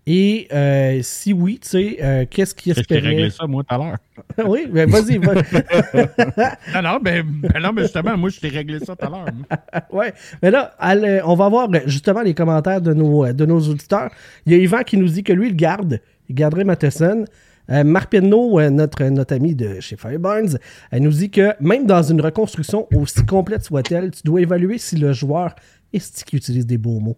et 0.05 0.49
euh, 0.53 0.99
si 1.03 1.33
oui, 1.33 1.61
tu 1.63 1.69
sais, 1.69 2.27
qu'est-ce 2.29 2.55
qu'ils 2.57 2.73
que 2.75 2.77
j'ai 2.77 2.81
espéraient? 2.81 3.09
réglé 3.09 3.31
ça, 3.31 3.47
moi, 3.47 3.63
tout 3.63 3.73
à 3.73 3.79
l'heure? 3.79 3.97
oui, 4.51 4.67
ben 4.69 4.91
vas-y, 4.91 5.17
va- 5.19 5.35
Non, 6.75 6.83
non, 6.83 6.99
ben, 7.01 7.25
ben 7.25 7.63
non, 7.63 7.73
mais 7.73 7.83
justement, 7.83 8.17
moi, 8.17 8.29
je 8.31 8.41
t'ai 8.41 8.49
réglé 8.49 8.81
ça 8.81 8.97
tout 8.97 9.07
à 9.07 9.09
l'heure. 9.09 9.27
ouais. 9.93 10.13
Mais 10.43 10.51
là, 10.51 10.75
allez, 10.81 11.21
on 11.25 11.37
va 11.37 11.49
voir 11.49 11.69
euh, 11.73 11.79
justement 11.87 12.23
les 12.23 12.35
commentaires 12.35 12.81
de 12.81 12.93
nos, 12.93 13.33
de 13.33 13.47
nos 13.47 13.61
auditeurs. 13.61 14.11
Il 14.45 14.53
y 14.53 14.57
a 14.57 14.59
Yvan 14.59 14.83
qui 14.83 14.97
nous 14.97 15.07
dit 15.09 15.23
que 15.23 15.33
lui, 15.33 15.49
il 15.51 15.57
garde. 15.57 16.01
Il 16.29 16.35
garderait 16.35 16.65
Matheson. 16.65 17.25
Euh, 17.71 17.85
Marc 17.85 18.11
Penneau, 18.11 18.59
euh, 18.59 18.71
notre, 18.71 19.05
notre 19.05 19.35
ami 19.35 19.55
de 19.55 19.81
chez 19.81 19.97
Fireburns, 19.97 20.59
elle 20.91 21.03
nous 21.03 21.11
dit 21.13 21.31
que 21.31 21.53
même 21.61 21.87
dans 21.87 22.03
une 22.03 22.21
reconstruction 22.21 22.89
aussi 22.95 23.25
complète 23.25 23.65
soit-elle, 23.65 24.11
tu 24.11 24.23
dois 24.25 24.41
évaluer 24.41 24.79
si 24.79 24.97
le 24.97 25.13
joueur 25.13 25.55
est 25.93 26.25
qui 26.25 26.37
utilise 26.37 26.67
des 26.67 26.79
beaux 26.79 26.99
mots. 27.01 27.17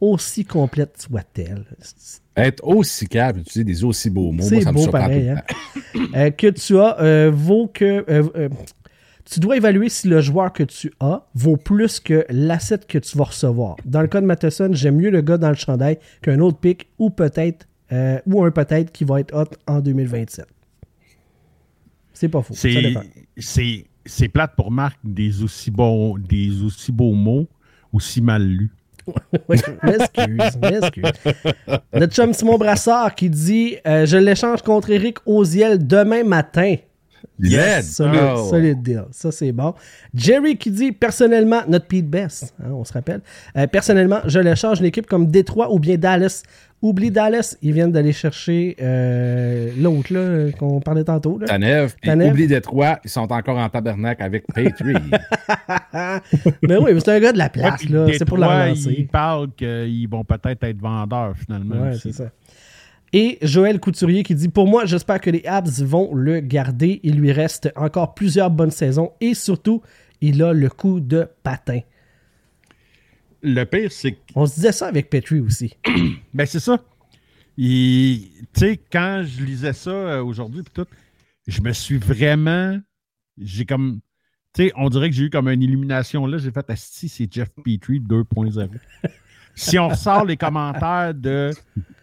Aussi 0.00 0.44
complète 0.44 1.00
soit-elle. 1.08 1.64
Être 2.36 2.64
aussi 2.66 3.06
capable 3.06 3.38
d'utiliser 3.38 3.64
des 3.64 3.84
aussi 3.84 4.10
beaux 4.10 4.32
mots, 4.32 4.48
moi, 4.50 4.60
ça 4.62 4.72
me 4.72 4.78
surprend 4.78 5.00
pareil, 5.00 5.28
hein? 5.30 5.42
Euh, 6.16 6.30
que 6.30 6.48
tu 6.48 6.78
as 6.78 7.00
euh, 7.00 7.30
vaut 7.32 7.68
que. 7.72 8.04
euh, 8.08 8.24
euh, 8.36 8.48
Tu 9.24 9.38
dois 9.40 9.56
évaluer 9.56 9.88
si 9.88 10.08
le 10.08 10.20
joueur 10.20 10.52
que 10.52 10.64
tu 10.64 10.92
as 11.00 11.26
vaut 11.34 11.56
plus 11.56 12.00
que 12.00 12.26
l'asset 12.28 12.80
que 12.86 12.98
tu 12.98 13.16
vas 13.16 13.24
recevoir. 13.24 13.76
Dans 13.84 14.02
le 14.02 14.08
cas 14.08 14.20
de 14.20 14.26
Matheson, 14.26 14.70
j'aime 14.72 14.96
mieux 14.96 15.10
le 15.10 15.22
gars 15.22 15.38
dans 15.38 15.48
le 15.48 15.54
chandail 15.54 15.98
qu'un 16.22 16.40
autre 16.40 16.58
pick 16.58 16.88
ou 16.98 17.10
peut-être 17.10 17.66
euh, 17.92 18.18
ou 18.26 18.42
un 18.44 18.50
peut-être 18.50 18.92
qui 18.92 19.04
va 19.04 19.20
être 19.20 19.34
hot 19.34 19.50
en 19.66 19.80
2027. 19.80 20.46
C'est 22.12 22.28
pas 22.28 22.42
faux. 22.42 22.54
C'est, 22.56 24.28
plate 24.28 24.54
pour 24.56 24.70
Marc 24.70 24.98
des 25.02 25.42
aussi, 25.42 25.70
bons, 25.70 26.18
des 26.18 26.62
aussi 26.62 26.92
beaux 26.92 27.14
mots, 27.14 27.48
aussi 27.92 28.20
mal 28.20 28.42
lus. 28.46 28.70
M'excuse, 29.48 30.58
m'excuse. 30.62 31.12
Notre 31.92 32.14
chum 32.14 32.32
Simon 32.32 32.56
Brassard 32.56 33.14
qui 33.14 33.28
dit 33.28 33.76
euh, 33.86 34.06
Je 34.06 34.16
l'échange 34.16 34.62
contre 34.62 34.90
Eric 34.90 35.18
Oziel 35.26 35.86
demain 35.86 36.24
matin. 36.24 36.76
Yes! 37.40 37.92
Solide, 37.96 38.20
Oh. 38.36 38.48
solide 38.50 38.82
deal. 38.82 39.04
Ça, 39.10 39.30
c'est 39.32 39.52
bon. 39.52 39.74
Jerry 40.14 40.56
qui 40.56 40.70
dit 40.70 40.92
personnellement, 40.92 41.60
notre 41.68 41.86
Pete 41.86 42.08
Best, 42.08 42.54
hein, 42.62 42.70
on 42.72 42.84
se 42.84 42.92
rappelle. 42.92 43.20
euh, 43.56 43.66
personnellement, 43.66 44.20
je 44.26 44.38
l'échange 44.38 44.80
une 44.80 44.86
équipe 44.86 45.06
comme 45.06 45.26
Détroit 45.26 45.72
ou 45.72 45.78
bien 45.78 45.96
Dallas. 45.96 46.42
Oublie 46.82 47.10
Dallas, 47.10 47.56
ils 47.62 47.72
viennent 47.72 47.92
d'aller 47.92 48.12
chercher 48.12 48.76
euh, 48.82 49.70
l'autre 49.78 50.12
là, 50.12 50.50
qu'on 50.58 50.80
parlait 50.80 51.04
tantôt. 51.04 51.38
là. 51.38 51.46
Tanev, 51.46 51.94
oublie 52.30 52.46
Détroit, 52.46 52.98
ils 53.02 53.08
sont 53.08 53.32
encore 53.32 53.56
en 53.56 53.70
tabernacle 53.70 54.22
avec 54.22 54.44
Patriot. 54.52 54.98
Mais 56.62 56.76
oui, 56.76 56.92
mais 56.92 57.00
c'est 57.00 57.12
un 57.12 57.20
gars 57.20 57.32
de 57.32 57.38
la 57.38 57.48
place, 57.48 57.82
Ouais, 57.84 57.90
là. 57.90 58.06
C'est 58.18 58.24
pour 58.24 58.36
la 58.38 58.64
relancer. 58.64 58.94
Ils 58.98 59.06
parlent 59.06 59.48
qu'ils 59.56 60.08
vont 60.08 60.24
peut-être 60.24 60.62
être 60.64 60.78
vendeurs 60.80 61.34
finalement. 61.36 61.82
Ouais, 61.82 61.90
aussi. 61.90 62.12
c'est 62.12 62.24
ça. 62.24 62.30
Et 63.16 63.38
Joël 63.42 63.78
Couturier 63.78 64.24
qui 64.24 64.34
dit 64.34 64.48
Pour 64.48 64.66
moi, 64.66 64.86
j'espère 64.86 65.20
que 65.20 65.30
les 65.30 65.46
Habs 65.46 65.84
vont 65.84 66.12
le 66.16 66.40
garder. 66.40 66.98
Il 67.04 67.14
lui 67.14 67.30
reste 67.30 67.70
encore 67.76 68.12
plusieurs 68.12 68.50
bonnes 68.50 68.72
saisons 68.72 69.12
et 69.20 69.34
surtout, 69.34 69.82
il 70.20 70.42
a 70.42 70.52
le 70.52 70.68
coup 70.68 70.98
de 70.98 71.28
patin. 71.44 71.78
Le 73.40 73.62
pire, 73.62 73.92
c'est 73.92 74.12
que 74.12 74.18
On 74.34 74.46
se 74.46 74.56
disait 74.56 74.72
ça 74.72 74.88
avec 74.88 75.10
Petrie 75.10 75.38
aussi. 75.38 75.76
Ben, 76.34 76.44
c'est 76.44 76.58
ça. 76.58 76.82
Tu 77.56 78.32
sais, 78.52 78.80
quand 78.90 79.22
je 79.24 79.44
lisais 79.44 79.74
ça 79.74 79.90
euh, 79.90 80.24
aujourd'hui, 80.24 80.64
puis 80.64 80.72
tout, 80.74 80.90
je 81.46 81.60
me 81.60 81.72
suis 81.72 81.98
vraiment. 81.98 82.80
J'ai 83.38 83.64
comme. 83.64 84.00
Tu 84.54 84.64
sais, 84.64 84.72
on 84.74 84.88
dirait 84.88 85.08
que 85.08 85.14
j'ai 85.14 85.24
eu 85.26 85.30
comme 85.30 85.48
une 85.48 85.62
illumination 85.62 86.26
là. 86.26 86.38
J'ai 86.38 86.50
fait, 86.50 86.66
si 86.74 87.08
c'est 87.08 87.32
Jeff 87.32 87.50
Petrie 87.64 88.00
2.0. 88.00 88.70
si 89.54 89.78
on 89.78 89.88
ressort 89.88 90.24
les 90.24 90.36
commentaires 90.36 91.14
de 91.14 91.50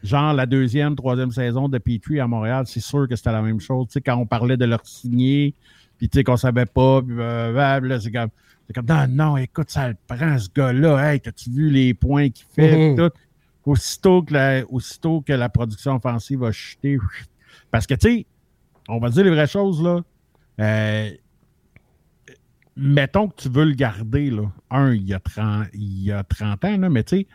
genre 0.03 0.33
la 0.33 0.45
deuxième, 0.45 0.95
troisième 0.95 1.31
saison 1.31 1.69
de 1.69 1.77
Petrie 1.77 2.19
à 2.19 2.27
Montréal, 2.27 2.63
c'est 2.67 2.79
sûr 2.79 3.07
que 3.07 3.15
c'était 3.15 3.31
la 3.31 3.41
même 3.41 3.59
chose. 3.59 3.87
Tu 3.87 3.93
sais, 3.93 4.01
quand 4.01 4.15
on 4.15 4.25
parlait 4.25 4.57
de 4.57 4.65
leur 4.65 4.85
signer, 4.85 5.53
puis 5.97 6.09
tu 6.09 6.17
sais, 6.17 6.23
qu'on 6.23 6.37
savait 6.37 6.65
pas, 6.65 7.01
puis 7.01 7.15
euh, 7.17 7.79
là, 7.79 7.99
c'est 7.99 8.11
comme. 8.11 8.29
C'est 8.67 8.73
comme, 8.73 8.85
non, 8.85 9.07
non, 9.09 9.37
écoute, 9.37 9.69
ça 9.69 9.89
le 9.89 9.95
prend, 10.07 10.37
ce 10.37 10.47
gars-là. 10.55 11.11
Hey, 11.11 11.19
t'as-tu 11.19 11.49
vu 11.49 11.69
les 11.69 11.93
points 11.93 12.29
qu'il 12.29 12.45
fait? 12.55 12.93
Puis 12.93 13.03
tout? 13.03 13.11
Aussitôt 13.65 14.23
que, 14.23 14.33
la, 14.33 14.63
aussitôt 14.69 15.21
que 15.21 15.33
la 15.33 15.49
production 15.49 15.95
offensive 15.95 16.39
va 16.39 16.51
chuter. 16.51 16.97
Parce 17.69 17.85
que, 17.85 17.95
tu 17.95 18.09
sais, 18.09 18.25
on 18.87 18.99
va 18.99 19.09
dire 19.09 19.25
les 19.25 19.29
vraies 19.29 19.47
choses, 19.47 19.83
là. 19.83 19.99
Euh, 20.59 21.11
mettons 22.75 23.27
que 23.27 23.41
tu 23.41 23.49
veux 23.49 23.65
le 23.65 23.73
garder, 23.73 24.29
là. 24.29 24.43
Un, 24.69 24.93
il 24.93 25.03
y 25.03 25.13
a 25.13 25.19
30, 25.19 25.67
il 25.73 26.03
y 26.03 26.11
a 26.11 26.23
30 26.23 26.65
ans, 26.65 26.77
là, 26.77 26.89
mais 26.89 27.03
tu 27.03 27.17
sais, 27.17 27.27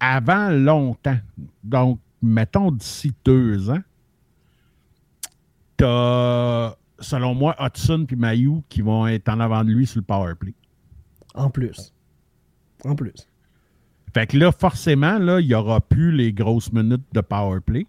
avant 0.00 0.50
longtemps, 0.50 1.18
donc, 1.62 2.00
mettons 2.22 2.70
d'ici 2.70 3.12
deux 3.24 3.70
ans, 3.70 3.80
t'as, 5.76 6.74
selon 7.00 7.34
moi, 7.34 7.54
Hudson 7.58 8.04
puis 8.06 8.16
Mayou 8.16 8.62
qui 8.68 8.82
vont 8.82 9.06
être 9.06 9.28
en 9.28 9.40
avant 9.40 9.64
de 9.64 9.70
lui 9.70 9.86
sur 9.86 10.00
le 10.00 10.04
power 10.04 10.34
play. 10.34 10.54
En 11.34 11.50
plus. 11.50 11.92
En 12.84 12.94
plus. 12.94 13.28
Fait 14.12 14.26
que 14.28 14.36
là, 14.36 14.52
forcément, 14.52 15.18
là, 15.18 15.40
il 15.40 15.48
n'y 15.48 15.54
aura 15.54 15.80
plus 15.80 16.12
les 16.12 16.32
grosses 16.32 16.72
minutes 16.72 17.04
de 17.12 17.20
power 17.20 17.60
play. 17.60 17.86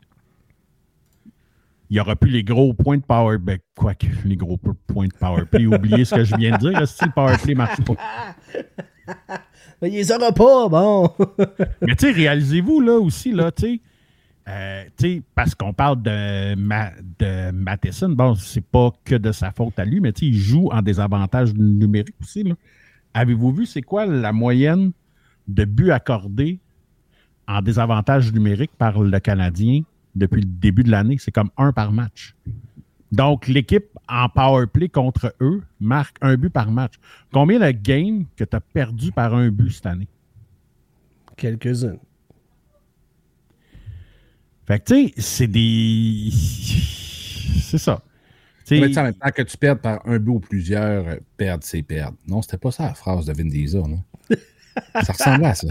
Il 1.91 1.93
n'y 1.93 1.99
aura 1.99 2.15
plus 2.15 2.31
les 2.31 2.43
gros 2.43 2.73
points 2.73 2.97
de 2.97 3.03
power 3.03 3.37
play. 3.37 3.61
Quoique, 3.75 4.07
les 4.25 4.35
gros 4.35 4.57
po- 4.57 4.73
points 4.87 5.07
de 5.07 5.13
power 5.13 5.45
play. 5.45 5.67
Oubliez 5.67 6.03
ce 6.03 6.15
que 6.15 6.23
je 6.23 6.35
viens 6.35 6.53
de 6.53 6.57
dire. 6.57 6.71
là, 6.71 6.85
Si 6.87 7.05
le 7.05 7.11
power 7.11 7.37
play 7.37 7.53
ne 7.53 7.57
marche 7.59 7.81
pas. 7.83 7.95
Il 9.81 9.91
les 9.91 10.11
aura 10.11 10.31
pas, 10.31 10.69
bon. 10.69 11.09
Mais 11.81 11.95
tu 11.95 12.07
sais, 12.07 12.11
réalisez-vous 12.11 12.81
là 12.81 12.99
aussi, 12.99 13.31
là, 13.31 13.51
tu 13.51 13.63
sais, 13.63 13.81
euh, 14.47 15.19
parce 15.33 15.55
qu'on 15.55 15.73
parle 15.73 16.01
de, 16.03 16.55
de 16.55 17.51
Matheson, 17.51 18.09
bon, 18.09 18.35
c'est 18.35 18.65
pas 18.65 18.91
que 19.03 19.15
de 19.15 19.31
sa 19.31 19.51
faute 19.51 19.79
à 19.79 19.85
lui, 19.85 19.99
mais 19.99 20.11
il 20.21 20.35
joue 20.35 20.69
en 20.71 20.83
désavantage 20.83 21.53
numérique 21.55 22.15
aussi. 22.21 22.43
Avez-vous 23.13 23.51
vu 23.51 23.65
c'est 23.65 23.81
quoi 23.81 24.05
la 24.05 24.33
moyenne 24.33 24.91
de 25.47 25.65
buts 25.65 25.91
accordés 25.91 26.59
en 27.47 27.61
désavantage 27.61 28.31
numérique 28.33 28.71
par 28.77 29.01
le 29.01 29.19
Canadien 29.19 29.81
depuis 30.13 30.41
le 30.41 30.47
début 30.47 30.83
de 30.83 30.91
l'année? 30.91 31.17
C'est 31.17 31.31
comme 31.31 31.49
un 31.57 31.71
par 31.71 31.91
match. 31.91 32.35
Donc, 33.15 33.47
l'équipe 33.47 33.85
en 34.09 34.27
power 34.27 34.67
play 34.67 34.89
contre 34.89 35.33
eux 35.39 35.63
marque 35.79 36.17
un 36.21 36.35
but 36.35 36.49
par 36.49 36.69
match. 36.69 36.95
Combien 37.31 37.59
de 37.59 37.71
games 37.71 38.25
que 38.35 38.43
tu 38.43 38.55
as 38.55 38.59
perdu 38.59 39.13
par 39.13 39.33
un 39.33 39.49
but 39.49 39.71
cette 39.71 39.85
année? 39.85 40.09
Quelques-unes. 41.37 41.99
Fait 44.67 44.79
que, 44.79 44.83
tu 44.85 45.07
sais, 45.07 45.13
c'est 45.17 45.47
des. 45.47 46.29
C'est 47.61 47.77
ça. 47.77 48.01
Tu 48.65 48.75
sais, 48.75 48.81
Mais 48.81 48.87
tu 48.87 48.93
sais, 48.93 48.99
en 48.99 49.03
même 49.03 49.13
temps 49.13 49.29
que 49.31 49.41
tu 49.43 49.57
perdes 49.57 49.79
par 49.79 50.01
un 50.05 50.19
but 50.19 50.31
ou 50.31 50.39
plusieurs, 50.39 51.07
euh, 51.07 51.15
perdre, 51.37 51.63
c'est 51.63 51.83
perdre. 51.83 52.17
Non, 52.27 52.41
c'était 52.41 52.57
pas 52.57 52.71
ça 52.71 52.83
la 52.83 52.93
phrase 52.93 53.25
de 53.25 53.33
Vin 53.33 53.47
Diesel, 53.47 53.81
non? 53.81 54.03
ça 54.93 55.13
ressemblait 55.13 55.47
à 55.47 55.55
ça. 55.55 55.67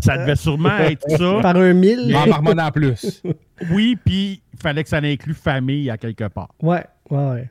ça 0.00 0.18
devait 0.18 0.36
sûrement 0.36 0.76
être 0.78 1.08
ça. 1.10 1.38
Par 1.42 1.56
un 1.56 1.72
mille. 1.72 2.14
En 2.14 2.26
marmonnant 2.26 2.66
en 2.66 2.70
plus. 2.70 3.22
Oui, 3.70 3.96
puis 4.04 4.42
il 4.54 4.60
fallait 4.60 4.82
que 4.82 4.88
ça 4.88 4.98
inclue 4.98 5.34
famille 5.34 5.90
à 5.90 5.96
quelque 5.98 6.28
part. 6.28 6.54
Ouais, 6.62 6.84
ouais, 7.10 7.30
ouais. 7.30 7.48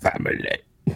Family. 0.00 0.48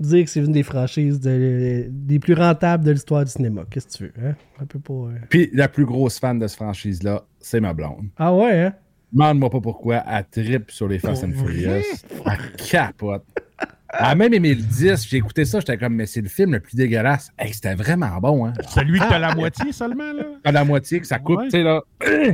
Dire 0.00 0.24
que 0.24 0.30
c'est 0.30 0.40
une 0.40 0.52
des 0.52 0.62
franchises 0.62 1.20
de- 1.20 1.86
des 1.88 2.18
plus 2.18 2.34
rentables 2.34 2.84
de 2.84 2.90
l'histoire 2.92 3.24
du 3.24 3.30
cinéma. 3.30 3.64
Qu'est-ce 3.70 3.86
que 3.86 3.92
tu 3.92 4.04
veux, 4.04 4.12
hein? 4.28 4.34
Un 4.60 4.66
peu 4.66 4.78
euh. 4.90 5.18
Puis 5.28 5.50
la 5.52 5.68
plus 5.68 5.84
grosse 5.84 6.18
fan 6.18 6.38
de 6.38 6.46
cette 6.46 6.56
franchise-là, 6.56 7.24
c'est 7.40 7.60
ma 7.60 7.72
blonde. 7.72 8.08
Ah 8.16 8.34
ouais, 8.34 8.60
hein? 8.60 8.74
Demande-moi 9.12 9.50
pas 9.50 9.60
pourquoi, 9.60 10.02
elle 10.08 10.24
tripe 10.30 10.70
sur 10.70 10.88
les 10.88 10.98
Fast 10.98 11.24
and 11.24 11.32
Furious. 11.32 11.82
Elle 12.26 12.52
capote. 12.56 13.24
Elle 13.98 14.04
a 14.06 14.14
même 14.14 14.32
aimé 14.32 14.54
le 14.54 14.62
10. 14.62 15.06
J'ai 15.08 15.18
écouté 15.18 15.44
ça, 15.44 15.60
j'étais 15.60 15.76
comme, 15.76 15.94
mais 15.94 16.06
c'est 16.06 16.22
le 16.22 16.28
film 16.28 16.52
le 16.52 16.60
plus 16.60 16.76
dégueulasse. 16.76 17.30
Hey, 17.38 17.52
c'était 17.52 17.74
vraiment 17.74 18.18
bon, 18.20 18.46
hein? 18.46 18.52
Celui 18.68 18.98
que 18.98 19.08
t'as 19.08 19.18
la 19.18 19.34
moitié 19.34 19.70
seulement, 19.72 20.12
là? 20.12 20.24
À 20.44 20.52
la 20.52 20.64
moitié 20.64 21.00
que 21.00 21.06
ça 21.06 21.18
coupe, 21.18 21.38
Ouais. 21.38 21.44
tu 21.44 21.50
sais, 21.50 21.62
là. 21.62 21.80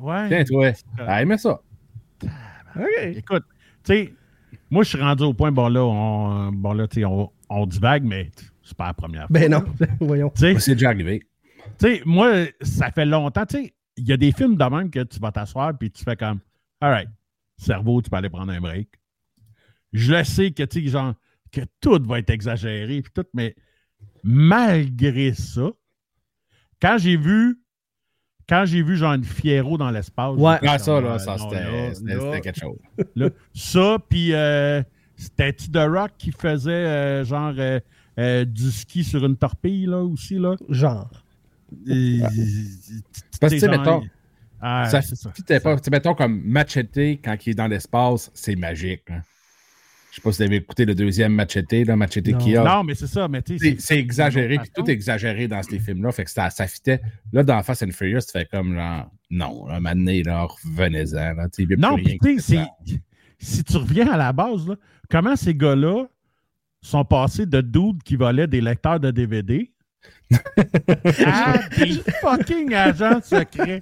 Ouais. 0.00 0.28
Tiens, 0.28 0.44
toi. 0.44 0.72
Elle 0.98 1.22
aimait 1.22 1.36
ça. 1.36 1.60
OK. 2.76 2.84
Écoute, 3.16 3.44
tu 3.84 3.92
sais, 3.92 4.14
moi, 4.70 4.82
je 4.82 4.88
suis 4.90 4.98
rendu 5.00 5.24
au 5.24 5.34
point, 5.34 5.52
bon, 5.52 5.68
là, 5.68 5.84
on, 5.84 6.52
bon, 6.52 6.72
là, 6.72 6.88
tu 6.88 7.00
sais, 7.00 7.04
on, 7.04 7.30
on 7.50 7.66
divague, 7.66 8.04
mais 8.04 8.30
c'est 8.62 8.76
pas 8.76 8.86
la 8.86 8.94
première 8.94 9.26
fois. 9.26 9.28
Ben 9.30 9.50
non, 9.50 9.62
voyons. 10.00 10.30
Tu 10.30 10.40
sais, 10.54 10.58
C'est 10.58 10.72
déjà 10.74 10.88
arrivé. 10.88 11.20
Tu 11.78 11.96
sais, 11.96 12.02
moi, 12.06 12.46
ça 12.62 12.90
fait 12.90 13.04
longtemps. 13.04 13.44
Tu 13.44 13.56
sais, 13.64 13.74
il 13.98 14.06
y 14.08 14.12
a 14.12 14.16
des 14.16 14.32
films 14.32 14.56
de 14.56 14.64
même 14.64 14.90
que 14.90 15.02
tu 15.02 15.18
vas 15.18 15.32
t'asseoir 15.32 15.76
puis 15.76 15.90
tu 15.90 16.02
fais 16.02 16.16
comme, 16.16 16.38
all 16.80 16.90
right, 16.92 17.08
cerveau, 17.58 18.00
tu 18.00 18.08
peux 18.08 18.16
aller 18.16 18.30
prendre 18.30 18.52
un 18.52 18.60
break. 18.60 18.88
Je 19.92 20.12
le 20.12 20.24
sais 20.24 20.50
que, 20.52 20.62
tu 20.62 20.88
genre, 20.88 21.14
que 21.52 21.62
tout 21.80 22.00
va 22.06 22.18
être 22.20 22.30
exagéré 22.30 23.02
puis 23.02 23.12
tout, 23.12 23.24
mais 23.34 23.54
malgré 24.22 25.34
ça, 25.34 25.70
quand 26.80 26.96
j'ai 26.98 27.16
vu, 27.16 27.60
quand 28.48 28.64
j'ai 28.66 28.82
vu, 28.82 28.96
genre, 28.96 29.14
une 29.14 29.24
Fiero 29.24 29.78
dans 29.78 29.90
l'espace. 29.90 30.36
Ouais. 30.36 30.56
Ah, 30.66 30.78
ça, 30.78 31.00
là, 31.00 31.14
euh, 31.14 31.18
ça, 31.18 31.36
c'était 31.38 32.40
quelque 32.40 32.60
chose. 32.60 32.78
là, 33.16 33.30
ça, 33.54 33.98
puis 34.08 34.32
euh, 34.32 34.82
c'était-tu 35.16 35.70
The 35.70 35.86
Rock 35.88 36.12
qui 36.18 36.32
faisait, 36.32 36.70
euh, 36.72 37.24
genre, 37.24 37.54
euh, 37.58 37.78
euh, 38.18 38.44
du 38.44 38.70
ski 38.70 39.04
sur 39.04 39.24
une 39.24 39.36
torpille, 39.36 39.86
là, 39.86 39.98
aussi, 40.02 40.34
là? 40.38 40.56
Genre. 40.68 41.10
Parce 43.40 43.54
que, 43.54 43.66
mettons, 43.66 44.02
Ah, 44.60 44.88
ça 44.90 45.00
c'est 45.00 45.16
ça. 45.16 45.32
mettons, 45.90 46.14
comme 46.14 46.42
Machete, 46.44 47.20
quand 47.22 47.36
il 47.46 47.50
est 47.50 47.54
dans 47.54 47.68
l'espace, 47.68 48.30
c'est 48.34 48.56
magique. 48.56 49.08
hein. 49.10 49.22
Je 50.10 50.16
sais 50.16 50.20
pas 50.22 50.32
si 50.32 50.38
vous 50.38 50.42
avez 50.42 50.56
écouté 50.56 50.84
le 50.84 50.94
deuxième 50.94 51.32
Machete, 51.32 51.86
là, 51.86 51.96
Machete 51.96 52.28
Non. 52.28 52.38
Kia. 52.38 52.64
Non, 52.64 52.84
mais 52.84 52.94
c'est 52.94 53.06
ça, 53.06 53.28
mais 53.28 53.42
tu 53.42 53.58
sais. 53.58 53.76
C'est 53.78 53.98
exagéré, 53.98 54.58
puis 54.58 54.70
tout 54.74 54.88
est 54.90 54.92
exagéré 54.92 55.46
dans 55.46 55.62
ces 55.62 55.78
films-là. 55.78 56.10
Fait 56.12 56.24
que 56.24 56.30
ça, 56.30 56.50
ça 56.50 56.66
fitait. 56.66 57.00
Là, 57.32 57.44
dans 57.44 57.62
Fast 57.62 57.84
and 57.84 57.92
Furious, 57.92 58.20
tu 58.20 58.32
fais 58.32 58.44
comme 58.44 58.74
genre, 58.74 59.10
non, 59.30 59.66
là, 59.68 59.80
maintenant, 59.80 60.12
là, 60.24 60.46
revenez-en. 60.46 61.38
A 61.38 61.46
Non, 61.76 61.96
puis 61.96 62.18
qui 62.18 62.36
tu 62.36 62.40
sais, 62.40 62.64
si 63.38 63.64
tu 63.64 63.76
reviens 63.76 64.08
à 64.08 64.16
la 64.16 64.32
base, 64.32 64.66
là, 64.66 64.74
comment 65.08 65.36
ces 65.36 65.54
gars-là 65.54 66.06
sont 66.82 67.04
passés 67.04 67.46
de 67.46 67.60
dudes 67.60 68.02
qui 68.02 68.16
volaient 68.16 68.46
des 68.46 68.60
lecteurs 68.60 69.00
de 69.00 69.10
DVD 69.10 69.70
Ah, 71.26 71.58
des 71.78 72.00
fucking 72.20 72.74
agents 72.74 73.20
secrets. 73.22 73.80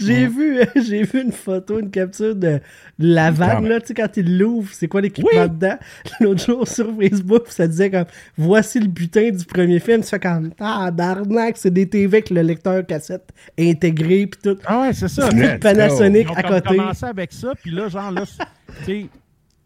J'ai 0.00 0.26
vu, 0.26 0.60
j'ai 0.76 1.02
vu 1.02 1.22
une 1.22 1.32
photo, 1.32 1.78
une 1.80 1.90
capture 1.90 2.34
de 2.36 2.60
la 2.98 3.30
vanne, 3.30 3.68
là, 3.68 3.80
tu 3.80 3.88
sais, 3.88 3.94
quand 3.94 4.16
il 4.16 4.38
l'ouvre, 4.38 4.70
c'est 4.72 4.88
quoi 4.88 5.00
l'équipement 5.00 5.30
Oui. 5.42 5.48
dedans? 5.50 5.76
L'autre 6.20 6.44
jour 6.44 6.66
sur 6.68 6.94
Facebook, 6.96 7.44
ça 7.48 7.66
disait 7.66 7.90
comme, 7.90 8.06
voici 8.36 8.80
le 8.80 8.88
butin 8.88 9.30
du 9.30 9.44
premier 9.44 9.80
film. 9.80 10.02
Tu 10.02 10.08
fais 10.08 10.18
comme, 10.20 10.50
ah, 10.60 10.90
barnac, 10.90 11.56
c'est 11.56 11.70
des 11.72 11.88
TV 11.88 12.18
avec 12.18 12.30
le 12.30 12.42
lecteur 12.42 12.84
cassette 12.86 13.30
intégré, 13.58 14.26
pis 14.26 14.38
tout. 14.42 14.58
Ah 14.66 14.82
ouais, 14.82 14.92
c'est 14.92 15.08
ça. 15.08 15.30
Une 15.30 15.58
Panasonic 15.58 16.26
Ils 16.28 16.30
ont 16.30 16.34
à 16.34 16.42
côté. 16.42 16.76
commencé 16.76 17.06
avec 17.06 17.32
ça, 17.32 17.52
puis 17.60 17.70
là, 17.70 17.88
genre, 17.88 18.10
là, 18.10 18.22
tu 18.26 18.84
sais, 18.84 19.06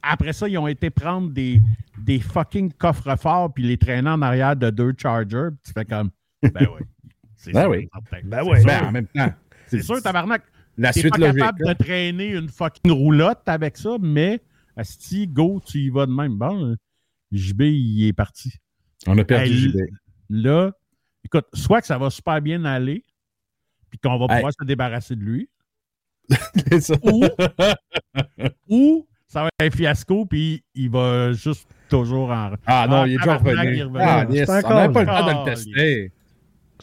après 0.02 0.32
ça, 0.32 0.48
ils 0.48 0.58
ont 0.58 0.66
été 0.68 0.90
prendre 0.90 1.30
des, 1.30 1.60
des 1.98 2.18
fucking 2.18 2.72
coffres 2.72 3.16
forts, 3.18 3.52
puis 3.54 3.64
les 3.64 3.76
traîner 3.76 4.10
en 4.10 4.20
arrière 4.22 4.56
de 4.56 4.70
deux 4.70 4.92
Chargers, 5.00 5.48
puis 5.50 5.60
tu 5.66 5.72
fais 5.72 5.84
comme, 5.84 6.10
ben 6.42 6.66
oui. 6.74 6.86
C'est 7.36 7.52
Ben 7.52 7.62
sûr, 7.62 7.70
oui. 7.70 7.88
Ben 8.24 8.42
C'est 8.44 8.50
oui. 8.50 8.56
sûr. 8.58 8.66
Ben, 8.66 8.84
en 8.86 8.92
même 8.92 9.06
temps, 9.08 9.32
C'est 9.66 9.82
sûr, 9.82 10.02
tabarnak. 10.02 10.42
la 10.78 10.92
T'es 10.92 11.00
suite 11.00 11.12
pas 11.12 11.18
logique. 11.18 11.38
capable 11.38 11.64
là. 11.64 11.74
de 11.74 11.78
traîner 11.84 12.28
une 12.28 12.48
fucking 12.48 12.90
roulotte 12.92 13.42
avec 13.46 13.76
ça, 13.76 13.96
mais 14.00 14.40
si 14.82 15.26
go, 15.26 15.60
tu 15.66 15.78
y 15.78 15.90
vas 15.90 16.06
de 16.06 16.12
même. 16.12 16.36
Bon, 16.36 16.64
euh, 16.70 16.76
JB, 17.32 17.62
il 17.62 18.06
est 18.08 18.12
parti. 18.12 18.52
On 19.06 19.18
a 19.18 19.24
perdu 19.24 19.52
JB. 19.70 19.76
Là, 20.30 20.72
écoute, 21.24 21.46
soit 21.52 21.80
que 21.80 21.86
ça 21.86 21.98
va 21.98 22.10
super 22.10 22.40
bien 22.40 22.64
aller, 22.64 23.02
puis 23.90 23.98
qu'on 23.98 24.18
va 24.18 24.26
Hey. 24.30 24.36
pouvoir 24.38 24.52
se 24.58 24.64
débarrasser 24.64 25.16
de 25.16 25.22
lui, 25.22 25.48
C'est 26.70 26.80
ça. 26.80 26.94
ou, 27.02 27.24
ou 28.68 29.06
ça 29.26 29.42
va 29.42 29.48
être 29.60 29.74
un 29.74 29.76
fiasco, 29.76 30.24
puis 30.26 30.62
il 30.74 30.88
va 30.90 31.32
juste 31.32 31.68
toujours 31.88 32.30
en. 32.30 32.52
Ah 32.66 32.86
non, 32.88 33.04
il 33.06 33.14
est 33.14 33.16
déjà 33.18 33.36
revenu. 33.36 33.98
Ah, 33.98 34.24
C'est 34.28 34.36
yes, 34.36 34.48
on 34.48 34.52
encore 34.58 34.70
n'avait 34.74 34.92
pas 34.92 35.00
le 35.00 35.06
temps 35.06 35.26
de 35.26 35.30
le 35.50 35.54
tester. 35.54 36.12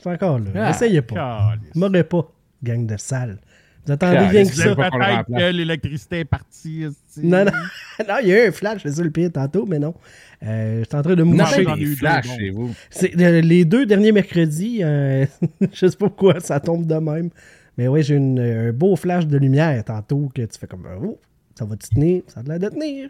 C'est 0.01 0.09
encore 0.09 0.39
là. 0.39 0.45
Ah, 0.55 0.69
Essayez 0.71 1.01
pas. 1.01 1.55
M'aurait 1.75 2.03
pas, 2.03 2.31
gang 2.63 2.85
de 2.85 2.97
sale. 2.97 3.39
Vous 3.85 3.93
attendez 3.93 4.17
rien 4.19 4.43
que 4.43 4.53
ça. 4.53 4.75
pas 4.75 4.89
qu'on 4.91 4.97
le 4.97 5.03
Peut-être 5.03 5.27
que 5.51 5.51
l'électricité 5.57 6.19
est 6.19 6.25
partie. 6.25 6.85
Non, 7.17 7.45
non. 7.45 7.51
non, 8.07 8.15
il 8.21 8.27
y 8.27 8.33
a 8.33 8.45
eu 8.45 8.47
un 8.49 8.51
flash, 8.51 8.81
c'est 8.83 8.91
ça 8.91 9.01
le 9.03 9.09
pire 9.09 9.31
tantôt, 9.31 9.65
mais 9.65 9.79
non. 9.79 9.95
Euh, 10.43 10.79
J'étais 10.79 10.95
en 10.95 11.01
train 11.01 11.15
de 11.15 11.23
Non, 11.23 11.31
moucher. 11.43 11.65
des 11.65 11.85
deux, 11.85 11.95
flashs 11.95 12.27
chez 12.37 12.49
vous. 12.49 12.73
C'est 12.89 13.19
euh, 13.19 13.41
les 13.41 13.65
deux 13.65 13.85
derniers 13.85 14.11
mercredis, 14.11 14.79
euh, 14.83 15.25
je 15.73 15.87
sais 15.87 15.97
pas 15.97 16.07
pourquoi 16.07 16.39
ça 16.39 16.59
tombe 16.59 16.85
de 16.85 16.95
même. 16.95 17.29
Mais 17.77 17.87
oui, 17.87 18.03
j'ai 18.03 18.15
une- 18.15 18.39
un 18.39 18.71
beau 18.73 18.95
flash 18.95 19.25
de 19.25 19.37
lumière 19.37 19.83
tantôt 19.85 20.29
que 20.35 20.41
tu 20.43 20.59
fais 20.59 20.67
comme 20.67 20.85
oh, 21.01 21.17
ça 21.57 21.65
va 21.65 21.75
te 21.77 21.87
tenir, 21.87 22.23
ça 22.27 22.41
a 22.41 22.43
l'air 22.43 22.59
de 22.59 22.67
tenir. 22.69 23.09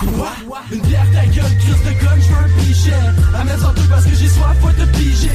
Quoi? 0.00 0.32
Une 0.72 0.80
bière 0.80 1.04
ta 1.12 1.26
gueule, 1.26 1.58
crise 1.58 1.82
de 1.84 2.02
gun, 2.02 2.16
j'veux 2.20 2.36
un 2.36 2.62
pichet. 2.62 2.92
Amène 3.38 3.58
sans 3.58 3.74
truc 3.74 3.88
parce 3.90 4.04
que 4.06 4.14
j'ai 4.14 4.28
soif, 4.28 4.56
faut 4.60 4.70
te 4.72 4.86
piger. 4.96 5.28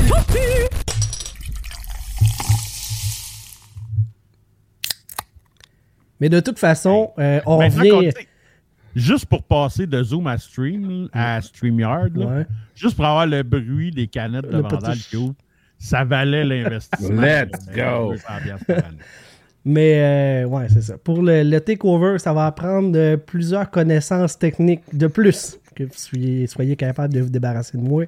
Mais 6.19 6.29
de 6.29 6.39
toute 6.39 6.59
façon, 6.59 7.11
euh, 7.19 7.41
on 7.45 7.57
revient. 7.57 8.11
Juste 8.95 9.25
pour 9.25 9.43
passer 9.43 9.87
de 9.87 10.01
Zoom 10.01 10.25
à 10.27 10.37
Stream, 10.37 11.09
à 11.11 11.41
StreamYard, 11.41 12.15
là, 12.15 12.25
Ouais. 12.27 12.45
juste 12.75 12.95
pour 12.95 13.03
avoir 13.05 13.27
le 13.27 13.43
bruit 13.43 13.91
des 13.91 14.07
canettes 14.07 14.45
de 14.45 14.51
Le 14.55 14.61
Vandal 14.61 14.93
petit- 14.93 15.09
qui 15.09 15.17
ouvrent, 15.17 15.35
ça 15.77 16.05
valait 16.05 16.45
l'investissement. 16.45 17.21
Let's 17.21 17.67
go. 17.75 18.13
200 19.65 19.73
piastres 19.73 19.73
par 19.73 19.73
année. 19.73 20.41
Mais 20.43 20.43
euh, 20.43 20.45
ouais, 20.47 20.67
c'est 20.69 20.81
ça. 20.81 20.97
Pour 20.97 21.21
le, 21.21 21.43
le 21.43 21.59
takeover, 21.61 22.19
ça 22.19 22.33
va 22.33 22.45
apprendre 22.47 22.97
euh, 22.97 23.17
plusieurs 23.17 23.69
connaissances 23.71 24.37
techniques 24.37 24.83
de 24.93 25.07
plus 25.07 25.59
que 25.75 25.83
vous 25.83 25.89
soyez, 25.95 26.47
soyez 26.47 26.75
capable 26.75 27.13
de 27.13 27.21
vous 27.21 27.29
débarrasser 27.29 27.77
de 27.77 27.83
moi. 27.83 28.05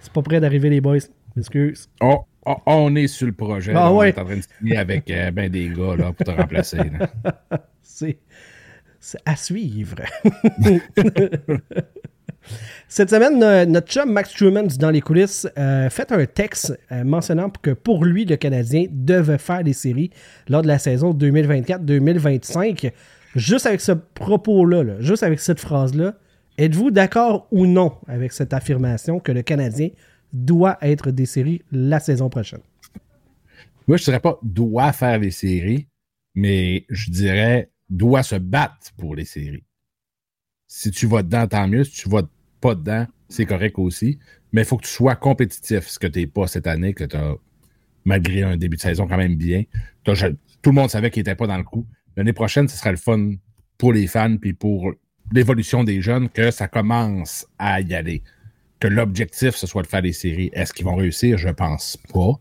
C'est 0.00 0.12
pas 0.12 0.22
prêt 0.22 0.40
d'arriver, 0.40 0.70
les 0.70 0.80
boys. 0.80 0.98
Excuse. 1.36 1.88
On, 2.00 2.18
on- 2.46 2.56
on 2.66 2.94
est 2.94 3.06
sur 3.08 3.26
le 3.26 3.32
projet. 3.32 3.72
Ah 3.72 3.74
là. 3.74 3.90
On 3.92 3.96
ouais. 3.98 4.10
est 4.10 4.18
en 4.18 4.24
train 4.24 4.36
de 4.36 4.42
signer 4.42 4.76
avec 4.76 5.10
euh, 5.10 5.30
ben 5.30 5.50
des 5.50 5.68
gars 5.68 5.96
là, 5.96 6.12
pour 6.12 6.24
te 6.26 6.30
remplacer. 6.30 6.78
c'est 7.82 8.18
à 9.24 9.36
suivre. 9.36 9.96
Cette 12.96 13.10
semaine, 13.10 13.40
no- 13.40 13.66
notre 13.72 13.88
chum 13.88 14.12
Max 14.12 14.32
Truman 14.34 14.68
Dans 14.78 14.90
les 14.92 15.00
coulisses 15.00 15.48
euh, 15.58 15.90
fait 15.90 16.12
un 16.12 16.26
texte 16.26 16.78
euh, 16.92 17.02
mentionnant 17.02 17.50
que 17.50 17.70
pour 17.72 18.04
lui, 18.04 18.24
le 18.24 18.36
Canadien 18.36 18.86
devait 18.88 19.38
faire 19.38 19.64
des 19.64 19.72
séries 19.72 20.10
lors 20.48 20.62
de 20.62 20.68
la 20.68 20.78
saison 20.78 21.12
2024-2025. 21.12 22.92
Juste 23.34 23.66
avec 23.66 23.80
ce 23.80 23.90
propos-là, 23.90 24.84
là, 24.84 25.00
juste 25.00 25.24
avec 25.24 25.40
cette 25.40 25.58
phrase-là, 25.58 26.14
êtes-vous 26.56 26.92
d'accord 26.92 27.48
ou 27.50 27.66
non 27.66 27.94
avec 28.06 28.32
cette 28.32 28.54
affirmation 28.54 29.18
que 29.18 29.32
le 29.32 29.42
Canadien 29.42 29.88
doit 30.32 30.78
être 30.80 31.10
des 31.10 31.26
séries 31.26 31.62
la 31.72 31.98
saison 31.98 32.28
prochaine? 32.28 32.62
Moi, 33.88 33.96
je 33.96 34.04
dirais 34.04 34.20
pas 34.20 34.38
doit 34.40 34.92
faire 34.92 35.18
les 35.18 35.32
séries, 35.32 35.88
mais 36.36 36.86
je 36.88 37.10
dirais 37.10 37.72
doit 37.90 38.22
se 38.22 38.36
battre 38.36 38.92
pour 38.96 39.16
les 39.16 39.24
séries. 39.24 39.64
Si 40.68 40.92
tu 40.92 41.08
vas 41.08 41.24
dedans, 41.24 41.48
tant 41.48 41.66
mieux. 41.66 41.82
Si 41.82 42.02
tu 42.04 42.08
vas 42.08 42.22
pas 42.64 42.74
dedans, 42.74 43.06
c'est 43.28 43.44
correct 43.44 43.78
aussi. 43.78 44.18
Mais 44.52 44.62
il 44.62 44.64
faut 44.64 44.78
que 44.78 44.86
tu 44.86 44.90
sois 44.90 45.16
compétitif, 45.16 45.86
ce 45.86 45.98
que 45.98 46.06
tu 46.06 46.20
n'es 46.20 46.26
pas 46.26 46.46
cette 46.46 46.66
année, 46.66 46.94
que 46.94 47.04
tu 47.04 47.14
as, 47.14 47.34
malgré 48.06 48.42
un 48.42 48.56
début 48.56 48.76
de 48.76 48.80
saison 48.80 49.06
quand 49.06 49.18
même 49.18 49.36
bien. 49.36 49.64
tout 50.02 50.14
le 50.14 50.72
monde 50.72 50.88
savait 50.88 51.10
qu'il 51.10 51.20
n'était 51.20 51.34
pas 51.34 51.46
dans 51.46 51.58
le 51.58 51.62
coup. 51.62 51.86
L'année 52.16 52.32
prochaine, 52.32 52.66
ce 52.66 52.78
sera 52.78 52.90
le 52.90 52.96
fun 52.96 53.32
pour 53.76 53.92
les 53.92 54.06
fans 54.06 54.38
puis 54.38 54.54
pour 54.54 54.94
l'évolution 55.30 55.84
des 55.84 56.00
jeunes 56.00 56.30
que 56.30 56.50
ça 56.50 56.66
commence 56.66 57.46
à 57.58 57.82
y 57.82 57.94
aller. 57.94 58.22
Que 58.80 58.88
l'objectif, 58.88 59.56
ce 59.56 59.66
soit 59.66 59.82
de 59.82 59.86
faire 59.86 60.02
des 60.02 60.14
séries. 60.14 60.50
Est-ce 60.54 60.72
qu'ils 60.72 60.86
vont 60.86 60.96
réussir? 60.96 61.36
Je 61.36 61.50
pense 61.50 61.98
pas, 62.14 62.32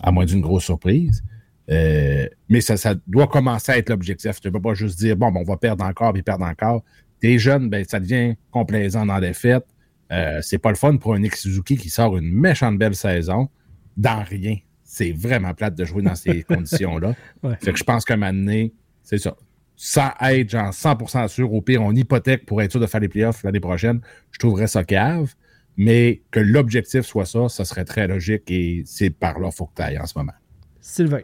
à 0.00 0.12
moins 0.12 0.26
d'une 0.26 0.42
grosse 0.42 0.64
surprise. 0.64 1.24
Euh, 1.70 2.28
mais 2.50 2.60
ça, 2.60 2.76
ça 2.76 2.94
doit 3.06 3.26
commencer 3.26 3.72
à 3.72 3.78
être 3.78 3.88
l'objectif. 3.88 4.38
Tu 4.38 4.48
ne 4.48 4.52
peux 4.52 4.60
pas 4.60 4.74
juste 4.74 4.98
dire, 4.98 5.16
bon, 5.16 5.32
ben, 5.32 5.40
on 5.40 5.44
va 5.44 5.56
perdre 5.56 5.82
encore, 5.84 6.12
puis 6.12 6.22
perdre 6.22 6.44
encore. 6.44 6.84
T'es 7.22 7.38
jeune, 7.38 7.70
ben, 7.70 7.84
ça 7.88 8.00
devient 8.00 8.34
complaisant 8.50 9.06
dans 9.06 9.18
les 9.18 9.32
fêtes. 9.32 9.64
Euh, 10.10 10.40
c'est 10.42 10.58
pas 10.58 10.70
le 10.70 10.74
fun 10.76 10.96
pour 10.96 11.14
un 11.14 11.20
Nick 11.20 11.36
Suzuki 11.36 11.76
qui 11.76 11.88
sort 11.88 12.16
une 12.16 12.32
méchante 12.32 12.76
belle 12.78 12.96
saison 12.96 13.48
dans 13.96 14.24
rien. 14.24 14.56
C'est 14.82 15.12
vraiment 15.12 15.54
plate 15.54 15.76
de 15.76 15.84
jouer 15.84 16.02
dans 16.02 16.16
ces 16.16 16.42
conditions-là. 16.48 17.14
Ouais. 17.44 17.56
Fait 17.60 17.72
que 17.72 17.78
je 17.78 17.84
pense 17.84 18.04
qu'à 18.04 18.14
un 18.14 18.16
moment 18.16 18.32
donné, 18.32 18.74
c'est 19.04 19.18
ça. 19.18 19.36
Sans 19.76 20.10
être 20.20 20.50
genre 20.50 20.70
100% 20.70 21.28
sûr, 21.28 21.52
au 21.52 21.62
pire, 21.62 21.80
on 21.80 21.92
hypothèque 21.94 22.44
pour 22.44 22.60
être 22.60 22.72
sûr 22.72 22.80
de 22.80 22.86
faire 22.86 23.00
les 23.00 23.08
playoffs 23.08 23.44
l'année 23.44 23.60
prochaine, 23.60 24.00
je 24.32 24.38
trouverais 24.40 24.66
ça 24.66 24.82
cave. 24.82 25.32
Mais 25.76 26.22
que 26.32 26.40
l'objectif 26.40 27.02
soit 27.02 27.24
ça, 27.24 27.48
ça 27.48 27.64
serait 27.64 27.84
très 27.84 28.08
logique 28.08 28.50
et 28.50 28.82
c'est 28.84 29.10
par 29.10 29.38
là 29.38 29.46
qu'il 29.48 29.56
faut 29.56 29.66
que 29.66 29.74
tu 29.76 29.82
ailles 29.82 29.98
en 29.98 30.06
ce 30.06 30.18
moment. 30.18 30.34
Sylvain. 30.80 31.22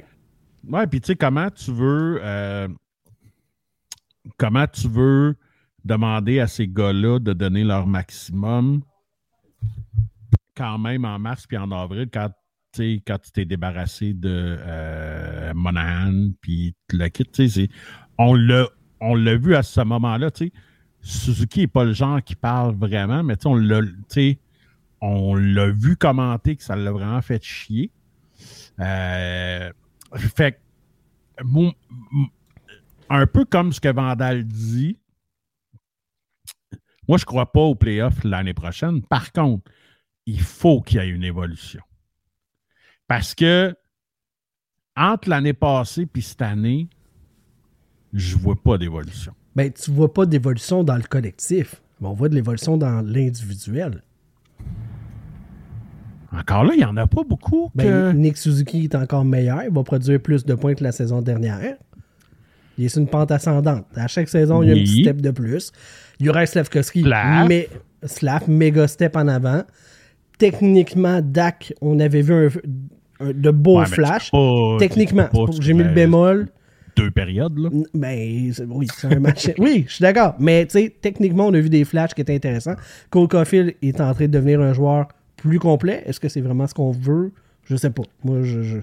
Ouais, 0.68 0.86
puis 0.86 1.00
tu 1.00 1.08
sais, 1.08 1.16
comment 1.16 1.50
tu 1.50 1.72
veux. 1.72 2.20
euh, 2.22 2.68
comment 4.38 4.66
tu 4.66 4.88
veux 4.88 5.34
demander 5.88 6.38
à 6.38 6.46
ces 6.46 6.68
gars-là 6.68 7.18
de 7.18 7.32
donner 7.32 7.64
leur 7.64 7.86
maximum 7.86 8.82
quand 10.54 10.78
même 10.78 11.04
en 11.04 11.18
mars 11.18 11.46
puis 11.46 11.56
en 11.56 11.70
avril 11.70 12.08
quand, 12.12 12.30
quand 12.76 13.18
tu 13.18 13.32
t'es 13.32 13.44
débarrassé 13.44 14.12
de 14.12 14.56
euh, 14.60 15.52
Monahan 15.54 16.30
puis 16.40 16.74
tu 16.88 16.98
le 16.98 17.08
quittes, 17.08 17.40
on 18.18 18.34
l'a 18.34 19.36
vu 19.36 19.54
à 19.54 19.62
ce 19.62 19.80
moment-là. 19.80 20.30
Suzuki 21.00 21.60
n'est 21.60 21.66
pas 21.68 21.84
le 21.84 21.92
genre 21.92 22.22
qui 22.22 22.34
parle 22.34 22.74
vraiment, 22.74 23.22
mais 23.22 23.34
on 23.46 23.54
l'a 23.54 23.80
on 25.00 25.36
l'a 25.36 25.70
vu 25.70 25.96
commenter 25.96 26.56
que 26.56 26.62
ça 26.62 26.76
l'a 26.76 26.90
vraiment 26.90 27.22
fait 27.22 27.42
chier. 27.42 27.92
Euh, 28.80 29.70
fait 30.16 30.60
un 33.10 33.26
peu 33.26 33.44
comme 33.44 33.72
ce 33.72 33.80
que 33.80 33.88
Vandal 33.88 34.44
dit, 34.44 34.98
moi, 37.08 37.16
je 37.18 37.24
crois 37.24 37.50
pas 37.50 37.60
aux 37.60 37.74
playoffs 37.74 38.22
l'année 38.22 38.54
prochaine. 38.54 39.02
Par 39.02 39.32
contre, 39.32 39.70
il 40.26 40.40
faut 40.40 40.82
qu'il 40.82 41.00
y 41.00 41.02
ait 41.02 41.08
une 41.08 41.24
évolution. 41.24 41.80
Parce 43.06 43.34
que 43.34 43.74
entre 44.94 45.30
l'année 45.30 45.54
passée 45.54 46.06
et 46.14 46.20
cette 46.20 46.42
année, 46.42 46.88
je 48.12 48.36
vois 48.36 48.56
pas 48.56 48.76
d'évolution. 48.76 49.32
Ben, 49.56 49.72
tu 49.72 49.90
vois 49.90 50.12
pas 50.12 50.26
d'évolution 50.26 50.84
dans 50.84 50.96
le 50.96 51.02
collectif, 51.02 51.82
mais 52.00 52.08
on 52.08 52.12
voit 52.12 52.28
de 52.28 52.34
l'évolution 52.34 52.76
dans 52.76 53.00
l'individuel. 53.00 54.02
Encore 56.30 56.64
là, 56.64 56.74
il 56.74 56.78
n'y 56.78 56.84
en 56.84 56.96
a 56.96 57.06
pas 57.06 57.22
beaucoup. 57.24 57.70
Ben, 57.74 58.12
Nick 58.12 58.36
Suzuki 58.36 58.84
est 58.84 58.94
encore 58.94 59.24
meilleur. 59.24 59.62
Il 59.64 59.70
va 59.70 59.82
produire 59.82 60.20
plus 60.20 60.44
de 60.44 60.54
points 60.54 60.74
que 60.74 60.84
la 60.84 60.92
saison 60.92 61.22
dernière. 61.22 61.78
Il 62.78 62.84
est 62.84 62.88
sur 62.88 63.00
une 63.00 63.08
pente 63.08 63.30
ascendante. 63.32 63.84
À 63.96 64.06
chaque 64.06 64.28
saison, 64.28 64.62
il 64.62 64.68
y 64.68 64.70
a 64.70 64.74
un 64.74 64.76
petit 64.76 65.02
step 65.02 65.20
de 65.20 65.30
plus. 65.32 65.72
Juraj 66.20 66.48
Slavkovski, 66.48 67.02
Slav. 67.02 67.48
mais 67.48 67.68
Slav, 68.04 68.48
méga 68.48 68.86
step 68.88 69.16
en 69.16 69.26
avant. 69.28 69.62
Techniquement, 70.38 71.20
Dak, 71.22 71.72
on 71.80 71.98
avait 71.98 72.22
vu 72.22 72.32
un, 72.34 72.48
un- 73.26 73.32
de 73.32 73.50
beaux 73.50 73.80
Ouais, 73.80 73.86
flashs. 73.86 74.30
pas- 74.30 74.76
Techniquement, 74.78 75.28
j'ai 75.60 75.72
mis 75.72 75.82
le 75.82 75.92
bémol. 75.92 76.48
Deux 76.96 77.10
périodes, 77.10 77.56
là. 77.58 77.68
Ben, 77.94 78.52
oui, 78.68 78.88
c'est 78.96 79.12
un 79.12 79.20
match. 79.20 79.50
oui, 79.58 79.84
je 79.88 79.94
suis 79.94 80.02
d'accord. 80.02 80.34
Mais, 80.40 80.66
tu 80.66 80.78
sais, 80.80 80.94
techniquement, 81.00 81.46
on 81.46 81.54
a 81.54 81.60
vu 81.60 81.68
des 81.68 81.84
flashs 81.84 82.12
qui 82.14 82.20
étaient 82.22 82.34
intéressants. 82.34 82.74
Cole 83.10 83.28
Caulfield 83.28 83.74
est 83.82 84.00
en 84.00 84.12
train 84.14 84.26
de 84.26 84.32
devenir 84.32 84.60
un 84.60 84.72
joueur 84.72 85.06
plus 85.36 85.58
complet. 85.60 86.02
Est-ce 86.06 86.18
que 86.18 86.28
c'est 86.28 86.40
vraiment 86.40 86.66
ce 86.66 86.74
qu'on 86.74 86.90
veut? 86.90 87.32
Je 87.64 87.76
sais 87.76 87.90
pas. 87.90 88.02
Moi, 88.24 88.42
je- 88.42 88.80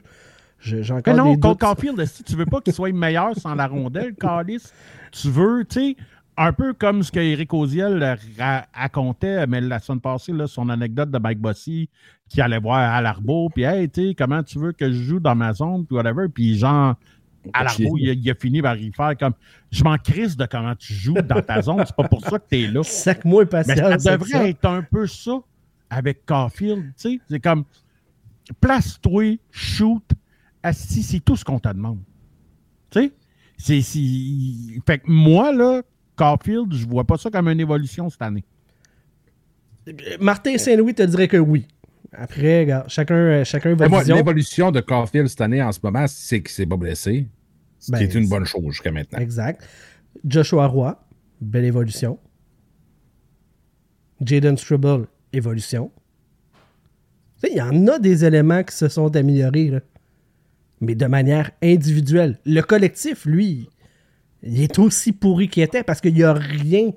j'ai 0.60 0.82
encore 0.92 1.02
Mais 1.14 1.14
non, 1.14 1.32
des 1.32 1.38
doutes. 1.38 1.60
Caulfield, 1.60 2.06
si 2.06 2.24
tu 2.24 2.36
veux 2.36 2.46
pas 2.46 2.62
qu'il 2.62 2.74
soit 2.74 2.92
meilleur 2.92 3.36
sans 3.38 3.56
la 3.56 3.68
rondelle, 3.68 4.16
Calis, 4.16 4.64
tu 5.12 5.30
veux, 5.30 5.64
tu 5.66 5.80
sais, 5.80 5.96
un 6.38 6.52
peu 6.52 6.74
comme 6.74 7.02
ce 7.04 7.12
qu'Éric 7.12 7.54
Oziel 7.54 8.18
ra- 8.38 8.66
racontait, 8.74 9.46
mais 9.48 9.62
la 9.62 9.80
semaine 9.80 10.02
passée, 10.02 10.34
là, 10.34 10.48
son 10.48 10.68
anecdote 10.70 11.10
de 11.12 11.18
Mike 11.20 11.40
Bossy 11.40 11.90
qui 12.28 12.42
allait 12.42 12.60
voir 12.60 12.80
à 12.94 13.02
l'Arbo, 13.02 13.50
puis 13.50 13.64
hey, 13.64 13.90
tu 13.90 14.10
sais, 14.10 14.16
comment 14.16 14.42
tu 14.44 14.58
veux 14.60 14.72
que 14.72 14.92
je 14.92 15.02
joue 15.04 15.20
dans 15.20 15.36
ma 15.36 15.54
zone, 15.54 15.86
puis 15.86 15.96
whatever, 15.96 16.28
puis 16.28 16.58
genre, 16.58 16.96
à 17.54 17.64
l'Arbo, 17.64 17.96
il, 18.00 18.10
a- 18.10 18.14
il 18.14 18.30
a 18.32 18.34
fini 18.36 18.62
par 18.62 18.76
y 18.76 18.92
faire 18.92 19.16
comme, 19.18 19.34
je 19.72 19.84
m'en 19.84 19.98
crisse 19.98 20.36
de 20.36 20.46
comment 20.48 20.76
tu 20.76 20.94
joues 20.94 21.14
dans 21.14 21.42
ta 21.42 21.62
zone, 21.62 21.84
c'est 21.86 21.96
pas 21.96 22.08
pour 22.08 22.22
ça 22.26 22.40
que 22.40 22.46
t'es 22.50 22.68
là. 22.68 22.82
Sac-moi 22.84 23.46
Mais 23.54 23.64
ça 23.76 23.96
devrait 23.98 24.30
ça. 24.30 24.48
être 24.50 24.66
un 24.66 24.82
peu 24.82 25.06
ça 25.06 25.40
avec 25.90 26.26
Caulfield, 26.26 26.86
tu 26.98 27.12
sais. 27.12 27.20
C'est 27.30 27.40
comme 27.40 27.64
place-toi, 28.60 29.38
shoot, 29.52 30.04
c'est 30.74 31.20
tout 31.20 31.36
ce 31.36 31.44
qu'on 31.46 31.60
te 31.60 31.68
demande. 31.70 32.00
Tu 32.90 33.00
sais? 33.00 33.12
C'est, 33.58 33.82
c'est- 33.82 34.82
Fait 34.86 35.00
que 35.00 35.04
moi, 35.10 35.54
là, 35.54 35.82
Caulfield, 36.16 36.74
je 36.74 36.86
vois 36.88 37.04
pas 37.04 37.18
ça 37.18 37.30
comme 37.30 37.48
une 37.50 37.60
évolution 37.60 38.10
cette 38.10 38.22
année. 38.22 38.44
Martin 40.20 40.58
Saint-Louis 40.58 40.94
te 40.96 41.04
dirait 41.04 41.28
que 41.28 41.38
oui. 41.38 41.68
Après, 42.12 42.62
regarde, 42.62 42.90
chacun, 42.90 43.16
euh, 43.16 43.44
chacun 43.44 43.74
vision. 43.76 44.16
l'évolution 44.16 44.72
de 44.72 44.80
Caulfield 44.80 45.28
cette 45.28 45.42
année, 45.42 45.62
en 45.62 45.72
ce 45.72 45.80
moment, 45.84 46.06
c'est 46.08 46.40
qu'il 46.42 46.50
s'est 46.52 46.66
pas 46.66 46.78
blessé. 46.78 47.28
Ce 47.80 47.92
Ben, 47.92 47.98
qui 47.98 48.04
est 48.06 48.14
une 48.16 48.24
c'est- 48.24 48.30
bonne 48.30 48.46
chose 48.46 48.64
jusqu'à 48.72 48.92
maintenant. 48.92 49.20
Exact. 49.20 49.62
Joshua 50.26 50.66
Roy, 50.68 50.98
belle 51.42 51.66
évolution. 51.66 52.18
Jaden 54.22 54.58
Struble, 54.58 55.08
évolution. 55.34 55.92
Tu 57.42 57.50
sais, 57.50 57.54
il 57.54 57.58
y 57.58 57.62
en 57.62 57.86
a 57.88 58.00
des 58.00 58.24
éléments 58.24 58.64
qui 58.64 58.74
se 58.76 58.88
sont 58.88 59.14
améliorés, 59.16 59.70
là. 59.70 59.80
Mais 60.82 60.96
de 60.96 61.06
manière 61.06 61.52
individuelle. 61.64 62.40
Le 62.46 62.62
collectif, 62.62 63.26
lui, 63.26 63.70
il 64.44 64.62
est 64.62 64.78
aussi 64.80 65.12
pourri 65.12 65.48
qu'il 65.50 65.64
était 65.64 65.84
parce 65.84 66.02
qu'il 66.02 66.14
n'y 66.14 66.24
a 66.24 66.34
rien 66.34 66.92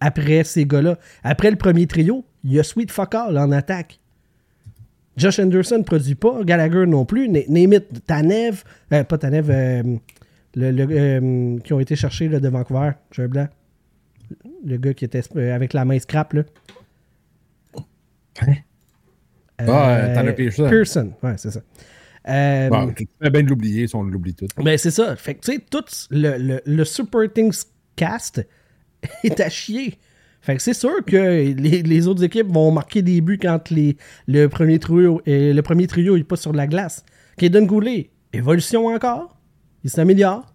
après 0.00 0.44
ces 0.44 0.66
gars-là. 0.66 0.98
Après 1.22 1.50
le 1.50 1.56
premier 1.56 1.86
trio, 1.86 2.24
il 2.44 2.52
y 2.52 2.60
a 2.60 2.62
Sweet 2.62 2.90
Fuck 2.90 3.14
All 3.14 3.38
en 3.38 3.50
attaque. 3.52 4.00
Josh 5.16 5.38
Anderson 5.38 5.78
ne 5.78 5.82
produit 5.84 6.16
pas, 6.16 6.42
Gallagher 6.42 6.86
non 6.86 7.04
plus, 7.04 7.28
it, 7.28 8.04
Tanev, 8.04 8.64
euh, 8.92 9.04
pas 9.04 9.16
Tanev, 9.18 9.48
euh, 9.48 9.82
le, 10.56 10.70
le- 10.72 10.86
euh, 10.90 11.58
qui 11.60 11.72
ont 11.72 11.78
été 11.78 11.94
cherchés 11.94 12.28
là, 12.28 12.40
de 12.40 12.48
Vancouver, 12.48 12.90
j'ai 13.12 13.22
un 13.22 13.28
blanc. 13.28 13.48
Le 14.64 14.76
gars 14.76 14.92
qui 14.94 15.04
était 15.04 15.22
avec 15.36 15.72
la 15.72 15.84
main 15.84 15.98
scrap, 16.00 16.32
là. 16.32 16.42
Hein? 18.40 18.54
Ah. 19.68 20.22
Pearson, 20.68 21.12
ouais, 21.22 21.34
c'est 21.36 21.52
ça. 21.52 21.60
Euh, 22.28 22.68
Bon, 22.70 22.92
tu 22.92 23.06
fais 23.22 23.30
bien 23.30 23.42
de 23.42 23.48
l'oublier 23.50 23.86
si 23.86 23.94
on 23.96 24.02
l'oublie 24.02 24.34
tout. 24.34 24.46
ben, 24.56 24.78
c'est 24.78 24.90
ça. 24.90 25.14
Fait 25.16 25.34
que, 25.34 25.40
tu 25.44 25.52
sais, 25.52 25.58
tout 25.70 25.84
le, 26.10 26.38
le, 26.38 26.60
le 26.64 26.84
supporting 26.84 27.52
cast 27.96 28.46
est 29.24 29.40
à 29.40 29.48
chier. 29.50 29.98
Fait 30.40 30.56
que 30.56 30.62
c'est 30.62 30.74
sûr 30.74 31.04
que 31.06 31.16
les, 31.16 31.82
les 31.82 32.06
autres 32.06 32.22
équipes 32.22 32.48
vont 32.52 32.70
marquer 32.70 33.00
des 33.02 33.20
buts 33.20 33.38
quand 33.40 33.70
les, 33.70 33.96
le 34.26 34.46
premier 34.48 34.78
trio 34.78 35.22
euh, 35.26 35.52
le 35.54 35.62
premier 35.62 35.86
trio 35.86 36.16
est 36.16 36.24
pas 36.24 36.36
sur 36.36 36.52
la 36.52 36.66
glace. 36.66 37.04
Kaden 37.38 37.66
Goulet, 37.66 38.10
évolution 38.32 38.86
encore. 38.86 39.36
Il 39.84 39.90
s'améliore. 39.90 40.52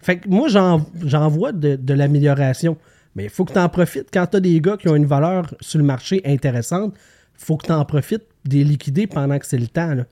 Fait 0.00 0.18
que 0.18 0.28
moi, 0.28 0.48
j'en 0.48 0.84
j'en 1.04 1.28
vois 1.28 1.52
de, 1.52 1.76
de 1.76 1.94
l'amélioration. 1.94 2.76
Mais 3.14 3.24
il 3.24 3.30
faut 3.30 3.44
que 3.44 3.52
tu 3.52 3.58
en 3.58 3.68
profites. 3.68 4.08
Quand 4.12 4.26
tu 4.26 4.36
as 4.38 4.40
des 4.40 4.60
gars 4.60 4.76
qui 4.76 4.88
ont 4.88 4.96
une 4.96 5.06
valeur 5.06 5.54
sur 5.60 5.78
le 5.78 5.84
marché 5.84 6.20
intéressante, 6.24 6.94
faut 7.34 7.56
que 7.56 7.66
tu 7.66 7.72
en 7.72 7.84
profites 7.84 8.24
des 8.44 8.64
liquider 8.64 9.06
pendant 9.06 9.38
que 9.38 9.46
c'est 9.46 9.58
le 9.58 9.68
temps. 9.68 9.94
là. 9.94 10.04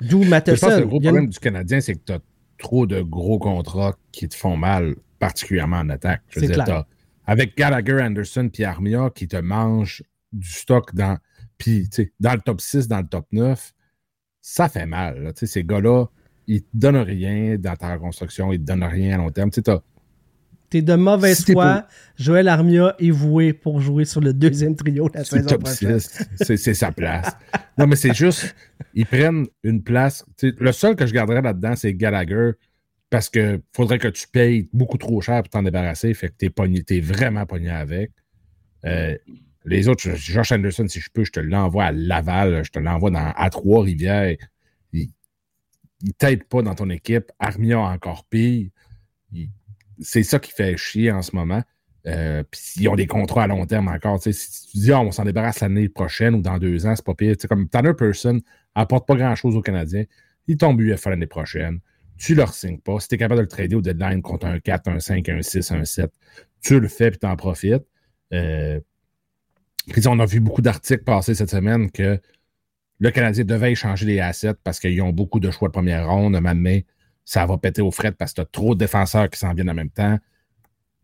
D'où 0.00 0.22
Je 0.56 0.60
pense 0.60 0.70
que 0.76 0.80
le 0.80 0.86
gros 0.86 0.96
une- 0.98 1.02
problème 1.04 1.28
du 1.28 1.38
Canadien, 1.38 1.80
c'est 1.80 1.94
que 1.94 2.00
tu 2.04 2.12
as 2.12 2.20
trop 2.58 2.86
de 2.86 3.00
gros 3.00 3.38
contrats 3.38 3.96
qui 4.12 4.28
te 4.28 4.34
font 4.34 4.56
mal, 4.56 4.94
particulièrement 5.18 5.78
en 5.78 5.88
attaque. 5.90 6.22
Je 6.28 6.40
veux 6.40 6.46
dire, 6.46 6.64
clair. 6.64 6.84
avec 7.26 7.56
Gallagher, 7.56 8.00
Anderson 8.02 8.48
puis 8.52 8.64
Armia 8.64 9.10
qui 9.14 9.28
te 9.28 9.36
mangent 9.36 10.02
du 10.32 10.48
stock 10.48 10.94
dans, 10.94 11.18
puis, 11.58 11.88
tu 11.90 12.04
sais, 12.04 12.12
dans 12.20 12.32
le 12.34 12.40
top 12.40 12.60
6, 12.60 12.88
dans 12.88 12.98
le 13.00 13.06
top 13.06 13.26
9, 13.32 13.72
ça 14.42 14.68
fait 14.68 14.86
mal. 14.86 15.22
là. 15.22 15.32
Tu 15.32 15.40
sais, 15.40 15.46
Ces 15.46 15.64
gars-là, 15.64 16.06
ils 16.46 16.62
te 16.62 16.68
donnent 16.74 16.96
rien 16.96 17.56
dans 17.58 17.76
ta 17.76 17.92
reconstruction, 17.94 18.52
ils 18.52 18.58
te 18.60 18.64
donnent 18.64 18.84
rien 18.84 19.14
à 19.14 19.18
long 19.22 19.30
terme. 19.30 19.50
Tu 19.50 19.56
sais, 19.56 19.62
t'as- 19.62 19.82
T'es 20.70 20.82
de 20.82 20.94
mauvaise 20.94 21.44
Si 21.44 21.52
foi. 21.52 21.86
Joël 22.16 22.46
Armia 22.48 22.94
est 23.00 23.10
voué 23.10 23.52
pour 23.52 23.80
jouer 23.80 24.04
sur 24.04 24.20
le 24.20 24.32
deuxième 24.32 24.76
trio 24.76 25.08
la 25.12 25.24
saison 25.24 25.58
prochaine. 25.58 25.98
6. 25.98 26.56
C'est 26.56 26.74
sa 26.74 26.92
place. 26.92 27.36
Non, 27.76 27.86
mais 27.88 27.96
c'est 27.96 28.14
juste, 28.14 28.54
ils 28.94 29.04
prennent 29.04 29.46
une 29.64 29.82
place. 29.82 30.24
Le 30.42 30.70
seul 30.72 30.94
que 30.94 31.06
je 31.06 31.12
garderais 31.12 31.42
là-dedans, 31.42 31.74
c'est 31.74 31.92
Gallagher, 31.94 32.52
parce 33.10 33.28
que 33.28 33.60
faudrait 33.74 33.98
que 33.98 34.06
tu 34.08 34.28
payes 34.28 34.68
beaucoup 34.72 34.96
trop 34.98 35.20
cher 35.20 35.42
pour 35.42 35.50
t'en 35.50 35.64
débarrasser. 35.64 36.14
Fait 36.14 36.28
que 36.28 36.34
t'es 36.34 36.50
pogné, 36.50 36.84
vraiment 37.00 37.44
pogné 37.46 37.70
avec. 37.70 38.12
Euh, 38.84 39.16
les 39.64 39.88
autres, 39.88 40.08
Josh 40.14 40.52
Anderson, 40.52 40.86
si 40.88 41.00
je 41.00 41.08
peux, 41.12 41.24
je 41.24 41.32
te 41.32 41.40
l'envoie 41.40 41.86
à 41.86 41.92
Laval, 41.92 42.64
je 42.64 42.70
te 42.70 42.78
l'envoie 42.78 43.10
dans, 43.10 43.32
à 43.36 43.50
Trois-Rivières. 43.50 44.36
Il, 44.92 45.08
il 46.02 46.14
t'aide 46.14 46.44
pas 46.44 46.62
dans 46.62 46.74
ton 46.76 46.88
équipe. 46.90 47.32
Armia 47.40 47.78
encore 47.80 48.24
pire. 48.24 48.68
Il- 49.32 49.50
c'est 50.00 50.22
ça 50.22 50.38
qui 50.38 50.52
fait 50.52 50.76
chier 50.76 51.10
en 51.10 51.22
ce 51.22 51.34
moment. 51.34 51.62
Euh, 52.06 52.42
Puis 52.50 52.60
ils 52.76 52.88
ont 52.88 52.96
des 52.96 53.06
contrats 53.06 53.44
à 53.44 53.46
long 53.46 53.66
terme 53.66 53.88
encore. 53.88 54.22
Si 54.22 54.32
tu 54.70 54.78
dis, 54.78 54.92
Ah, 54.92 55.00
on 55.00 55.10
s'en 55.10 55.24
débarrasse 55.24 55.60
l'année 55.60 55.88
prochaine 55.88 56.34
ou 56.34 56.40
dans 56.40 56.58
deux 56.58 56.86
ans, 56.86 56.96
c'est 56.96 57.04
pas 57.04 57.14
pire. 57.14 57.36
Tu 57.36 57.42
sais, 57.42 57.48
comme 57.48 57.68
Tanner 57.68 57.94
Person 57.94 58.40
apporte 58.74 59.06
pas 59.06 59.16
grand-chose 59.16 59.56
aux 59.56 59.62
Canadiens. 59.62 60.04
Il 60.46 60.56
tombe 60.56 60.80
UFA 60.80 61.10
l'année 61.10 61.26
prochaine. 61.26 61.80
Tu 62.16 62.34
leur 62.34 62.52
signes 62.54 62.78
pas. 62.78 63.00
Si 63.00 63.08
tu 63.08 63.14
es 63.14 63.18
capable 63.18 63.38
de 63.38 63.42
le 63.42 63.48
trader 63.48 63.76
au 63.76 63.80
deadline 63.82 64.22
contre 64.22 64.46
un 64.46 64.58
4, 64.58 64.88
un 64.88 65.00
5, 65.00 65.28
un 65.28 65.42
6, 65.42 65.72
un 65.72 65.84
7, 65.84 66.10
tu 66.62 66.80
le 66.80 66.88
fais 66.88 67.10
puis 67.10 67.18
tu 67.18 67.26
en 67.26 67.36
profites. 67.36 67.84
Euh, 68.32 68.80
puis 69.88 70.06
on 70.06 70.18
a 70.18 70.26
vu 70.26 70.40
beaucoup 70.40 70.62
d'articles 70.62 71.04
passer 71.04 71.34
cette 71.34 71.50
semaine 71.50 71.90
que 71.90 72.20
le 72.98 73.10
Canadien 73.10 73.44
devait 73.44 73.72
échanger 73.72 74.06
les 74.06 74.20
assets 74.20 74.54
parce 74.62 74.78
qu'ils 74.78 75.00
ont 75.02 75.10
beaucoup 75.10 75.40
de 75.40 75.50
choix 75.50 75.68
de 75.68 75.72
première 75.72 76.08
ronde. 76.08 76.38
Maintenant, 76.38 76.78
ça 77.30 77.46
va 77.46 77.56
péter 77.58 77.80
aux 77.80 77.92
frettes 77.92 78.16
parce 78.16 78.32
que 78.32 78.36
tu 78.36 78.40
as 78.40 78.44
trop 78.46 78.74
de 78.74 78.80
défenseurs 78.80 79.30
qui 79.30 79.38
s'en 79.38 79.54
viennent 79.54 79.70
en 79.70 79.74
même 79.74 79.88
temps. 79.90 80.18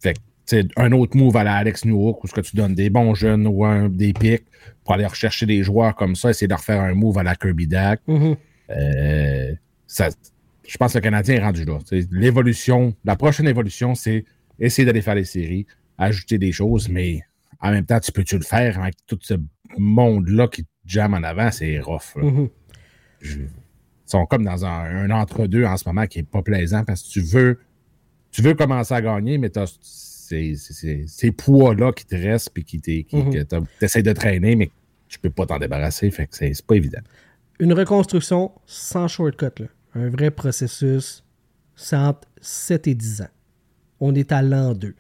Fait 0.01 0.15
que, 0.15 0.19
tu 0.19 0.25
sais, 0.57 0.65
un 0.77 0.91
autre 0.91 1.17
move 1.17 1.37
à 1.37 1.45
la 1.45 1.55
Alex 1.55 1.85
Newhook 1.85 2.25
où 2.25 2.27
ce 2.27 2.33
que 2.33 2.41
tu 2.41 2.57
donnes 2.57 2.75
des 2.75 2.91
bons 2.91 3.15
jeunes 3.15 3.47
ou 3.47 3.65
un- 3.65 3.89
des 3.89 4.13
pics 4.13 4.45
pour 4.83 4.95
aller 4.95 5.07
rechercher 5.07 5.47
des 5.47 5.63
joueurs 5.63 5.95
comme 5.95 6.17
ça, 6.17 6.31
essayer 6.31 6.49
de 6.49 6.55
refaire 6.55 6.81
un 6.81 6.95
move 6.95 7.17
à 7.19 7.23
la 7.23 7.37
Kirby 7.37 7.69
Dak. 7.69 8.01
Mhm. 8.09 8.37
Euh, 8.71 9.55
ça, 9.87 10.09
je 10.67 10.77
pense 10.77 10.95
que 10.95 10.99
le 10.99 11.03
Canadien 11.03 11.37
est 11.37 11.45
rendu 11.45 11.65
là. 11.65 11.79
L'évolution, 12.11 12.93
la 13.05 13.15
prochaine 13.15 13.47
évolution, 13.47 13.95
c'est 13.95 14.25
essayer 14.59 14.85
d'aller 14.85 15.03
faire 15.03 15.15
les 15.15 15.25
séries, 15.25 15.65
ajouter 15.97 16.39
des 16.39 16.51
choses, 16.51 16.89
mais 16.89 17.21
en 17.61 17.71
même 17.71 17.87
temps, 17.87 18.01
tu 18.01 18.11
peux-tu 18.11 18.37
le 18.37 18.43
faire 18.45 18.81
avec 18.81 18.97
tout 19.07 19.19
ce 19.23 19.35
monde-là 19.79 20.49
qui 20.49 20.65
te 20.65 20.69
jamme 20.87 21.15
en 21.15 21.23
avant? 21.23 21.53
C'est 21.53 21.79
rough. 21.79 22.17
Mhm. 22.17 22.49
Je- 23.21 23.39
sont 24.07 24.27
comme 24.27 24.45
dans 24.45 24.65
un, 24.65 25.09
un 25.09 25.11
entre-deux 25.11 25.65
en 25.65 25.77
ce 25.77 25.89
moment 25.89 26.07
qui 26.07 26.21
est 26.21 26.23
pas 26.29 26.43
plaisant 26.43 26.85
parce 26.85 27.03
que 27.03 27.09
tu 27.11 27.21
veux, 27.21 27.59
tu 28.31 28.43
veux 28.43 28.55
commencer 28.55 28.95
à 28.95 29.03
gagner, 29.03 29.39
mais 29.39 29.51
t'as 29.51 29.67
ces, 29.83 30.55
ces- 30.57 30.73
ces- 30.73 31.05
ces 31.07 31.31
poids-là 31.33 31.93
qui 31.93 32.05
te 32.07 32.15
restent 32.17 32.51
puis 32.51 32.65
qui 32.65 32.81
qui- 32.81 33.07
Mhm. 33.13 33.47
t'essaies 33.81 34.03
de 34.03 34.13
traîner, 34.13 34.57
mais 34.57 34.71
tu 35.09 35.19
peux 35.19 35.31
pas 35.31 35.47
t'en 35.47 35.59
débarrasser. 35.59 36.11
Fait 36.11 36.27
que 36.27 36.37
c'est 36.37 36.53
c'est 36.55 36.67
pas 36.67 36.75
évident. 36.77 37.01
Une 37.61 37.73
reconstruction 37.73 38.53
sans 38.67 39.09
shortcut. 39.09 39.63
là. 39.63 39.67
Un 39.95 40.09
vrai 40.11 40.31
processus. 40.31 41.25
C'est 41.75 41.97
entre 41.97 42.27
7 42.41 42.87
et 42.89 42.95
10 42.95 43.23
ans. 43.23 43.29
On 44.01 44.15
est 44.15 44.31
à 44.33 44.43
l'an 44.43 44.75
2. 44.75 44.95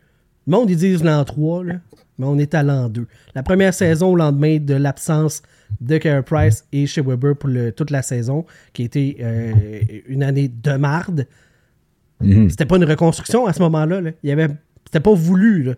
Le 0.46 0.50
monde, 0.50 0.70
ils 0.70 0.76
disent 0.76 1.02
l'an 1.02 1.24
3, 1.24 1.64
là, 1.64 1.80
mais 2.18 2.26
on 2.26 2.38
est 2.38 2.54
à 2.54 2.62
l'an 2.62 2.88
2. 2.88 3.07
La 3.34 3.42
première 3.42 3.74
saison, 3.74 4.12
au 4.12 4.16
lendemain 4.16 4.59
de 4.59 4.74
l'absence 4.74 5.42
de 5.80 5.98
Carey 5.98 6.22
Price 6.22 6.64
et 6.72 6.86
chez 6.86 7.00
Weber 7.02 7.36
pour 7.36 7.48
le- 7.50 7.72
toute 7.72 7.90
la 7.90 8.02
saison, 8.02 8.44
qui 8.72 8.82
a 8.82 8.84
été 8.86 9.16
euh, 9.20 9.52
une 10.06 10.22
année 10.22 10.48
de 10.48 10.72
marde, 10.72 11.26
c'était 12.48 12.64
pas 12.64 12.76
une 12.76 12.84
reconstruction 12.84 13.46
à 13.46 13.52
ce 13.52 13.60
moment-là. 13.60 14.00
là. 14.00 14.10
Il 14.22 14.28
y 14.30 14.32
avait, 14.32 14.48
c'était 14.86 15.00
pas 15.00 15.12
voulu. 15.14 15.70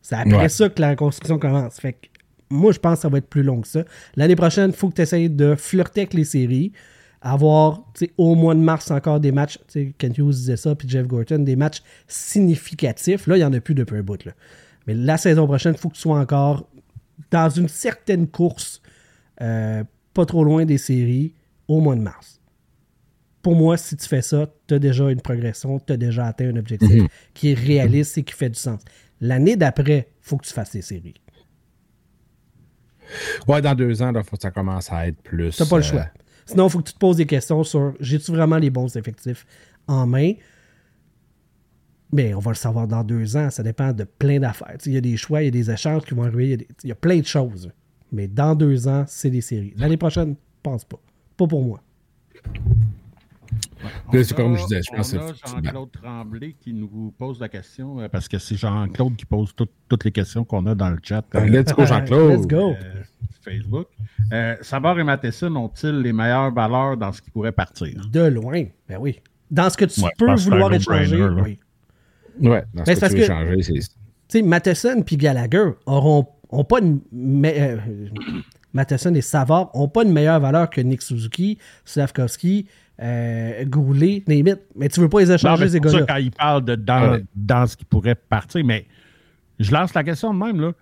C'est 0.00 0.14
après 0.16 0.36
Ouais. 0.36 0.48
ça 0.48 0.68
que 0.68 0.80
la 0.80 0.90
reconstruction 0.90 1.38
commence. 1.38 1.80
Fait 1.80 1.92
que 1.94 2.06
moi, 2.50 2.72
je 2.72 2.78
pense 2.78 2.96
que 2.98 3.02
ça 3.02 3.08
va 3.08 3.18
être 3.18 3.28
plus 3.28 3.42
long 3.42 3.60
que 3.60 3.68
ça. 3.68 3.84
L'année 4.16 4.36
prochaine, 4.36 4.70
il 4.70 4.76
faut 4.76 4.88
que 4.90 4.94
tu 4.94 5.02
essayes 5.02 5.30
de 5.30 5.54
flirter 5.56 6.02
avec 6.02 6.14
les 6.14 6.24
séries, 6.24 6.72
avoir 7.20 7.84
au 8.18 8.34
mois 8.34 8.54
de 8.54 8.60
mars 8.60 8.90
encore 8.90 9.20
des 9.20 9.32
matchs. 9.32 9.58
Kent 9.98 10.18
Hughes 10.18 10.30
disait 10.30 10.56
ça, 10.56 10.74
puis 10.74 10.88
Jeff 10.88 11.06
Gorton, 11.06 11.38
des 11.40 11.56
matchs 11.56 11.82
significatifs. 12.08 13.26
Là, 13.26 13.36
il 13.36 13.40
n'y 13.40 13.44
en 13.44 13.52
a 13.52 13.60
plus 13.60 13.74
depuis 13.74 13.96
un 13.96 14.02
bout. 14.02 14.24
Là. 14.24 14.32
Mais 14.86 14.94
la 14.94 15.16
saison 15.16 15.46
prochaine, 15.46 15.74
il 15.76 15.80
faut 15.80 15.88
que 15.88 15.94
tu 15.94 16.00
sois 16.00 16.18
encore 16.18 16.68
dans 17.30 17.48
une 17.48 17.68
certaine 17.68 18.26
course, 18.26 18.81
euh, 19.40 19.84
pas 20.14 20.26
trop 20.26 20.44
loin 20.44 20.64
des 20.64 20.78
séries, 20.78 21.34
au 21.68 21.80
mois 21.80 21.96
de 21.96 22.00
mars. 22.00 22.40
Pour 23.40 23.56
moi, 23.56 23.76
si 23.76 23.96
tu 23.96 24.06
fais 24.06 24.22
ça, 24.22 24.46
tu 24.68 24.74
as 24.74 24.78
déjà 24.78 25.10
une 25.10 25.20
progression, 25.20 25.80
tu 25.80 25.92
as 25.92 25.96
déjà 25.96 26.26
atteint 26.26 26.48
un 26.48 26.56
objectif 26.56 27.04
qui 27.34 27.50
est 27.50 27.54
réaliste 27.54 28.18
et 28.18 28.22
qui 28.22 28.34
fait 28.34 28.50
du 28.50 28.58
sens. 28.58 28.80
L'année 29.20 29.56
d'après, 29.56 30.08
il 30.10 30.24
faut 30.24 30.36
que 30.36 30.46
tu 30.46 30.52
fasses 30.52 30.74
les 30.74 30.82
séries. 30.82 31.14
Ouais, 33.48 33.60
dans 33.60 33.74
deux 33.74 34.00
ans, 34.02 34.12
il 34.14 34.22
faut 34.22 34.36
que 34.36 34.42
ça 34.42 34.50
commence 34.50 34.92
à 34.92 35.08
être 35.08 35.20
plus. 35.22 35.56
T'as 35.56 35.66
pas 35.66 35.78
le 35.78 35.84
euh, 35.84 35.86
choix. 35.86 36.06
Sinon, 36.46 36.66
il 36.66 36.70
faut 36.70 36.78
que 36.78 36.88
tu 36.88 36.94
te 36.94 36.98
poses 36.98 37.16
des 37.16 37.26
questions 37.26 37.62
sur 37.64 37.94
j'ai-tu 38.00 38.30
vraiment 38.30 38.58
les 38.58 38.70
bons 38.70 38.94
effectifs 38.96 39.46
en 39.86 40.06
main? 40.06 40.32
Mais 42.12 42.34
on 42.34 42.40
va 42.40 42.50
le 42.50 42.56
savoir 42.56 42.86
dans 42.86 43.02
deux 43.02 43.36
ans. 43.36 43.48
Ça 43.50 43.62
dépend 43.62 43.92
de 43.92 44.04
plein 44.04 44.38
d'affaires. 44.38 44.76
Il 44.86 44.92
y 44.92 44.96
a 44.96 45.00
des 45.00 45.16
choix, 45.16 45.42
il 45.42 45.46
y 45.46 45.48
a 45.48 45.50
des 45.50 45.70
échanges 45.70 46.02
qui 46.02 46.14
vont 46.14 46.24
arriver. 46.24 46.44
Il 46.44 46.50
y 46.50 46.54
a 46.54 46.56
des- 46.58 46.68
il 46.84 46.88
y, 46.88 46.92
a 46.92 46.96
plein 46.96 47.18
de 47.18 47.26
choses. 47.26 47.72
Mais 48.12 48.28
dans 48.28 48.54
deux 48.54 48.86
ans, 48.88 49.04
c'est 49.08 49.30
des 49.30 49.40
séries. 49.40 49.72
L'année 49.76 49.96
prochaine, 49.96 50.30
je 50.34 50.60
pense 50.62 50.84
pas. 50.84 50.98
Pas 51.36 51.46
pour 51.46 51.62
moi. 51.64 51.80
C'est 54.12 54.34
comme 54.34 54.56
je 54.56 54.62
disais, 54.62 54.80
je 54.82 54.96
pense 54.96 55.12
on 55.12 55.16
que 55.18 55.22
a 55.22 55.26
c'est- 55.34 55.50
Jean-Claude 55.64 55.90
Tremblay 55.90 56.54
qui 56.60 56.72
nous 56.72 57.12
pose 57.18 57.40
la 57.40 57.48
question, 57.48 58.00
euh, 58.00 58.08
parce 58.08 58.28
que 58.28 58.38
c'est 58.38 58.54
Jean-Claude 58.56 59.16
qui 59.16 59.24
pose 59.26 59.52
tout- 59.54 59.66
toutes 59.88 60.04
les 60.04 60.12
questions 60.12 60.44
qu'on 60.44 60.64
a 60.66 60.74
dans 60.74 60.90
le 60.90 60.98
chat. 61.02 61.24
euh, 61.34 61.46
Let's 61.46 61.72
go, 61.72 61.84
Jean-Claude? 61.84 62.30
Let's 62.32 62.46
go. 62.46 62.70
euh, 62.72 63.02
Facebook. 63.42 63.88
Euh, 64.32 64.56
Savard 64.60 64.98
et 65.00 65.04
Matheson 65.04 65.54
ont-ils 65.56 65.98
les 66.00 66.12
meilleures 66.12 66.52
valeurs 66.54 66.96
dans 66.96 67.10
ce 67.12 67.20
qui 67.20 67.30
pourrait 67.30 67.50
partir? 67.52 68.00
De 68.08 68.20
loin. 68.26 68.64
Ben 68.88 68.98
oui. 69.00 69.20
Dans 69.50 69.68
ce 69.68 69.76
que 69.76 69.84
tu 69.86 70.00
Ouais, 70.00 70.10
peux 70.16 70.32
vouloir 70.34 70.72
échanger, 70.72 71.22
oui. 71.24 71.58
Ouais, 72.40 72.64
dans 72.72 72.84
Ben, 72.84 72.84
ce 72.84 72.84
c'est 72.84 72.94
que 72.94 73.00
parce 73.00 73.12
tu 73.12 73.18
veux 73.20 73.26
que- 73.26 73.32
changer, 73.32 73.62
c'est. 73.62 73.72
Tu 73.74 74.38
sais, 74.38 74.42
Matheson 74.42 75.02
puis 75.04 75.16
Gallagher 75.16 75.72
auront 75.86 76.26
ont 76.52 76.64
pas 76.64 76.80
une 76.80 77.00
me- 77.12 77.48
euh, 77.48 77.76
Matheson 78.74 79.14
et 79.14 79.20
Savard 79.20 79.70
ont 79.74 79.88
pas 79.88 80.04
une 80.04 80.12
meilleure 80.12 80.40
valeur 80.40 80.70
que 80.70 80.80
Nick 80.80 81.02
Suzuki, 81.02 81.58
Slavkovski, 81.84 82.66
euh, 83.00 83.64
Goulet, 83.66 84.22
name 84.28 84.46
it. 84.48 84.60
Mais 84.76 84.88
tu 84.88 85.00
veux 85.00 85.08
pas 85.08 85.20
les 85.20 85.26
Non, 85.26 85.34
échanger, 85.34 85.64
mais 85.64 85.68
ces 85.68 85.72
c'est 85.72 85.80
gars-là. 85.80 86.06
quand 86.06 86.16
il 86.16 86.30
parle 86.30 86.64
de 86.64 86.74
dans, 86.76 87.12
Ouais. 87.12 87.24
dans 87.34 87.66
ce 87.66 87.76
qui 87.76 87.84
pourrait 87.84 88.14
partir, 88.14 88.64
mais 88.64 88.86
je 89.58 89.72
lance 89.72 89.92
la 89.94 90.04
question 90.04 90.32
de 90.32 90.38
même, 90.38 90.60
là. 90.60 90.72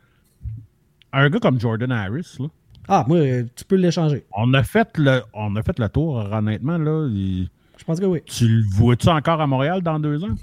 Un 1.12 1.28
gars 1.30 1.40
comme 1.40 1.58
Jordan 1.60 1.90
Harris, 1.90 2.36
là, 2.38 2.46
Ah, 2.88 3.04
moi, 3.08 3.18
euh, 3.18 3.44
tu 3.56 3.64
peux 3.64 3.76
l'échanger. 3.76 4.24
on 4.36 4.52
a 4.54 4.62
fait 4.62 4.88
le, 4.98 5.22
on 5.34 5.54
a 5.56 5.62
fait 5.62 5.78
le 5.78 5.88
tour, 5.88 6.16
honnêtement, 6.32 6.78
là. 6.78 7.08
il- 7.10 7.48
Je 7.78 7.84
pense 7.84 7.98
que 7.98 8.04
oui. 8.06 8.20
tu 8.26 8.46
le 8.46 8.62
vois-tu 8.70 9.08
encore 9.08 9.40
à 9.40 9.46
Montréal 9.46 9.80
dans 9.82 9.98
deux 9.98 10.22
ans? 10.22 10.34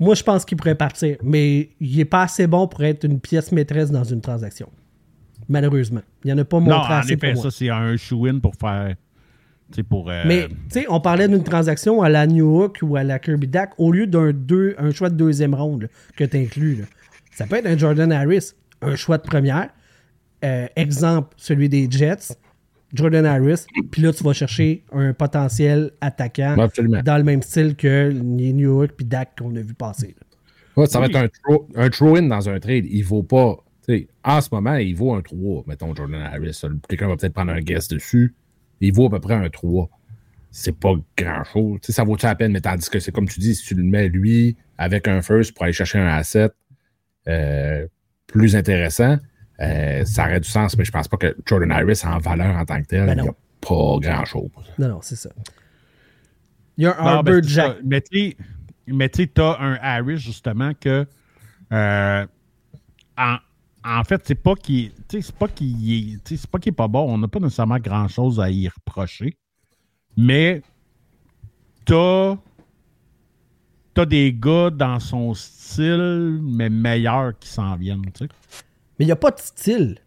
Moi, 0.00 0.14
je 0.14 0.22
pense 0.22 0.44
qu'il 0.44 0.56
pourrait 0.56 0.74
partir, 0.76 1.16
mais 1.22 1.70
il 1.80 1.98
est 2.00 2.04
pas 2.04 2.22
assez 2.22 2.46
bon 2.46 2.68
pour 2.68 2.84
être 2.84 3.04
une 3.04 3.18
pièce 3.20 3.50
maîtresse 3.52 3.90
dans 3.90 4.04
une 4.04 4.20
transaction. 4.20 4.68
Malheureusement. 5.48 6.02
Il 6.24 6.28
n'y 6.28 6.32
en 6.34 6.38
a 6.38 6.44
pas 6.44 6.60
montré 6.60 6.74
Non, 6.76 6.82
en 6.84 6.98
assez 6.98 7.12
effet, 7.14 7.32
pour 7.32 7.42
moi. 7.42 7.50
ça, 7.50 7.56
c'est 7.56 7.70
un 7.70 7.96
shoe-in 7.96 8.38
pour 8.38 8.54
faire. 8.54 8.94
Pour. 9.88 10.08
euh, 10.10 10.22
Mais, 10.26 10.48
tu 10.48 10.54
sais, 10.70 10.86
on 10.88 11.00
parlait 11.00 11.28
d'une 11.28 11.42
transaction 11.44 12.00
à 12.00 12.08
la 12.08 12.26
New 12.26 12.62
Hook 12.62 12.78
ou 12.82 12.96
à 12.96 13.04
la 13.04 13.18
Kirby 13.18 13.48
Dak 13.48 13.72
au 13.76 13.92
lieu 13.92 14.06
d'un 14.06 14.32
deux, 14.32 14.74
un 14.78 14.90
choix 14.92 15.10
de 15.10 15.16
deuxième 15.16 15.54
ronde 15.54 15.82
là, 15.82 15.88
que 16.16 16.24
tu 16.24 16.36
inclus. 16.38 16.84
Ça 17.32 17.46
peut 17.46 17.56
être 17.56 17.66
un 17.66 17.76
Jordan 17.76 18.10
Harris, 18.12 18.52
un 18.80 18.96
choix 18.96 19.18
de 19.18 19.22
première. 19.24 19.68
Euh, 20.44 20.66
exemple, 20.76 21.34
celui 21.36 21.68
des 21.68 21.86
Jets, 21.90 22.34
Jordan 22.94 23.26
Harris. 23.26 23.66
Puis 23.90 24.02
là, 24.02 24.12
tu 24.12 24.24
vas 24.24 24.32
chercher 24.32 24.84
un 24.92 25.12
potentiel 25.12 25.92
attaquant 26.00 26.58
absolument. 26.58 27.02
dans 27.02 27.16
le 27.16 27.24
même 27.24 27.42
style 27.42 27.76
que 27.76 28.10
les 28.10 28.52
New 28.52 28.82
Hook 28.82 28.92
puis 28.96 29.06
Dak 29.06 29.38
qu'on 29.38 29.54
a 29.56 29.60
vu 29.60 29.74
passer. 29.74 30.14
Ouais, 30.76 30.86
ça 30.86 31.00
va 31.00 31.06
être 31.06 31.16
un 31.16 31.28
un 31.74 31.90
throw-in 31.90 32.22
dans 32.22 32.48
un 32.48 32.60
trade. 32.60 32.86
Il 32.88 33.02
vaut 33.02 33.22
pas. 33.22 33.56
tu 33.86 33.94
sais, 33.94 34.08
En 34.24 34.40
ce 34.40 34.48
moment, 34.52 34.76
il 34.76 34.94
vaut 34.94 35.12
un 35.14 35.22
3, 35.22 35.64
mettons 35.66 35.94
Jordan 35.94 36.20
Harris. 36.22 36.60
Quelqu'un 36.88 37.08
va 37.08 37.16
peut-être 37.16 37.34
prendre 37.34 37.52
un 37.52 37.60
guest 37.60 37.92
dessus. 37.92 38.34
Il 38.80 38.94
vaut 38.94 39.06
à 39.06 39.10
peu 39.10 39.20
près 39.20 39.34
un 39.34 39.48
3. 39.50 39.90
C'est 40.50 40.78
pas 40.78 40.94
grand-chose. 41.16 41.80
Tu 41.82 41.86
sais, 41.86 41.92
Ça 41.92 42.04
vaut-tu 42.04 42.26
la 42.26 42.34
peine, 42.34 42.52
mais 42.52 42.60
tandis 42.60 42.88
que 42.88 43.00
c'est 43.00 43.12
comme 43.12 43.28
tu 43.28 43.40
dis, 43.40 43.54
si 43.54 43.64
tu 43.66 43.74
le 43.74 43.82
mets 43.82 44.08
lui 44.08 44.56
avec 44.78 45.08
un 45.08 45.20
first 45.20 45.52
pour 45.52 45.64
aller 45.64 45.72
chercher 45.72 45.98
un 45.98 46.06
asset 46.06 46.50
euh, 47.28 47.86
plus 48.26 48.56
intéressant, 48.56 49.18
euh, 49.60 50.04
ça 50.04 50.24
aurait 50.24 50.40
du 50.40 50.48
sens, 50.48 50.76
mais 50.76 50.84
je 50.84 50.92
pense 50.92 51.08
pas 51.08 51.16
que 51.16 51.36
Jordan 51.46 51.72
Harris 51.72 52.02
en 52.04 52.18
valeur 52.18 52.56
en 52.56 52.64
tant 52.64 52.80
que 52.80 52.86
tel, 52.86 53.06
Ben 53.06 53.18
il 53.18 53.22
n'y 53.22 53.28
a 53.28 53.32
pas 53.60 53.98
grand-chose. 54.00 54.50
Non, 54.78 54.88
non, 54.88 54.98
c'est 55.02 55.16
ça. 55.16 55.30
Il 56.76 56.84
y 56.84 56.86
a 56.86 56.92
un 57.00 57.22
ben, 57.22 57.34
Arbor 57.34 57.42
Jack. 57.42 57.76
ça. 57.76 58.34
Mais 58.86 59.08
tu 59.10 59.28
t'as 59.28 59.58
un 59.60 59.74
Harris, 59.82 60.18
justement, 60.18 60.72
que. 60.80 61.06
euh, 61.72 62.26
en, 63.16 63.36
en 63.84 64.04
fait, 64.04 64.22
c'est 64.24 64.34
pas 64.34 64.54
qu'il 64.54 64.92
c'est 65.08 65.32
pas 65.32 65.48
qu'il 65.48 65.92
est, 66.14 66.28
c'est 66.36 66.46
pas 66.46 66.58
qu'il 66.58 66.70
est 66.70 66.76
pas 66.76 66.88
bon. 66.88 67.12
On 67.12 67.18
n'a 67.18 67.28
pas 67.28 67.40
nécessairement 67.40 67.78
grand-chose 67.78 68.38
à 68.40 68.50
y 68.50 68.68
reprocher. 68.68 69.36
Mais 70.16 70.62
t'as 71.84 72.36
t'as 73.94 74.06
des 74.06 74.32
gars 74.32 74.70
dans 74.70 75.00
son 75.00 75.34
style, 75.34 76.38
mais 76.42 76.70
meilleurs 76.70 77.38
qui 77.38 77.48
s'en 77.48 77.76
viennent, 77.76 78.02
tu 78.12 78.24
sais. 78.26 78.30
Mais 78.98 79.04
il 79.04 79.08
n'y 79.08 79.12
a 79.12 79.16
pas 79.16 79.30
de 79.30 79.40
style. 79.40 79.98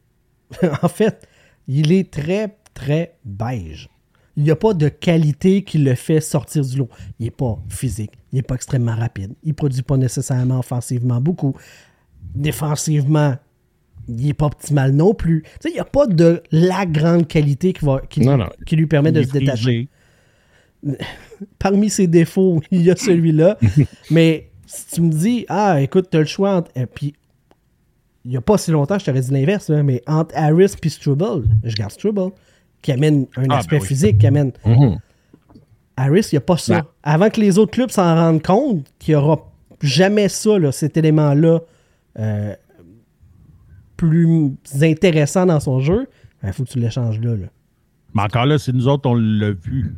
en 0.81 0.87
fait, 0.87 1.27
il 1.67 1.91
est 1.91 2.11
très, 2.11 2.57
très 2.73 3.15
beige. 3.25 3.89
Il 4.37 4.43
n'y 4.43 4.51
a 4.51 4.55
pas 4.55 4.73
de 4.73 4.87
qualité 4.87 5.63
qui 5.63 5.77
le 5.77 5.93
fait 5.95 6.21
sortir 6.21 6.63
du 6.65 6.77
lot. 6.77 6.89
Il 7.19 7.25
n'est 7.25 7.31
pas 7.31 7.59
physique. 7.67 8.11
Il 8.31 8.37
n'est 8.37 8.41
pas 8.41 8.55
extrêmement 8.55 8.95
rapide. 8.95 9.33
Il 9.43 9.49
ne 9.49 9.53
produit 9.53 9.81
pas 9.81 9.97
nécessairement 9.97 10.59
offensivement 10.59 11.19
beaucoup. 11.19 11.53
Défensivement, 12.33 13.35
il 14.07 14.27
n'est 14.27 14.33
pas 14.33 14.45
optimal 14.47 14.93
non 14.93 15.13
plus. 15.13 15.43
Tu 15.43 15.49
sais, 15.61 15.69
il 15.69 15.73
n'y 15.73 15.79
a 15.79 15.85
pas 15.85 16.07
de 16.07 16.41
la 16.51 16.85
grande 16.85 17.27
qualité 17.27 17.73
qui, 17.73 17.85
va, 17.85 18.01
qui, 18.09 18.21
Non, 18.21 18.37
non. 18.37 18.49
qui 18.65 18.75
lui 18.75 18.87
permet 18.87 19.11
de 19.11 19.21
Il 19.21 19.27
se 19.27 19.31
détacher. 19.33 19.89
Parmi 21.59 21.89
ses 21.89 22.07
défauts, 22.07 22.61
il 22.71 22.83
y 22.83 22.91
a 22.91 22.95
celui-là. 22.95 23.57
Mais 24.11 24.49
si 24.65 24.95
tu 24.95 25.01
me 25.01 25.11
dis, 25.11 25.45
ah, 25.49 25.81
écoute, 25.81 26.07
tu 26.09 26.17
as 26.17 26.21
le 26.21 26.25
choix 26.25 26.55
entre. 26.55 26.71
Et 26.75 26.85
puis, 26.85 27.13
il 28.25 28.31
n'y 28.31 28.37
a 28.37 28.41
pas 28.41 28.57
si 28.57 28.71
longtemps, 28.71 28.99
je 28.99 29.05
t'aurais 29.05 29.21
dit 29.21 29.31
l'inverse, 29.31 29.69
là, 29.69 29.81
mais 29.83 30.01
entre 30.07 30.35
Harris 30.37 30.73
et 30.83 30.89
Struble, 30.89 31.43
je 31.63 31.75
garde 31.75 31.91
Struble, 31.91 32.31
qui 32.81 32.91
amène 32.91 33.25
un 33.35 33.45
Ah, 33.49 33.57
aspect 33.57 33.77
ben 33.77 33.81
oui. 33.81 33.87
physique, 33.87 34.17
qui 34.19 34.27
amène. 34.27 34.51
Harris, 35.97 36.29
il 36.31 36.35
n'y 36.35 36.37
a 36.37 36.41
pas 36.41 36.57
ça. 36.57 36.81
Ben. 36.81 36.87
Avant 37.03 37.29
que 37.29 37.39
les 37.41 37.57
autres 37.57 37.71
clubs 37.71 37.89
s'en 37.91 38.15
rendent 38.15 38.41
compte 38.43 38.85
qu'il 38.99 39.13
n'y 39.15 39.21
aura 39.21 39.51
jamais 39.81 40.29
ça, 40.29 40.57
là, 40.59 40.71
cet 40.71 40.97
élément-là, 40.97 41.59
euh, 42.19 42.55
plus 43.97 44.53
intéressant 44.81 45.45
dans 45.45 45.59
son 45.59 45.79
jeu, 45.79 46.07
il 46.43 46.53
faut 46.53 46.63
que 46.63 46.69
tu 46.69 46.79
l'échanges 46.79 47.19
là. 47.19 47.35
là. 47.35 47.47
Mais 48.13 48.23
encore 48.23 48.45
là, 48.45 48.57
c'est 48.57 48.73
nous 48.73 48.87
autres, 48.87 49.09
on 49.09 49.15
l'a 49.15 49.51
vu. 49.51 49.95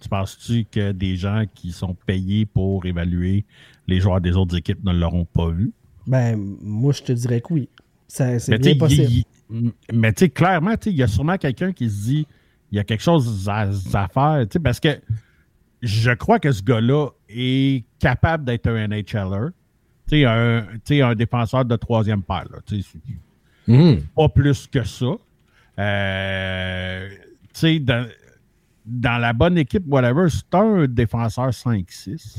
Tu 0.00 0.08
penses-tu 0.08 0.64
que 0.70 0.92
des 0.92 1.16
gens 1.16 1.44
qui 1.54 1.72
sont 1.72 1.94
payés 2.06 2.46
pour 2.46 2.84
évaluer 2.86 3.44
les 3.86 4.00
joueurs 4.00 4.20
des 4.20 4.36
autres 4.36 4.56
équipes 4.56 4.82
ne 4.84 4.92
l'auront 4.92 5.24
pas 5.26 5.50
vu? 5.50 5.72
Ben, 6.06 6.36
moi, 6.62 6.92
je 6.92 7.02
te 7.02 7.12
dirais 7.12 7.40
que 7.40 7.52
oui. 7.52 7.68
C'est 8.08 8.58
bien 8.58 8.76
possible. 8.76 9.24
mais 9.92 10.12
tu 10.12 10.24
sais, 10.24 10.28
clairement, 10.30 10.74
il 10.86 10.92
y 10.92 11.02
a 11.02 11.06
sûrement 11.08 11.36
quelqu'un 11.36 11.72
qui 11.72 11.90
se 11.90 12.04
dit 12.04 12.26
il 12.70 12.76
y 12.76 12.78
a 12.80 12.84
quelque 12.84 13.02
chose 13.02 13.48
à, 13.48 13.68
à 13.94 14.08
faire. 14.08 14.40
tu 14.42 14.54
sais, 14.54 14.58
Parce 14.60 14.80
que 14.80 15.00
je 15.82 16.10
crois 16.12 16.38
que 16.38 16.50
ce 16.52 16.62
gars-là 16.62 17.08
est 17.28 17.84
capable 17.98 18.44
d'être 18.44 18.66
un 18.68 18.88
NHLer. 18.88 19.50
Tu 20.08 20.20
sais, 20.20 20.24
un, 20.24 20.66
tu 20.84 20.96
sais, 20.96 21.02
un 21.02 21.14
défenseur 21.14 21.64
de 21.64 21.76
troisième 21.76 22.22
paire. 22.22 22.46
Mhm. 23.66 24.02
pas 24.14 24.28
plus 24.28 24.66
que 24.68 24.84
ça. 24.84 25.06
Euh, 25.78 27.08
tu 27.52 27.60
sais, 27.60 27.78
dans, 27.80 28.08
dans 28.84 29.18
la 29.18 29.32
bonne 29.32 29.58
équipe, 29.58 29.82
whatever, 29.88 30.28
c'est 30.30 30.54
un 30.54 30.86
défenseur 30.86 31.50
5-6. 31.50 32.36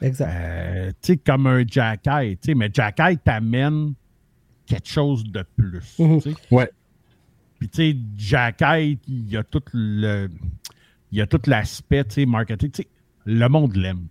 Exact. 0.00 0.30
Euh, 0.32 0.90
tu 1.02 1.12
sais, 1.12 1.16
comme 1.18 1.46
un 1.46 1.64
Jacky, 1.66 2.36
tu 2.36 2.46
sais, 2.46 2.54
mais 2.54 2.70
Jacky 2.72 3.18
t'amène 3.18 3.94
quelque 4.66 4.88
chose 4.88 5.24
de 5.24 5.44
plus. 5.56 5.82
Sais. 5.82 6.34
Ouais. 6.50 6.70
Puis, 7.58 7.68
tu 7.68 7.76
sais, 7.90 7.96
Jacky, 8.16 8.98
il 9.08 9.30
y 9.30 9.36
a 9.36 9.42
tout 9.42 9.62
le. 9.72 10.28
Il 11.10 11.18
y 11.18 11.20
a 11.22 11.26
tout 11.26 11.40
l'aspect, 11.46 12.04
tu 12.04 12.14
sais, 12.14 12.26
marketing. 12.26 12.70
Tu 12.70 12.82
sais, 12.82 12.88
le 13.24 13.48
monde 13.48 13.76
l'aime. 13.76 14.06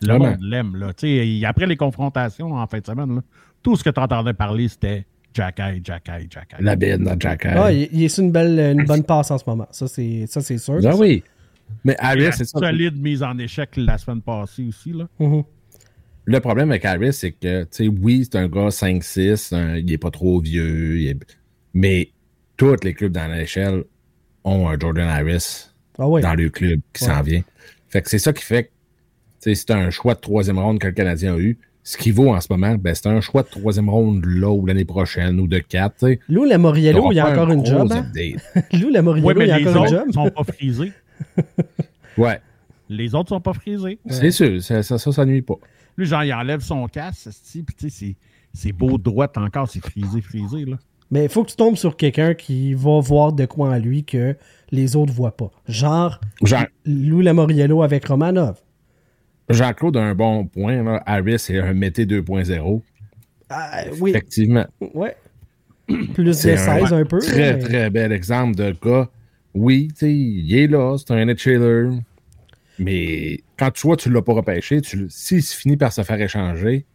Le 0.00 0.08
Vraiment. 0.08 0.30
monde 0.30 0.42
l'aime, 0.42 0.76
là. 0.76 0.92
Tu 0.94 1.06
sais, 1.06 1.44
après 1.46 1.66
les 1.66 1.76
confrontations 1.76 2.54
en 2.54 2.66
fin 2.66 2.78
de 2.78 2.86
semaine, 2.86 3.16
là, 3.16 3.22
tout 3.62 3.76
ce 3.76 3.84
que 3.84 3.90
tu 3.90 4.00
entendais 4.00 4.32
parler, 4.34 4.68
c'était 4.68 5.04
Jacky, 5.34 5.80
Jacky, 5.84 6.28
Jacky. 6.30 6.56
La 6.60 6.76
bine 6.76 7.04
dans 7.04 7.18
Jack 7.18 7.46
Ah, 7.46 7.72
il, 7.72 7.88
il 7.92 8.04
est 8.04 8.08
sur 8.08 8.24
une, 8.24 8.32
belle, 8.32 8.58
une 8.78 8.84
bonne 8.84 9.04
passe 9.04 9.30
en 9.30 9.38
ce 9.38 9.44
moment. 9.46 9.66
Ça, 9.70 9.86
c'est 9.88 10.26
ça, 10.26 10.40
c'est 10.40 10.58
sûr. 10.58 10.78
Ah 10.84 10.96
oui. 10.96 11.22
Mais 11.84 11.96
Harris, 11.98 12.24
La 12.24 12.32
c'est 12.32 12.44
ça. 12.44 12.58
solide 12.58 13.00
mise 13.00 13.22
en 13.22 13.36
échec 13.38 13.70
la 13.76 13.98
semaine 13.98 14.20
passée 14.22 14.64
aussi, 14.68 14.92
là. 14.92 15.08
Mhm. 15.18 15.42
Le 16.24 16.40
problème 16.40 16.70
avec 16.70 16.84
Harris, 16.84 17.12
c'est 17.14 17.32
que, 17.32 17.62
tu 17.64 17.68
sais, 17.70 17.88
oui, 17.88 18.24
c'est 18.30 18.38
un 18.38 18.48
gars 18.48 18.70
5-6, 18.70 19.52
un- 19.52 19.76
il 19.76 19.92
est 19.92 19.98
pas 19.98 20.10
trop 20.10 20.40
vieux, 20.40 21.00
il 21.00 21.08
est- 21.08 21.36
mais 21.74 22.10
tous 22.56 22.76
les 22.84 22.94
clubs 22.94 23.12
dans 23.12 23.26
l'échelle 23.32 23.84
ont 24.44 24.68
un 24.68 24.78
Jordan 24.78 25.08
Harris 25.08 25.68
Ah 25.98 26.08
ouais. 26.08 26.20
dans 26.22 26.34
le 26.34 26.48
club 26.48 26.80
qui 26.92 27.04
s'en 27.04 27.22
vient. 27.22 27.42
Fait 27.88 28.02
que 28.02 28.08
c'est 28.08 28.18
ça 28.20 28.32
qui 28.32 28.44
fait 28.44 28.64
que, 28.64 28.68
tu 28.68 28.74
sais, 29.40 29.54
c'est 29.56 29.70
un 29.72 29.90
choix 29.90 30.14
de 30.14 30.20
troisième 30.20 30.58
ronde 30.58 30.78
que 30.78 30.86
le 30.86 30.92
Canadien 30.92 31.34
a 31.34 31.38
eu. 31.38 31.58
Ce 31.84 31.96
qui 31.98 32.12
vaut 32.12 32.28
en 32.32 32.40
ce 32.40 32.46
moment, 32.48 32.76
ben, 32.76 32.94
c'est 32.94 33.08
un 33.08 33.20
choix 33.20 33.42
de 33.42 33.48
troisième 33.48 33.88
ronde 33.90 34.24
là 34.24 34.48
ou 34.52 34.64
l'année 34.66 34.84
prochaine 34.84 35.40
ou 35.40 35.48
de 35.48 35.58
quatre, 35.58 35.96
tu 35.98 36.06
sais. 36.06 36.20
Lou 36.28 36.44
Lamoriello, 36.44 36.98
T'auras 37.00 37.12
il 37.12 37.16
y 37.16 37.18
a 37.20 37.26
un 37.26 37.32
encore 37.32 37.50
une 37.50 37.66
job. 37.66 37.90
Hein? 37.90 38.06
Lou 38.72 38.86
Oui, 38.86 38.92
Lamoriello, 38.92 39.34
mais 39.34 39.44
il 39.46 39.48
y 39.48 39.50
a 39.50 39.58
encore 39.68 39.84
une 39.86 39.90
job. 39.90 40.12
sont 40.12 40.30
pas 40.30 40.44
frisés. 40.44 40.92
Ouais, 42.18 42.40
Les 42.88 43.14
autres 43.14 43.30
sont 43.30 43.40
pas 43.40 43.52
frisés. 43.54 43.98
c'est 44.08 44.30
sûr, 44.30 44.62
ça, 44.62 44.82
ça, 44.82 45.24
nuit 45.24 45.42
pas. 45.42 45.54
Lui, 45.96 46.06
genre, 46.06 46.24
il 46.24 46.32
enlève 46.32 46.60
son 46.60 46.86
casque, 46.88 47.28
puis 47.52 47.64
tu 47.76 47.88
sais, 47.88 47.90
c'est- 47.90 48.16
c'est 48.52 48.72
beau 48.72 48.98
droite 48.98 49.36
encore, 49.38 49.68
c'est 49.68 49.80
frisé, 49.84 50.20
frisé, 50.20 50.64
là. 50.64 50.76
Mais 51.10 51.24
il 51.24 51.28
faut 51.30 51.44
que 51.44 51.50
tu 51.50 51.56
tombes 51.56 51.76
sur 51.76 51.96
quelqu'un 51.96 52.32
qui 52.34 52.72
va 52.74 52.98
voir 53.00 53.32
de 53.34 53.44
quoi 53.44 53.68
en 53.70 53.78
lui 53.78 54.02
que 54.04 54.34
les 54.70 54.96
autres 54.96 55.12
voient 55.12 55.36
pas. 55.36 55.50
Genre, 55.68 56.18
Jean- 56.42 56.64
Lou 56.86 57.20
Lamoriello 57.20 57.82
avec 57.82 58.06
Romanov. 58.06 58.60
Jean-Claude 59.50 59.96
a 59.98 60.02
un 60.02 60.14
bon 60.14 60.46
point. 60.46 60.82
Là. 60.82 61.02
Harris 61.04 61.34
est 61.50 61.58
un 61.58 61.74
mété 61.74 62.06
2.0. 62.06 62.82
Ah, 63.50 63.82
oui, 64.00 64.10
Effectivement. 64.10 64.64
ouais. 64.94 65.14
Plus 66.14 66.24
de 66.24 66.32
C'est 66.32 66.56
16 66.56 66.92
un, 66.94 67.04
peu. 67.04 67.18
Très, 67.18 67.54
mais- 67.54 67.58
très 67.58 67.90
bel 67.90 68.12
exemple 68.12 68.54
de 68.54 68.74
gars. 68.82 69.10
Oui, 69.54 69.88
tu 69.88 69.96
sais, 69.96 70.12
il 70.14 70.54
est 70.56 70.66
là, 70.66 70.96
c'est 70.98 71.12
un 71.12 71.36
chiller. 71.36 71.88
Mais 72.78 73.40
quand 73.58 73.70
tu 73.70 73.86
vois, 73.86 73.96
tu 73.96 74.10
l'as 74.10 74.22
pas 74.22 74.32
repêché, 74.32 74.80
s'il 74.82 75.42
se 75.42 75.56
finit 75.56 75.76
par 75.76 75.92
se 75.92 76.02
faire 76.02 76.20
échanger, 76.20 76.86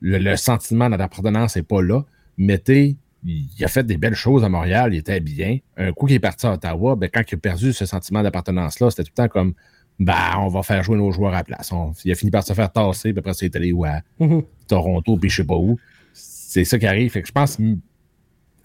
le, 0.00 0.18
le 0.18 0.36
sentiment 0.36 0.90
d'appartenance 0.90 1.56
n'est 1.56 1.62
pas 1.62 1.82
là. 1.82 2.04
Mais 2.36 2.58
tu 2.58 2.96
il 3.24 3.64
a 3.64 3.68
fait 3.68 3.84
des 3.84 3.96
belles 3.96 4.14
choses 4.14 4.44
à 4.44 4.48
Montréal, 4.48 4.94
il 4.94 4.98
était 4.98 5.18
bien. 5.18 5.58
Un 5.76 5.92
coup 5.92 6.06
qu'il 6.06 6.14
est 6.14 6.20
parti 6.20 6.46
à 6.46 6.52
Ottawa, 6.52 6.94
ben, 6.94 7.10
quand 7.12 7.22
il 7.28 7.34
a 7.34 7.38
perdu 7.38 7.72
ce 7.72 7.84
sentiment 7.84 8.22
d'appartenance-là, 8.22 8.90
c'était 8.90 9.02
tout 9.02 9.10
le 9.18 9.22
temps 9.24 9.28
comme 9.28 9.54
ben, 9.98 10.14
on 10.38 10.46
va 10.46 10.62
faire 10.62 10.84
jouer 10.84 10.96
nos 10.96 11.10
joueurs 11.10 11.32
à 11.34 11.38
la 11.38 11.44
place. 11.44 11.72
On- 11.72 11.92
il 12.04 12.12
a 12.12 12.14
fini 12.14 12.30
par 12.30 12.44
se 12.44 12.52
faire 12.52 12.70
tasser, 12.72 13.12
puis 13.12 13.18
après, 13.18 13.34
c'est 13.34 13.54
allé 13.56 13.72
où 13.72 13.84
à 13.84 14.02
Mhm. 14.20 14.42
Toronto, 14.68 15.16
puis 15.16 15.28
je 15.30 15.36
sais 15.38 15.44
pas 15.44 15.56
où. 15.56 15.76
C'est 16.12 16.64
ça 16.64 16.78
qui 16.78 16.86
arrive. 16.86 17.10
Fait 17.10 17.22
que 17.22 17.26
je 17.28 17.32
pense 17.32 17.58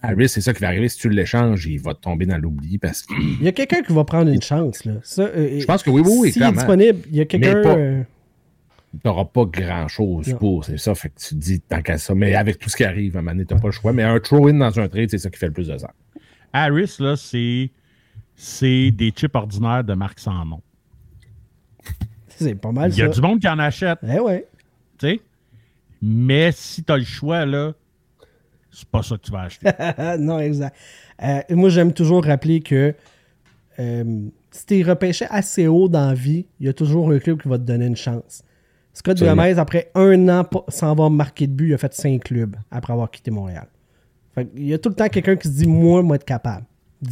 Harris, 0.04 0.28
c'est 0.28 0.40
ça 0.40 0.52
qui 0.54 0.60
va 0.60 0.68
arriver. 0.68 0.88
Si 0.88 0.98
tu 0.98 1.08
l'échanges, 1.08 1.66
il 1.66 1.78
va 1.80 1.94
tomber 1.94 2.26
dans 2.26 2.38
l'oubli 2.38 2.78
parce 2.78 3.02
que 3.02 3.14
Il 3.20 3.42
y 3.42 3.48
a 3.48 3.52
quelqu'un 3.52 3.82
qui 3.82 3.92
va 3.92 4.04
prendre 4.04 4.30
une 4.30 4.42
chance. 4.42 4.84
Là. 4.84 4.94
Ça, 5.02 5.22
euh, 5.22 5.58
je 5.60 5.64
pense 5.64 5.82
que 5.82 5.90
oui, 5.90 6.02
oui, 6.04 6.12
oui, 6.20 6.32
S'il 6.32 6.42
est 6.42 6.52
disponible, 6.52 6.98
il 7.10 7.16
y 7.16 7.20
a 7.20 7.24
quelqu'un. 7.24 7.56
Euh, 7.64 8.02
Tu 8.92 9.00
n'auras 9.04 9.24
pas 9.24 9.44
grand-chose 9.44 10.34
pour, 10.38 10.64
c'est 10.64 10.78
ça. 10.78 10.94
Fait 10.94 11.08
que 11.08 11.18
tu 11.18 11.28
te 11.30 11.34
dis, 11.34 11.60
tant 11.60 11.82
qu'à 11.82 11.98
ça. 11.98 12.14
Mais 12.14 12.34
avec 12.34 12.58
tout 12.58 12.68
ce 12.70 12.76
qui 12.76 12.84
arrive, 12.84 13.16
à 13.16 13.18
un 13.18 13.22
moment 13.22 13.32
donné, 13.34 13.44
t'as 13.46 13.58
pas 13.58 13.68
le 13.68 13.72
choix. 13.72 13.92
Mais 13.92 14.02
un 14.04 14.20
throw-in 14.20 14.54
dans 14.54 14.78
un 14.78 14.88
trade, 14.88 15.10
c'est 15.10 15.18
ça 15.18 15.30
qui 15.30 15.38
fait 15.38 15.46
le 15.48 15.52
plus 15.52 15.68
de 15.68 15.76
sens. 15.78 15.90
Harris, 16.52 16.96
là, 17.00 17.16
c'est, 17.16 17.70
c'est 18.36 18.90
des 18.92 19.10
chips 19.10 19.34
ordinaires 19.34 19.82
de 19.84 19.94
marque 19.94 20.20
sans 20.20 20.44
nom. 20.44 20.60
c'est 22.28 22.54
pas 22.54 22.72
mal 22.72 22.90
Il 22.92 22.98
y 22.98 23.02
a 23.02 23.06
ça. 23.06 23.12
du 23.12 23.20
monde 23.20 23.40
qui 23.40 23.48
en 23.48 23.58
achète, 23.58 23.98
Eh 24.08 24.20
ouais. 24.20 24.46
tu 24.98 25.08
sais? 25.08 25.20
Mais 26.02 26.50
si 26.52 26.84
tu 26.84 26.92
as 26.92 26.98
le 26.98 27.04
choix, 27.04 27.46
là, 27.46 27.72
c'est 28.74 28.88
pas 28.88 29.02
ça 29.02 29.16
que 29.16 29.22
tu 29.22 29.30
vas 29.32 29.42
acheter. 29.42 29.68
non, 30.18 30.38
exact. 30.40 30.76
Euh, 31.22 31.40
moi, 31.50 31.68
j'aime 31.70 31.92
toujours 31.92 32.24
rappeler 32.24 32.60
que 32.60 32.94
euh, 33.78 34.04
si 34.50 34.66
tu 34.66 34.82
repêché 34.82 35.26
assez 35.30 35.66
haut 35.66 35.88
dans 35.88 36.06
la 36.08 36.14
vie, 36.14 36.46
il 36.60 36.66
y 36.66 36.68
a 36.68 36.72
toujours 36.72 37.10
un 37.10 37.18
club 37.18 37.40
qui 37.40 37.48
va 37.48 37.58
te 37.58 37.64
donner 37.64 37.86
une 37.86 37.96
chance. 37.96 38.42
Scott. 38.92 39.18
Gomez, 39.18 39.58
après 39.58 39.90
un 39.94 40.28
an 40.28 40.48
sans 40.68 40.90
avoir 40.92 41.10
marqué 41.10 41.46
de 41.48 41.52
but, 41.52 41.68
il 41.70 41.74
a 41.74 41.78
fait 41.78 41.92
cinq 41.94 42.24
clubs 42.24 42.54
après 42.70 42.92
avoir 42.92 43.10
quitté 43.10 43.30
Montréal. 43.32 43.66
Fait 44.34 44.48
il 44.56 44.66
y 44.66 44.74
a 44.74 44.78
tout 44.78 44.88
le 44.90 44.94
temps 44.94 45.08
quelqu'un 45.08 45.34
qui 45.36 45.48
se 45.48 45.52
dit 45.54 45.66
Moi, 45.66 46.02
moi, 46.02 46.16
être 46.16 46.24
capable 46.24 46.66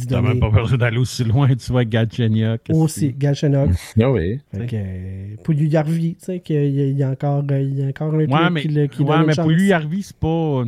T'as 0.09 0.21
même 0.21 0.39
pas 0.39 0.49
besoin 0.49 0.77
d'aller 0.77 0.97
aussi 0.97 1.23
loin, 1.23 1.47
tu 1.53 1.71
vois, 1.71 1.85
Galchenyuk. 1.85 2.61
Aussi, 2.71 3.13
Galchenyuk. 3.13 3.69
Ah 4.01 4.09
oui. 4.09 4.39
Fait 4.51 4.65
que, 4.65 4.75
euh, 4.75 5.35
Pouliou 5.43 5.67
Yarvi, 5.67 6.15
tu 6.15 6.25
sais, 6.25 6.39
qu'il 6.39 6.55
y, 6.55 6.81
a- 6.81 6.85
il 6.87 6.97
y 6.97 7.03
a 7.03 7.09
encore, 7.11 7.43
il 7.51 7.77
y 7.79 7.83
a 7.83 7.87
encore 7.89 8.11
un 8.15 8.25
club 8.25 8.31
Ouais, 8.55 8.61
qui, 8.61 8.67
le- 8.69 8.87
qui 8.87 9.01
ouais, 9.03 9.07
donne 9.09 9.19
une 9.21 9.27
mais 9.27 9.33
chance. 9.33 9.43
pour 9.43 9.51
lui, 9.51 9.71
Harvey, 9.71 9.99
c'est 10.01 10.15
pas. 10.17 10.63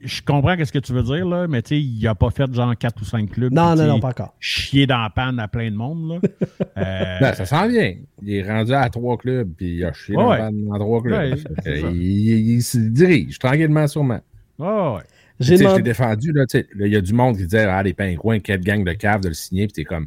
Je 0.00 0.22
comprends 0.22 0.54
ce 0.64 0.70
que 0.70 0.78
tu 0.78 0.92
veux 0.92 1.02
dire, 1.02 1.26
là, 1.26 1.48
mais 1.48 1.60
tu 1.62 1.70
sais, 1.70 1.80
il 1.80 2.06
a 2.06 2.14
pas 2.14 2.30
fait 2.30 2.52
genre 2.54 2.76
4 2.76 3.02
ou 3.02 3.04
5 3.04 3.30
clubs. 3.30 3.52
Non, 3.52 3.74
non, 3.74 3.86
non, 3.86 4.00
pas 4.00 4.10
encore. 4.10 4.34
Chier 4.38 4.86
dans 4.86 4.98
la 5.02 5.10
panne 5.10 5.40
à 5.40 5.48
plein 5.48 5.70
de 5.70 5.76
monde, 5.76 6.08
là. 6.22 6.28
Euh, 6.78 7.18
Ben, 7.20 7.34
ça 7.34 7.44
s'en 7.44 7.68
vient. 7.68 7.92
Il 8.22 8.34
est 8.34 8.42
rendu 8.50 8.72
à 8.72 8.88
trois 8.88 9.16
clubs, 9.18 9.52
puis 9.56 9.76
il 9.76 9.84
a 9.84 9.92
chié 9.92 10.14
dans, 10.14 10.30
la 10.30 10.38
vanne 10.38 10.64
dans 10.64 10.78
trois 10.78 11.02
clubs. 11.02 11.18
Ouais, 11.18 11.34
il, 11.66 11.92
il- 11.96 12.50
il 12.56 12.62
se 12.62 12.78
dirige 12.78 13.38
tranquillement, 13.38 13.86
sûrement. 13.86 14.20
ouais, 14.58 14.66
ouais. 14.68 15.02
J'ai 15.40 15.56
sais, 15.56 15.56
Je 15.56 15.60
l'ai 15.62 15.64
demandé. 15.66 15.82
défendu, 15.82 16.32
là, 16.32 16.46
tu 16.46 16.58
sais, 16.58 16.66
là, 16.76 16.86
il 16.86 16.92
y 16.92 16.96
a 16.96 17.00
du 17.00 17.12
monde 17.12 17.36
qui 17.36 17.42
disait, 17.44 17.64
ah, 17.64 17.82
les 17.82 17.94
pingouins, 17.94 18.38
quelle 18.38 18.60
gang 18.60 18.84
de 18.84 18.92
cave 18.92 19.20
de 19.22 19.28
le 19.28 19.34
signer, 19.34 19.66
puis 19.66 19.72
t'es 19.72 19.84
comme, 19.84 20.06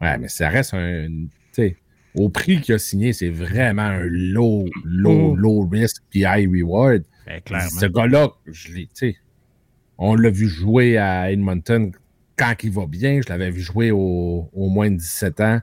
ouais, 0.00 0.16
mais 0.18 0.28
ça 0.28 0.48
reste 0.48 0.72
un, 0.74 1.08
tu 1.08 1.28
sais, 1.52 1.76
au 2.14 2.28
prix 2.28 2.60
qu'il 2.60 2.74
a 2.74 2.78
signé, 2.78 3.12
c'est 3.12 3.28
vraiment 3.30 3.82
un 3.82 4.04
low, 4.08 4.66
low, 4.84 5.32
Mhm. 5.34 5.40
low 5.40 5.68
risk, 5.70 6.02
puis 6.10 6.20
high 6.20 6.48
reward. 6.50 7.02
Clairement. 7.44 7.80
Ce 7.80 7.86
gars-là, 7.86 8.30
je 8.46 8.72
l'ai, 8.72 9.16
on 9.98 10.14
l'a 10.14 10.30
vu 10.30 10.48
jouer 10.48 10.96
à 10.96 11.30
Edmonton 11.30 11.92
quand 12.36 12.54
il 12.62 12.70
va 12.70 12.86
bien, 12.86 13.20
je 13.20 13.28
l'avais 13.28 13.50
vu 13.50 13.60
jouer 13.60 13.90
au, 13.90 14.48
au 14.52 14.68
moins 14.68 14.90
de 14.90 14.96
17 14.96 15.40
ans. 15.40 15.60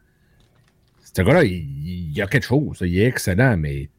Ce 1.01 1.21
gars-là, 1.21 1.45
il, 1.45 2.11
il 2.11 2.21
a 2.21 2.27
quelque 2.27 2.43
chose, 2.43 2.79
il 2.81 2.99
est 2.99 3.05
excellent, 3.05 3.55
mais 3.57 3.89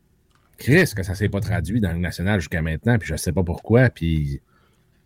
Chris, 0.58 0.92
que 0.94 1.02
ça 1.02 1.14
s'est 1.14 1.28
pas 1.28 1.40
traduit 1.40 1.80
dans 1.80 1.92
le 1.92 1.98
national 1.98 2.40
jusqu'à 2.40 2.62
maintenant, 2.62 2.98
puis 2.98 3.08
je 3.08 3.16
sais 3.16 3.32
pas 3.32 3.42
pourquoi, 3.42 3.90
puis 3.90 4.40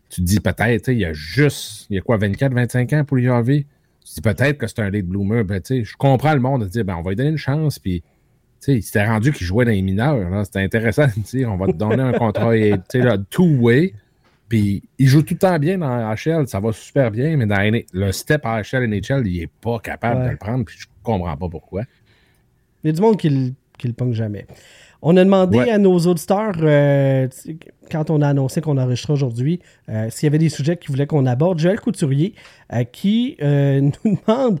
tu 0.09 0.21
te 0.21 0.25
dis 0.25 0.39
peut-être, 0.39 0.89
il 0.89 0.99
y 0.99 1.05
a 1.05 1.13
juste, 1.13 1.87
il 1.89 1.95
y 1.95 1.99
a 1.99 2.01
quoi, 2.01 2.17
24, 2.17 2.53
25 2.53 2.93
ans 2.93 3.05
pour 3.05 3.17
l'UAV? 3.17 3.47
Tu 3.47 3.63
te 3.63 4.13
dis 4.15 4.21
peut-être 4.21 4.57
que 4.57 4.67
c'est 4.67 4.79
un 4.79 4.89
late 4.89 5.05
bloomer, 5.05 5.43
ben, 5.43 5.61
je 5.65 5.95
comprends 5.97 6.33
le 6.33 6.39
monde 6.39 6.63
de 6.63 6.67
dire, 6.67 6.83
ben, 6.83 6.95
on 6.95 7.01
va 7.01 7.11
lui 7.11 7.15
donner 7.15 7.29
une 7.29 7.37
chance, 7.37 7.79
puis, 7.79 8.03
sais, 8.65 8.75
il 8.75 8.81
s'était 8.83 9.05
rendu 9.05 9.31
qu'il 9.31 9.45
jouait 9.47 9.65
dans 9.65 9.71
les 9.71 9.81
mineurs, 9.81 10.45
c'était 10.45 10.59
intéressant 10.61 11.05
de 11.05 11.21
dire, 11.21 11.51
on 11.51 11.57
va 11.57 11.67
te 11.67 11.71
donner 11.77 12.01
un 12.03 12.13
contrat, 12.13 12.55
et, 12.55 12.71
tu 12.89 12.99
sais, 12.99 12.99
là, 12.99 13.17
two-way, 13.29 13.93
puis 14.49 14.83
il 14.99 15.07
joue 15.07 15.21
tout 15.23 15.33
le 15.33 15.39
temps 15.39 15.57
bien 15.59 15.77
dans 15.77 16.13
HL, 16.13 16.47
ça 16.47 16.59
va 16.59 16.71
super 16.71 17.09
bien, 17.11 17.37
mais 17.37 17.45
dans 17.45 17.81
le 17.93 18.11
step 18.11 18.43
HL, 18.45 18.85
NHL, 18.87 19.25
il 19.27 19.43
est 19.43 19.49
pas 19.61 19.79
capable 19.79 20.19
Ouais. 20.21 20.25
de 20.27 20.31
le 20.31 20.37
prendre, 20.37 20.65
puis 20.65 20.75
je 20.77 20.85
comprends 21.03 21.37
pas 21.37 21.47
pourquoi. 21.49 21.83
Il 22.83 22.87
y 22.87 22.89
a 22.89 22.93
du 22.93 23.01
monde 23.01 23.17
qui 23.17 23.29
le, 23.29 23.53
qui 23.77 23.87
le 23.87 23.93
pogne 23.93 24.13
jamais. 24.13 24.45
On 25.03 25.17
a 25.17 25.23
demandé 25.23 25.57
Ouais. 25.57 25.71
à 25.71 25.79
nos 25.79 25.97
auditeurs, 25.97 26.53
euh, 26.61 27.27
quand 27.89 28.09
on 28.11 28.21
a 28.21 28.27
annoncé 28.27 28.61
qu'on 28.61 28.77
enregistrait 28.77 29.13
aujourd'hui, 29.13 29.59
euh, 29.89 30.07
s'il 30.11 30.27
y 30.27 30.29
avait 30.29 30.37
des 30.37 30.49
sujets 30.49 30.77
qu'ils 30.77 30.91
voulaient 30.91 31.07
qu'on 31.07 31.25
aborde. 31.25 31.57
Joël 31.57 31.79
Couturier, 31.79 32.35
euh, 32.73 32.83
qui 32.83 33.35
nous 33.41 33.91
demande 34.27 34.59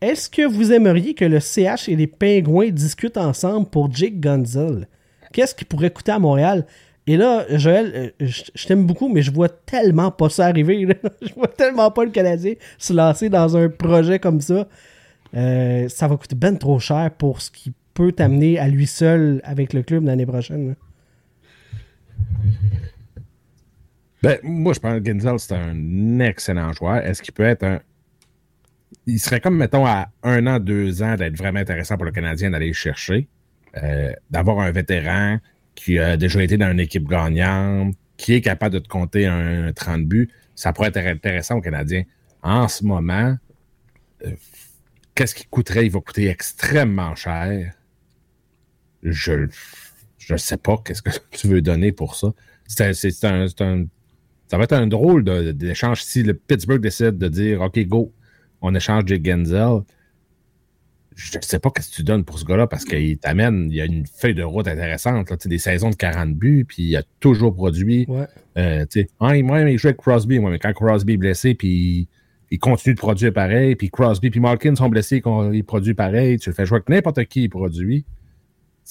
Est-ce 0.00 0.30
que 0.30 0.46
vous 0.46 0.72
aimeriez 0.72 1.14
que 1.14 1.24
le 1.24 1.40
CH 1.40 1.88
et 1.88 1.96
les 1.96 2.06
Pingouins 2.06 2.70
discutent 2.70 3.16
ensemble 3.16 3.68
pour 3.68 3.92
Jake 3.92 4.20
Gunzel? 4.20 4.86
Qu'est-ce 5.32 5.54
qui 5.54 5.64
pourrait 5.64 5.90
coûter 5.90 6.12
à 6.12 6.18
Montréal? 6.18 6.66
Et 7.08 7.16
là, 7.16 7.46
Joël, 7.56 8.12
euh, 8.20 8.26
je 8.54 8.66
t'aime 8.66 8.84
beaucoup, 8.84 9.08
mais 9.08 9.22
je 9.22 9.32
vois 9.32 9.48
tellement 9.48 10.10
pas 10.10 10.28
ça 10.28 10.46
arriver. 10.46 10.86
Je 11.22 11.32
vois 11.34 11.48
tellement 11.48 11.90
pas 11.90 12.04
le 12.04 12.10
Canadien 12.10 12.54
se 12.76 12.92
lancer 12.92 13.30
dans 13.30 13.56
un 13.56 13.70
projet 13.70 14.18
comme 14.18 14.42
ça. 14.42 14.68
Euh, 15.34 15.88
ça 15.88 16.06
va 16.06 16.16
coûter 16.16 16.36
ben 16.36 16.56
trop 16.58 16.78
cher 16.78 17.10
pour 17.16 17.40
ce 17.40 17.50
qui 17.50 17.72
peut 17.94 18.12
t'amener 18.12 18.58
à 18.58 18.68
lui 18.68 18.86
seul 18.86 19.40
avec 19.42 19.72
le 19.72 19.82
club 19.82 20.04
l'année 20.04 20.26
prochaine. 20.26 20.76
Ben, 24.22 24.38
moi, 24.42 24.72
je 24.74 24.80
pense 24.80 25.00
que 25.00 25.06
Genzel, 25.06 25.38
c'est 25.38 25.54
un 25.54 26.20
excellent 26.20 26.72
joueur. 26.72 26.98
Est-ce 26.98 27.22
qu'il 27.22 27.32
peut 27.32 27.44
être 27.44 27.62
un. 27.62 27.80
Il 29.06 29.18
serait 29.18 29.40
comme, 29.40 29.56
mettons, 29.56 29.86
à 29.86 30.08
un 30.22 30.46
an, 30.46 30.58
deux 30.58 31.02
ans 31.02 31.16
d'être 31.16 31.36
vraiment 31.36 31.60
intéressant 31.60 31.96
pour 31.96 32.04
le 32.04 32.12
Canadien 32.12 32.50
d'aller 32.50 32.68
le 32.68 32.72
chercher. 32.72 33.28
Euh, 33.82 34.12
D'avoir 34.30 34.60
un 34.60 34.70
vétéran 34.70 35.38
qui 35.74 35.98
a 35.98 36.16
déjà 36.16 36.42
été 36.42 36.56
dans 36.56 36.70
une 36.70 36.80
équipe 36.80 37.08
gagnante, 37.08 37.94
qui 38.16 38.34
est 38.34 38.40
capable 38.40 38.74
de 38.74 38.78
te 38.80 38.88
compter 38.88 39.26
un, 39.26 39.72
30 39.72 40.04
buts. 40.06 40.28
Ça 40.54 40.72
pourrait 40.72 40.88
être 40.88 40.96
intéressant 40.98 41.56
au 41.56 41.60
Canadien. 41.60 42.02
En 42.42 42.66
ce 42.68 42.84
moment, 42.84 43.36
euh, 44.26 44.30
qu'est-ce 45.14 45.34
qui 45.34 45.46
coûterait? 45.46 45.86
Il 45.86 45.92
va 45.92 46.00
coûter 46.00 46.28
extrêmement 46.28 47.14
cher. 47.14 47.72
Je 49.02 49.46
je 50.18 50.36
sais 50.36 50.56
pas 50.56 50.76
qu'est-ce 50.84 51.02
que 51.02 51.10
tu 51.30 51.46
veux 51.48 51.62
donner 51.62 51.92
pour 51.92 52.16
ça. 52.16 52.32
C'est 52.66 52.84
un- 53.24 53.46
un, 53.60 53.86
ça 54.50 54.56
va 54.58 54.64
être 54.64 54.72
un 54.72 54.86
drôle 54.86 55.24
d'échange 55.54 56.02
si 56.02 56.22
le 56.22 56.34
Pittsburgh 56.34 56.80
décide 56.80 57.18
de 57.18 57.28
dire 57.28 57.60
OK, 57.60 57.78
go, 57.86 58.12
on 58.60 58.74
échange 58.74 59.04
Jake 59.06 59.24
Genzel. 59.24 59.82
Je 61.14 61.36
ne 61.36 61.42
sais 61.42 61.58
pas 61.58 61.70
qu'est-ce 61.70 61.90
que 61.90 61.96
tu 61.96 62.04
donnes 62.04 62.24
pour 62.24 62.38
ce 62.38 62.44
gars-là 62.44 62.68
parce 62.68 62.84
qu'il 62.84 63.18
t'amène, 63.18 63.68
il 63.70 63.76
y 63.76 63.80
a 63.80 63.86
une 63.86 64.06
feuille 64.06 64.34
de 64.34 64.44
route 64.44 64.68
intéressante, 64.68 65.28
là, 65.30 65.36
des 65.44 65.58
saisons 65.58 65.90
de 65.90 65.96
40 65.96 66.34
buts, 66.34 66.64
puis 66.66 66.84
il 66.84 66.96
a 66.96 67.02
toujours 67.18 67.52
produit. 67.52 68.06
Ouais. 68.08 68.26
Euh, 68.56 68.86
ah, 69.18 69.34
moi, 69.42 69.62
il 69.62 69.78
joue 69.78 69.88
avec 69.88 69.96
Crosby, 69.98 70.38
moi, 70.38 70.52
mais 70.52 70.60
quand 70.60 70.72
Crosby 70.72 71.14
est 71.14 71.16
blessé, 71.16 71.54
puis 71.54 72.06
il 72.50 72.58
continue 72.58 72.94
de 72.94 73.00
produire 73.00 73.32
pareil, 73.32 73.74
puis 73.74 73.90
Crosby 73.90 74.30
puis 74.30 74.38
Malkin 74.40 74.76
sont 74.76 74.88
blessés, 74.88 75.20
qu'on- 75.20 75.52
il 75.52 75.64
produit 75.64 75.94
pareil, 75.94 76.38
tu 76.38 76.50
le 76.50 76.54
fais 76.54 76.64
jouer 76.66 76.76
avec 76.76 76.88
n'importe 76.88 77.24
qui, 77.24 77.44
il 77.44 77.48
produit. 77.48 78.04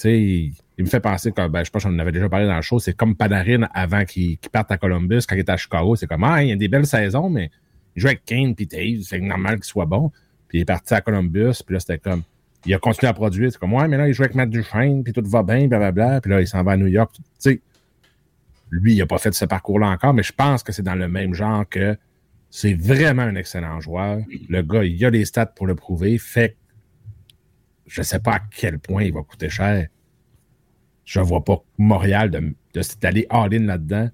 Il, 0.03 0.53
me 0.77 0.85
fait 0.85 0.99
penser 0.99 1.31
que, 1.31 1.47
ben, 1.47 1.59
je 1.59 1.65
sais 1.65 1.71
pas, 1.71 1.79
j'en 1.79 1.97
avais 1.97 2.11
déjà 2.11 2.29
parlé 2.29 2.45
dans 2.45 2.55
le 2.55 2.61
show, 2.61 2.77
c'est 2.77 2.93
comme 2.93 3.15
Panarin 3.15 3.67
avant 3.73 4.05
qu'il 4.05 4.37
qu'il 4.37 4.51
parte 4.51 4.71
à 4.71 4.77
Columbus, 4.77 5.21
quand 5.27 5.35
il 5.35 5.39
était 5.39 5.53
à 5.53 5.57
Chicago, 5.57 5.95
c'est 5.95 6.05
comme, 6.05 6.23
ah, 6.23 6.43
il 6.43 6.49
y 6.49 6.51
a 6.51 6.55
des 6.55 6.67
belles 6.67 6.85
saisons, 6.85 7.29
mais 7.29 7.49
il 7.97 8.01
joue 8.01 8.07
avec 8.07 8.23
Kane 8.25 8.55
puis 8.55 8.67
Taves, 8.67 9.01
c'est 9.01 9.19
normal 9.19 9.55
qu'il 9.55 9.65
soit 9.65 9.87
bon. 9.87 10.11
Puis 10.47 10.59
il 10.59 10.61
est 10.61 10.65
parti 10.65 10.93
à 10.93 11.01
Columbus, 11.01 11.61
puis 11.65 11.73
là, 11.73 11.79
c'était 11.79 11.97
comme, 11.97 12.21
il 12.65 12.73
a 12.73 12.79
continué 12.79 13.09
à 13.09 13.13
produire, 13.13 13.51
c'est 13.51 13.57
comme, 13.57 13.73
ouais, 13.73 13.87
mais 13.87 13.97
là, 13.97 14.07
il 14.07 14.13
joue 14.13 14.21
avec 14.23 14.35
Matt 14.35 14.49
Duchesne, 14.49 15.03
puis 15.03 15.11
tout 15.11 15.23
va 15.25 15.41
bien, 15.43 15.67
blablabla, 15.67 16.21
puis 16.21 16.31
là, 16.31 16.39
il 16.39 16.47
s'en 16.47 16.63
va 16.63 16.73
à 16.73 16.77
New 16.77 16.87
York, 16.87 17.11
tu 17.15 17.21
sais. 17.39 17.61
Lui, 18.69 18.93
il 18.93 19.01
a 19.01 19.07
pas 19.07 19.17
fait 19.17 19.33
ce 19.33 19.45
parcours-là 19.45 19.87
encore, 19.87 20.13
mais 20.13 20.23
je 20.23 20.31
pense 20.31 20.61
que 20.61 20.71
c'est 20.71 20.83
dans 20.83 20.95
le 20.95 21.07
même 21.07 21.33
genre 21.33 21.67
que 21.67 21.97
c'est 22.49 22.73
vraiment 22.75 23.23
un 23.23 23.35
excellent 23.35 23.79
joueur. 23.79 24.19
Le 24.47 24.61
gars, 24.61 24.83
il 24.83 25.03
a 25.03 25.09
les 25.09 25.25
stats 25.25 25.47
pour 25.47 25.67
le 25.67 25.75
prouver, 25.75 26.17
fait 26.17 26.51
que 26.51 26.55
je 27.87 28.01
sais 28.03 28.19
pas 28.19 28.35
à 28.35 28.39
quel 28.39 28.79
point 28.79 29.03
il 29.03 29.13
va 29.13 29.23
coûter 29.23 29.49
cher. 29.49 29.87
Je 31.03 31.19
vois 31.19 31.43
pas 31.43 31.63
Montréal 31.77 32.29
de- 32.29 32.53
de- 32.73 33.25
all-in 33.29 33.65
là-dedans 33.65 34.09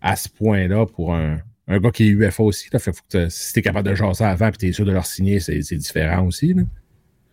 à 0.00 0.16
ce 0.16 0.28
point-là 0.28 0.86
pour 0.86 1.14
un, 1.14 1.40
un 1.72 1.78
gars 1.78 1.90
qui 1.90 2.04
est 2.04 2.08
UFA 2.08 2.42
aussi. 2.42 2.68
Là, 2.72 2.78
fait, 2.78 2.92
faut 2.92 3.02
que 3.10 3.28
si 3.28 3.52
t'es 3.52 3.62
capable 3.62 3.88
de 3.88 3.94
jaser 3.94 4.24
avant 4.24 4.48
et 4.48 4.52
t'es 4.52 4.72
sûr 4.72 4.84
de 4.84 4.92
leur 4.92 5.06
signer, 5.06 5.40
c'est 5.40 5.58
différent 5.76 6.26
aussi. 6.26 6.54
Là. 6.54 6.62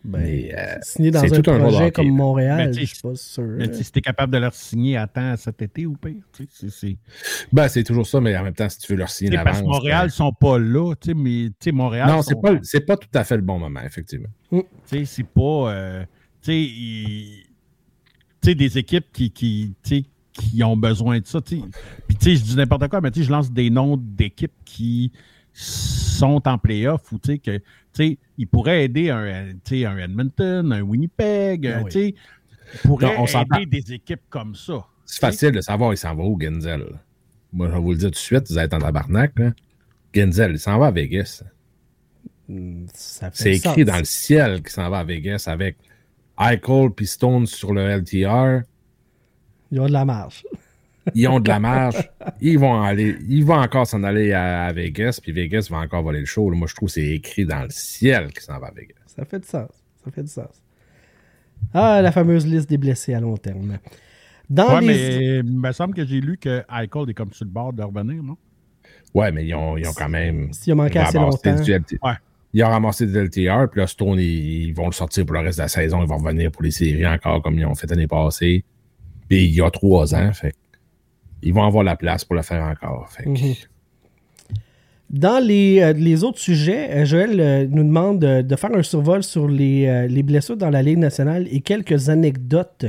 Mais, 0.02 0.50
euh, 0.56 0.76
Signé 0.80 1.10
dans 1.10 1.20
c'est 1.20 1.34
un 1.36 1.42
tout 1.42 1.50
un 1.50 1.58
projet 1.58 1.76
hockey, 1.84 1.90
comme. 1.92 2.08
Montréal, 2.16 2.68
Mais 2.68 2.72
je 2.72 2.86
suis 2.86 3.02
pas 3.02 3.14
sûr. 3.14 3.44
Mais 3.58 3.70
si 3.74 3.92
t'es 3.92 4.00
capable 4.00 4.32
de 4.32 4.38
leur 4.38 4.54
signer 4.54 4.96
à 4.96 5.06
temps 5.06 5.36
cet 5.36 5.60
été 5.60 5.84
ou 5.84 5.92
pire, 5.94 6.14
tu 6.32 6.44
sais, 6.44 6.48
c'est- 6.50 6.70
c'est. 6.70 6.96
Ben, 7.52 7.68
c'est 7.68 7.84
toujours 7.84 8.06
ça, 8.06 8.18
mais 8.18 8.34
en 8.34 8.42
même 8.44 8.54
temps, 8.54 8.68
si 8.70 8.78
tu 8.78 8.92
veux 8.92 8.98
leur 8.98 9.10
signer 9.10 9.30
d'avance. 9.32 9.44
Parce 9.44 9.60
que 9.60 9.66
Montréal 9.66 10.06
ben- 10.06 10.10
sont 10.10 10.32
pas 10.32 10.58
là, 10.58 10.94
tu 10.98 11.08
sais, 11.08 11.14
mais 11.14 11.48
tu 11.48 11.54
sais, 11.64 11.72
Montréal. 11.72 12.08
Non, 12.08 12.22
sont- 12.22 12.30
c'est 12.30 12.40
pas, 12.40 12.58
c'est 12.62 12.80
pas 12.86 12.96
tout 12.96 13.08
à 13.12 13.24
fait 13.24 13.36
le 13.36 13.42
bon 13.42 13.58
moment, 13.58 13.82
effectivement. 13.84 14.30
Tu 14.50 14.62
sais, 14.86 15.04
c'est 15.04 15.26
pas. 15.26 15.70
euh, 15.74 16.02
tu 16.40 16.50
sais, 16.50 16.58
il- 16.62 17.42
tu 18.40 18.48
sais, 18.48 18.54
des 18.54 18.78
équipes 18.78 19.06
qui, 19.12 19.30
qui, 19.30 19.74
tu 19.82 19.96
sais, 19.96 20.04
qui 20.32 20.62
ont 20.62 20.76
besoin 20.76 21.20
de 21.20 21.26
ça. 21.26 21.40
Puis, 21.40 21.62
tu 22.08 22.16
sais, 22.20 22.36
je 22.36 22.42
dis 22.44 22.56
n'importe 22.56 22.88
quoi, 22.88 23.00
mais 23.00 23.10
tu 23.10 23.20
sais, 23.20 23.26
je 23.26 23.30
lance 23.32 23.50
des 23.50 23.70
noms 23.70 23.96
d'équipes 23.96 24.52
qui 24.64 25.12
sont 25.52 26.46
en 26.46 26.58
playoff 26.58 27.10
ou, 27.12 27.18
tu 27.18 27.32
sais, 27.32 27.38
que, 27.38 27.58
tu 27.58 27.64
sais, 27.92 28.18
ils 28.38 28.46
pourraient 28.46 28.84
aider 28.84 29.10
un, 29.10 29.52
tu 29.64 29.80
sais, 29.80 29.86
un 29.86 29.96
Edmonton, 29.98 30.72
un 30.72 30.80
Winnipeg, 30.82 31.66
Ah 31.66 31.78
euh, 31.78 31.82
oui. 31.82 31.90
tu 31.90 31.98
sais, 31.98 32.14
ils 32.74 32.80
pourraient 32.88 33.16
Non, 33.16 33.24
on 33.28 33.56
aider 33.56 33.80
des 33.80 33.94
équipes 33.94 34.22
comme 34.30 34.54
ça. 34.54 34.86
C'est 35.04 35.20
facile 35.20 35.50
de 35.52 35.60
savoir 35.60 35.92
il 35.92 35.96
s'en 35.96 36.14
va 36.14 36.22
où, 36.24 36.40
Genzel. 36.40 36.84
Moi, 37.52 37.68
je 37.68 37.72
vais 37.72 37.80
vous 37.80 37.90
le 37.92 37.98
dire 37.98 38.08
tout 38.08 38.12
de 38.12 38.16
suite, 38.16 38.48
vous 38.48 38.58
êtes 38.58 38.72
en 38.72 38.78
tabarnak. 38.78 39.36
Là. 39.38 39.52
Genzel, 40.14 40.52
il 40.52 40.58
s'en 40.58 40.78
va 40.78 40.86
à 40.86 40.90
Vegas. 40.92 41.42
Fait 42.46 43.30
C'est 43.32 43.54
sens. 43.54 43.66
écrit 43.66 43.84
dans 43.84 43.98
le 43.98 44.04
ciel 44.04 44.62
qu'il 44.62 44.70
s'en 44.70 44.88
va 44.88 45.00
à 45.00 45.04
Vegas 45.04 45.44
avec 45.46 45.76
Eichel 46.38 46.90
puis 46.94 47.06
Stone 47.06 47.46
sur 47.46 47.72
le 47.72 47.82
LTR. 47.82 48.62
Il 49.70 49.78
y 49.78 49.80
a 49.80 49.86
de 49.86 49.92
la 49.92 50.04
marge. 50.04 50.44
Ils 51.14 51.28
ont 51.28 51.40
de 51.40 51.48
la 51.48 51.58
marge. 51.60 52.10
Ils 52.40 52.58
vont 52.58 52.82
aller, 52.82 53.16
ils 53.28 53.44
vont 53.44 53.54
encore 53.56 53.86
s'en 53.86 54.02
aller 54.02 54.32
à, 54.32 54.66
à 54.66 54.72
Vegas, 54.72 55.18
puis 55.22 55.32
Vegas 55.32 55.68
va 55.70 55.78
encore 55.78 56.02
voler 56.02 56.20
le 56.20 56.26
show. 56.26 56.50
là. 56.50 56.56
Moi, 56.56 56.66
je 56.68 56.74
trouve 56.74 56.88
que 56.88 56.94
c'est 56.94 57.06
écrit 57.08 57.46
dans 57.46 57.62
le 57.62 57.70
ciel 57.70 58.28
qu'il 58.32 58.42
s'en 58.42 58.58
va 58.58 58.68
à 58.68 58.72
Vegas. 58.72 58.94
Ça 59.06 59.24
fait 59.24 59.40
du 59.40 59.48
sens. 59.48 59.70
Ça 60.04 60.10
fait 60.10 60.22
du 60.22 60.28
sens. 60.28 60.62
Ah, 61.74 62.00
la 62.02 62.12
fameuse 62.12 62.46
liste 62.46 62.68
des 62.68 62.78
blessés 62.78 63.14
à 63.14 63.20
long 63.20 63.36
terme. 63.36 63.78
Dans 64.48 64.74
Ouais, 64.74 64.80
les... 64.80 64.86
mais 64.86 65.36
il 65.38 65.44
me 65.44 65.72
semble 65.72 65.94
que 65.94 66.04
j'ai 66.04 66.20
lu 66.20 66.36
que 66.36 66.62
Eichel 66.70 67.08
est 67.10 67.14
comme 67.14 67.32
sur 67.32 67.44
le 67.44 67.50
bord 67.50 67.72
de 67.72 67.82
revenir, 67.82 68.22
non? 68.22 68.36
Ouais, 69.14 69.30
mais 69.32 69.44
ils 69.46 69.54
ont, 69.54 69.76
ils 69.76 69.86
ont 69.88 69.92
quand 69.92 70.08
même. 70.08 70.52
S'il 70.52 70.72
a 70.72 70.76
manqué 70.76 70.98
assez 70.98 71.18
ramassé 71.18 71.50
longtemps. 71.50 71.62
du 71.62 71.72
LT 71.72 71.98
Ouais. 72.02 72.12
Ils 72.52 72.64
ont 72.64 72.68
ramassé 72.68 73.06
du 73.06 73.12
LTR, 73.16 73.68
puis 73.70 73.80
là, 73.80 73.86
Stone, 73.86 74.18
ils, 74.18 74.64
ils 74.68 74.74
vont 74.74 74.86
le 74.86 74.92
sortir 74.92 75.24
pour 75.24 75.34
le 75.34 75.40
reste 75.40 75.58
de 75.58 75.62
la 75.62 75.68
saison. 75.68 76.02
Ils 76.02 76.08
vont 76.08 76.18
revenir 76.18 76.50
pour 76.50 76.62
les 76.62 76.70
séries 76.72 77.06
encore 77.06 77.42
comme 77.42 77.58
ils 77.58 77.64
ont 77.66 77.74
fait 77.76 77.88
l'année 77.88 78.08
passée. 78.08 78.64
Puis 79.30 79.44
il 79.46 79.54
y 79.54 79.62
a 79.62 79.70
trois 79.70 80.14
ans, 80.14 80.32
fait 80.34 80.54
ils 81.42 81.54
vont 81.54 81.62
avoir 81.64 81.82
la 81.84 81.96
place 81.96 82.22
pour 82.26 82.34
le 82.36 82.42
faire 82.42 82.62
encore. 82.62 83.08
Fait 83.10 83.24
que- 83.24 83.28
Mhm. 83.30 83.54
Dans 85.08 85.42
les, 85.44 85.80
euh, 85.80 85.92
les 85.92 86.22
autres 86.22 86.38
sujets, 86.38 86.88
euh, 86.90 87.04
Joël 87.04 87.40
euh, 87.40 87.66
nous 87.68 87.82
demande 87.82 88.22
euh, 88.22 88.42
de 88.42 88.54
faire 88.56 88.72
un 88.74 88.82
survol 88.82 89.22
sur 89.24 89.48
les, 89.48 90.06
les 90.08 90.22
blessures 90.22 90.56
dans 90.56 90.70
la 90.70 90.82
Ligue 90.82 90.98
nationale 90.98 91.48
et 91.50 91.60
quelques 91.60 92.10
anecdotes. 92.10 92.84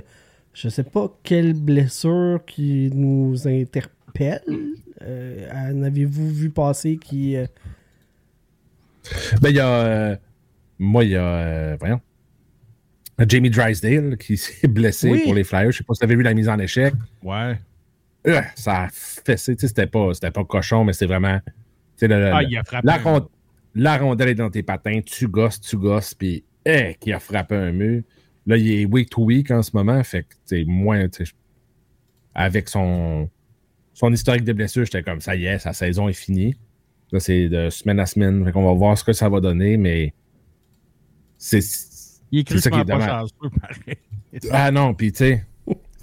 Je 0.54 0.68
ne 0.68 0.72
sais 0.72 0.84
pas 0.84 1.10
quelle 1.24 1.54
blessure 1.54 2.42
qui 2.46 2.92
nous 2.94 3.48
interpelle. 3.48 4.42
En 5.02 5.82
avez-vous 5.82 6.30
vu 6.30 6.50
passer 6.52 6.98
qui. 6.98 7.36
Ben, 9.42 9.50
il 9.50 9.56
y 9.56 9.60
a. 9.60 10.20
moi, 10.78 11.04
il 11.06 11.12
y 11.12 11.16
a. 11.16 11.76
voyons. 11.78 12.02
Jamie 13.28 13.50
Drysdale 13.50 14.18
qui 14.18 14.38
s'est 14.38 14.68
blessé 14.68 15.10
Oui. 15.12 15.22
pour 15.24 15.34
les 15.34 15.44
Flyers. 15.44 15.72
Je 15.72 15.78
sais 15.78 15.84
pas 15.84 15.94
si 15.94 16.00
vous 16.00 16.06
avez 16.06 16.16
vu 16.16 16.24
la 16.24 16.34
mise 16.34 16.50
en 16.50 16.58
échec. 16.60 16.94
Ouais. 17.24 17.58
Euh, 18.28 18.42
ça 18.56 18.84
a 18.84 18.88
fessé. 18.92 19.56
C'était 19.58 19.88
pas, 19.88 20.14
c'était 20.14 20.32
pas 20.32 20.44
cochon, 20.46 20.84
mais 20.86 20.94
c'était 20.94 21.08
vraiment. 21.08 21.40
le- 22.02 22.14
Ah, 22.34 22.42
le- 22.42 22.48
il 22.50 22.58
a 22.58 22.64
frappé. 22.64 22.88
la, 22.88 23.00
la 23.76 23.98
rondelle 23.98 24.30
est 24.30 24.36
dans 24.36 24.50
tes 24.50 24.64
patins, 24.64 25.02
tu 25.06 25.28
gosses, 25.28 25.60
tu 25.62 25.78
gosses, 25.78 26.14
puis 26.14 26.44
eh, 26.66 26.96
qui 27.00 27.12
a 27.14 27.20
frappé 27.20 27.56
un 27.56 27.72
mur. 27.72 28.04
Là, 28.48 28.58
il 28.58 28.72
est 28.72 28.86
week 28.86 29.10
to 29.10 29.24
week 29.24 29.50
en 29.52 29.62
ce 29.64 29.72
moment, 29.74 30.04
fait 30.04 30.24
que 30.24 30.34
c'est 30.46 30.64
moins. 30.66 31.08
tu 31.10 31.26
sais, 31.26 31.32
Avec 32.36 32.70
son, 32.70 33.30
son 33.94 34.12
historique 34.14 34.44
de 34.44 34.54
blessures, 34.54 34.86
j'étais 34.86 35.04
comme 35.04 35.22
ça 35.22 35.36
y 35.36 35.46
est, 35.46 35.60
sa 35.60 35.74
saison 35.74 36.08
est 36.10 36.14
finie. 36.14 36.56
Là, 37.12 37.20
c'est 37.20 37.50
de 37.50 37.70
semaine 37.70 38.00
à 38.00 38.06
semaine. 38.06 38.44
Fait 38.46 38.52
qu'on 38.52 38.66
va 38.66 38.74
voir 38.74 38.98
ce 38.98 39.04
que 39.04 39.14
ça 39.14 39.30
va 39.30 39.40
donner, 39.42 39.78
mais 39.78 40.14
c'est. 41.38 41.62
Il 42.32 42.40
est 42.40 42.50
c'est 42.50 42.60
ça 42.60 42.70
qui 42.70 42.80
est 42.80 42.86
dommage. 42.86 43.10
chanceux, 43.10 43.56
pareil. 43.62 43.98
Ah 44.52 44.72
non, 44.72 44.94
puis 44.94 45.12
tu 45.12 45.18
sais, 45.20 45.46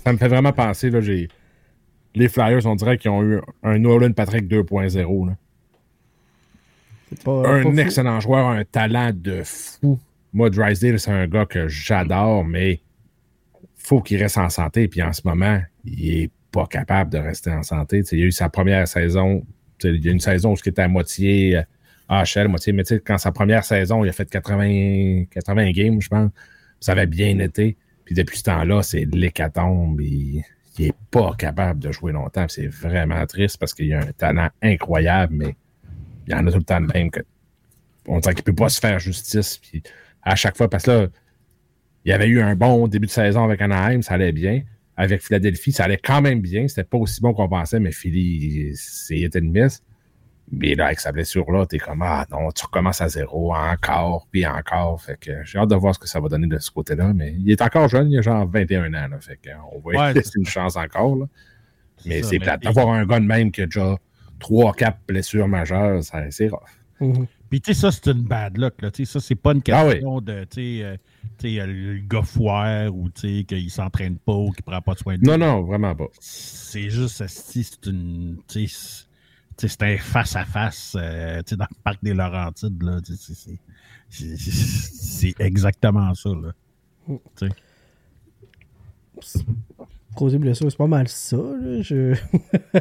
ça 0.05 0.13
me 0.13 0.19
fait 0.19 0.29
vraiment 0.29 0.53
penser, 0.53 0.91
là, 0.91 1.01
j'ai. 1.01 1.29
Les 2.15 2.29
Flyers, 2.29 2.67
on 2.67 2.75
dirait 2.75 2.99
qu'ils 2.99 3.11
ont 3.11 3.23
eu 3.23 3.41
un 3.63 3.79
Nolan 3.79 4.13
Patrick 4.13 4.49
2.0. 4.49 5.27
là. 5.29 5.37
pas, 7.25 7.49
Un 7.49 7.63
pas 7.63 7.83
excellent 7.83 8.19
joueur, 8.19 8.49
un 8.49 8.65
talent 8.65 9.13
de 9.15 9.43
fou. 9.45 9.99
Moi, 10.33 10.51
Drysdale, 10.51 10.99
c'est 10.99 11.11
un 11.11 11.27
gars 11.29 11.47
que 11.47 11.69
j'adore, 11.69 12.45
mais 12.45 12.81
faut 13.77 14.01
qu'il 14.01 14.21
reste 14.21 14.39
en 14.39 14.49
santé. 14.49 14.89
Puis 14.89 15.03
en 15.03 15.13
ce 15.13 15.23
moment, 15.25 15.61
il 15.85 16.23
est 16.23 16.31
pas 16.51 16.67
capable 16.67 17.13
de 17.13 17.19
rester 17.19 17.51
en 17.51 17.63
santé. 17.63 18.03
Tu 18.03 18.09
sais, 18.09 18.17
il 18.17 18.23
a 18.23 18.27
eu 18.27 18.33
sa 18.33 18.49
première 18.49 18.89
saison. 18.89 19.45
tu 19.79 19.89
sais, 19.89 19.95
Il 19.95 20.05
y 20.05 20.09
a 20.09 20.13
une 20.13 20.21
saison 20.21 20.53
où 20.53 20.57
il 20.65 20.69
était 20.69 20.83
à 20.83 20.89
moitié 20.89 21.63
euh, 22.11 22.25
AHL, 22.25 22.49
moitié. 22.49 22.73
Mais 22.73 22.85
tu 22.85 22.95
sais, 22.95 23.01
quand 23.01 23.19
sa 23.19 23.33
première 23.33 23.65
saison, 23.65 24.05
il 24.05 24.09
a 24.09 24.13
fait 24.13 24.29
80, 24.29 25.25
80 25.31 25.71
games, 25.73 26.01
je 26.01 26.09
pense. 26.09 26.31
Ça 26.81 26.93
avait 26.93 27.07
bien 27.07 27.39
été. 27.39 27.77
Puis 28.05 28.15
depuis 28.15 28.39
ce 28.39 28.45
temps-là, 28.45 28.83
c'est 28.83 29.05
l'hécatombe. 29.13 30.01
Il, 30.01 30.43
il 30.79 30.87
est 30.87 30.97
pas 31.11 31.35
capable 31.37 31.81
de 31.81 31.93
jouer 31.93 32.13
longtemps. 32.13 32.47
C'est 32.49 32.69
vraiment 32.69 33.25
triste 33.27 33.59
parce 33.59 33.75
qu'il 33.75 33.93
a 33.93 34.01
un 34.01 34.13
talent 34.13 34.49
incroyable, 34.63 35.35
mais 35.35 35.57
il 36.27 36.33
y 36.33 36.35
en 36.35 36.47
a 36.47 36.53
tout 36.53 36.59
le 36.59 36.65
temps 36.65 36.81
de 36.81 36.91
même 36.93 37.11
que 37.11 37.21
on 38.07 38.21
dirait 38.21 38.35
qu'il 38.35 38.45
peut 38.45 38.55
pas 38.55 38.69
se 38.69 38.81
faire 38.81 38.99
justice. 38.99 39.59
Puis 39.59 39.83
à 40.23 40.35
chaque 40.35 40.57
fois, 40.57 40.69
parce 40.69 40.85
que 40.85 40.91
là, 40.91 41.07
il 42.05 42.11
y 42.11 42.13
avait 42.13 42.27
eu 42.27 42.41
un 42.41 42.55
bon 42.55 42.89
début 42.89 43.07
de 43.07 43.13
saison 43.13 43.45
avec 43.45 43.61
Anaheim, 43.61 44.03
ça 44.03 44.15
allait 44.15 44.33
bien. 44.33 44.63
Avec 44.97 45.23
Philadelphie, 45.23 45.73
ça 45.73 45.85
allait 45.85 46.01
quand 46.03 46.23
même 46.23 46.41
bien. 46.41 46.67
C'était 46.67 46.85
pas 46.85 46.99
aussi 46.99 47.21
bon 47.21 47.33
qu'on 47.33 47.49
pensait, 47.49 47.79
mais 47.79 47.93
Philly, 47.93 48.75
c'était 48.75 49.39
une 49.39 49.53
miss. 49.53 49.83
Mais 50.51 50.75
là, 50.75 50.87
avec 50.87 51.01
sa 51.01 51.13
blessure-là, 51.13 51.67
t'es 51.67 51.79
comme 51.79 52.03
Ah 52.03 52.25
non, 52.31 52.51
tu 52.53 52.65
recommences 52.65 53.01
à 53.01 53.09
zéro, 53.09 53.55
encore, 53.55 54.27
puis 54.31 54.47
encore. 54.47 55.01
Fait 55.03 55.19
que 55.21 55.45
j'ai 55.45 55.59
hâte 55.59 55.69
de 55.69 55.75
voir 55.75 55.95
ce 55.95 55.99
que 55.99 56.09
ça 56.09 56.21
va 56.21 56.29
donner 56.29 56.47
de 56.47 56.59
ce 56.59 56.71
côté-là. 56.71 57.13
Mais 57.13 57.35
il 57.39 57.51
est 57.51 57.61
encore 57.61 57.89
jeune, 57.89 58.11
il 58.11 58.19
a 58.19 58.23
genre 58.23 58.49
21 58.49 58.87
ans. 58.95 59.09
Là, 59.09 59.19
fait 59.21 59.39
qu'on 59.45 59.79
va 59.81 59.99
Ouais, 60.07 60.15
laisser 60.15 60.39
une 60.39 60.47
chance 60.47 60.77
encore. 60.77 61.17
là. 61.17 61.27
Mais 62.07 62.23
c'est 62.23 62.39
plate. 62.39 62.63
D'avoir 62.63 62.89
un 62.91 63.05
gars 63.05 63.21
de 63.21 63.27
même 63.27 63.51
qui 63.51 63.63
a 63.63 63.67
déjà 63.67 63.97
3-4 64.41 64.95
blessures 65.07 65.49
majeures, 65.49 66.01
c'est 66.31 66.49
rough. 66.49 66.61
Mhm. 67.01 67.27
Puis, 67.51 67.61
tu 67.63 67.73
sais, 67.73 67.81
ça, 67.81 67.91
c'est 67.91 68.09
une 68.11 68.23
bad 68.25 68.59
luck. 68.59 68.75
Là. 68.83 68.91
Tu 68.91 69.05
sais, 69.07 69.13
ça, 69.13 69.21
c'est 69.21 69.35
pas 69.35 69.53
une 69.53 69.63
Ah 69.71 69.85
oui. 69.87 69.93
question 69.93 70.21
de, 70.21 70.45
tu 70.45 70.49
sais, 70.79 70.85
euh, 70.85 70.97
tu 71.39 71.49
sais, 71.55 71.61
euh, 71.61 71.67
le 71.67 72.01
gars 72.07 72.23
foire 72.23 72.95
ou, 72.95 73.09
tu 73.09 73.39
sais, 73.39 73.45
qu'il 73.45 73.71
s'entraîne 73.71 74.19
pas 74.19 74.35
ou 74.35 74.51
qu'il 74.51 74.65
prend 74.65 74.81
pas 74.83 74.95
de 74.95 74.99
soin 74.99 75.15
de 75.15 75.21
lui. 75.21 75.27
Non, 75.27 75.39
non, 75.39 75.63
vraiment 75.63 75.95
pas. 75.95 76.09
C'est 76.21 76.91
juste, 76.91 77.27
c'est 77.27 77.87
une, 77.87 78.37
tu 78.49 78.69
sais, 78.69 79.07
c'est- 79.67 79.83
un 79.83 79.97
face-à-face, 79.99 80.97
euh, 80.99 81.39
tu 81.39 81.51
sais, 81.51 81.57
dans 81.57 81.67
le 81.69 81.77
parc 81.83 81.99
des 82.03 82.15
Laurentides, 82.15 82.83
là. 82.83 83.01
Tu 83.01 83.15
sais, 83.17 83.35
c'est- 83.35 83.59
c'est- 84.11 84.37
c'est 84.37 84.51
c'est 84.53 85.41
exactement 85.41 86.15
ça, 86.15 86.29
là. 86.31 86.53
Tu 87.37 87.49
sais. 89.21 89.43
Causer 90.15 90.39
blessure, 90.39 90.71
c'est 90.71 90.77
pas 90.77 90.87
mal 90.87 91.07
ça. 91.09 91.37
là. 91.37 91.81
Je... 91.83 92.15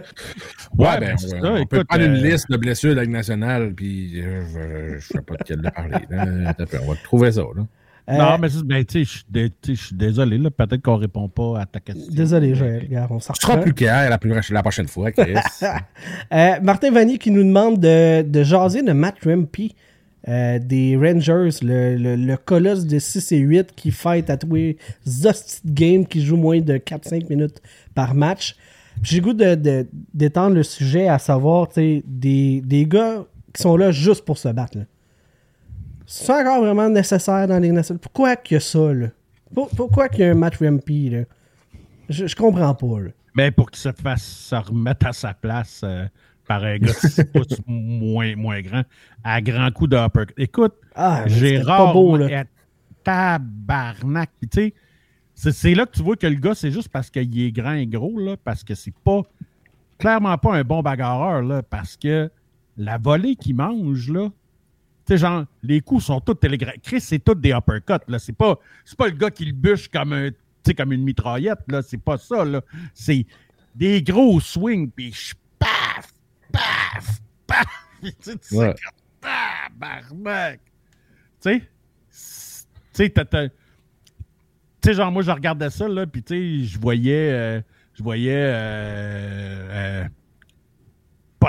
Ouais, 0.77 0.99
ben, 0.99 0.99
ben, 0.99 1.17
c'est 1.17 1.35
on, 1.37 1.41
ça. 1.41 1.51
on 1.53 1.65
peut 1.65 1.83
prendre 1.83 2.03
une 2.03 2.11
euh, 2.15 2.29
liste 2.31 2.49
de 2.51 2.57
blessures 2.57 2.91
de 2.91 2.95
la 2.95 3.03
Ligue 3.03 3.11
nationale, 3.11 3.73
puis 3.73 4.21
euh, 4.21 4.43
je 4.89 4.95
ne 4.95 4.99
sais 4.99 5.21
pas 5.21 5.35
de 5.35 5.43
quelle 5.43 5.61
de 5.61 5.69
parler. 5.69 5.97
là. 6.09 6.55
On 6.83 6.87
va 6.91 6.95
trouver 7.03 7.31
ça. 7.31 7.41
Là. 7.55 7.65
Euh, 8.09 8.17
Non, 8.17 8.37
mais 8.39 8.47
c'est- 8.49 8.63
ben, 8.63 8.85
tu 8.85 8.99
sais, 8.99 9.03
je 9.03 9.09
suis 9.17 9.25
dé- 9.29 9.51
je 9.67 9.93
désolé, 9.93 10.37
là. 10.37 10.49
Peut-être 10.49 10.81
qu'on 10.81 10.95
répond 10.95 11.27
pas 11.27 11.59
à 11.61 11.65
ta 11.65 11.79
question. 11.81 12.05
Désolé, 12.09 12.55
Joël. 12.55 12.83
Regarde, 12.83 13.11
on 13.11 13.19
s'en 13.19 13.33
Tu 13.33 13.41
seras 13.41 13.53
reprend. 13.53 13.63
plus 13.65 13.73
clair 13.73 14.09
la, 14.09 14.17
plus- 14.17 14.49
la 14.49 14.61
prochaine 14.61 14.87
fois, 14.87 15.11
Chris. 15.11 15.33
Euh, 16.33 16.59
Martin 16.61 16.91
Vanny 16.91 17.17
qui 17.19 17.31
nous 17.31 17.43
demande 17.43 17.79
de, 17.79 18.21
de 18.21 18.43
jaser 18.43 18.81
de 18.81 18.91
Matt 18.93 19.15
Rempe 19.25 19.57
euh, 20.29 20.59
des 20.59 20.95
Rangers, 20.97 21.49
le, 21.61 21.95
le, 21.95 22.15
le 22.15 22.37
colosse 22.37 22.85
de 22.85 22.99
6 22.99 23.31
et 23.31 23.37
8 23.37 23.73
qui 23.75 23.91
fight 23.91 24.29
à 24.29 24.35
tous 24.37 24.53
les 24.55 24.77
hosties 25.25 25.59
de 25.65 25.73
game 25.73 26.05
qui 26.05 26.21
joue 26.23 26.35
moins 26.37 26.59
de 26.59 26.77
4-5 26.77 27.29
minutes 27.29 27.61
par 27.95 28.13
match. 28.13 28.55
J'ai 29.03 29.17
le 29.17 29.23
goût 29.23 29.33
de- 29.33 29.55
de- 29.55 29.87
d'étendre 30.13 30.55
le 30.55 30.63
sujet 30.63 31.07
à 31.07 31.19
savoir 31.19 31.67
des, 31.75 32.61
des 32.61 32.85
gars 32.85 33.23
qui 33.53 33.61
sont 33.61 33.77
là 33.77 33.91
juste 33.91 34.25
pour 34.25 34.37
se 34.37 34.49
battre. 34.49 34.77
là. 34.79 34.83
C'est 36.09 36.31
encore 36.33 36.61
vraiment 36.61 36.89
nécessaire 36.89 37.47
dans 37.47 37.55
la 37.55 37.59
Ligue 37.59 37.73
nationale. 37.73 37.99
Pourquoi 37.99 38.35
qu'il 38.37 38.55
y 38.55 38.57
a 38.57 38.61
ça? 38.61 38.93
Là? 38.93 39.07
Pour- 39.53 39.69
pourquoi 39.69 40.07
qu'il 40.09 40.21
y 40.21 40.23
a 40.23 40.31
un 40.31 40.35
Matt 40.35 40.55
Rempe? 40.55 40.87
Là? 40.89 41.23
Je, 42.09 42.25
je 42.27 42.35
comprends 42.35 42.73
pas. 42.73 42.99
Là. 43.01 43.09
Mais 43.35 43.51
pour 43.51 43.69
qu'il 43.69 43.79
se 43.81 43.91
fasse 43.91 44.23
se 44.23 44.55
remettre 44.55 45.05
à 45.05 45.13
sa 45.13 45.33
place 45.33 45.81
euh, 45.83 46.05
par 46.47 46.63
un 46.63 46.77
gars 46.77 46.93
de 46.93 47.07
six 47.09 47.25
pouces 47.25 47.59
moins, 47.67 48.35
moins 48.37 48.61
grand, 48.61 48.83
à 49.23 49.41
grand 49.41 49.69
coup 49.71 49.85
de 49.85 49.97
uppercut. 49.97 50.33
Écoute, 50.37 50.73
Ah, 50.95 51.23
j'ai 51.27 51.57
c'était 51.57 51.65
pas 51.65 51.91
beau, 51.93 52.15
là. 52.17 52.45
Tabarnak. 53.03 54.29
Tu 54.51 54.73
sais, 55.35 55.51
c'est- 55.51 55.75
là 55.75 55.85
que 55.85 55.91
tu 55.91 56.01
vois 56.03 56.15
que 56.15 56.27
le 56.27 56.35
gars, 56.35 56.55
c'est 56.55 56.71
juste 56.71 56.89
parce 56.89 57.09
qu'il 57.09 57.39
est 57.41 57.51
grand 57.51 57.73
et 57.73 57.85
gros, 57.85 58.17
là, 58.19 58.35
parce 58.43 58.63
que 58.63 58.75
c'est 58.75 58.93
pas 59.03 59.21
clairement 59.97 60.37
pas 60.37 60.55
un 60.55 60.63
bon 60.63 60.81
bagarreur, 60.81 61.41
là, 61.41 61.61
parce 61.63 61.97
que 61.97 62.29
la 62.77 62.97
volée 62.97 63.35
qu'il 63.35 63.55
mange, 63.55 64.09
là, 64.09 64.29
sais, 65.13 65.17
genre, 65.17 65.45
les 65.63 65.81
coups 65.81 66.05
sont 66.05 66.19
tous 66.19 66.35
télégraphiés. 66.35 66.81
Chris, 66.83 67.01
c'est 67.01 67.19
tous 67.19 67.35
des 67.35 67.51
uppercuts, 67.51 68.03
là. 68.07 68.19
C'est 68.19 68.33
pas, 68.35 68.57
c'est 68.85 68.97
pas 68.97 69.07
le 69.07 69.15
gars 69.15 69.31
qui 69.31 69.45
le 69.45 69.53
bûche 69.53 69.87
comme, 69.87 70.13
un, 70.13 70.29
tu 70.63 70.73
comme 70.73 70.91
une 70.91 71.03
mitraillette, 71.03 71.59
là. 71.67 71.81
C'est 71.81 71.97
pas 72.01 72.17
ça, 72.17 72.43
là. 72.43 72.61
C'est 72.93 73.25
des 73.75 74.01
gros 74.01 74.39
swings, 74.39 74.89
puis 74.91 75.13
je 75.13 75.33
paf, 75.59 76.11
paf, 76.51 77.21
paf. 77.45 77.65
Puis 78.01 78.13
tu 78.21 78.31
sais, 78.31 78.37
tu 78.37 78.47
sais, 78.47 78.57
Ouais. 78.57 78.75
tabarnak. 79.21 80.59
Tu 81.41 81.61
sais, 82.11 83.09
tu 83.09 83.11
tu 84.81 84.89
sais, 84.89 84.93
genre, 84.93 85.11
moi, 85.11 85.21
je 85.23 85.31
regardais 85.31 85.69
ça, 85.69 85.87
là, 85.87 86.05
puis 86.07 86.23
tu 86.23 86.33
sais, 86.63 86.65
je 86.65 86.79
voyais, 86.79 87.31
euh, 87.31 87.61
je 87.93 88.03
voyais 88.03 88.31
euh, 88.31 90.03
euh, 90.03 90.07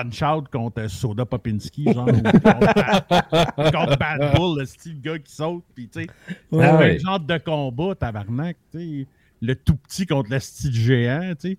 Punch 0.03 0.23
Out 0.23 0.49
contre 0.51 0.89
Soda 0.89 1.25
Popinski, 1.27 1.93
genre, 1.93 2.09
ou 2.09 2.13
contre, 2.23 3.73
contre 3.73 3.99
Bad 3.99 4.35
Bull, 4.37 4.59
le 4.61 4.65
style 4.67 5.01
gars 5.01 5.19
qui 5.19 5.33
saute, 5.35 5.65
puis 5.75 5.89
tu 5.89 6.03
sais, 6.03 6.07
Ouais, 6.53 6.65
Ah 6.65 6.75
un 6.75 6.79
ouais. 6.79 6.99
genre 6.99 7.21
de 7.21 7.39
combat, 7.39 7.95
tabarnak, 7.95 8.57
tu 8.73 8.79
sais, 8.79 9.07
le 9.41 9.55
tout 9.55 9.77
petit 9.77 10.07
contre 10.07 10.31
le 10.31 10.39
style 10.39 10.73
géant, 10.75 11.33
tu 11.41 11.51
sais. 11.51 11.59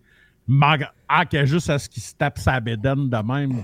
Mag- 0.52 0.90
Ah, 1.08 1.26
qu'il 1.26 1.38
y 1.40 1.42
a 1.44 1.46
juste 1.46 1.70
à 1.70 1.78
ce 1.78 1.88
qu'il 1.88 2.02
se 2.02 2.16
tape 2.16 2.40
sa 2.40 2.60
bédaine 2.60 3.08
de 3.10 3.18
même. 3.18 3.62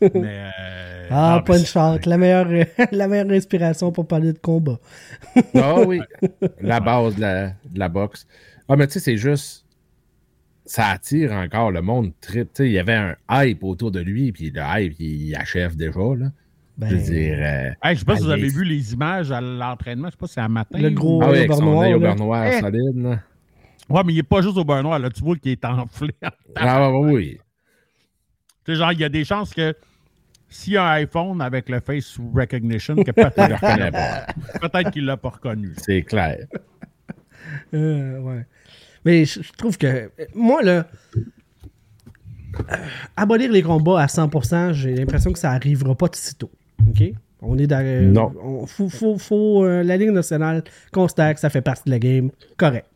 Mais, 0.00 0.12
euh, 0.12 1.06
Ah, 1.10 1.30
non, 1.30 1.36
mais 1.36 1.42
Punch 1.58 1.76
Out, 1.76 2.06
la 2.06 2.18
meilleure, 2.18 2.48
la 2.92 3.08
meilleure 3.08 3.30
inspiration 3.30 3.90
pour 3.92 4.06
parler 4.06 4.32
de 4.32 4.38
combat. 4.38 4.78
Ah 5.54 5.80
oui, 5.80 6.00
la 6.60 6.80
base 6.80 7.16
de 7.16 7.20
la, 7.22 7.46
de 7.48 7.78
la 7.78 7.88
boxe. 7.88 8.26
Ah, 8.68 8.76
mais 8.76 8.86
tu 8.86 8.94
sais, 8.94 9.00
c'est 9.00 9.16
juste. 9.16 9.64
Ça 10.66 10.88
attire 10.88 11.32
encore 11.32 11.70
le 11.70 11.80
monde 11.80 12.12
trip. 12.20 12.48
Tu 12.52 12.62
sais, 12.64 12.66
il 12.68 12.72
y 12.72 12.78
avait 12.78 12.94
un 12.94 13.16
hype 13.30 13.62
autour 13.64 13.90
de 13.92 14.00
lui, 14.00 14.32
puis 14.32 14.50
le 14.50 14.60
hype, 14.64 14.94
il, 14.98 15.28
il 15.28 15.34
achève 15.36 15.76
déjà. 15.76 15.98
Là. 16.16 16.26
Ben, 16.76 16.88
Je 16.90 16.96
veux 16.96 17.02
dire. 17.02 17.38
euh, 17.40 17.70
Hey, 17.82 17.94
je 17.94 18.00
sais 18.00 18.04
pas 18.04 18.16
si 18.16 18.24
vous 18.24 18.30
avez 18.30 18.48
vu 18.48 18.64
les 18.64 18.92
images 18.92 19.30
à 19.32 19.40
l'entraînement. 19.40 20.08
Je 20.08 20.12
sais 20.12 20.16
pas 20.18 20.26
si 20.26 20.34
c'est 20.34 20.40
à 20.40 20.48
matin. 20.48 20.78
Le 20.78 20.90
ou- 20.90 20.94
gros- 20.94 21.22
ah 21.22 21.30
oui, 21.30 21.36
avec 21.38 21.48
beurre 21.48 21.58
son 21.58 21.64
noir, 21.64 21.82
œil 21.86 21.94
au 21.94 22.00
beurre 22.00 22.16
noir 22.16 22.46
Eh. 22.46 22.60
solide. 22.60 22.96
Là. 22.96 23.20
Ouais, 23.88 24.02
mais 24.04 24.12
il 24.12 24.18
est 24.18 24.22
pas 24.24 24.42
juste 24.42 24.56
au 24.58 24.64
beurre 24.64 24.82
noir. 24.82 24.98
Là, 24.98 25.08
tu 25.08 25.22
vois 25.22 25.36
qu'il 25.36 25.52
est 25.52 25.64
enflé. 25.64 26.12
tu 26.20 26.28
Ah 26.56 26.90
oui, 26.90 27.12
oui. 27.14 27.38
sais, 28.66 28.74
genre, 28.74 28.92
il 28.92 28.98
y 29.00 29.04
a 29.04 29.08
des 29.08 29.24
chances 29.24 29.54
que 29.54 29.74
s'il 30.48 30.72
y 30.74 30.76
a 30.76 30.84
un 30.84 30.90
iPhone 30.96 31.40
avec 31.40 31.68
le 31.68 31.80
face 31.80 32.18
recognition, 32.34 32.96
que 32.96 33.10
peut-être 33.12 33.48
le 33.48 33.54
reconnais 33.54 33.90
pas. 33.92 34.26
peut-être 34.68 34.90
qu'il 34.90 35.04
l'a 35.06 35.16
pas 35.16 35.30
reconnu. 35.30 35.72
C'est 35.78 36.02
clair. 36.02 36.44
Euh, 37.74 38.18
ouais. 38.20 38.44
Mais 39.06 39.24
je, 39.24 39.40
je 39.40 39.52
trouve 39.52 39.78
que. 39.78 40.10
Moi, 40.34 40.62
là. 40.62 40.86
euh, 41.16 42.76
abolir 43.16 43.50
les 43.50 43.62
combats 43.62 44.00
à 44.02 44.06
100%, 44.06 44.72
j'ai 44.72 44.94
l'impression 44.94 45.32
que 45.32 45.38
ça 45.38 45.52
arrivera 45.52 45.94
pas 45.94 46.08
de 46.08 46.16
sitôt. 46.16 46.50
OK? 46.88 47.02
On 47.42 47.56
est 47.58 47.66
dans. 47.66 47.84
euh, 47.84 48.02
Non. 48.10 48.32
on- 48.42 48.66
faut, 48.66 48.88
faut- 48.88 49.18
faut, 49.18 49.64
euh, 49.64 49.82
la 49.82 49.96
Ligue 49.96 50.10
nationale 50.10 50.64
constate 50.92 51.34
que 51.34 51.40
ça 51.40 51.50
fait 51.50 51.62
partie 51.62 51.84
de 51.86 51.90
la 51.90 51.98
game. 51.98 52.30
Correct. 52.56 52.86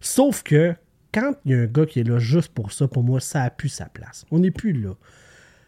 Sauf 0.00 0.42
que 0.42 0.74
quand 1.12 1.34
il 1.44 1.52
y 1.52 1.54
a 1.54 1.58
un 1.60 1.66
gars 1.66 1.86
qui 1.86 2.00
est 2.00 2.04
là 2.08 2.18
juste 2.18 2.52
pour 2.52 2.72
ça, 2.72 2.88
pour 2.88 3.02
moi, 3.02 3.20
ça 3.20 3.42
a 3.44 3.50
plus 3.50 3.68
sa 3.68 3.86
place. 3.86 4.24
On 4.30 4.38
n'est 4.38 4.50
plus 4.50 4.72
là. 4.72 4.90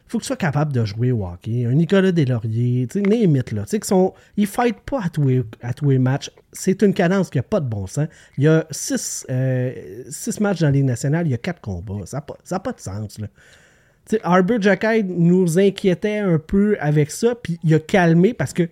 Faut 0.08 0.18
que 0.18 0.22
tu 0.24 0.28
sois 0.28 0.36
capable 0.36 0.72
de 0.72 0.84
jouer 0.84 1.12
au 1.12 1.24
hockey. 1.26 1.66
Un 1.66 1.74
Nicolas 1.74 2.12
Deslauriers, 2.12 2.86
tu 2.90 3.02
sais, 3.02 3.18
it, 3.18 3.52
là. 3.52 3.62
Tu 3.62 3.68
sais, 3.68 3.78
qu'ils 3.78 3.84
sont- 3.86 4.14
ils 4.36 4.46
fightent 4.46 4.80
pas 4.80 5.02
à 5.04 5.08
tous 5.08 5.26
les, 5.28 5.42
à 5.62 5.72
tous 5.74 5.90
les 5.90 5.98
matchs. 5.98 6.30
C'est 6.52 6.82
une 6.82 6.94
cadence 6.94 7.30
qui 7.30 7.38
n'a 7.38 7.42
pas 7.42 7.60
de 7.60 7.68
bon 7.68 7.86
sens. 7.86 8.08
Il 8.36 8.44
y 8.44 8.48
a 8.48 8.66
six, 8.70 9.26
euh, 9.30 10.02
six 10.08 10.40
matchs 10.40 10.60
dans 10.60 10.68
la 10.68 10.72
Ligue 10.72 10.84
nationale, 10.84 11.26
il 11.26 11.30
y 11.30 11.34
a 11.34 11.38
quatre 11.38 11.60
combats. 11.60 12.06
Ça 12.06 12.16
n'a 12.18 12.20
pas, 12.22 12.34
a 12.50 12.60
pas 12.60 12.72
de 12.72 12.80
sens, 12.80 13.18
là. 13.18 13.28
Tu 14.08 14.16
sais, 14.16 14.20
Arbor 14.24 14.58
nous 15.04 15.58
inquiétait 15.58 16.18
un 16.18 16.38
peu 16.38 16.78
avec 16.80 17.10
ça, 17.10 17.34
puis 17.34 17.58
il 17.62 17.74
a 17.74 17.78
calmé 17.78 18.32
parce 18.32 18.54
que 18.54 18.68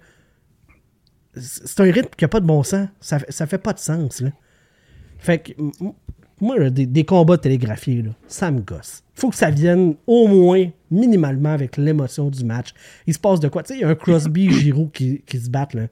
c'est 1.37 1.80
un 1.80 1.93
rythme 1.93 2.09
qui 2.16 2.24
n'a 2.24 2.28
pas 2.28 2.41
de 2.41 2.47
bon 2.47 2.62
sens. 2.62 2.89
Ça, 3.01 3.18
ça 3.28 3.47
fait 3.47 3.59
pas 3.59 3.74
de 3.74 3.78
sens, 3.78 4.20
là. 4.20 4.30
Fait 5.18 5.39
que, 5.39 5.53
moi, 6.41 6.70
des, 6.70 6.87
des 6.87 7.05
combats 7.05 7.39
télégraphiés, 7.39 8.03
là, 8.03 8.11
ça 8.26 8.51
me 8.51 8.61
gosse. 8.61 9.03
Faut 9.14 9.30
que 9.30 9.37
ça 9.37 9.51
vienne 9.51 9.95
au 10.07 10.26
moins, 10.26 10.66
minimalement, 10.91 11.51
avec 11.53 11.76
l'émotion 11.76 12.30
du 12.30 12.45
match. 12.45 12.70
Il 13.07 13.14
se 13.14 13.18
passe 13.18 13.41
de 13.41 13.49
quoi? 13.49 13.62
Tu 13.62 13.74
sais, 13.74 13.78
il 13.78 13.82
y 13.82 13.84
a 13.84 13.89
un 13.89 13.95
Crosby 13.95 14.51
Giroud 14.61 14.91
qui, 14.93 15.22
qui 15.26 15.39
se 15.39 15.51
battent, 15.51 15.74
là. 15.74 15.87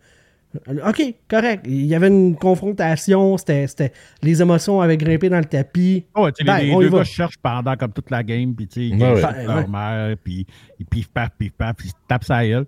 OK, 0.87 1.03
correct. 1.29 1.65
Il 1.67 1.85
y 1.87 1.97
avait 1.97 2.07
une 2.07 2.37
confrontation, 2.37 3.37
c'était, 3.37 3.67
c'était- 3.67 3.93
les 4.23 4.41
émotions 4.41 4.81
avaient 4.81 4.97
grimpé 4.97 5.29
dans 5.29 5.39
le 5.39 5.45
tapis. 5.47 6.05
Oh, 6.15 6.29
Ben, 6.47 6.59
les, 6.59 6.67
les 6.67 6.73
on 6.73 6.81
y 6.81 6.85
deux 6.85 6.91
va. 6.91 6.99
gars 6.99 7.05
cherchent 7.05 7.39
pendant 7.39 7.75
comme 7.75 7.93
toute 7.93 8.09
la 8.11 8.23
game, 8.23 8.55
puis 8.55 8.69
tu 8.69 8.75
sais, 8.75 8.87
ils 8.87 9.03
Ouais, 9.03 9.15
ouais. 9.21 9.67
Ben, 9.69 10.17
puis 10.23 10.47
ils 10.79 10.87
pif 10.87 11.09
paf, 11.09 11.31
pif 11.37 11.51
paf, 11.55 11.75
puis 11.77 11.89
ils 11.89 11.91
se 11.91 11.95
tapent 12.07 12.23
sa 12.23 12.47
gueule. 12.47 12.67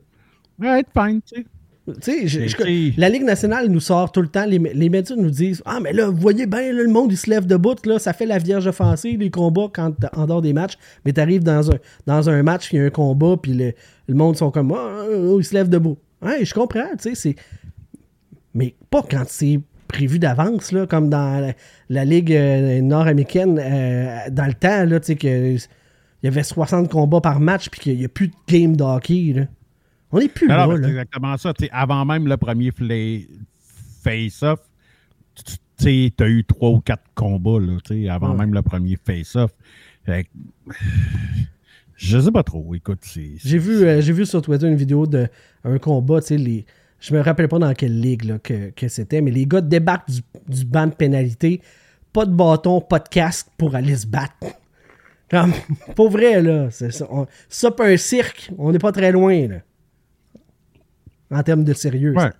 Ouais, 0.58 0.82
fine, 0.98 1.20
tu 1.22 1.36
sais. 1.36 1.46
Je- 2.26 2.40
je- 2.48 2.56
la 2.96 3.08
Ligue 3.08 3.22
nationale 3.22 3.68
nous 3.68 3.78
sort 3.80 4.10
tout 4.10 4.20
le 4.20 4.26
temps, 4.28 4.44
les, 4.44 4.58
les 4.58 4.88
médias 4.88 5.14
nous 5.16 5.30
disent 5.30 5.62
Ah, 5.64 5.78
mais 5.80 5.92
là, 5.92 6.08
vous 6.10 6.16
voyez 6.16 6.46
bien, 6.46 6.72
là, 6.72 6.82
le 6.82 6.88
monde, 6.88 7.12
il 7.12 7.16
se 7.16 7.30
lève 7.30 7.46
debout, 7.46 7.76
là, 7.84 7.98
ça 8.00 8.12
fait 8.12 8.26
la 8.26 8.38
vierge 8.38 8.66
offensive, 8.66 9.20
les 9.20 9.30
combats 9.30 9.68
quand, 9.72 9.92
en 10.14 10.26
dehors 10.26 10.42
des 10.42 10.52
matchs. 10.52 10.74
Mais 11.04 11.12
tu 11.12 11.20
arrives 11.20 11.44
dans 11.44 11.70
un, 11.70 11.76
dans 12.06 12.28
un 12.28 12.42
match, 12.42 12.72
il 12.72 12.76
y 12.76 12.82
a 12.82 12.84
un 12.86 12.90
combat, 12.90 13.36
puis 13.40 13.52
le, 13.54 13.72
le 14.08 14.14
monde 14.14 14.36
sont 14.36 14.50
comme 14.50 14.72
Ah, 14.72 15.04
oh, 15.14 15.38
ils 15.38 15.44
se 15.44 15.54
lèvent 15.54 15.68
debout. 15.68 15.96
Ouais, 16.22 16.44
je 16.44 16.52
comprends, 16.54 16.88
tu 16.98 17.10
sais, 17.10 17.14
c'est. 17.14 17.36
Mais 18.54 18.74
pas 18.90 19.04
quand 19.08 19.24
c'est 19.28 19.60
prévu 19.86 20.18
d'avance, 20.18 20.72
là, 20.72 20.86
comme 20.86 21.08
dans 21.08 21.40
la, 21.40 21.52
la 21.88 22.04
Ligue 22.04 22.32
euh, 22.32 22.80
nord-américaine, 22.80 23.60
euh, 23.62 24.16
dans 24.30 24.46
le 24.46 24.54
temps, 24.54 24.84
là, 24.84 24.98
tu 24.98 25.06
sais, 25.06 25.16
que. 25.16 25.56
Il 26.22 26.24
y 26.24 26.28
avait 26.28 26.42
60 26.42 26.90
combats 26.90 27.20
par 27.20 27.38
match, 27.38 27.68
puis 27.68 27.78
qu'il 27.78 27.98
n'y 27.98 28.04
a 28.04 28.08
plus 28.08 28.28
de 28.28 28.34
game 28.48 28.74
de 28.74 28.82
hockey, 28.82 29.32
là. 29.36 29.42
On 30.16 30.20
n'est 30.20 30.28
plus 30.28 30.48
Non, 30.48 30.56
là, 30.56 30.76
c'est 30.80 30.88
exactement 30.88 31.36
ça. 31.36 31.52
avant 31.72 32.04
même 32.06 32.26
le 32.26 32.36
premier 32.36 32.70
face-off, 34.02 34.60
tu 35.78 36.12
as 36.20 36.26
eu 36.28 36.42
trois 36.44 36.70
ou 36.70 36.80
quatre 36.80 37.04
combats 37.14 37.58
là, 37.60 38.14
avant 38.14 38.30
Ouais. 38.30 38.36
même 38.38 38.54
le 38.54 38.62
premier 38.62 38.96
face-off. 39.04 39.50
Je 41.96 42.18
sais 42.20 42.30
pas 42.32 42.42
trop. 42.42 42.74
Écoute. 42.74 43.00
J'ai 43.04 43.58
vu, 43.58 43.84
euh, 43.84 44.00
j'ai 44.00 44.12
vu 44.12 44.26
sur 44.26 44.40
Twitter 44.42 44.66
une 44.66 44.76
vidéo 44.76 45.06
de 45.06 45.28
un 45.64 45.78
combat, 45.78 46.20
tu 46.20 46.28
sais, 46.28 46.36
les. 46.38 46.64
Je 46.98 47.14
me 47.14 47.20
rappelle 47.20 47.48
pas 47.48 47.58
dans 47.58 47.74
quelle 47.74 48.00
ligue 48.00 48.24
là, 48.24 48.38
que, 48.38 48.70
que 48.70 48.88
c'était, 48.88 49.20
mais 49.20 49.30
les 49.30 49.44
gars 49.46 49.60
débarquent 49.60 50.10
du, 50.10 50.20
du 50.48 50.64
banc 50.64 50.86
de 50.86 50.94
pénalité, 50.94 51.60
pas 52.12 52.24
de 52.24 52.32
bâton, 52.32 52.80
pas 52.80 52.98
de 53.00 53.08
casque 53.08 53.48
pour 53.58 53.74
aller 53.74 53.94
se 53.96 54.06
battre. 54.06 54.32
Comme, 55.30 55.52
pour 55.94 56.08
vrai, 56.10 56.40
là. 56.40 56.70
Ça, 56.70 56.86
on- 57.10 57.26
ça 57.50 57.70
un 57.80 57.96
cirque, 57.98 58.50
on 58.56 58.72
n'est 58.72 58.78
pas 58.78 58.92
très 58.92 59.12
loin, 59.12 59.46
là. 59.46 59.56
En 61.30 61.42
termes 61.42 61.64
de 61.64 61.72
sérieux. 61.74 62.14
Ouais. 62.16 62.30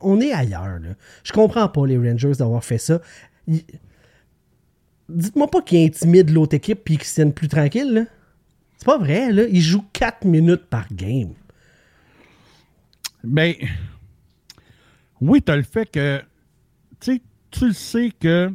On 0.00 0.20
est 0.20 0.32
ailleurs, 0.32 0.78
là. 0.78 0.90
Je 1.24 1.32
comprends 1.32 1.68
pas 1.68 1.86
les 1.86 1.96
Rangers 1.98 2.32
d'avoir 2.38 2.62
fait 2.64 2.78
ça. 2.78 3.00
Ils- 3.46 3.64
Dites-moi 5.08 5.50
pas 5.50 5.62
qu'ils 5.62 5.86
intimident 5.86 6.32
l'autre 6.34 6.54
équipe 6.54 6.84
puis 6.84 6.96
qu'ils 6.98 7.06
se 7.06 7.14
tiennent 7.14 7.32
plus 7.32 7.48
tranquilles, 7.48 7.92
là. 7.94 8.02
C'est 8.76 8.84
pas 8.84 8.98
vrai, 8.98 9.32
là. 9.32 9.44
Ils 9.48 9.60
jouent 9.62 9.86
4 9.92 10.24
minutes 10.26 10.66
par 10.66 10.86
game. 10.92 11.32
Mais 13.24 13.58
oui, 15.20 15.42
tu 15.42 15.50
as 15.50 15.56
le 15.56 15.62
fait 15.62 15.90
que 15.90 16.22
tu 17.00 17.20
le 17.66 17.72
sais 17.72 18.12
que 18.20 18.50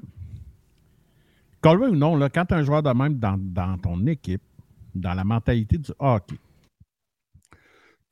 qu'on 1.61 1.77
ou 1.77 1.95
non, 1.95 2.15
là, 2.15 2.29
quand 2.29 2.45
tu 2.45 2.53
un 2.53 2.63
joueur 2.63 2.83
de 2.83 2.91
même 2.91 3.15
dans, 3.17 3.37
dans 3.39 3.77
ton 3.77 4.05
équipe, 4.05 4.41
dans 4.93 5.13
la 5.13 5.23
mentalité 5.23 5.77
du 5.77 5.91
hockey, 5.97 6.35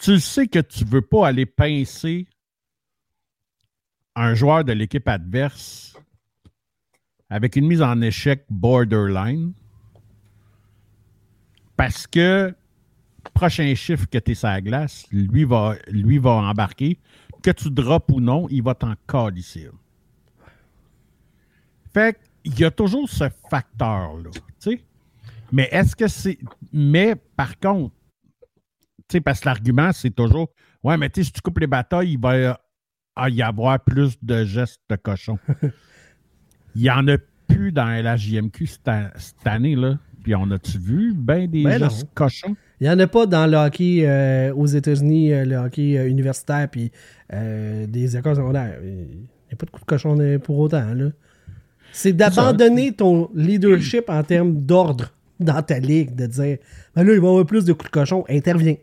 tu 0.02 0.19
sais 0.19 0.48
que 0.48 0.60
tu 0.60 0.84
veux 0.84 1.02
pas 1.02 1.28
aller 1.28 1.45
pincer 1.45 2.28
un 4.15 4.34
joueur 4.34 4.64
de 4.64 4.73
l'équipe 4.73 5.07
adverse 5.07 5.95
avec 7.30 7.56
une 7.56 7.68
mise 7.68 7.84
en 7.84 8.02
échec 8.02 8.44
borderline 8.49 9.53
parce 11.78 12.07
que 12.07 12.53
prochain 13.36 13.73
chiffre 13.76 14.07
que 14.10 14.18
tu 14.18 14.32
es 14.32 14.36
sur 14.36 14.48
la 14.48 14.60
glace, 14.60 15.06
lui 15.11 15.45
va, 15.45 15.78
embarquer. 16.26 16.98
Que 17.44 17.52
tu 17.52 17.72
droppes 17.72 18.11
ou 18.11 18.19
non, 18.19 18.48
il 18.49 18.61
va 18.61 18.76
t'en 18.76 18.94
calisser. 19.07 19.69
Fait 21.91 22.19
qu'il 22.44 22.60
y 22.60 22.64
a 22.64 22.72
toujours 22.72 23.10
ce 23.10 23.26
facteur-là. 23.49 24.30
Mais 25.52 25.68
est-ce 25.72 25.95
que 25.95 26.07
c'est. 26.07 26.38
Mais 26.72 27.15
par 27.15 27.60
contre, 27.60 27.95
sais, 29.11 29.21
parce 29.21 29.39
que 29.41 29.45
l'argument, 29.45 29.91
c'est 29.93 30.15
toujours 30.15 30.49
Ouais, 30.83 30.97
mais 30.97 31.09
tu 31.09 31.21
sais, 31.21 31.25
si 31.25 31.31
tu 31.31 31.41
coupes 31.41 31.59
les 31.59 31.67
batailles, 31.67 32.13
il 32.13 32.19
va 32.19 32.33
euh, 32.33 32.53
ah, 33.15 33.29
y 33.29 33.41
avoir 33.41 33.79
plus 33.79 34.17
de 34.21 34.43
gestes 34.45 34.81
de 34.89 34.95
cochon. 34.95 35.38
Il 36.75 36.83
n'y 36.83 36.89
en 36.89 37.07
a 37.07 37.17
plus 37.47 37.71
dans 37.71 38.03
la 38.03 38.15
JMQ 38.15 38.65
cette, 38.65 38.89
année, 39.45 39.75
là. 39.75 39.97
Puis 40.23 40.35
on 40.35 40.49
a-tu 40.51 40.77
vu 40.77 41.13
ben 41.15 41.49
des 41.49 41.63
Ben 41.63 41.79
gestes 41.79 42.03
non. 42.03 42.09
cochons? 42.13 42.55
Il 42.79 42.83
n'y 42.85 42.89
en 42.89 42.99
a 42.99 43.07
pas 43.07 43.25
dans 43.25 43.47
le 43.47 43.57
hockey 43.57 44.03
euh, 44.05 44.53
aux 44.53 44.67
États-Unis, 44.67 45.33
euh, 45.33 45.45
le 45.45 45.55
hockey 45.55 45.97
euh, 45.97 46.07
universitaire 46.07 46.67
puis 46.69 46.91
euh, 47.33 47.85
des 47.88 48.15
écoles 48.15 48.35
secondaires. 48.35 48.79
Il 48.83 48.89
n'y 48.89 49.53
a 49.53 49.55
pas 49.55 49.65
de 49.65 49.71
coup 49.71 49.79
de 49.79 49.85
cochon 49.85 50.39
pour 50.43 50.59
autant, 50.59 50.93
là. 50.93 51.09
C'est 51.91 52.13
d'abandonner 52.13 52.93
ton 52.93 53.29
leadership 53.35 54.09
en 54.09 54.23
termes 54.23 54.61
d'ordre 54.61 55.11
dans 55.39 55.61
ta 55.61 55.79
ligue, 55.79 56.15
de 56.15 56.25
dire 56.25 56.57
ben 56.95 57.03
là, 57.03 57.13
il 57.13 57.19
va 57.19 57.27
y 57.27 57.29
avoir 57.29 57.45
plus 57.45 57.65
de 57.65 57.73
coups 57.73 57.91
de 57.91 57.91
cochon, 57.91 58.23
interviens. 58.29 58.77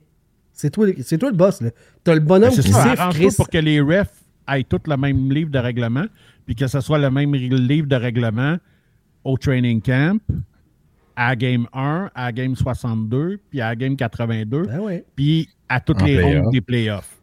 C'est 0.61 0.71
toi, 0.71 0.87
c'est 1.03 1.19
toi 1.19 1.31
le 1.31 1.37
boss. 1.37 1.61
là. 1.63 1.71
T'as 2.03 2.15
le 2.15 2.21
bonhomme 2.21 2.51
C'est 2.51 2.63
qui 2.63 2.73
ça, 2.73 2.83
siffle, 2.83 3.09
Chris. 3.11 3.35
pour 3.37 3.49
que 3.49 3.59
les 3.59 3.81
refs 3.81 4.25
aient 4.53 4.65
tous 4.65 4.81
le 4.89 4.97
même 4.97 5.31
livre 5.33 5.51
de 5.53 5.59
règlement, 5.59 6.05
puis 6.45 6.57
que 6.57 6.67
ce 6.67 6.81
soit 6.81 6.99
le 6.99 7.11
même 7.13 7.33
livre 7.33 7.87
de 7.87 7.95
règlement 7.95 8.57
au 9.23 9.39
training 9.39 9.81
camp, 9.81 10.21
à 11.15 11.37
Game 11.37 11.69
1, 11.73 12.11
à 12.13 12.33
Game 12.33 12.57
62, 12.57 13.39
puis 13.51 13.61
à 13.61 13.77
Game 13.77 13.95
82, 13.97 14.63
Ben 14.65 14.81
ouais. 14.81 15.05
puis 15.15 15.49
à 15.69 15.81
toutes 15.81 16.03
En 16.03 16.07
les 16.07 16.17
playoff. 16.17 16.43
rondes 16.43 16.53
des 16.53 16.61
playoffs. 16.61 17.15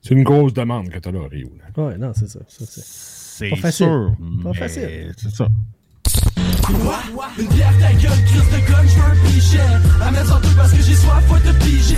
C'est 0.00 0.14
une 0.14 0.22
grosse 0.24 0.54
demande 0.54 0.88
que 0.88 0.98
tu 0.98 1.08
as 1.08 1.12
là, 1.12 1.20
Rio. 1.30 1.48
Ouais, 1.76 1.98
non, 1.98 2.12
c'est 2.14 2.28
ça. 2.28 2.40
ça, 2.48 2.64
c'est- 2.66 3.10
C'est 3.34 3.50
Pas 3.50 3.56
facile. 3.56 3.86
sûr. 3.86 4.16
Pas 4.42 4.52
facile. 4.54 5.12
C'est 5.16 5.30
ça. 5.30 5.48
Quoi? 6.62 6.98
Une 7.38 7.46
bière 7.48 7.72
ta 7.80 7.92
gueule, 7.92 8.24
crise 8.26 8.50
de 8.50 8.70
gun, 8.70 8.82
je 8.86 8.94
veux 8.94 9.02
un 9.02 9.28
pichet. 9.28 10.06
Amène 10.06 10.26
sans 10.26 10.40
truc 10.40 10.56
parce 10.56 10.72
que 10.72 10.82
j'ai 10.82 10.94
soif, 10.94 11.22
faut 11.28 11.38
te 11.38 11.52
piger. 11.64 11.96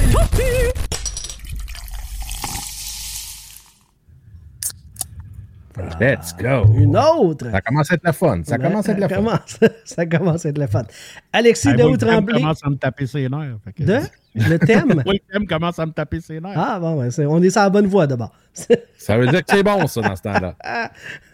Let's 6.00 6.34
go. 6.36 6.64
Une 6.76 6.96
autre. 6.96 7.50
Ça 7.50 7.60
commence 7.60 7.90
à 7.90 7.94
être 7.94 8.04
le 8.04 8.12
fun. 8.12 8.40
Ça 8.44 8.58
commence 8.58 8.88
à 8.88 8.92
être 8.92 9.00
le 9.00 9.08
fun. 9.08 9.16
commence, 9.16 9.58
ça 9.84 10.06
commence 10.06 10.46
à 10.46 10.48
être 10.50 10.58
le 10.58 10.66
fun. 10.66 10.84
Alexis 11.32 11.74
Daou 11.74 11.92
le 11.92 11.98
thème 11.98 12.08
Tremblay. 12.10 12.40
commence 12.40 12.60
à 12.64 12.70
me 12.70 12.76
taper 12.76 13.06
ses 13.06 13.28
nerfs. 13.28 13.56
que- 13.76 13.82
De? 13.82 13.98
Le 14.36 14.58
thème? 14.58 14.94
Moi, 15.04 15.12
le 15.14 15.18
thème 15.32 15.46
commence 15.46 15.78
à 15.78 15.86
me 15.86 15.92
taper 15.92 16.20
ses 16.20 16.40
nerfs. 16.40 16.54
Ah, 16.56 16.80
bon, 16.80 16.96
ouais, 17.00 17.10
c'est- 17.12 17.24
on 17.24 17.40
est 17.40 17.50
sur 17.50 17.60
la 17.60 17.70
bonne 17.70 17.86
voie 17.86 18.06
d'abord. 18.08 18.32
Ça 18.98 19.16
veut 19.16 19.28
dire 19.28 19.44
que 19.44 19.54
c'est 19.54 19.62
bon, 19.62 19.86
ça, 19.86 20.00
dans 20.00 20.16
ce 20.16 20.22
temps-là. 20.22 20.56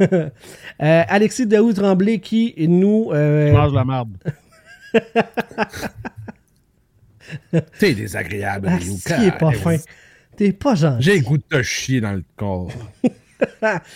Euh, 0.03 0.29
Alexis 1.09 1.47
Daou 1.47 1.73
Tremblay 1.73 2.19
qui 2.19 2.55
nous. 2.69 3.11
euh, 3.13 3.49
Je 3.49 3.53
mange 3.53 3.73
la 3.75 3.85
merde. 3.85 4.17
T'es 7.79 7.95
désagréable, 7.95 8.69
ah, 8.71 9.23
est 9.25 9.39
pas 9.39 9.53
fin. 9.53 9.77
T'es 10.37 10.53
pas 10.53 10.75
gentil. 10.75 11.03
J'ai 11.03 11.19
le 11.19 11.25
goût 11.25 11.39
de 11.39 11.43
te 11.49 11.63
chier 11.63 12.01
dans 12.01 12.13
le 12.13 12.25
corps. 12.37 12.71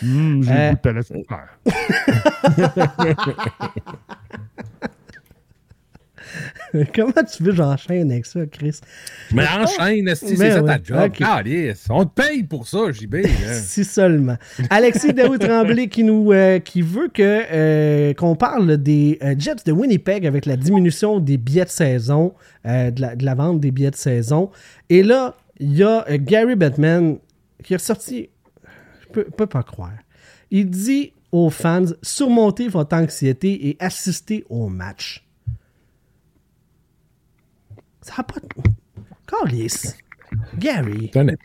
Hum, 0.02 0.42
J'ai 0.42 0.50
Euh, 0.52 0.70
le 0.70 0.70
goût 0.70 0.76
de 0.76 0.80
te 0.80 0.88
laisser 0.88 1.24
faire. 1.28 1.58
Comment 6.94 7.12
tu 7.32 7.42
veux 7.44 7.50
que 7.52 7.56
j'enchaîne 7.56 8.10
avec 8.10 8.26
ça, 8.26 8.44
Chris? 8.46 8.80
Mais 9.32 9.44
enchaîne, 9.46 10.06
Ben 10.06 10.14
c'est 10.16 10.34
ça 10.36 10.60
ouais, 10.62 10.78
ta 10.78 10.82
job? 10.82 10.98
ok. 11.06 11.18
Calice. 11.18 11.86
On 11.90 12.04
te 12.04 12.20
paye 12.22 12.42
pour 12.42 12.66
ça, 12.66 12.90
JB. 12.90 13.16
Si 13.62 13.84
seulement. 13.84 14.36
Alexis 14.70 15.12
Daou 15.12 15.38
Tremblay 15.38 15.86
qui 15.88 16.02
nous 16.02 16.32
euh, 16.32 16.58
qui 16.58 16.82
veut 16.82 17.08
que 17.12 17.22
euh, 17.22 18.14
qu'on 18.14 18.34
parle 18.34 18.76
des 18.78 19.18
euh, 19.22 19.34
Jets 19.38 19.62
de 19.66 19.70
Winnipeg 19.72 20.26
avec 20.26 20.46
la 20.46 20.56
diminution 20.56 21.20
des 21.20 21.36
billets 21.36 21.66
de 21.66 21.70
saison, 21.70 22.34
euh, 22.66 22.90
de, 22.90 23.00
la, 23.00 23.14
de 23.14 23.24
la 23.24 23.34
vente 23.36 23.60
des 23.60 23.70
billets 23.70 23.92
de 23.92 23.96
saison. 23.96 24.50
Et 24.90 25.04
là, 25.04 25.34
il 25.60 25.76
y 25.76 25.84
a 25.84 26.04
euh, 26.10 26.18
Gary 26.20 26.56
Bettman 26.56 27.18
qui 27.62 27.74
est 27.74 27.76
ressorti. 27.76 28.30
Peux, 29.14 29.24
peux 29.24 29.46
pas 29.46 29.62
croire. 29.62 29.92
Il 30.50 30.68
dit 30.70 31.12
aux 31.32 31.50
fans 31.50 31.84
surmonter 32.02 32.68
votre 32.68 32.94
anxiété 32.96 33.68
et 33.68 33.76
assister 33.80 34.44
au 34.48 34.68
match. 34.68 35.24
Ça 38.02 38.14
n'a 38.18 38.24
pas 38.24 38.40
de. 38.40 38.70
Calice. 39.26 39.96
Gary. 40.58 41.10
C'est. 41.12 41.38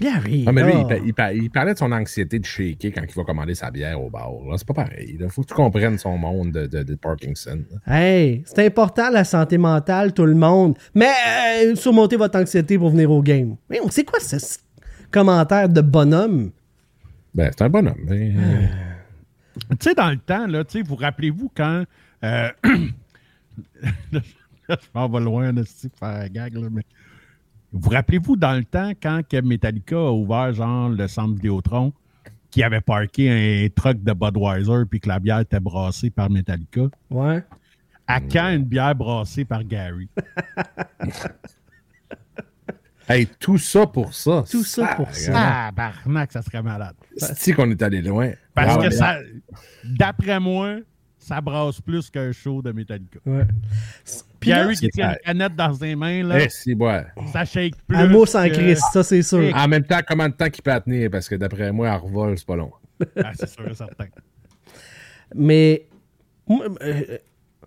Gary. 0.00 0.44
Ah, 0.46 0.52
mais 0.52 0.62
lui, 0.62 0.72
il, 0.80 0.86
pa- 0.86 0.96
il 0.98 1.12
pa- 1.14 1.32
il 1.34 1.50
parlait 1.50 1.74
de 1.74 1.78
son 1.78 1.92
anxiété 1.92 2.38
de 2.38 2.44
shaker 2.46 2.90
quand 2.94 3.02
il 3.06 3.14
va 3.14 3.24
commander 3.24 3.54
sa 3.54 3.70
bière 3.70 4.00
au 4.00 4.08
bar. 4.08 4.30
C'est 4.56 4.66
pas 4.66 4.72
pareil. 4.72 5.18
Il 5.20 5.28
faut 5.28 5.42
que 5.42 5.48
tu 5.48 5.54
comprennes 5.54 5.98
son 5.98 6.16
monde 6.16 6.52
de, 6.52 6.66
de, 6.66 6.82
de 6.82 6.94
Parkinson. 6.94 7.62
Hey, 7.86 8.42
c'est 8.46 8.64
important 8.64 9.10
la 9.10 9.24
santé 9.24 9.58
mentale, 9.58 10.14
tout 10.14 10.24
le 10.24 10.34
monde. 10.34 10.78
Mais 10.94 11.10
euh, 11.64 11.74
surmontez 11.74 12.16
votre 12.16 12.38
anxiété 12.38 12.78
pour 12.78 12.90
venir 12.90 13.10
au 13.10 13.22
game. 13.22 13.56
Mais 13.68 13.78
on 13.82 13.90
sait 13.90 14.04
quoi 14.04 14.20
ce 14.20 14.38
commentaire 15.10 15.68
de 15.68 15.80
bonhomme? 15.80 16.50
Ben, 17.34 17.50
c'est 17.56 17.62
un 17.64 17.68
bonhomme. 17.68 17.98
mais, 18.06 18.34
euh, 18.36 18.66
Tu 19.70 19.76
sais, 19.80 19.94
dans 19.94 20.10
le 20.10 20.16
temps, 20.18 20.46
là, 20.46 20.64
tu 20.64 20.78
sais, 20.78 20.82
vous 20.82 20.96
rappelez-vous 20.96 21.50
quand. 21.54 21.84
euh, 22.24 22.50
là, 24.12 24.20
je 24.68 24.74
m'en 24.94 25.08
vais 25.08 25.20
loin, 25.20 25.52
là, 25.52 25.62
c'est 25.66 25.88
pour 25.90 25.98
faire 26.00 26.22
un 26.22 26.28
gag, 26.28 26.54
là, 26.54 26.68
mais. 26.70 26.82
Vous 27.72 27.90
rappelez-vous 27.90 28.34
dans 28.34 28.54
le 28.56 28.64
temps 28.64 28.90
quand 29.00 29.20
que 29.28 29.40
Metallica 29.40 29.94
a 29.96 30.10
ouvert, 30.10 30.52
genre, 30.52 30.88
le 30.88 31.06
centre 31.06 31.34
Vidéotron, 31.34 31.92
qui 32.50 32.64
avait 32.64 32.80
parké 32.80 33.30
un 33.30 33.68
truck 33.68 34.02
de 34.02 34.12
Budweiser 34.12 34.86
puis 34.90 34.98
que 34.98 35.08
la 35.08 35.20
bière 35.20 35.38
était 35.38 35.60
brassée 35.60 36.10
par 36.10 36.28
Metallica? 36.30 36.88
Ouais. 37.10 37.44
À 38.08 38.20
quand 38.20 38.48
une 38.48 38.64
bière 38.64 38.96
brassée 38.96 39.44
par 39.44 39.62
Gary? 39.62 40.08
Hey, 43.10 43.26
tout 43.26 43.58
ça 43.58 43.86
pour 43.86 44.14
ça. 44.14 44.44
Tout 44.48 44.62
ça 44.64 44.94
pour 44.94 45.12
ça. 45.14 45.32
Ah, 45.34 45.72
barnac, 45.72 46.30
ça 46.32 46.42
serait 46.42 46.62
malade. 46.62 46.94
C'est 47.16 47.52
qu'on 47.52 47.70
est 47.70 47.82
allé 47.82 48.00
loin. 48.02 48.30
Parce 48.54 48.76
Ah, 48.78 48.82
que 48.82 48.90
ça, 48.90 49.18
d'après 49.84 50.38
moi, 50.38 50.76
ça 51.18 51.40
brasse 51.40 51.80
plus 51.80 52.08
qu'un 52.08 52.30
show 52.32 52.62
de 52.62 52.70
Metallica. 52.72 53.18
Ouais. 53.26 53.44
Puis 54.38 54.50
Gary 54.50 54.76
qui 54.76 54.88
tient 54.88 55.10
une 55.10 55.16
canette 55.24 55.56
dans 55.56 55.74
ses 55.74 55.94
mains, 55.96 56.22
là, 56.22 56.40
Eh, 56.44 56.48
si, 56.48 56.74
ouais. 56.74 57.04
ça 57.32 57.44
shake 57.44 57.74
plus. 57.86 57.96
un 57.96 58.06
mot 58.06 58.24
sans 58.26 58.48
que- 58.48 58.54
Christ, 58.54 58.84
ça 58.92 59.02
c'est 59.02 59.22
sûr. 59.22 59.54
En 59.54 59.68
même 59.68 59.84
temps, 59.84 60.00
combien 60.06 60.28
de 60.28 60.34
temps 60.34 60.48
qu'il 60.48 60.62
peut 60.62 60.80
tenir? 60.80 61.10
Parce 61.10 61.28
que 61.28 61.34
d'après 61.34 61.72
moi, 61.72 61.90
à 61.90 61.96
revol, 61.96 62.38
c'est 62.38 62.46
pas 62.46 62.56
long. 62.56 62.72
Ah, 63.22 63.32
c'est 63.34 63.48
sûr 63.50 63.68
et 63.68 63.74
certain. 63.74 64.06
Mais 65.34 65.86
moi, 66.46 66.66
euh, 66.82 67.18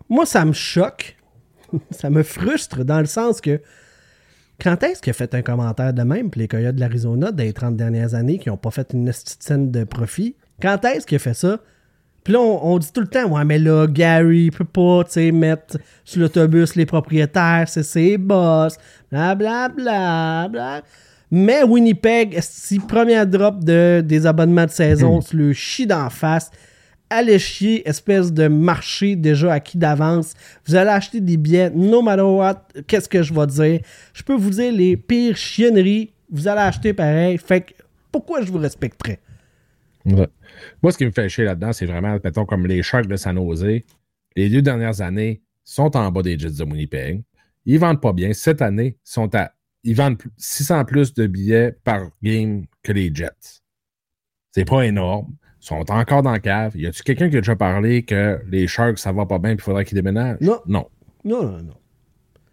moi, 0.09 0.25
ça 0.25 0.45
me 0.45 0.53
choque. 0.53 1.15
ça 1.91 2.09
me 2.09 2.23
frustre 2.23 2.83
dans 2.83 2.99
le 2.99 3.05
sens 3.07 3.41
que 3.41 3.61
quand 4.61 4.83
est-ce 4.83 5.01
qu'il 5.01 5.11
a 5.11 5.13
fait 5.13 5.33
un 5.35 5.41
commentaire 5.41 5.93
de 5.93 6.03
même, 6.03 6.29
puis 6.29 6.41
les 6.41 6.47
Coyotes 6.47 6.75
de 6.75 6.79
l'Arizona, 6.79 7.31
des 7.31 7.53
30 7.53 7.75
dernières 7.75 8.15
années, 8.15 8.39
qui 8.39 8.49
n'ont 8.49 8.57
pas 8.57 8.71
fait 8.71 8.93
une 8.93 9.11
scène 9.11 9.71
de 9.71 9.83
profit, 9.83 10.35
quand 10.61 10.83
est-ce 10.85 11.05
qu'il 11.05 11.15
a 11.15 11.19
fait 11.19 11.33
ça? 11.33 11.59
Puis 12.23 12.33
là, 12.33 12.39
on, 12.39 12.73
on 12.73 12.77
dit 12.77 12.91
tout 12.93 13.01
le 13.01 13.07
temps, 13.07 13.25
ouais, 13.25 13.43
mais 13.43 13.59
là, 13.59 13.85
Gary, 13.87 14.45
il 14.45 14.51
peut 14.51 14.63
pas, 14.63 15.03
tu 15.03 15.11
sais, 15.11 15.31
mettre 15.31 15.77
sur 16.05 16.21
l'autobus 16.21 16.75
les 16.75 16.85
propriétaires, 16.85 17.65
c'est 17.67 17.83
ses 17.83 18.17
boss, 18.17 18.77
bla 19.11 19.35
bla 19.35 19.67
bla 19.67 20.47
bla. 20.49 20.81
Mais 21.35 21.63
Winnipeg, 21.63 22.37
si 22.41 22.79
première 22.79 23.25
drop 23.25 23.63
de, 23.63 24.01
des 24.05 24.25
abonnements 24.25 24.65
de 24.65 24.71
saison, 24.71 25.19
tu 25.19 25.35
le 25.35 25.51
chies 25.51 25.87
d'en 25.87 26.09
face, 26.09 26.51
allez 27.13 27.39
chier, 27.39 27.87
espèce 27.87 28.31
de 28.33 28.47
marché 28.47 29.15
déjà 29.15 29.53
acquis 29.53 29.77
d'avance. 29.77 30.33
Vous 30.65 30.75
allez 30.75 30.89
acheter 30.89 31.21
des 31.21 31.37
billets, 31.37 31.69
no 31.69 32.01
matter 32.01 32.21
what, 32.23 32.67
qu'est-ce 32.87 33.07
que 33.07 33.21
je 33.23 33.33
vais 33.33 33.47
dire? 33.47 33.79
Je 34.13 34.23
peux 34.23 34.35
vous 34.35 34.49
dire 34.49 34.71
les 34.71 34.97
pires 34.97 35.37
chienneries, 35.37 36.11
vous 36.29 36.47
allez 36.47 36.61
acheter 36.61 36.93
pareil. 36.93 37.37
Fait 37.37 37.61
que, 37.61 37.73
pourquoi 38.11 38.41
je 38.41 38.51
vous 38.51 38.57
respecterais? 38.57 39.19
Moi, 40.05 40.91
ce 40.91 40.97
qui 40.97 41.05
me 41.05 41.11
fait 41.11 41.29
chier 41.29 41.45
là-dedans, 41.45 41.71
c'est 41.73 41.85
vraiment, 41.85 42.17
mettons, 42.23 42.45
comme 42.45 42.67
les 42.67 42.83
Sharks 42.83 43.07
de 43.07 43.15
San 43.15 43.35
Jose. 43.37 43.81
Les 44.35 44.49
deux 44.49 44.61
dernières 44.61 45.01
années 45.01 45.41
sont 45.63 45.95
en 45.95 46.11
bas 46.11 46.21
des 46.21 46.37
Jets 46.37 46.51
de 46.51 46.63
Winnipeg. 46.63 47.23
Ils 47.65 47.79
vendent 47.79 48.01
pas 48.01 48.11
bien. 48.13 48.33
Cette 48.33 48.61
année, 48.61 48.97
sont 49.03 49.33
à, 49.35 49.51
ils 49.83 49.95
vendent 49.95 50.17
plus- 50.17 50.31
600 50.37 50.83
plus 50.85 51.13
de 51.13 51.27
billets 51.27 51.75
par 51.83 52.09
game 52.21 52.65
que 52.81 52.91
les 52.91 53.13
Jets. 53.13 53.61
C'est 54.51 54.65
pas 54.65 54.85
énorme. 54.85 55.33
Ils 55.63 55.67
sont 55.67 55.91
encore 55.91 56.23
dans 56.23 56.31
la 56.31 56.39
cave. 56.41 56.75
Y 56.75 56.87
a-tu 56.87 57.03
quelqu'un 57.03 57.29
qui 57.29 57.37
a 57.37 57.39
déjà 57.39 57.55
parlé 57.55 58.03
que 58.03 58.41
les 58.49 58.67
Sharks, 58.67 58.99
ça 58.99 59.13
va 59.13 59.25
pas 59.25 59.39
bien 59.39 59.51
et 59.51 59.53
il 59.53 59.61
faudrait 59.61 59.85
qu'ils 59.85 59.95
déménagent? 59.95 60.41
Non. 60.41 60.59
Non. 60.67 60.89
Non, 61.23 61.43
non, 61.43 61.63
non. 61.63 61.77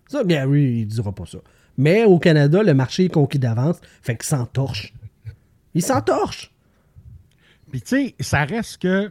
Ça, 0.07 0.23
Gary, 0.23 0.83
il 0.83 0.87
dira 0.87 1.13
pas 1.13 1.27
ça. 1.27 1.39
Mais 1.77 2.05
au 2.05 2.21
Canada, 2.21 2.63
le 2.63 2.73
marché 2.73 3.07
est 3.07 3.13
conquis 3.13 3.41
d'avance, 3.41 3.81
fait 4.01 4.15
qu'il 4.17 4.27
s'entorche. 4.27 4.95
Il 5.75 5.83
s'entorche. 5.83 6.53
Puis, 7.73 7.81
tu 7.81 7.89
sais, 7.89 8.15
ça 8.21 8.45
reste 8.45 8.81
que. 8.81 9.11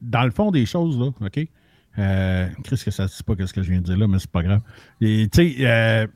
Dans 0.00 0.24
le 0.24 0.32
fond 0.32 0.50
des 0.50 0.66
choses, 0.66 0.98
là, 0.98 1.12
OK? 1.20 1.46
Euh, 1.98 2.48
Chris, 2.64 2.82
que 2.84 2.90
ça 2.90 3.04
ne 3.04 3.08
dit 3.08 3.22
pas 3.22 3.46
ce 3.46 3.52
que 3.52 3.62
je 3.62 3.70
viens 3.70 3.80
de 3.80 3.84
dire 3.84 3.96
là, 3.96 4.08
mais 4.08 4.18
c'est 4.18 4.30
pas 4.30 4.42
grave. 4.42 4.60
Et, 5.00 5.28
Tu 5.32 5.54
sais, 5.54 5.66
euh, 5.66 6.06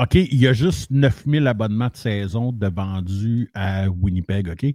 OK, 0.00 0.14
il 0.14 0.40
y 0.40 0.46
a 0.46 0.54
juste 0.54 0.90
9000 0.90 1.46
abonnements 1.46 1.88
de 1.88 1.96
saison 1.96 2.52
de 2.52 2.68
vendus 2.68 3.50
à 3.52 3.86
Winnipeg, 3.90 4.48
OK? 4.48 4.74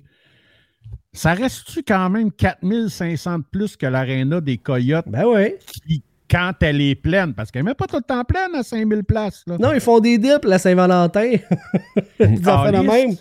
Ça 1.13 1.33
reste-tu 1.33 1.81
quand 1.81 2.11
même 2.11 2.31
4500 2.31 3.39
de 3.39 3.43
plus 3.51 3.75
que 3.75 3.87
l'aréna 3.87 4.39
des 4.39 4.59
Coyotes 4.59 5.07
Ben 5.07 5.25
qui, 5.65 6.03
quand 6.29 6.51
elle 6.61 6.79
est 6.79 6.93
pleine, 6.93 7.33
parce 7.33 7.49
qu'elle 7.49 7.63
n'est 7.63 7.69
même 7.69 7.75
pas 7.75 7.87
tout 7.87 7.95
le 7.95 8.03
temps 8.03 8.23
pleine 8.23 8.53
à 8.53 8.61
5000 8.61 9.03
places. 9.03 9.43
Là. 9.47 9.57
Non, 9.57 9.73
ils 9.73 9.79
font 9.79 9.99
des 9.99 10.19
dips, 10.19 10.45
la 10.45 10.59
Saint-Valentin. 10.59 11.31
Ils 12.19 12.47
en 12.47 12.63
font 12.63 12.65
de 12.65 12.71
Calisse. 12.71 12.91
même. 12.91 13.15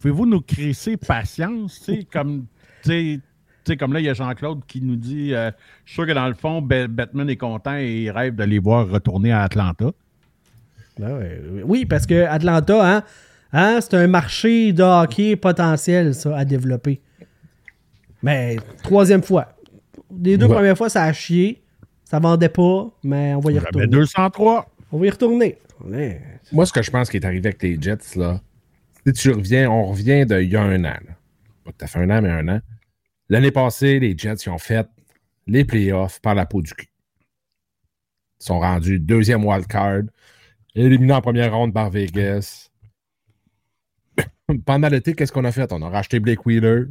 Pouvez-vous 0.00 0.26
nous 0.26 0.42
crisser 0.42 0.98
patience, 0.98 1.80
tu 1.80 1.94
sais, 1.94 2.06
comme, 2.12 2.44
comme 3.78 3.92
là, 3.94 4.00
il 4.00 4.04
y 4.04 4.08
a 4.08 4.14
Jean-Claude 4.14 4.66
qui 4.66 4.82
nous 4.82 4.96
dit, 4.96 5.32
euh, 5.32 5.50
je 5.84 5.92
suis 5.92 5.94
sûr 5.94 6.06
que 6.06 6.12
dans 6.12 6.28
le 6.28 6.34
fond, 6.34 6.60
Batman 6.60 7.30
est 7.30 7.36
content 7.36 7.76
et 7.76 8.02
il 8.02 8.10
rêve 8.10 8.34
de 8.34 8.44
les 8.44 8.58
voir 8.58 8.88
retourner 8.88 9.32
à 9.32 9.42
Atlanta. 9.42 9.92
Ben 10.98 11.18
ouais. 11.18 11.40
Oui, 11.64 11.84
parce 11.86 12.06
que 12.06 12.24
Atlanta, 12.26 12.96
hein, 12.96 13.02
Hein, 13.52 13.80
c'est 13.80 13.94
un 13.94 14.06
marché 14.06 14.72
de 14.72 14.82
hockey 14.84 15.34
potentiel, 15.34 16.14
ça, 16.14 16.36
à 16.36 16.44
développer. 16.44 17.00
Mais 18.22 18.58
troisième 18.84 19.22
fois. 19.24 19.56
Les 20.22 20.36
deux 20.38 20.46
Ouais. 20.46 20.54
premières 20.54 20.76
fois, 20.76 20.88
ça 20.88 21.02
a 21.02 21.12
chié. 21.12 21.60
Ça 22.04 22.20
vendait 22.20 22.48
pas, 22.48 22.88
mais 23.02 23.34
on 23.34 23.40
va 23.40 23.50
y 23.50 23.54
J'avais 23.54 23.66
retourner. 23.66 23.86
203. 23.88 24.66
On 24.92 24.98
va 24.98 25.06
y 25.06 25.10
retourner. 25.10 25.58
Ouais. 25.84 26.20
Moi, 26.52 26.64
ce 26.66 26.72
que 26.72 26.80
je 26.82 26.90
pense 26.92 27.10
qui 27.10 27.16
est 27.16 27.24
arrivé 27.24 27.48
avec 27.48 27.62
les 27.62 27.80
Jets, 27.80 28.16
là, 28.16 28.40
si 29.06 29.12
tu 29.14 29.30
reviens, 29.32 29.68
on 29.70 29.86
revient 29.86 30.24
d'il 30.26 30.48
y 30.50 30.54
a 30.56 30.62
un 30.62 30.84
an. 30.84 30.98
là. 31.04 31.14
Pas 31.64 31.72
tout 31.72 31.84
à 31.84 31.86
fait 31.88 31.98
un 31.98 32.10
an, 32.10 32.22
mais 32.22 32.30
un 32.30 32.46
an. 32.48 32.60
L'année 33.28 33.50
passée, 33.50 33.98
les 33.98 34.16
Jets, 34.16 34.44
ils 34.46 34.50
ont 34.50 34.58
fait 34.58 34.86
les 35.48 35.64
playoffs 35.64 36.20
par 36.20 36.34
la 36.36 36.46
peau 36.46 36.62
du 36.62 36.72
cul. 36.72 36.86
Ils 38.40 38.44
sont 38.44 38.60
rendus 38.60 38.98
deuxième 39.00 39.44
wild 39.44 39.66
card, 40.74 40.84
éliminés 40.84 41.12
en 41.12 41.20
première 41.20 41.54
ronde 41.54 41.72
par 41.72 41.90
Vegas. 41.90 42.70
Pendant 44.66 44.88
l'été, 44.88 45.14
qu'est-ce 45.14 45.32
qu'on 45.32 45.44
a 45.44 45.52
fait? 45.52 45.72
On 45.72 45.82
a 45.82 45.88
racheté 45.88 46.20
Blake 46.20 46.44
Wheeler 46.46 46.86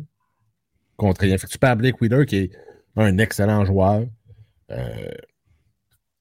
contre 0.97 1.22
rien. 1.22 1.38
Tu 1.38 1.57
perds 1.57 1.77
Blake 1.77 1.99
Wheeler, 2.01 2.26
qui 2.26 2.35
est 2.38 2.51
un 2.95 3.18
excellent 3.18 3.65
joueur. 3.65 4.06
Euh, 4.72 5.10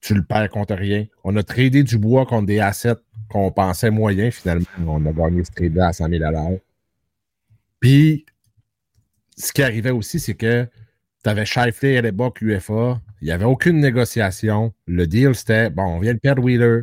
tu 0.01 0.15
le 0.15 0.25
perds 0.25 0.49
contre 0.51 0.75
rien. 0.75 1.07
On 1.25 1.37
a 1.37 1.43
tradé 1.43 1.83
du 1.83 1.99
bois 1.99 2.25
contre 2.25 2.47
des 2.47 2.61
assets 2.61 2.97
qu'on 3.29 3.51
pensait 3.51 3.91
moyens, 3.91 4.35
finalement. 4.35 4.67
On 4.87 5.05
a 5.05 5.13
gagné 5.13 5.45
ce 5.45 5.51
trade 5.51 5.79
à 5.79 5.93
100 5.93 6.09
000 6.09 6.25
Puis, 7.81 8.25
ce 9.37 9.53
qui 9.53 9.63
arrivait 9.63 9.91
aussi, 9.91 10.21
c'est 10.21 10.35
que 10.35 10.67
tu 11.25 11.31
avais 11.31 11.45
Shifley 11.45 11.99
à 11.99 12.03
l'époque, 12.03 12.41
l'UFA. 12.41 13.01
Il 13.21 13.27
n'y 13.27 13.33
avait 13.33 13.45
aucune 13.45 13.81
négociation. 13.81 14.73
Le 14.87 15.07
deal, 15.07 15.35
c'était 15.35 15.69
bon, 15.69 15.83
on 15.83 15.99
vient 15.99 16.15
de 16.15 16.19
perdre 16.19 16.43
Wheeler. 16.43 16.83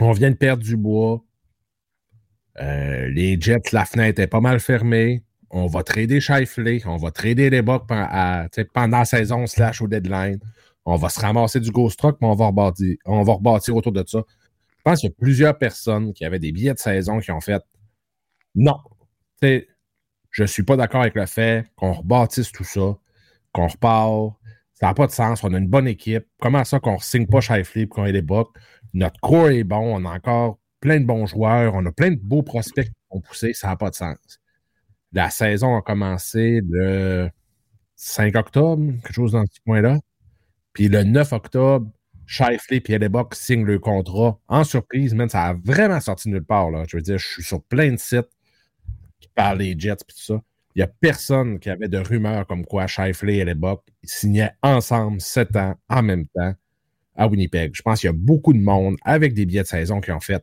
On 0.00 0.12
vient 0.12 0.30
de 0.30 0.36
perdre 0.36 0.62
du 0.62 0.76
bois. 0.76 1.22
Euh, 2.60 3.08
les 3.08 3.40
Jets, 3.40 3.72
la 3.72 3.84
fenêtre 3.84 4.20
est 4.20 4.26
pas 4.26 4.40
mal 4.40 4.60
fermée. 4.60 5.22
On 5.50 5.66
va 5.66 5.82
trader 5.82 6.20
Shifley. 6.20 6.82
On 6.86 6.96
va 6.96 7.10
trader 7.10 7.50
les 7.50 7.62
Bucks 7.62 7.86
pendant 7.86 8.98
la 8.98 9.04
saison 9.04 9.46
slash 9.46 9.82
au 9.82 9.88
deadline. 9.88 10.38
On 10.84 10.96
va 10.96 11.08
se 11.08 11.20
ramasser 11.20 11.60
du 11.60 11.70
ghost 11.70 11.98
truck, 11.98 12.18
mais 12.20 12.26
on 12.26 12.34
va 12.34 12.46
rebâtir, 12.46 12.96
on 13.04 13.22
va 13.22 13.34
autour 13.34 13.92
de 13.92 14.04
ça. 14.06 14.22
Je 14.28 14.82
pense 14.82 15.00
qu'il 15.00 15.10
y 15.10 15.12
a 15.12 15.16
plusieurs 15.16 15.56
personnes 15.56 16.12
qui 16.12 16.24
avaient 16.24 16.40
des 16.40 16.50
billets 16.50 16.74
de 16.74 16.78
saison 16.78 17.20
qui 17.20 17.30
ont 17.30 17.40
fait 17.40 17.62
non. 18.54 18.78
Je 19.40 20.44
suis 20.44 20.62
pas 20.62 20.76
d'accord 20.76 21.02
avec 21.02 21.14
le 21.14 21.26
fait 21.26 21.66
qu'on 21.76 21.92
rebâtisse 21.92 22.50
tout 22.50 22.64
ça, 22.64 22.96
qu'on 23.52 23.68
repart. 23.68 24.34
Ça 24.74 24.86
n'a 24.86 24.94
pas 24.94 25.06
de 25.06 25.12
sens. 25.12 25.44
On 25.44 25.54
a 25.54 25.58
une 25.58 25.68
bonne 25.68 25.86
équipe. 25.86 26.26
Comment 26.40 26.64
ça 26.64 26.80
qu'on 26.80 26.94
ne 26.94 27.00
signe 27.00 27.26
pas 27.26 27.40
Shifley 27.40 27.86
pour 27.86 27.96
qu'on 27.96 28.06
ait 28.06 28.12
des 28.12 28.22
bucks? 28.22 28.48
Notre 28.94 29.20
core 29.20 29.50
est 29.50 29.64
bon. 29.64 29.96
On 29.96 30.04
a 30.04 30.14
encore 30.14 30.58
plein 30.80 31.00
de 31.00 31.06
bons 31.06 31.26
joueurs. 31.26 31.74
On 31.74 31.84
a 31.86 31.92
plein 31.92 32.10
de 32.10 32.20
beaux 32.20 32.42
prospects 32.42 32.86
qui 32.86 32.92
ont 33.10 33.20
poussé. 33.20 33.52
Ça 33.54 33.68
n'a 33.68 33.76
pas 33.76 33.90
de 33.90 33.94
sens. 33.94 34.16
La 35.12 35.30
saison 35.30 35.76
a 35.76 35.82
commencé 35.82 36.60
le 36.68 37.30
5 37.96 38.34
octobre, 38.36 38.92
quelque 39.02 39.12
chose 39.12 39.32
dans 39.32 39.44
ce 39.44 39.60
point-là. 39.64 39.98
Puis 40.72 40.88
le 40.88 41.04
9 41.04 41.32
octobre, 41.32 41.90
Shifley 42.26 42.82
et 42.86 42.92
Hellebuck 42.92 43.34
signent 43.34 43.64
le 43.64 43.78
contrat. 43.78 44.38
En 44.48 44.64
surprise, 44.64 45.14
man, 45.14 45.28
ça 45.28 45.44
a 45.44 45.54
vraiment 45.54 46.00
sorti 46.00 46.30
nulle 46.30 46.44
part. 46.44 46.70
Là. 46.70 46.84
Je 46.88 46.96
veux 46.96 47.02
dire, 47.02 47.18
je 47.18 47.26
suis 47.26 47.42
sur 47.42 47.62
plein 47.62 47.92
de 47.92 47.98
sites 47.98 48.30
qui 49.20 49.28
parlent 49.34 49.58
des 49.58 49.74
Jets 49.78 49.92
et 49.92 49.96
tout 49.96 50.16
ça. 50.16 50.40
Il 50.74 50.78
n'y 50.78 50.82
a 50.82 50.86
personne 50.86 51.58
qui 51.58 51.68
avait 51.68 51.88
de 51.88 51.98
rumeurs 51.98 52.46
comme 52.46 52.64
quoi 52.64 52.86
Shifley 52.86 53.36
et 53.36 53.40
Hellebuck 53.40 53.82
signaient 54.02 54.52
ensemble 54.62 55.20
sept 55.20 55.54
ans 55.56 55.74
en 55.90 56.02
même 56.02 56.26
temps 56.28 56.54
à 57.16 57.28
Winnipeg. 57.28 57.72
Je 57.74 57.82
pense 57.82 58.00
qu'il 58.00 58.08
y 58.08 58.10
a 58.10 58.16
beaucoup 58.16 58.52
de 58.52 58.58
monde 58.58 58.96
avec 59.04 59.34
des 59.34 59.46
billets 59.46 59.62
de 59.62 59.66
saison 59.66 60.00
qui 60.00 60.10
ont 60.12 60.20
fait 60.20 60.42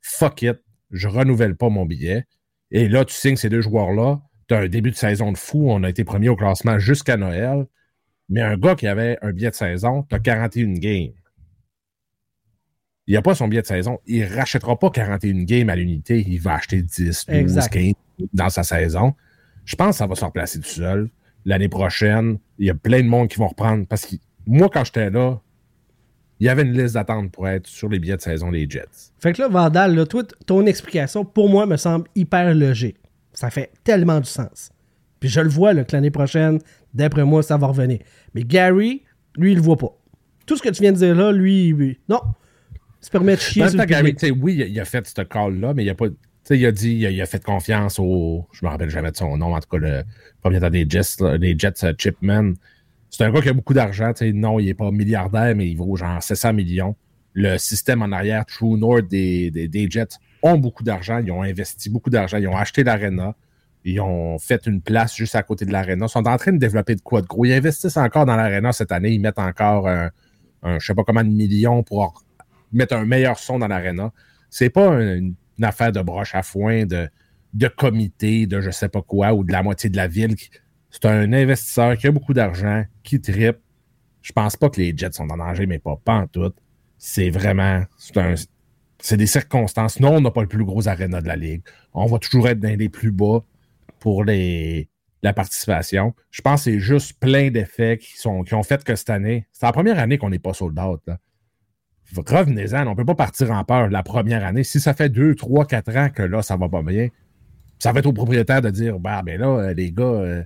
fuck 0.00 0.42
it, 0.42 0.58
je 0.90 1.08
renouvelle 1.08 1.56
pas 1.56 1.68
mon 1.68 1.86
billet. 1.86 2.26
Et 2.70 2.88
là, 2.88 3.04
tu 3.04 3.14
signes 3.14 3.36
ces 3.36 3.48
deux 3.48 3.62
joueurs-là. 3.62 4.20
Tu 4.48 4.54
as 4.54 4.58
un 4.58 4.68
début 4.68 4.90
de 4.90 4.96
saison 4.96 5.32
de 5.32 5.38
fou. 5.38 5.70
On 5.70 5.82
a 5.82 5.88
été 5.88 6.04
premier 6.04 6.28
au 6.28 6.36
classement 6.36 6.78
jusqu'à 6.78 7.16
Noël. 7.16 7.66
Mais 8.28 8.40
un 8.40 8.56
gars 8.56 8.74
qui 8.74 8.86
avait 8.86 9.18
un 9.22 9.32
billet 9.32 9.50
de 9.50 9.54
saison, 9.54 10.04
tu 10.08 10.14
as 10.14 10.18
41 10.18 10.74
games. 10.74 11.12
Il 13.06 13.14
n'a 13.14 13.22
pas 13.22 13.34
son 13.34 13.48
billet 13.48 13.62
de 13.62 13.66
saison. 13.66 13.98
Il 14.06 14.22
ne 14.22 14.34
rachètera 14.34 14.78
pas 14.78 14.90
41 14.90 15.44
games 15.44 15.68
à 15.68 15.76
l'unité. 15.76 16.24
Il 16.26 16.40
va 16.40 16.54
acheter 16.54 16.82
10, 16.82 17.26
12, 17.26 17.26
Exact. 17.28 17.72
15 17.72 17.92
dans 18.32 18.48
sa 18.48 18.62
saison. 18.62 19.14
Je 19.64 19.76
pense 19.76 19.90
que 19.90 19.96
ça 19.96 20.06
va 20.06 20.14
se 20.14 20.24
replacer 20.24 20.60
tout 20.60 20.68
seul. 20.68 21.10
L'année 21.44 21.68
prochaine, 21.68 22.38
il 22.58 22.66
y 22.66 22.70
a 22.70 22.74
plein 22.74 23.02
de 23.02 23.08
monde 23.08 23.28
qui 23.28 23.38
vont 23.38 23.48
reprendre. 23.48 23.86
Parce 23.86 24.06
que 24.06 24.16
moi, 24.46 24.70
quand 24.72 24.84
j'étais 24.84 25.10
là, 25.10 25.40
il 26.44 26.48
y 26.48 26.50
avait 26.50 26.60
une 26.62 26.76
liste 26.78 26.92
d'attente 26.92 27.32
pour 27.32 27.48
être 27.48 27.66
sur 27.66 27.88
les 27.88 27.98
billets 27.98 28.16
de 28.18 28.20
saison 28.20 28.50
des 28.50 28.68
Jets. 28.68 29.12
Fait 29.18 29.32
que 29.32 29.40
là, 29.40 29.48
Vandal, 29.48 29.94
là, 29.94 30.04
toi, 30.04 30.22
t- 30.24 30.34
ton 30.44 30.66
explication, 30.66 31.24
pour 31.24 31.48
moi, 31.48 31.64
me 31.64 31.78
semble 31.78 32.06
hyper 32.14 32.54
logique. 32.54 32.98
Ça 33.32 33.48
fait 33.48 33.72
tellement 33.82 34.20
du 34.20 34.28
sens. 34.28 34.70
Puis 35.20 35.30
je 35.30 35.40
le 35.40 35.48
vois, 35.48 35.72
là, 35.72 35.84
que 35.84 35.92
l'année 35.96 36.10
prochaine, 36.10 36.58
d'après 36.92 37.24
moi, 37.24 37.42
ça 37.42 37.56
va 37.56 37.68
revenir. 37.68 38.00
Mais 38.34 38.42
Gary, 38.44 39.04
lui, 39.38 39.52
il 39.52 39.54
le 39.56 39.62
voit 39.62 39.78
pas. 39.78 39.96
Tout 40.44 40.58
ce 40.58 40.62
que 40.62 40.68
tu 40.68 40.82
viens 40.82 40.92
de 40.92 40.98
dire 40.98 41.14
là, 41.14 41.32
lui, 41.32 41.68
lui- 41.72 41.98
non. 42.10 42.20
Il 43.00 43.06
se 43.06 43.10
permet 43.10 43.36
de 43.36 43.40
chier 43.40 43.66
sur 43.70 43.78
le 43.78 43.84
Gary, 43.86 44.14
oui, 44.32 44.62
il 44.68 44.78
a, 44.80 44.84
fait 44.84 45.06
ce 45.06 45.22
call-là, 45.22 45.72
mais 45.72 45.82
il 45.82 45.88
a 45.88 45.94
pas. 45.94 46.08
tu 46.10 46.14
sais, 46.42 46.58
il 46.58 46.66
a 46.66 46.72
dit, 46.72 46.92
il 46.92 47.06
a, 47.06 47.10
il 47.10 47.20
a 47.22 47.26
fait 47.26 47.42
confiance 47.42 47.98
au. 47.98 48.46
Je 48.52 48.66
me 48.66 48.70
rappelle 48.70 48.90
jamais 48.90 49.10
de 49.10 49.16
son 49.16 49.34
nom, 49.38 49.54
en 49.54 49.60
tout 49.60 49.68
cas, 49.70 49.78
le 49.78 50.02
propriétaire 50.42 50.70
des 50.70 50.86
Jets, 50.86 51.20
là, 51.20 51.38
des 51.38 51.54
Jets 51.58 51.84
euh, 51.84 51.94
Chipman. 51.96 52.52
C'est 53.16 53.22
un 53.22 53.30
gars 53.30 53.40
qui 53.40 53.48
a 53.48 53.52
beaucoup 53.52 53.74
d'argent. 53.74 54.12
Non, 54.34 54.58
il 54.58 54.66
n'est 54.66 54.74
pas 54.74 54.90
milliardaire, 54.90 55.54
mais 55.54 55.68
il 55.68 55.76
vaut 55.76 55.94
genre 55.94 56.20
700 56.20 56.52
millions. 56.52 56.96
Le 57.32 57.58
système 57.58 58.02
en 58.02 58.10
arrière, 58.10 58.44
True 58.44 58.76
North 58.76 59.06
des, 59.06 59.86
Jets, 59.88 60.16
ont 60.42 60.58
beaucoup 60.58 60.82
d'argent. 60.82 61.20
Ils 61.24 61.30
ont 61.30 61.42
investi 61.42 61.90
beaucoup 61.90 62.10
d'argent. 62.10 62.38
Ils 62.38 62.48
ont 62.48 62.56
acheté 62.56 62.82
l'Arena. 62.82 63.36
Ils 63.84 64.00
ont 64.00 64.36
fait 64.40 64.66
une 64.66 64.80
place 64.80 65.14
juste 65.14 65.36
à 65.36 65.44
côté 65.44 65.64
de 65.64 65.70
l'Arena. 65.70 66.06
Ils 66.06 66.08
sont 66.08 66.26
en 66.26 66.36
train 66.36 66.50
de 66.50 66.58
développer 66.58 66.96
de 66.96 67.02
quoi 67.02 67.22
de 67.22 67.28
gros. 67.28 67.44
Ils 67.44 67.52
investissent 67.52 67.98
encore 67.98 68.26
dans 68.26 68.34
l'Arena 68.34 68.72
cette 68.72 68.90
année. 68.90 69.12
Ils 69.12 69.20
mettent 69.20 69.38
encore 69.38 69.86
un, 69.88 70.10
un 70.64 70.80
je 70.80 70.84
sais 70.84 70.94
pas 70.94 71.04
comment 71.04 71.22
de 71.22 71.28
millions 71.28 71.84
pour 71.84 72.24
mettre 72.72 72.96
un 72.96 73.04
meilleur 73.04 73.38
son 73.38 73.60
dans 73.60 73.68
l'Arena. 73.68 74.12
C'est 74.50 74.70
pas 74.70 74.88
un- 74.88 75.18
une, 75.18 75.34
affaire 75.62 75.92
de 75.92 76.00
broche 76.02 76.34
à 76.34 76.42
foin, 76.42 76.84
de, 76.84 77.08
de 77.52 77.68
comité, 77.68 78.48
de 78.48 78.60
je 78.60 78.72
sais 78.72 78.88
pas 78.88 79.02
quoi, 79.02 79.34
ou 79.34 79.44
de 79.44 79.52
la 79.52 79.62
moitié 79.62 79.88
de 79.88 79.96
la 79.96 80.08
ville. 80.08 80.34
qui- 80.34 80.50
C'est 80.94 81.06
un 81.06 81.32
investisseur 81.32 81.96
qui 81.96 82.06
a 82.06 82.12
beaucoup 82.12 82.34
d'argent, 82.34 82.84
qui 83.02 83.20
tripe. 83.20 83.58
Je 84.22 84.30
pense 84.30 84.54
pas 84.54 84.70
que 84.70 84.80
les 84.80 84.96
Jets 84.96 85.10
sont 85.10 85.28
en 85.28 85.36
danger, 85.36 85.66
mais 85.66 85.80
pas, 85.80 85.96
pas 85.96 86.14
en 86.14 86.28
tout. 86.28 86.52
C'est 86.98 87.30
vraiment. 87.30 87.82
C'est 89.00 89.16
des 89.16 89.26
circonstances. 89.26 89.98
Non, 89.98 90.14
on 90.14 90.20
n'a 90.20 90.30
pas 90.30 90.42
le 90.42 90.46
plus 90.46 90.64
gros 90.64 90.86
aréna 90.86 91.20
de 91.20 91.26
la 91.26 91.34
Ligue. 91.34 91.62
On 91.94 92.06
va 92.06 92.20
toujours 92.20 92.46
être 92.48 92.60
dans 92.60 92.78
les 92.78 92.88
plus 92.88 93.10
bas 93.10 93.40
pour 93.98 94.22
les, 94.22 94.88
la 95.24 95.32
participation. 95.32 96.14
Je 96.30 96.40
pense 96.42 96.64
que 96.64 96.70
c'est 96.70 96.78
juste 96.78 97.18
plein 97.18 97.50
d'effets 97.50 97.98
qui, 97.98 98.16
sont, 98.16 98.44
qui 98.44 98.54
ont 98.54 98.62
fait 98.62 98.84
que 98.84 98.94
cette 98.94 99.10
année, 99.10 99.48
c'est 99.50 99.66
la 99.66 99.72
première 99.72 99.98
année 99.98 100.16
qu'on 100.16 100.30
n'est 100.30 100.38
pas 100.38 100.54
sold 100.54 100.78
out. 100.78 101.02
Revenez-en, 102.16 102.86
on 102.86 102.90
ne 102.90 102.94
peut 102.94 103.04
pas 103.04 103.16
partir 103.16 103.50
en 103.50 103.64
peur 103.64 103.88
la 103.90 104.04
première 104.04 104.46
année. 104.46 104.62
Si 104.62 104.78
ça 104.78 104.94
fait 104.94 105.08
2, 105.08 105.34
3, 105.34 105.66
4 105.66 105.96
ans 105.96 106.08
que 106.10 106.22
là, 106.22 106.40
ça 106.42 106.56
va 106.56 106.68
pas 106.68 106.82
bien, 106.82 107.08
ça 107.80 107.92
va 107.92 107.98
être 107.98 108.06
au 108.06 108.12
propriétaire 108.12 108.62
de 108.62 108.70
dire 108.70 109.00
bah 109.00 109.22
ben 109.22 109.40
là, 109.40 109.48
euh, 109.48 109.74
les 109.74 109.90
gars, 109.90 110.04
euh, 110.04 110.44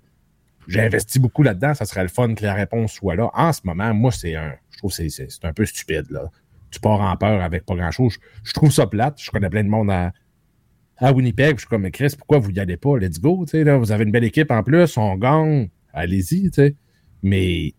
j'ai 0.68 0.80
investi 0.80 1.18
beaucoup 1.18 1.42
là-dedans, 1.42 1.74
ça 1.74 1.84
serait 1.86 2.02
le 2.02 2.08
fun 2.08 2.34
que 2.34 2.44
la 2.44 2.54
réponse 2.54 2.92
soit 2.92 3.16
là. 3.16 3.30
En 3.34 3.52
ce 3.52 3.60
moment, 3.64 3.92
moi, 3.94 4.12
c'est 4.12 4.36
un. 4.36 4.52
Je 4.70 4.78
trouve 4.78 4.94
que 4.96 5.08
c'est- 5.08 5.44
un 5.44 5.52
peu 5.52 5.64
stupide. 5.66 6.04
Là. 6.10 6.30
Tu 6.70 6.78
pars 6.78 7.00
en 7.00 7.16
peur 7.16 7.42
avec 7.42 7.64
pas 7.64 7.74
grand-chose. 7.74 8.14
Je, 8.44 8.50
je 8.50 8.52
trouve 8.54 8.70
ça 8.70 8.86
plate. 8.86 9.18
Je 9.20 9.30
connais 9.30 9.48
plein 9.50 9.64
de 9.64 9.68
monde 9.68 9.90
à, 9.90 10.12
à 10.98 11.12
Winnipeg. 11.12 11.54
Je 11.56 11.60
suis 11.60 11.68
comme, 11.68 11.82
mais 11.82 11.90
Chris, 11.90 12.14
pourquoi 12.16 12.38
vous 12.38 12.50
y 12.50 12.60
allez 12.60 12.76
pas? 12.76 12.96
Let's 12.98 13.18
go. 13.18 13.44
tu 13.46 13.52
sais, 13.52 13.64
Là, 13.64 13.76
vous 13.78 13.90
avez 13.90 14.04
une 14.04 14.12
belle 14.12 14.24
équipe 14.24 14.50
en 14.50 14.62
plus, 14.62 14.96
on 14.98 15.16
gagne. 15.16 15.70
Allez-y. 15.92 16.50
tu 16.50 16.50
sais. 16.52 16.74
Mais 17.22 17.72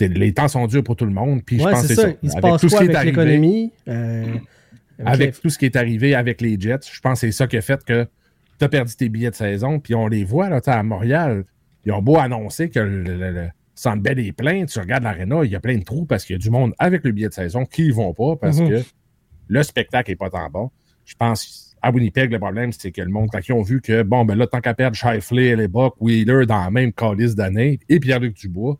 les 0.00 0.32
temps 0.34 0.46
sont 0.48 0.66
durs 0.66 0.84
pour 0.84 0.94
tout 0.96 1.06
le 1.06 1.10
monde. 1.12 1.42
Puis 1.44 1.58
je 1.58 1.64
pense 1.64 1.82
que 1.82 1.88
c'est 1.88 1.94
c'est 1.94 2.00
ça. 2.02 2.08
ça. 2.10 2.14
Il 2.22 2.30
se 2.30 2.36
Avec 2.36 2.42
passe 2.50 2.60
tout 2.60 2.68
ce 2.68 2.76
qui 2.76 2.82
est 2.84 2.94
avec 2.94 2.96
arrivé- 2.96 3.10
l'économie? 3.24 3.72
Euh, 3.88 4.34
avec 5.04 5.34
les- 5.34 5.40
tout 5.40 5.48
ce 5.48 5.58
qui 5.58 5.64
est 5.64 5.74
arrivé 5.76 6.14
avec 6.14 6.40
les 6.42 6.60
Jets, 6.60 6.80
je 6.92 7.00
pense 7.00 7.14
que 7.20 7.26
c'est 7.26 7.32
ça 7.32 7.46
qui 7.46 7.56
a 7.56 7.62
fait 7.62 7.82
que 7.82 8.06
tu 8.58 8.64
as 8.64 8.68
perdu 8.68 8.94
tes 8.94 9.08
billets 9.08 9.30
de 9.30 9.34
saison. 9.34 9.80
Puis 9.80 9.94
on 9.94 10.06
les 10.06 10.24
voit 10.24 10.48
là, 10.50 10.60
à 10.66 10.82
Montréal. 10.82 11.44
Ils 11.86 11.92
ont 11.92 12.02
beau 12.02 12.18
annoncer 12.18 12.68
que 12.70 12.80
le, 12.80 13.02
le, 13.02 13.30
le 13.32 13.48
Centre 13.74 14.02
Bell 14.02 14.18
est 14.18 14.32
plein. 14.32 14.66
Tu 14.66 14.78
regardes 14.78 15.04
l'aréna, 15.04 15.44
il 15.44 15.50
y 15.50 15.56
a 15.56 15.60
plein 15.60 15.78
de 15.78 15.84
trous 15.84 16.04
parce 16.04 16.24
qu'il 16.24 16.34
y 16.34 16.38
a 16.38 16.38
du 16.38 16.50
monde 16.50 16.74
avec 16.78 17.04
le 17.04 17.12
billet 17.12 17.28
de 17.28 17.34
saison 17.34 17.64
qui 17.64 17.88
ne 17.88 17.92
vont 17.92 18.12
pas 18.12 18.36
parce 18.36 18.60
Mhm. 18.60 18.68
que 18.68 18.82
le 19.48 19.62
spectacle 19.62 20.10
n'est 20.10 20.16
pas 20.16 20.30
tant 20.30 20.48
bon. 20.50 20.70
Je 21.06 21.14
pense 21.14 21.74
à 21.82 21.90
Winnipeg, 21.90 22.30
le 22.30 22.38
problème, 22.38 22.72
c'est 22.72 22.92
que 22.92 23.00
le 23.00 23.08
monde, 23.08 23.30
quand 23.32 23.40
ils 23.48 23.52
ont 23.54 23.62
vu 23.62 23.80
que, 23.80 24.02
bon, 24.02 24.24
ben 24.26 24.36
là, 24.36 24.46
tant 24.46 24.60
qu'à 24.60 24.74
perdre 24.74 24.96
Shifley, 24.96 25.56
Lebock, 25.56 25.96
Wheeler 26.00 26.44
dans 26.46 26.62
la 26.62 26.70
même 26.70 26.92
calice 26.92 27.34
d'année 27.34 27.80
et 27.88 27.98
Pierre-Luc 27.98 28.36
Dubois, 28.36 28.78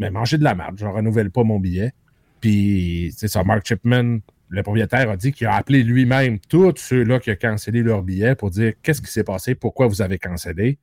mais 0.00 0.10
manger 0.10 0.36
de 0.36 0.42
la 0.44 0.56
merde, 0.56 0.74
je 0.78 0.84
ne 0.84 0.90
renouvelle 0.90 1.30
pas 1.30 1.44
mon 1.44 1.60
billet. 1.60 1.92
Puis, 2.40 3.12
c'est 3.16 3.28
ça, 3.28 3.44
Mark 3.44 3.64
Chipman, 3.66 4.18
le 4.48 4.62
propriétaire, 4.62 5.10
a 5.10 5.16
dit 5.16 5.30
qu'il 5.32 5.46
a 5.46 5.54
appelé 5.54 5.84
lui-même 5.84 6.38
tous 6.48 6.74
ceux-là 6.76 7.20
qui 7.20 7.30
ont 7.30 7.36
cancellé 7.40 7.82
leur 7.82 8.02
billet 8.02 8.34
pour 8.34 8.50
dire 8.50 8.72
qu'est-ce 8.82 9.00
qui 9.00 9.12
s'est 9.12 9.22
passé, 9.24 9.54
pourquoi 9.54 9.86
vous 9.86 10.02
avez 10.02 10.18
cancellé. 10.18 10.78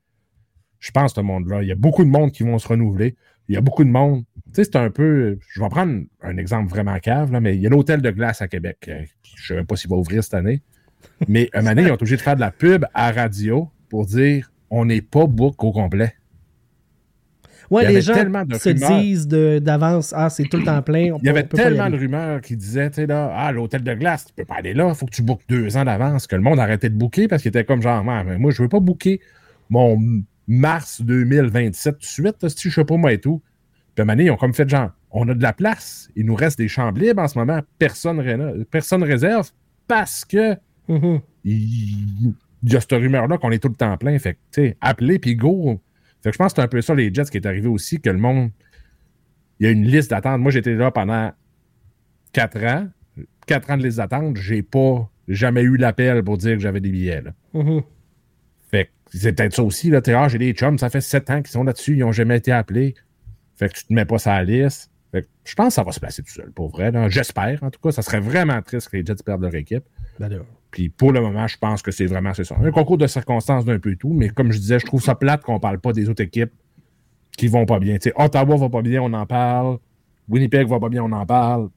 Je 0.79 0.91
pense, 0.91 1.13
ce 1.15 1.21
monde-là, 1.21 1.61
il 1.63 1.67
y 1.67 1.71
a 1.71 1.75
beaucoup 1.75 2.03
de 2.03 2.09
monde 2.09 2.31
qui 2.31 2.43
vont 2.43 2.57
se 2.59 2.67
renouveler. 2.67 3.15
Il 3.49 3.55
y 3.55 3.57
a 3.57 3.61
beaucoup 3.61 3.83
de 3.83 3.89
monde. 3.89 4.23
Tu 4.47 4.53
sais, 4.53 4.63
c'est 4.65 4.75
un 4.75 4.89
peu. 4.89 5.37
Je 5.49 5.61
vais 5.61 5.69
prendre 5.69 6.01
un 6.21 6.37
exemple 6.37 6.69
vraiment 6.69 6.97
cave, 6.99 7.31
là, 7.31 7.39
mais 7.39 7.55
il 7.55 7.61
y 7.61 7.67
a 7.67 7.69
l'hôtel 7.69 8.01
de 8.01 8.11
glace 8.11 8.41
à 8.41 8.47
Québec. 8.47 8.77
euh, 8.89 9.01
Je 9.23 9.41
ne 9.41 9.47
sais 9.47 9.55
même 9.55 9.65
pas 9.65 9.75
s'il 9.75 9.89
va 9.89 9.95
ouvrir 9.95 10.23
cette 10.23 10.33
année. 10.33 10.61
Mais 11.27 11.49
un 11.53 11.63
donné, 11.63 11.83
ils 11.83 11.91
ont 11.91 11.95
été 11.95 12.03
obligés 12.03 12.17
de 12.17 12.21
faire 12.21 12.35
de 12.35 12.41
la 12.41 12.51
pub 12.51 12.85
à 12.93 13.11
radio 13.11 13.69
pour 13.89 14.05
dire 14.05 14.51
on 14.69 14.85
n'est 14.85 15.01
pas 15.01 15.25
book 15.27 15.63
au 15.63 15.71
complet. 15.71 16.13
Ouais, 17.69 17.83
Il 17.85 17.91
y 17.91 17.93
les 17.95 18.01
gens 18.01 18.13
de 18.45 18.55
se 18.55 18.69
rumeurs. 18.69 18.99
disent 19.01 19.27
d'avance, 19.27 20.13
ah, 20.15 20.29
c'est 20.29 20.43
tout 20.45 20.55
le 20.57 20.63
temps 20.63 20.81
plein. 20.81 21.11
on 21.13 21.17
Il 21.19 21.25
y 21.25 21.29
avait 21.29 21.43
peut- 21.43 21.57
tellement 21.57 21.89
de 21.89 21.97
rumeurs 21.97 22.39
qui 22.39 22.55
disaient, 22.55 22.89
tu 22.89 22.95
sais, 22.95 23.07
là, 23.07 23.29
ah, 23.35 23.51
l'hôtel 23.51 23.83
de 23.83 23.93
glace, 23.93 24.25
tu 24.25 24.33
peux 24.33 24.45
pas 24.45 24.55
aller 24.55 24.73
là, 24.73 24.93
faut 24.93 25.05
que 25.05 25.11
tu 25.11 25.21
bookes 25.21 25.41
deux 25.49 25.75
ans 25.75 25.83
d'avance, 25.83 26.27
que 26.27 26.35
le 26.37 26.41
monde 26.41 26.59
arrêtait 26.59 26.89
de 26.89 26.95
booker 26.95 27.27
parce 27.27 27.41
qu'il 27.41 27.49
était 27.49 27.65
comme 27.65 27.81
genre, 27.81 28.03
moi, 28.05 28.23
je 28.51 28.61
veux 28.61 28.69
pas 28.69 28.79
booker 28.79 29.19
mon 29.69 29.97
mars 30.47 31.01
2027 31.01 31.93
tout 31.95 31.99
de 31.99 32.05
suite, 32.05 32.47
si 32.49 32.69
je 32.69 32.75
sais 32.75 32.85
pas 32.85 32.97
moi 32.97 33.11
et 33.13 33.19
tout. 33.19 33.41
Puis 33.95 34.01
à 34.03 34.05
donné, 34.05 34.25
ils 34.25 34.31
ont 34.31 34.37
comme 34.37 34.53
fait 34.53 34.67
genre, 34.69 34.91
on 35.11 35.27
a 35.29 35.33
de 35.33 35.41
la 35.41 35.53
place, 35.53 36.09
il 36.15 36.25
nous 36.25 36.35
reste 36.35 36.57
des 36.57 36.67
chambres 36.67 36.99
libres 36.99 37.21
en 37.21 37.27
ce 37.27 37.37
moment, 37.37 37.59
personne, 37.79 38.19
réno- 38.21 38.63
personne 38.65 39.03
réserve 39.03 39.49
parce 39.87 40.23
que 40.25 40.55
Mhm. 40.87 41.21
il 41.43 42.33
il 42.63 42.73
y 42.73 42.75
a 42.75 42.81
cette 42.81 42.91
rumeur-là 42.91 43.37
qu'on 43.37 43.51
est 43.51 43.59
tout 43.59 43.67
le 43.69 43.75
temps 43.75 43.95
plein. 43.97 44.17
Fait 44.17 44.33
que, 44.33 44.39
tu 44.51 44.61
sais, 44.63 44.77
appelez 44.81 45.19
puis 45.19 45.35
go. 45.35 45.79
Fait 46.23 46.29
que 46.31 46.33
je 46.33 46.37
pense 46.39 46.53
que 46.53 46.55
c'est 46.61 46.65
un 46.65 46.67
peu 46.67 46.81
ça, 46.81 46.95
les 46.95 47.13
Jets, 47.13 47.25
qui 47.25 47.37
est 47.37 47.45
arrivé 47.45 47.67
aussi, 47.67 48.01
que 48.01 48.09
le 48.09 48.17
monde. 48.17 48.49
Il 49.59 49.65
y 49.65 49.69
a 49.69 49.71
une 49.71 49.85
liste 49.85 50.09
d'attente. 50.09 50.41
Moi, 50.41 50.51
j'étais 50.51 50.73
là 50.73 50.89
pendant 50.89 51.31
quatre 52.33 52.61
ans. 52.63 52.87
Quatre 53.45 53.69
ans 53.69 53.77
de 53.77 53.83
liste 53.83 53.97
d'attente. 53.97 54.37
J'ai 54.37 54.63
pas 54.63 55.09
jamais 55.27 55.61
eu 55.61 55.77
l'appel 55.77 56.23
pour 56.23 56.37
dire 56.37 56.53
que 56.55 56.59
j'avais 56.59 56.81
des 56.81 56.89
billets. 56.91 57.21
Là. 57.21 57.31
Mhm. 57.53 57.81
C'est 59.13 59.33
peut-être 59.33 59.53
ça 59.53 59.63
aussi. 59.63 59.89
Là. 59.89 60.01
Ah, 60.07 60.27
j'ai 60.27 60.37
des 60.37 60.53
chums, 60.53 60.77
ça 60.77 60.89
fait 60.89 61.01
sept 61.01 61.29
ans 61.29 61.41
qu'ils 61.41 61.51
sont 61.51 61.63
là-dessus, 61.63 61.97
ils 61.97 62.03
ont 62.03 62.11
jamais 62.11 62.37
été 62.37 62.51
appelés. 62.51 62.95
Fait 63.55 63.69
que 63.69 63.73
tu 63.73 63.85
te 63.85 63.93
mets 63.93 64.05
pas 64.05 64.17
la 64.25 64.43
liste. 64.43 64.91
Fait 65.11 65.21
que 65.23 65.27
je 65.45 65.55
pense 65.55 65.67
que 65.67 65.73
ça 65.73 65.83
va 65.83 65.91
se 65.91 65.99
placer 65.99 66.21
tout 66.21 66.31
seul, 66.31 66.51
pour 66.51 66.69
vrai. 66.69 66.91
J'espère, 67.09 67.63
en 67.63 67.69
tout 67.69 67.79
cas. 67.79 67.91
Ça 67.91 68.01
serait 68.01 68.19
vraiment 68.19 68.61
triste 68.61 68.89
que 68.89 68.97
les 68.97 69.05
Jets 69.05 69.23
perdent 69.25 69.41
leur 69.41 69.55
équipe. 69.55 69.83
Ben. 70.19 70.41
Puis 70.71 70.89
pour 70.89 71.11
le 71.13 71.21
moment, 71.21 71.47
je 71.47 71.57
pense 71.57 71.81
que 71.81 71.91
c'est 71.91 72.05
vraiment 72.05 72.33
c'est 72.33 72.43
ça. 72.43 72.55
Un 72.61 72.71
concours 72.71 72.97
de 72.97 73.07
circonstances 73.07 73.65
d'un 73.65 73.79
peu 73.79 73.95
tout, 73.95 74.13
mais 74.13 74.29
comme 74.29 74.51
je 74.51 74.59
disais, 74.59 74.79
je 74.79 74.85
trouve 74.85 75.01
ça 75.01 75.15
plate 75.15 75.41
qu'on 75.41 75.59
parle 75.59 75.79
pas 75.79 75.93
des 75.93 76.09
autres 76.09 76.23
équipes 76.23 76.51
qui 77.37 77.47
vont 77.47 77.65
pas 77.65 77.79
bien. 77.79 77.95
Tu 77.95 78.09
sais, 78.09 78.13
Ottawa 78.15 78.57
va 78.57 78.69
pas 78.69 78.81
bien, 78.81 79.01
on 79.01 79.13
en 79.13 79.25
parle. 79.25 79.77
Winnipeg 80.27 80.67
va 80.67 80.79
pas 80.79 80.89
bien, 80.89 81.03
on 81.03 81.11
en 81.11 81.25
parle. 81.25 81.69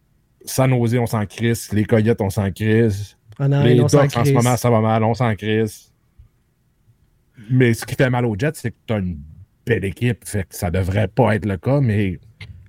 San 0.45 0.71
Jose, 0.71 0.97
on 0.99 1.07
s'en 1.07 1.25
crisse. 1.27 1.73
Les 1.73 1.85
Coyotes, 1.85 2.21
on 2.21 2.31
s'en 2.31 2.51
crisse. 2.51 3.17
Ah 3.39 3.47
non, 3.47 3.63
les 3.63 3.77
Ducks, 3.77 4.17
en 4.17 4.25
ce 4.25 4.33
moment, 4.33 4.57
ça 4.57 4.71
va 4.71 4.81
mal, 4.81 5.05
on 5.05 5.15
s'en 5.15 5.35
crisse. 5.37 5.90
Mais 7.49 7.73
ce 7.75 7.87
qui 7.87 7.95
fait 7.95 8.11
mal 8.11 8.25
aux 8.27 8.35
Jets, 8.39 8.51
c'est 8.55 8.71
que 8.73 8.77
tu 8.87 8.93
as 8.95 8.99
une 8.99 9.19
belle 9.67 9.85
équipe. 9.85 10.25
Fait 10.25 10.43
que 10.43 10.55
ça 10.55 10.71
devrait 10.71 11.09
pas 11.09 11.35
être 11.37 11.47
le 11.47 11.57
cas, 11.57 11.81
mais 11.81 12.19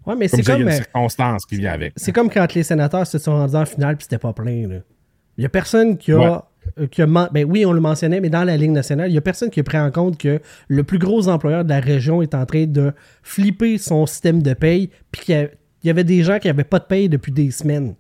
Ouais, 0.06 0.16
mais 0.16 0.28
comme 0.30 0.40
c'est 0.40 0.44
ça, 0.46 0.54
il 0.58 0.62
y 0.62 0.64
comme, 0.64 0.68
a 0.70 0.72
une 0.76 0.80
euh, 0.82 0.84
circonstance 0.84 1.46
qui 1.46 1.58
vient 1.58 1.74
avec. 1.74 1.94
c'est 1.96 2.12
comme 2.12 2.30
quand 2.30 2.54
les 2.56 2.64
sénateurs 2.64 3.06
se 3.06 3.18
sont 3.20 3.34
rendus 3.34 3.56
en 3.56 3.66
finale 3.66 3.98
puis 3.98 4.04
c'était 4.04 4.18
pas 4.18 4.34
plein. 4.34 4.68
là. 4.68 4.76
Il 5.38 5.44
y 5.44 5.46
a 5.46 5.50
personne 5.50 5.98
qui 5.98 6.12
a. 6.12 6.18
Ouais. 6.18 6.38
euh, 6.80 6.88
qui 6.88 7.02
a 7.04 7.06
ben 7.08 7.46
oui, 7.48 7.66
on 7.66 7.72
le 7.74 7.80
mentionnait, 7.82 8.20
mais 8.20 8.30
dans 8.30 8.44
la 8.44 8.58
Ligue 8.58 8.72
nationale, 8.72 9.10
il 9.12 9.14
y 9.14 9.18
a 9.18 9.22
personne 9.22 9.50
qui 9.52 9.60
a 9.60 9.64
pris 9.64 9.78
en 9.80 9.92
compte 9.92 10.18
que 10.18 10.40
le 10.68 10.84
plus 10.84 10.98
gros 11.00 11.28
employeur 11.28 11.64
de 11.64 11.70
la 11.70 11.80
région 11.80 12.22
est 12.24 12.34
en 12.34 12.46
train 12.46 12.66
de 12.66 12.94
flipper 13.24 13.78
son 13.78 14.06
système 14.08 14.42
de 14.42 14.54
paye, 14.54 14.90
puis 15.12 15.22
qu'il 15.24 15.50
y 15.84 15.90
avait 15.90 16.04
des 16.04 16.24
gens 16.24 16.40
qui 16.40 16.48
n'avaient 16.48 16.64
pas 16.64 16.80
de 16.80 16.86
paye 16.86 17.08
depuis 17.08 17.32
des 17.32 17.52
semaines. 17.52 17.94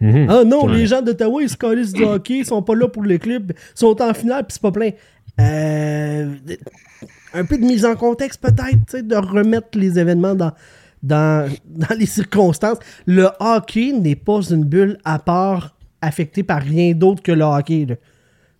Mhm. 0.00 0.26
Ah 0.28 0.42
non, 0.44 0.66
Ouais. 0.66 0.76
les 0.78 0.86
gens 0.86 1.02
d'Ottawa, 1.02 1.42
ils 1.42 1.48
se 1.48 1.56
calissent 1.56 1.92
du 1.92 2.02
hockey, 2.04 2.38
ils 2.38 2.44
sont 2.46 2.62
pas 2.62 2.74
là 2.74 2.88
pour 2.88 3.02
le 3.02 3.16
club, 3.18 3.52
ils 3.56 3.78
sont 3.78 4.00
en 4.02 4.12
finale, 4.14 4.44
puis 4.44 4.54
c'est 4.54 4.62
pas 4.62 4.72
plein. 4.72 4.90
Euh, 5.40 6.36
un 7.32 7.44
peu 7.44 7.58
de 7.58 7.64
mise 7.64 7.84
en 7.84 7.96
contexte, 7.96 8.40
peut-être, 8.40 9.04
de 9.04 9.16
remettre 9.16 9.78
les 9.78 9.98
événements 9.98 10.34
dans, 10.34 10.52
dans, 11.02 11.50
dans 11.64 11.96
les 11.98 12.06
circonstances. 12.06 12.78
Le 13.06 13.28
hockey 13.40 13.92
n'est 13.92 14.16
pas 14.16 14.40
une 14.50 14.64
bulle 14.64 14.98
à 15.04 15.18
part 15.18 15.76
affectée 16.00 16.42
par 16.42 16.62
rien 16.62 16.92
d'autre 16.94 17.22
que 17.22 17.32
le 17.32 17.44
hockey. 17.44 17.86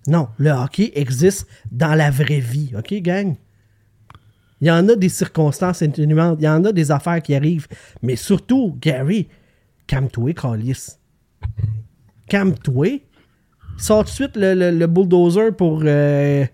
Non, 0.06 0.28
le 0.38 0.50
hockey 0.50 0.92
existe 0.94 1.46
dans 1.70 1.94
la 1.94 2.10
vraie 2.10 2.40
vie, 2.40 2.72
OK, 2.76 2.92
gang? 2.94 3.36
Il 4.60 4.68
y 4.68 4.70
en 4.70 4.88
a 4.88 4.96
des 4.96 5.08
circonstances 5.08 5.82
atténuantes, 5.82 6.38
il 6.40 6.44
y 6.44 6.48
en 6.48 6.64
a 6.64 6.72
des 6.72 6.90
affaires 6.90 7.20
qui 7.20 7.34
arrivent, 7.34 7.66
mais 8.02 8.16
surtout, 8.16 8.76
Gary, 8.80 9.28
calme-toi, 9.86 10.32
Calis. 10.32 10.96
Calme-toi. 12.28 13.02
Sors 13.76 14.04
tout 14.04 14.10
de 14.10 14.14
suite 14.14 14.36
le, 14.36 14.54
le- 14.54 14.70
le 14.70 14.86
bulldozer 14.86 15.54
pour, 15.56 15.82
euh, 15.84 16.44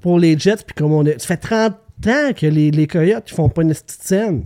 pour 0.00 0.18
les 0.18 0.38
Jets, 0.38 0.64
puis 0.66 0.74
comme 0.74 0.92
on 0.92 1.06
a... 1.06 1.18
Ça 1.18 1.26
fait 1.28 1.36
30 1.36 1.72
ans 2.06 2.32
que 2.36 2.46
les, 2.46 2.70
les 2.70 2.86
Coyotes 2.86 3.30
ne 3.30 3.34
font 3.34 3.48
pas 3.48 3.62
une 3.62 3.68
petite 3.70 3.90
scène. 3.90 4.44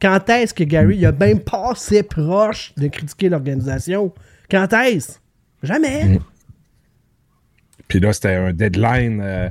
Quand 0.00 0.28
est-ce 0.28 0.54
que 0.54 0.64
Gary 0.64 0.96
il 0.98 1.06
a 1.06 1.12
même 1.12 1.40
passé 1.40 2.02
proche 2.02 2.72
de 2.76 2.86
critiquer 2.88 3.28
l'organisation? 3.28 4.12
Quand 4.50 4.72
est-ce? 4.72 5.18
Jamais. 5.62 6.20
Puis 7.88 7.98
là, 8.00 8.12
c'était 8.12 8.34
un 8.34 8.52
deadline 8.52 9.20
euh, 9.20 9.48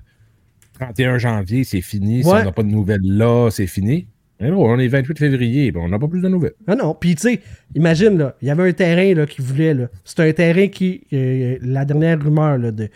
31 0.80 1.18
janvier, 1.18 1.64
c'est 1.64 1.82
fini. 1.82 2.24
Si 2.24 2.30
Ouais. 2.30 2.42
on 2.42 2.46
n'a 2.46 2.52
pas 2.52 2.64
de 2.64 2.70
nouvelles 2.70 3.02
là, 3.04 3.50
c'est 3.52 3.68
fini. 3.68 4.08
Non, 4.40 4.62
on 4.64 4.78
est 4.80 4.88
28 4.88 5.18
février, 5.18 5.72
puis 5.72 5.82
on 5.84 5.90
n'a 5.90 5.98
pas 5.98 6.08
plus 6.08 6.22
de 6.22 6.28
nouvelles. 6.28 6.54
Ah 6.68 6.76
non, 6.76 6.94
puis 6.94 7.16
tu 7.16 7.22
sais, 7.24 7.42
imagine, 7.76 8.32
il 8.42 8.48
y 8.48 8.52
avait 8.52 8.70
un 8.70 8.74
terrain 8.74 9.26
qui 9.26 9.42
voulait. 9.42 9.76
C'est 10.04 10.20
un 10.20 10.32
terrain 10.32 10.68
qui, 10.68 11.02
euh, 11.14 11.58
la 11.62 11.86
dernière 11.86 12.22
rumeur, 12.22 12.60
de, 12.72 12.90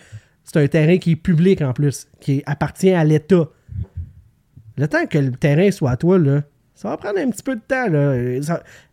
c'est 0.43 0.57
un 0.57 0.67
terrain 0.67 0.97
qui 0.97 1.11
est 1.11 1.15
public 1.15 1.61
en 1.61 1.73
plus, 1.73 2.07
qui 2.19 2.43
appartient 2.45 2.91
à 2.91 3.03
l'État. 3.03 3.49
Le 4.77 4.87
temps 4.87 5.05
que 5.09 5.17
le 5.17 5.31
terrain 5.31 5.71
soit 5.71 5.91
à 5.91 5.97
toi, 5.97 6.17
là, 6.19 6.43
ça 6.75 6.89
va 6.89 6.97
prendre 6.97 7.19
un 7.19 7.29
petit 7.29 7.43
peu 7.43 7.55
de 7.55 7.61
temps, 7.67 7.85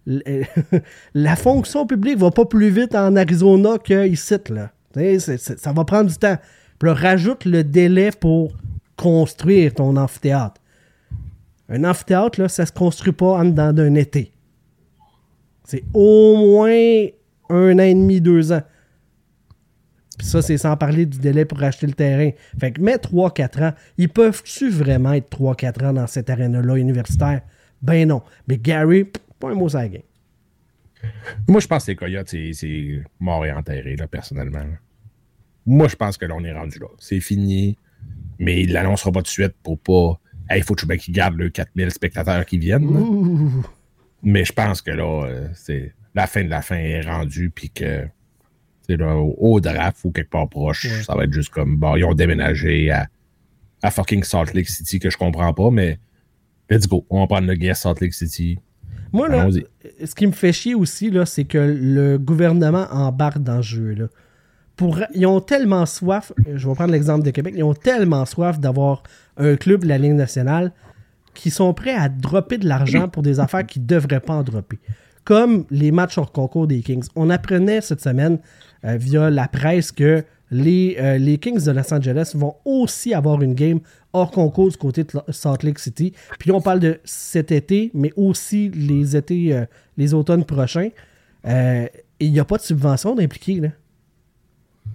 l- 0.06 0.46
la 1.14 1.36
fonction 1.36 1.86
publique 1.86 2.18
va 2.18 2.30
pas 2.30 2.44
plus 2.44 2.70
vite 2.70 2.94
en 2.94 3.14
Arizona 3.16 3.76
qu'ici, 3.82 4.34
là. 4.50 4.72
Ça 5.38 5.72
va 5.72 5.84
prendre 5.84 6.10
du 6.10 6.16
temps. 6.16 6.36
Puis 6.78 6.90
rajoute 6.90 7.44
le 7.44 7.62
délai 7.62 8.10
pour 8.18 8.52
construire 8.96 9.74
ton 9.74 9.96
amphithéâtre. 9.96 10.60
Un 11.68 11.84
amphithéâtre, 11.84 12.40
là, 12.40 12.48
ça 12.48 12.64
se 12.66 12.72
construit 12.72 13.12
pas 13.12 13.32
en 13.38 13.44
dedans 13.44 13.72
d'un 13.72 13.94
été. 13.94 14.32
C'est 15.64 15.84
au 15.92 16.36
moins 16.36 17.06
un 17.50 17.78
an 17.78 17.82
et 17.82 17.94
demi, 17.94 18.20
deux 18.20 18.52
ans. 18.52 18.62
Puis 20.18 20.26
ça, 20.26 20.42
c'est 20.42 20.58
sans 20.58 20.76
parler 20.76 21.06
du 21.06 21.18
délai 21.18 21.44
pour 21.44 21.62
acheter 21.62 21.86
le 21.86 21.92
terrain. 21.92 22.30
Fait 22.58 22.72
que 22.72 22.80
mets 22.80 22.96
3-4 22.96 23.62
ans. 23.68 23.74
Ils 23.98 24.08
peuvent-tu 24.08 24.68
vraiment 24.70 25.12
être 25.12 25.30
3-4 25.30 25.84
ans 25.86 25.92
dans 25.92 26.06
cette 26.06 26.28
arène-là 26.30 26.76
universitaire? 26.76 27.42
Ben 27.82 28.08
non. 28.08 28.22
Mais 28.48 28.58
Gary, 28.58 29.04
pas 29.38 29.50
un 29.50 29.54
mot 29.54 29.68
sur 29.68 29.78
la 29.78 29.88
game. 29.88 30.02
Moi, 31.46 31.60
je 31.60 31.68
pense 31.68 31.84
que 31.84 31.92
les 31.92 31.96
Coyotes, 31.96 32.28
c'est- 32.28 33.02
mort 33.20 33.46
et 33.46 33.52
enterré, 33.52 33.94
là, 33.94 34.08
personnellement. 34.08 34.64
Moi, 35.64 35.86
je 35.86 35.94
pense 35.94 36.16
que 36.16 36.24
là, 36.26 36.34
on 36.34 36.42
est 36.42 36.52
rendu 36.52 36.78
là. 36.80 36.88
C'est 36.98 37.20
fini. 37.20 37.76
Mais 38.40 38.62
il 38.62 38.72
l'annoncera 38.72 39.12
pas 39.12 39.22
de 39.22 39.28
suite 39.28 39.54
pour 39.62 39.78
pas. 39.78 40.18
Il 40.54 40.62
faut 40.62 40.74
que 40.74 40.94
qu'il 40.94 41.14
garde 41.14 41.36
le 41.36 41.50
4000 41.50 41.90
spectateurs 41.90 42.44
qui 42.46 42.58
viennent. 42.58 42.86
Ouh. 42.86 43.64
Mais 44.22 44.44
je 44.44 44.52
pense 44.52 44.82
que 44.82 44.90
là, 44.90 45.26
euh, 45.26 45.48
c'est 45.54 45.92
la 46.14 46.26
fin 46.26 46.42
de 46.42 46.48
la 46.48 46.62
fin 46.62 46.76
est 46.76 47.02
rendue, 47.02 47.50
puis 47.50 47.70
que 47.70 48.06
c'est 48.82 48.96
là, 48.96 49.16
au, 49.16 49.34
au 49.38 49.60
draft 49.60 49.98
ou 50.04 50.10
quelque 50.10 50.30
part 50.30 50.48
proche, 50.48 50.86
ça 51.02 51.14
va 51.14 51.24
être 51.24 51.32
juste 51.32 51.50
comme 51.50 51.76
bon, 51.76 51.96
ils 51.96 52.04
ont 52.04 52.14
déménagé 52.14 52.90
à, 52.90 53.06
à 53.82 53.90
fucking 53.90 54.24
Salt 54.24 54.54
Lake 54.54 54.68
City, 54.68 54.98
que 54.98 55.10
je 55.10 55.16
comprends 55.16 55.52
pas, 55.52 55.70
mais 55.70 55.98
let's 56.70 56.88
go. 56.88 57.06
On 57.10 57.20
va 57.20 57.26
prendre 57.26 57.46
le 57.46 57.54
guest 57.54 57.82
Salt 57.82 58.00
Lake 58.00 58.14
City. 58.14 58.58
Moi, 59.12 59.28
là, 59.28 59.48
ce 60.04 60.14
qui 60.14 60.26
me 60.26 60.32
fait 60.32 60.52
chier 60.52 60.74
aussi, 60.74 61.10
là, 61.10 61.24
c'est 61.24 61.44
que 61.44 61.58
le 61.58 62.18
gouvernement 62.18 62.86
embarque 62.90 63.38
dans 63.38 63.62
ce 63.62 63.68
jeu. 63.68 63.94
Là. 63.94 64.06
Ils 65.14 65.26
ont 65.26 65.40
tellement 65.40 65.86
soif, 65.86 66.32
je 66.54 66.68
vais 66.68 66.74
prendre 66.74 66.92
l'exemple 66.92 67.24
de 67.24 67.30
Québec, 67.30 67.54
ils 67.56 67.64
ont 67.64 67.74
tellement 67.74 68.24
soif 68.26 68.60
d'avoir 68.60 69.02
un 69.36 69.56
club 69.56 69.82
de 69.82 69.88
la 69.88 69.98
Ligue 69.98 70.12
nationale 70.12 70.72
qui 71.34 71.50
sont 71.50 71.72
prêts 71.72 71.94
à 71.94 72.08
dropper 72.08 72.58
de 72.58 72.66
l'argent 72.66 73.08
pour 73.08 73.22
des 73.22 73.38
affaires 73.38 73.64
qu'ils 73.64 73.82
ne 73.82 73.86
devraient 73.86 74.20
pas 74.20 74.34
en 74.34 74.42
dropper. 74.42 74.78
Comme 75.24 75.64
les 75.70 75.92
matchs 75.92 76.18
hors 76.18 76.32
concours 76.32 76.66
des 76.66 76.80
Kings. 76.80 77.06
On 77.14 77.30
apprenait 77.30 77.80
cette 77.80 78.00
semaine 78.00 78.38
euh, 78.84 78.96
via 78.96 79.30
la 79.30 79.46
presse 79.46 79.92
que 79.92 80.24
les, 80.50 80.96
euh, 80.98 81.18
les 81.18 81.38
Kings 81.38 81.62
de 81.62 81.70
Los 81.70 81.92
Angeles 81.92 82.32
vont 82.34 82.54
aussi 82.64 83.12
avoir 83.12 83.42
une 83.42 83.54
game 83.54 83.80
hors 84.12 84.30
concours 84.30 84.70
du 84.70 84.76
côté 84.76 85.04
de 85.04 85.10
Salt 85.28 85.64
Lake 85.64 85.78
City. 85.78 86.12
Puis 86.38 86.50
on 86.50 86.60
parle 86.60 86.80
de 86.80 86.98
cet 87.04 87.52
été, 87.52 87.90
mais 87.94 88.10
aussi 88.16 88.70
les 88.70 89.16
étés, 89.16 89.54
euh, 89.54 89.66
les 89.96 90.14
automnes 90.14 90.44
prochains. 90.44 90.88
Il 91.44 92.32
n'y 92.32 92.40
a 92.40 92.44
pas 92.44 92.56
de 92.56 92.62
subvention 92.62 93.14
d'impliquer. 93.14 93.60
Là. 93.60 93.68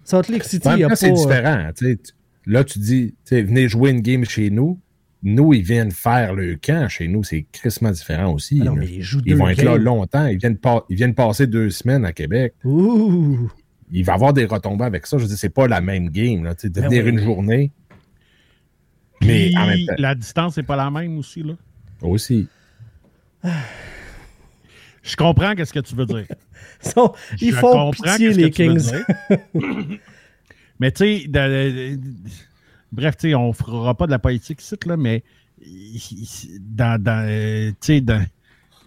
Salt 0.04 0.30
Lake 0.30 0.44
City, 0.44 0.68
En 0.68 0.72
il 0.72 0.76
n'y 0.78 0.82
même 0.84 0.92
a 0.92 0.96
temps, 0.96 0.96
pas. 0.96 0.96
c'est 0.96 1.12
euh, 1.12 1.16
différent. 1.16 1.98
Là, 2.46 2.64
tu 2.64 2.80
dis, 2.80 3.16
venez 3.32 3.68
jouer 3.70 3.92
une 3.92 4.02
game 4.02 4.26
chez 4.26 4.50
nous. 4.50 4.80
Nous, 5.26 5.54
ils 5.54 5.62
viennent 5.64 5.92
faire 5.92 6.34
le 6.34 6.58
camp 6.58 6.90
chez 6.90 7.08
nous. 7.08 7.24
C'est 7.24 7.46
crissement 7.54 7.92
différent 7.92 8.34
aussi. 8.34 8.58
Ah 8.62 8.66
non, 8.66 8.76
là. 8.76 8.82
mais 8.82 8.88
ils 8.92 9.02
jouent 9.02 9.22
Ils 9.26 9.32
deux 9.34 9.40
vont 9.40 9.48
être 9.48 9.64
là 9.64 9.78
longtemps. 9.78 10.26
Ils 10.28 10.38
viennent, 10.38 10.58
ils 10.90 10.96
viennent 10.98 11.14
passer 11.16 11.48
deux 11.48 11.70
semaines 11.70 12.04
à 12.04 12.12
Québec. 12.12 12.54
Ouh. 12.66 13.50
Il 13.92 14.04
va 14.04 14.12
y 14.12 14.16
avoir 14.16 14.34
des 14.34 14.44
retombées 14.46 14.84
avec 14.84 15.06
ça. 15.08 15.18
Je 15.18 15.24
veux 15.24 15.30
dire, 15.30 15.38
c'est 15.38 15.48
pas 15.48 15.68
la 15.68 15.80
même 15.80 16.10
game. 16.10 16.44
Là, 16.44 16.54
de 16.56 16.68
Ben 16.68 16.90
venir 16.90 17.04
oui. 17.06 17.10
une 17.12 17.20
journée. 17.20 17.72
Mais 19.22 19.46
Puis, 19.48 19.58
en 19.58 19.68
même 19.68 19.86
temps, 19.86 19.94
la 19.98 20.16
distance 20.16 20.58
n'est 20.58 20.64
pas 20.64 20.76
la 20.76 20.92
même 20.92 21.18
aussi, 21.18 21.42
là. 21.44 21.54
aussi. 22.02 22.48
Je 25.04 25.16
comprends 25.16 25.56
qu'est-ce 25.56 25.74
que 25.74 25.80
tu 25.80 25.96
veux 25.96 26.06
dire. 26.06 26.26
Ils 26.84 26.90
sont- 26.92 27.14
Ils 27.42 27.52
Je 27.52 27.56
font 27.58 27.92
pitié, 27.92 28.34
les 28.34 28.52
Kings. 28.52 28.92
Mais 30.80 30.92
tu 30.92 31.04
sais, 31.06 31.98
bref, 32.92 33.18
tu 33.18 33.30
sais, 33.30 33.36
on 33.36 33.54
fera 33.54 33.96
pas 33.96 34.06
de 34.06 34.12
la 34.12 34.20
politique 34.20 34.62
ici, 34.62 34.76
là, 34.86 34.98
mais 34.98 35.24
dans, 36.60 37.02
dans, 37.02 37.26
euh, 37.28 37.70
tu 37.72 37.76
sais, 37.82 38.02
dans- 38.02 38.26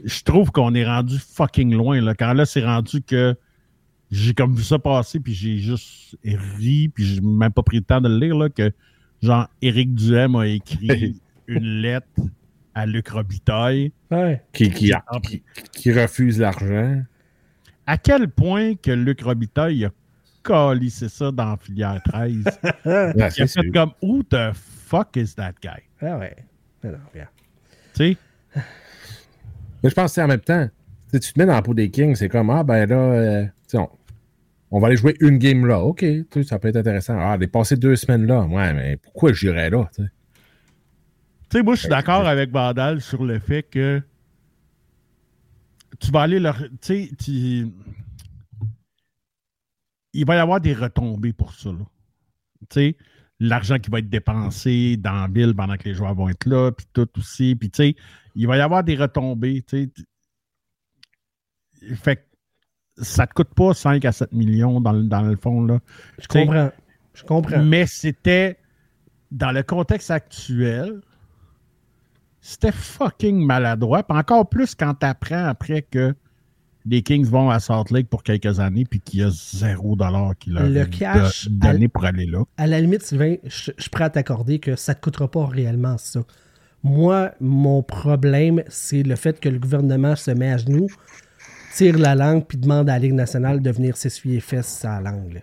je 0.05 0.23
trouve 0.23 0.51
qu'on 0.51 0.75
est 0.75 0.85
rendu 0.85 1.17
fucking 1.19 1.73
loin, 1.75 2.01
là. 2.03 2.15
Quand 2.15 2.35
là, 2.35 2.45
c'est 2.45 2.65
rendu 2.65 3.01
que 3.03 3.35
j'ai 4.11 4.35
comme 4.35 4.55
vu 4.55 4.63
ça 4.63 4.79
passer, 4.79 5.21
puis 5.21 5.33
j'ai 5.33 5.59
juste 5.59 6.19
ri, 6.25 6.89
puis 6.95 7.05
j'ai 7.07 7.21
même 7.23 7.53
pas 7.53 7.63
pris 7.63 7.79
le 7.79 7.83
temps 7.85 8.01
de 8.01 8.09
le 8.09 8.19
lire, 8.19 8.37
là, 8.37 8.51
que 8.51 8.71
genre, 9.23 9.49
Éric 9.63 9.95
Duhem 9.95 10.37
a 10.37 10.47
écrit 10.47 11.19
une 11.47 11.81
lettre 11.81 12.09
à 12.75 12.85
Luc 12.85 13.09
Robitaille. 13.09 13.93
Ouais. 14.11 14.43
Qui, 14.53 14.71
qui, 14.71 14.93
qui, 15.23 15.43
qui 15.73 15.93
refuse 15.93 16.39
l'argent. 16.41 17.03
À 17.87 17.97
quel 17.99 18.29
point 18.29 18.75
que 18.75 18.91
Luc 18.91 19.23
Robitaille 19.23 19.85
a 19.85 19.91
calissé 20.43 21.09
ça 21.09 21.31
dans 21.31 21.51
la 21.51 21.57
filière 21.57 22.01
13? 22.05 22.45
Ouais, 22.85 23.13
Il 23.17 23.23
a 23.23 23.31
c'est 23.31 23.43
fait 23.43 23.47
sûr. 23.49 23.63
comme, 23.73 23.91
who 24.03 24.23
the 24.25 24.53
fuck 24.55 25.17
is 25.17 25.35
that 25.37 25.53
guy? 25.63 25.83
Ah 26.01 26.19
ouais. 26.19 26.37
Mais 26.83 26.91
non, 26.91 26.99
regarde. 27.13 27.31
Tu 27.95 28.13
sais? 28.13 28.17
Mais 29.83 29.91
je 29.91 29.95
pense 29.95 30.11
que 30.11 30.15
c'est 30.15 30.23
en 30.23 30.29
même 30.29 30.41
temps, 30.41 30.67
tu 30.67 30.73
sais, 31.13 31.21
tu 31.21 31.33
te 31.33 31.39
mets 31.39 31.47
dans 31.47 31.53
la 31.55 31.63
peau 31.63 31.75
des 31.75 31.91
Kings, 31.91 32.15
c'est 32.17 32.29
comme, 32.29 32.51
ah 32.51 32.65
ben 32.65 32.87
là, 32.89 32.97
euh, 32.97 33.45
tu 33.45 33.51
sais, 33.69 33.79
on, 33.79 33.89
on 34.71 34.81
va 34.81 34.89
aller 34.89 34.97
jouer 34.97 35.15
une 35.21 35.39
game 35.39 35.65
là. 35.67 35.81
OK, 35.81 36.01
tu 36.01 36.27
sais, 36.33 36.43
ça 36.43 36.59
peut 36.59 36.69
être 36.69 36.77
intéressant. 36.77 37.17
Ah, 37.19 37.33
aller 37.33 37.47
passer 37.47 37.77
deux 37.77 37.95
semaines 37.97 38.27
là. 38.27 38.43
Ouais, 38.43 38.73
mais 38.73 38.97
pourquoi 38.97 39.33
j'irais 39.33 39.71
là? 39.71 39.89
tu 39.95 40.03
sais? 40.03 40.09
Tu 41.51 41.59
sais, 41.59 41.63
moi, 41.63 41.75
je 41.77 41.81
suis 41.81 41.89
d'accord 41.89 42.27
avec 42.27 42.51
Vandal 42.51 43.01
sur 43.01 43.25
le 43.25 43.39
fait 43.39 43.63
que 43.63 44.03
tu 46.01 46.11
vas 46.11 46.23
aller 46.23 46.39
leur. 46.41 46.59
Tu 46.59 46.69
sais, 46.81 47.11
tu- 47.19 47.69
il 50.13 50.25
va 50.25 50.37
y 50.37 50.39
avoir 50.39 50.61
des 50.61 50.73
retombées 50.75 51.33
pour 51.33 51.53
ça. 51.55 51.71
Tu 51.71 52.67
sais, 52.71 52.97
l'argent 53.39 53.79
qui 53.79 53.91
va 53.91 53.99
être 53.99 54.09
dépensé 54.09 54.97
dans 54.97 55.13
la 55.13 55.29
ville 55.29 55.55
pendant 55.55 55.77
que 55.77 55.85
les 55.85 55.95
joueurs 55.95 56.15
vont 56.15 56.29
être 56.29 56.47
là, 56.47 56.73
puis 56.73 56.87
tout 56.93 57.09
aussi. 57.19 57.55
Puis, 57.55 57.71
tu 57.71 57.77
sais, 57.83 57.97
il 58.35 58.47
va 58.47 58.57
y 58.57 58.61
avoir 58.61 58.83
des 58.83 58.97
retombées. 58.97 59.63
Tu 59.67 59.91
sais. 61.83 61.95
Fait 61.97 62.17
que 62.17 62.23
ça 63.05 63.27
te 63.27 63.35
coûte 63.35 63.55
pas 63.55 63.75
5 63.75 64.05
à 64.07 64.13
7 64.13 64.33
millions 64.33 64.81
dans, 64.81 64.93
le- 64.93 65.05
dans 65.05 65.21
le 65.23 65.37
fond. 65.37 65.63
Là. 65.63 65.81
Je 66.19 66.27
comprends. 66.29 66.71
Je 67.15 67.23
comprends. 67.25 67.63
Mais 67.63 67.87
c'était 67.87 68.59
dans 69.31 69.53
le 69.53 69.63
contexte 69.63 70.11
actuel, 70.11 71.01
c'était 72.47 72.73
fucking 72.73 73.45
maladroit. 73.45 74.03
Puis 74.03 74.17
encore 74.19 74.49
plus 74.49 74.75
quand 74.75 74.95
t'apprends 74.95 75.45
après 75.47 75.83
que 75.83 76.15
les 76.89 77.03
Kings 77.03 77.27
vont 77.27 77.51
à 77.51 77.59
Salt 77.59 77.91
Lake 77.91 78.09
pour 78.09 78.23
quelques 78.23 78.61
années 78.61 78.85
puis 78.85 79.01
qu'il 79.01 79.21
y 79.21 79.23
a 79.25 79.31
zéro 79.31 79.97
dollar 79.97 80.37
qui 80.39 80.51
leur 80.51 80.69
Le 80.69 80.85
cash, 80.87 81.49
do- 81.49 81.69
donné 81.73 81.87
à- 81.87 81.89
pour 81.89 82.05
aller 82.05 82.27
là. 82.27 82.45
À 82.57 82.67
la 82.69 82.81
limite, 82.81 83.03
Sylvain, 83.03 83.37
je, 83.45 83.73
je 83.77 83.83
suis 83.83 83.91
prêt 83.91 84.05
à 84.05 84.11
t'accorder 84.11 84.61
que 84.61 84.77
ça 84.77 84.93
ne 84.93 84.95
te 84.97 85.01
coûtera 85.01 85.29
pas 85.31 85.47
réellement 85.47 85.99
ça. 85.99 86.21
Moi, 86.85 87.33
mon 87.41 87.83
problème, 87.83 88.63
c'est 88.69 89.03
le 89.03 89.17
fait 89.17 89.41
que 89.41 89.49
le 89.49 89.59
gouvernement 89.59 90.15
se 90.15 90.31
met 90.31 90.53
à 90.53 90.59
genoux, 90.59 90.87
tire 91.75 91.99
la 91.99 92.15
langue, 92.15 92.45
puis 92.47 92.57
demande 92.59 92.89
à 92.89 92.93
la 92.93 92.99
Ligue 93.01 93.15
nationale 93.15 93.61
de 93.61 93.71
venir 93.73 93.97
s'essuyer 93.97 94.37
les 94.37 94.41
fesses 94.41 94.85
à 94.85 95.01
la 95.01 95.11
langue. 95.11 95.43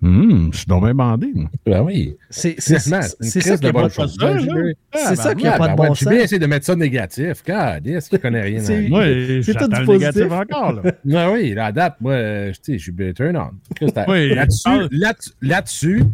Hum, 0.00 0.50
je 0.52 0.58
suis 0.58 0.66
donc 0.66 0.84
bien 0.84 0.94
bandé. 0.94 1.32
moi. 1.34 1.50
Ben 1.66 1.82
oui. 1.82 2.16
C'est 2.30 2.60
ça 2.60 2.78
qui 2.78 2.80
de 2.80 3.66
n'a 3.66 3.72
pas 3.72 3.88
bonne 3.88 3.88
de 3.88 4.38
JB. 4.38 4.46
là. 4.48 4.72
C'est 5.08 5.16
ça 5.16 5.34
qui 5.34 5.42
n'a 5.42 5.54
Ah, 5.54 5.58
pas 5.58 5.64
de 5.64 5.68
ben 5.70 5.76
bon 5.76 5.82
ouais, 5.82 5.88
sens. 5.88 5.98
JB 6.00 6.12
essaie 6.12 6.38
de 6.38 6.46
mettre 6.46 6.66
ça 6.66 6.76
négatif. 6.76 7.42
God, 7.44 7.86
est-ce 7.86 8.08
qu'il 8.08 8.18
connaît 8.20 8.42
rien? 8.42 8.62
Moi, 8.88 9.04
C'est 9.06 9.42
j'attends 9.42 9.66
tout 9.66 9.72
du 9.74 9.80
le 9.80 9.86
positif. 9.86 10.14
négatif 10.16 10.32
encore. 10.32 10.72
Là. 10.72 10.82
Ben 11.04 11.30
oui, 11.32 11.52
la 11.52 11.72
date, 11.72 11.96
moi, 12.00 12.12
euh, 12.12 12.52
je 12.52 12.58
sais, 12.62 12.78
je 12.78 12.82
suis 12.84 12.92
bien 12.92 13.12
turn 13.12 13.36
on. 13.36 13.50
Qu'est-ce 13.74 13.90
que 13.90 13.94
t'as- 13.96 14.06
Oui, 14.08 14.34
Là-dessus, 14.34 14.68
là-dessus, 14.92 15.30
là-dessus, 15.42 16.04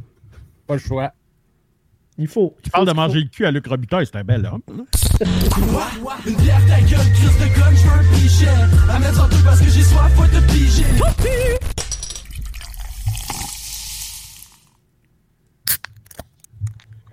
pas 0.67 0.75
le 0.75 0.81
choix. 0.81 1.13
Il 2.17 2.29
faut. 2.29 2.57
Tu 2.63 2.71
parles 2.71 2.87
de 2.87 2.93
manger 2.93 3.19
le 3.21 3.27
cul 3.29 3.45
à 3.45 3.51
Luc 3.51 3.67
Robitaille, 3.67 4.07
c'est 4.07 4.17
un 4.17 4.25
bel 4.25 4.47
homme. 4.47 4.63
là. 4.69 4.85
Quoi? 5.51 6.15
Une 6.27 6.37
bière 6.37 6.61
ta 6.69 6.81
gueule, 6.81 7.13
crise 7.13 7.39
de 7.39 7.61
gun, 7.61 7.71
j'veux 7.75 7.91
un 7.91 8.17
pichet. 8.17 8.47
Amène 8.89 9.13
ça 9.13 9.29
deux 9.31 9.43
parce 9.45 9.61
que 9.61 9.69
j'ai 9.71 9.83
soif, 9.83 10.11
faut 10.15 10.25
te 10.25 10.41
piger. 10.53 10.85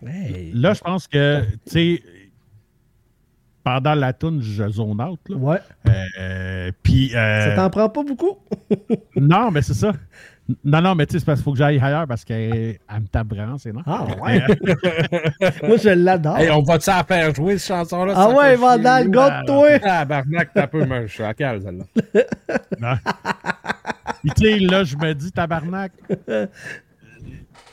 Hey. 0.05 0.51
Là, 0.53 0.73
je 0.73 0.81
pense 0.81 1.07
que, 1.07 1.41
tu 1.65 1.71
sais, 1.97 2.03
pendant 3.63 3.93
la 3.93 4.13
toune, 4.13 4.41
je 4.41 4.67
zone 4.69 4.99
out. 5.01 5.19
Là. 5.29 5.35
Ouais. 5.37 5.57
Euh, 6.19 6.71
Puis. 6.81 7.15
euh, 7.15 7.49
Ça 7.49 7.55
t'en 7.55 7.69
prend 7.69 7.89
pas 7.89 8.03
beaucoup? 8.03 8.37
Non, 9.15 9.51
mais 9.51 9.61
c'est 9.61 9.75
ça. 9.75 9.91
Non, 10.65 10.81
non, 10.81 10.95
mais 10.95 11.05
tu 11.05 11.13
sais, 11.13 11.19
c'est 11.19 11.25
parce 11.25 11.39
qu'il 11.39 11.43
faut 11.45 11.51
que 11.51 11.59
j'aille 11.59 11.79
ailleurs 11.79 12.07
parce 12.07 12.25
qu'elle 12.25 12.51
elle 12.89 12.99
me 13.01 13.07
tape 13.07 13.27
vraiment, 13.29 13.57
c'est 13.57 13.71
non? 13.71 13.83
Ah 13.85 14.05
ouais. 14.21 14.41
Moi, 15.63 15.77
je 15.77 15.89
l'adore. 15.95 16.37
Hey, 16.39 16.49
on 16.49 16.63
va-tu 16.63 16.89
la 16.89 17.03
faire 17.03 17.33
jouer, 17.33 17.57
cette 17.57 17.67
chanson-là? 17.67 18.13
ah 18.17 18.29
ouais, 18.31 18.55
Vandal, 18.55 19.09
garde-toi! 19.11 19.79
Ah, 19.83 20.03
Barnac, 20.03 20.49
t'as 20.53 20.67
peu, 20.67 20.83
mais 20.85 21.07
je 21.07 21.13
suis 21.13 21.23
à 21.23 21.33
cale, 21.33 21.61
celle-là. 21.61 21.85
Non. 22.79 22.95
Puis 24.21 24.31
tu 24.35 24.43
sais, 24.43 24.59
là, 24.59 24.83
je 24.83 24.97
me 24.97 25.13
dis, 25.13 25.31
tabarnak. 25.31 25.91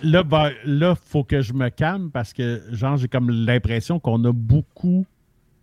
Là, 0.02 0.22
ben, 0.22 0.52
là, 0.64 0.94
faut 0.94 1.24
que 1.24 1.40
je 1.40 1.52
me 1.52 1.70
calme 1.70 2.10
parce 2.12 2.32
que, 2.32 2.62
genre, 2.70 2.96
j'ai 2.96 3.08
comme 3.08 3.30
l'impression 3.30 3.98
qu'on 3.98 4.24
a 4.24 4.32
beaucoup 4.32 5.04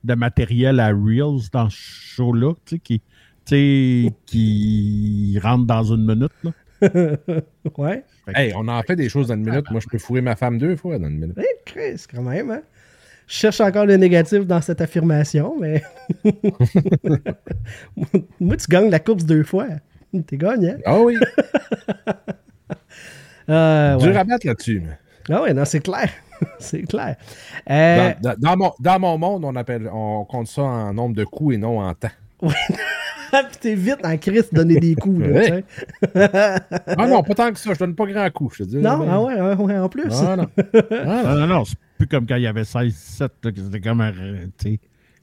de 0.04 0.14
matériel 0.14 0.80
à 0.80 0.90
Reels 0.90 1.50
dans 1.52 1.70
ce 1.70 1.78
show-là, 1.78 2.54
tu 2.66 2.76
sais, 2.76 2.80
qui, 2.80 3.00
tu 3.00 3.06
sais, 3.46 4.14
qui 4.26 5.40
rentre 5.42 5.66
dans 5.66 5.84
une 5.84 6.06
minute, 6.06 6.34
là. 6.44 6.52
ouais. 7.78 8.04
Hey, 8.28 8.54
on 8.56 8.68
en 8.68 8.82
fait 8.84 8.98
des 8.98 9.08
choses 9.08 9.30
dans 9.30 9.36
une 9.36 9.46
minute. 9.46 9.72
Moi, 9.72 9.80
je 9.80 9.88
peux 9.88 9.98
fourrer 9.98 10.22
ma 10.22 10.36
femme 10.36 10.58
deux 10.58 10.76
fois 10.76 11.00
dans 11.00 11.08
une 11.08 11.20
minute. 11.20 11.38
Hey, 11.38 11.46
Chris, 11.66 12.04
quand 12.14 12.22
même, 12.22 12.52
hein? 12.52 12.62
Je 13.28 13.34
cherche 13.34 13.62
encore 13.62 13.86
le 13.86 13.96
négatif 13.96 14.46
dans 14.46 14.62
cette 14.62 14.82
affirmation, 14.82 15.56
mais. 15.60 15.82
Moi, 18.40 18.58
tu 18.58 18.68
gagnes 18.70 18.90
la 18.90 19.00
course 19.00 19.26
deux 19.26 19.44
fois. 19.44 19.68
T'es 20.28 20.38
gagnant. 20.38 20.76
Ah 20.86 21.00
oui, 21.00 21.18
Euh, 23.50 23.96
dur 23.98 24.12
ouais. 24.12 24.18
à 24.18 24.24
battre 24.24 24.48
là-dessus. 24.48 24.82
mais. 24.86 24.98
Ah 25.36 25.42
ouais, 25.42 25.54
non, 25.54 25.66
c'est 25.66 25.80
clair. 25.82 26.10
c'est 26.60 26.82
clair. 26.84 27.16
Euh, 27.70 28.14
Dans, 28.22 28.34
dans- 28.34 28.36
dans 28.40 28.58
mon, 28.58 28.72
dans 28.80 29.00
mon 29.00 29.18
monde, 29.18 29.46
on, 29.46 29.56
appelle, 29.56 29.90
on 29.92 30.26
compte 30.26 30.48
ça 30.48 30.62
en 30.64 30.94
nombre 30.94 31.16
de 31.16 31.24
coups 31.24 31.56
et 31.56 31.58
non 31.58 31.80
en 31.80 31.94
temps. 31.94 32.10
Puis 32.42 33.58
t'es 33.60 33.76
vite 33.76 34.06
en 34.06 34.16
Christ 34.18 34.54
donner 34.54 34.80
des 34.80 34.96
coups. 34.96 35.26
Là. 35.28 35.62
Ah 36.98 37.08
non, 37.08 37.22
pas 37.24 37.34
tant 37.34 37.52
que 37.52 37.60
ça. 37.60 37.74
Je 37.74 37.80
donne 37.80 37.96
pas 37.96 38.06
grand 38.06 38.30
coup, 38.30 38.50
je 38.54 38.64
te 38.64 38.70
dis. 38.70 38.78
non, 38.78 38.98
Ben, 39.00 39.08
ah 39.10 39.22
ouais, 39.22 39.36
ah 39.40 39.56
ouais, 39.56 39.78
en 39.78 39.90
plus. 39.90 40.04
Ah 40.26 40.36
non. 40.38 40.48
Ah, 40.92 41.24
Non, 41.26 41.36
non, 41.40 41.48
non, 41.48 41.66
c'est 41.66 41.76
plus 41.98 42.08
comme 42.08 42.26
quand 42.26 42.36
il 42.36 42.44
y 42.44 42.48
avait 42.48 42.62
16-7, 42.64 43.30
là, 43.44 43.52
que 43.52 43.60
c'était 43.62 43.82
comme 43.82 44.02
un, 44.02 44.14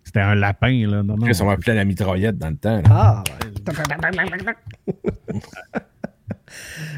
c'était 0.05 0.21
un 0.21 0.35
lapin, 0.35 0.87
là. 0.89 1.03
Non, 1.03 1.17
non. 1.17 1.27
Chris, 1.27 1.39
on 1.41 1.47
m'appelait 1.47 1.75
la 1.75 1.85
mitraillette 1.85 2.37
dans 2.39 2.51
le 2.51 2.57
temps. 2.57 2.77
là. 2.77 2.83
Ah, 2.91 3.25
ouais. 3.41 3.73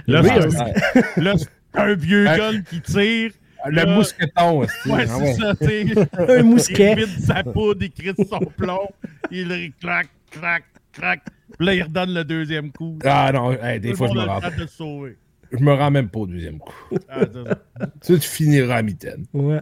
Là, 0.06 0.20
Oui, 0.22 0.28
c'est 0.32 0.60
un- 0.60 1.22
là, 1.22 1.34
c'est 1.36 1.48
un 1.80 1.94
vieux 1.94 2.26
Ouais. 2.26 2.36
gun 2.38 2.62
qui 2.62 2.80
tire. 2.80 3.30
Le 3.66 3.72
Là- 3.76 3.86
mousqueton, 3.86 4.58
aussi. 4.60 4.88
Ouais, 4.90 5.06
Ah 5.08 5.16
c'est 5.18 5.22
ouais. 5.22 5.94
ça. 5.94 6.32
Un 6.38 6.42
mousquet. 6.42 6.92
Il 6.98 7.04
vide 7.06 7.20
sa 7.24 7.42
poudre, 7.42 7.82
il 7.82 7.90
crisse 7.90 8.28
son 8.28 8.38
plomb, 8.40 8.88
il 9.30 9.48
le 9.48 9.70
clac, 9.80 10.08
clac, 10.30 10.64
clac. 10.92 11.22
Puis 11.56 11.66
là, 11.66 11.74
il 11.74 11.82
redonne 11.82 12.12
le 12.12 12.24
deuxième 12.24 12.70
coup. 12.72 12.98
Ah 13.04 13.30
non, 13.32 13.52
hey, 13.52 13.80
des 13.80 13.92
Tout 13.92 13.96
fois, 13.96 14.08
le 14.08 14.12
je 14.12 14.18
me 14.18 14.24
rends 14.26 14.40
le. 14.40 15.16
Je 15.52 15.62
me 15.64 15.72
rends 15.72 15.90
même 15.90 16.08
pas 16.10 16.18
au 16.20 16.26
deuxième 16.26 16.58
coup. 16.58 16.74
Ah, 17.08 17.20
ça. 17.20 17.86
Tu 18.04 18.14
sais, 18.14 18.18
tu 18.18 18.28
finiras 18.28 18.76
à 18.76 18.82
mitaine. 18.82 19.24
Ouais. 19.32 19.60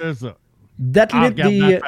C'est 0.00 0.14
ça. 0.14 0.36
Date 0.84 1.10
Ah, 1.12 1.30
limite 1.30 1.36
des. 1.36 1.78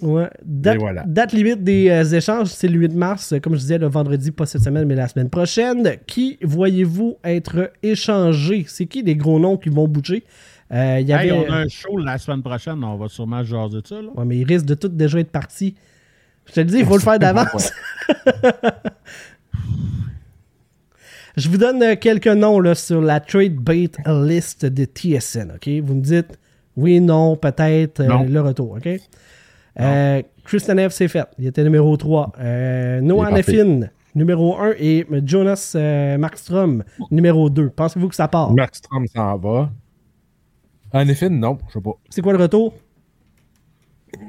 Ouais. 0.00 0.30
Date, 0.42 0.76
Et 0.76 0.78
voilà. 0.78 1.04
date 1.06 1.32
limite 1.34 1.62
des 1.62 1.90
euh, 1.90 2.02
échanges, 2.16 2.48
c'est 2.48 2.66
le 2.66 2.78
8 2.78 2.94
mars, 2.94 3.34
comme 3.42 3.52
je 3.54 3.58
disais, 3.60 3.76
le 3.76 3.88
vendredi, 3.88 4.30
pas 4.30 4.46
cette 4.46 4.62
semaine, 4.62 4.86
mais 4.86 4.94
la 4.94 5.06
semaine 5.06 5.28
prochaine. 5.28 5.86
Qui 6.06 6.38
voyez-vous 6.40 7.18
être 7.22 7.72
échangé? 7.82 8.64
C'est 8.68 8.86
qui 8.86 9.02
les 9.02 9.16
gros 9.16 9.38
noms 9.38 9.58
qui 9.58 9.68
vont 9.68 9.86
bouger? 9.86 10.24
Euh, 10.72 10.96
Il 10.98 11.06
y 11.06 11.12
avait... 11.12 11.26
Hey, 11.26 11.32
on 11.32 11.52
a 11.52 11.56
un 11.56 11.68
show 11.68 11.98
la 11.98 12.16
semaine 12.16 12.42
prochaine, 12.42 12.82
on 12.82 12.96
va 12.96 13.08
sûrement 13.08 13.44
jaser 13.44 13.82
de 13.82 13.86
ça. 13.86 14.00
Là. 14.00 14.08
Ouais, 14.14 14.24
mais 14.24 14.38
ils 14.38 14.44
risquent 14.44 14.64
de 14.64 14.74
tout 14.74 14.88
déjà 14.88 15.20
être 15.20 15.30
partis. 15.30 15.74
Je 16.46 16.52
te 16.54 16.60
le 16.60 16.66
dis, 16.66 16.78
il 16.78 16.86
faut 16.86 16.96
le 16.96 17.02
faire 17.02 17.18
d'avance. 17.18 17.70
Je 21.36 21.50
vous 21.50 21.58
donne 21.58 21.98
quelques 21.98 22.28
noms 22.28 22.60
là, 22.60 22.74
sur 22.74 23.02
la 23.02 23.20
trade 23.20 23.56
bait 23.56 23.90
list 24.06 24.64
de 24.64 24.84
TSN. 24.84 25.52
ok? 25.56 25.68
Vous 25.84 25.96
me 25.96 26.00
dites 26.00 26.38
oui, 26.76 27.00
non, 27.00 27.36
peut-être 27.36 28.00
euh, 28.00 28.24
le 28.24 28.40
retour. 28.40 28.72
ok? 28.72 28.88
Euh, 29.80 30.22
c'est 30.90 31.08
fait. 31.08 31.26
Il 31.38 31.46
était 31.46 31.64
numéro 31.64 31.96
3. 31.96 32.32
Euh, 32.38 33.00
Noah. 33.00 33.30
Neffin, 33.30 33.88
numéro 34.14 34.58
1. 34.58 34.72
Et 34.78 35.06
Jonas 35.24 35.72
euh, 35.74 36.18
Markstrom, 36.18 36.84
numéro 37.10 37.50
2. 37.50 37.70
Pensez-vous 37.70 38.08
que 38.08 38.14
ça 38.14 38.28
part? 38.28 38.52
Markstrom 38.52 39.06
s'en 39.06 39.36
va. 39.38 39.70
En 40.92 41.08
effet, 41.08 41.28
non, 41.28 41.58
je 41.68 41.74
sais 41.74 41.80
pas. 41.80 41.98
C'est 42.10 42.22
quoi 42.22 42.32
le 42.32 42.38
retour? 42.38 42.74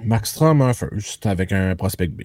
Markstrom 0.03 0.61
un 0.61 0.73
first 0.73 1.25
avec 1.25 1.51
un 1.51 1.75
prospect 1.75 2.07
B. 2.07 2.23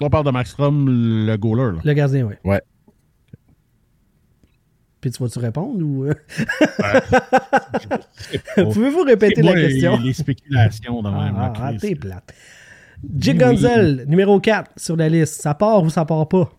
On 0.00 0.10
parle 0.10 0.26
de 0.26 0.30
Maxstrom, 0.30 0.86
le 0.88 1.36
goaler. 1.36 1.76
Là. 1.76 1.80
Le 1.84 1.92
gardien, 1.92 2.24
oui. 2.24 2.34
Ouais. 2.44 2.62
Puis 5.10 5.16
tu 5.16 5.22
vas-tu 5.22 5.38
répondre 5.38 5.82
ou. 5.84 6.06
Pouvez-vous 8.72 9.02
répéter 9.02 9.42
la 9.42 9.50
Moi, 9.52 9.60
les- 9.60 9.68
question? 9.68 9.98
Les, 10.00 10.12
spéculations 10.12 11.02
de 11.02 11.08
même. 11.08 11.34
Ah, 11.36 11.52
ah, 11.56 11.72
t'es 11.74 11.94
plate. 11.94 12.34
Jig 13.16 13.36
Oui. 13.36 13.44
Gonzel, 13.44 14.04
numéro 14.08 14.40
4 14.40 14.72
sur 14.76 14.96
la 14.96 15.08
liste. 15.08 15.40
Ça 15.40 15.54
part 15.54 15.82
ou 15.82 15.90
ça 15.90 16.04
part 16.04 16.28
pas? 16.28 16.50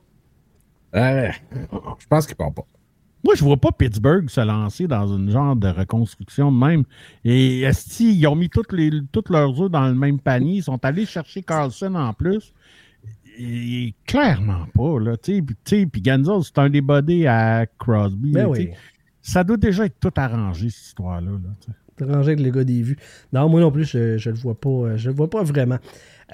Ouais. 0.93 1.31
je 1.99 2.07
pense 2.07 2.25
qu'il 2.25 2.35
part 2.35 2.53
pas. 2.53 2.63
Moi, 3.23 3.35
je 3.35 3.43
vois 3.43 3.57
pas 3.57 3.71
Pittsburgh 3.73 4.29
se 4.29 4.39
lancer 4.39 4.87
dans 4.87 5.05
une 5.07 5.29
genre 5.29 5.55
de 5.55 5.67
reconstruction 5.67 6.51
de 6.51 6.57
même. 6.57 6.83
Et 7.25 7.61
est 7.61 7.99
ils 7.99 8.25
ont 8.27 8.35
mis 8.35 8.49
toutes, 8.49 8.71
les, 8.71 8.91
toutes 9.11 9.29
leurs 9.29 9.61
œufs 9.61 9.69
dans 9.69 9.87
le 9.87 9.93
même 9.93 10.19
panier? 10.19 10.55
Ils 10.55 10.63
sont 10.63 10.83
allés 10.85 11.05
chercher 11.05 11.43
Carlson 11.43 11.95
en 11.95 12.13
plus. 12.13 12.53
Et 13.41 13.93
clairement 14.05 14.65
pas, 14.73 14.99
là. 14.99 15.15
Tu 15.15 15.43
sais, 15.65 15.85
puis- 15.85 16.01
Ganzel, 16.01 16.43
c'est 16.43 16.57
un 16.59 16.69
des 16.69 16.81
bodés 16.81 17.25
à 17.25 17.65
Crosby. 17.77 18.31
Ben 18.31 18.43
là, 18.43 18.49
oui. 18.49 18.69
Ça 19.21 19.43
doit 19.45 19.55
déjà 19.57 19.85
être 19.85 19.97
tout 19.99 20.11
arrangé, 20.17 20.69
cette 20.69 20.87
histoire-là. 20.87 21.31
là, 21.31 21.37
tu 21.61 21.67
sais. 21.71 21.77
T'es 21.95 22.03
rangé 22.05 22.31
avec 22.33 22.39
le 22.45 22.51
gars 22.51 22.63
des 22.63 22.81
vues. 22.81 22.97
Non, 23.33 23.47
moi 23.49 23.61
non 23.61 23.71
plus, 23.71 23.85
je, 23.85 24.17
je 24.17 24.29
le 24.29 24.35
vois 24.35 24.59
pas. 24.59 24.69
euh, 24.69 24.97
Je 24.97 25.09
le 25.09 25.15
vois 25.15 25.29
pas 25.29 25.43
vraiment. 25.43 25.77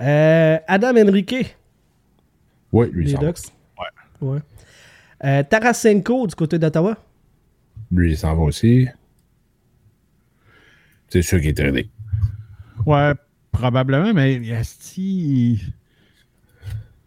Euh, 0.02 0.58
Adam 0.68 0.96
Henrique, 0.98 1.56
Oui, 2.72 2.90
lui, 2.92 3.06
les 3.06 3.12
il 3.12 3.16
s'en 3.16 3.22
va. 3.22 3.28
Ducks. 3.28 3.46
Ouais. 4.22 4.40
Euh, 5.24 5.44
Tarasenko 5.44 6.28
du 6.28 6.36
côté 6.36 6.58
d'Ottawa. 6.60 6.98
Lui, 7.92 8.12
il 8.12 8.18
s'en 8.18 8.36
va 8.36 8.44
aussi. 8.44 8.88
C'est 11.10 11.22
sûr 11.22 11.40
qu'il 11.40 11.50
est 11.50 11.54
tradé. 11.58 11.90
Ouais, 12.86 13.14
probablement, 13.52 14.14
mais 14.14 14.36
Esti, 14.48 15.54
il 15.54 15.74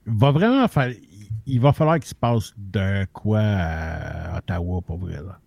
va 0.08 0.30
vraiment 0.32 0.66
faire. 0.68 0.92
Il 1.46 1.60
va 1.60 1.72
falloir 1.72 1.98
qu'il 1.98 2.08
se 2.08 2.14
passe 2.14 2.52
de 2.56 3.06
quoi 3.12 3.40
à 3.40 4.38
Ottawa 4.38 4.82
pour 4.82 4.98
vrai. 4.98 5.14
Là. 5.14 5.38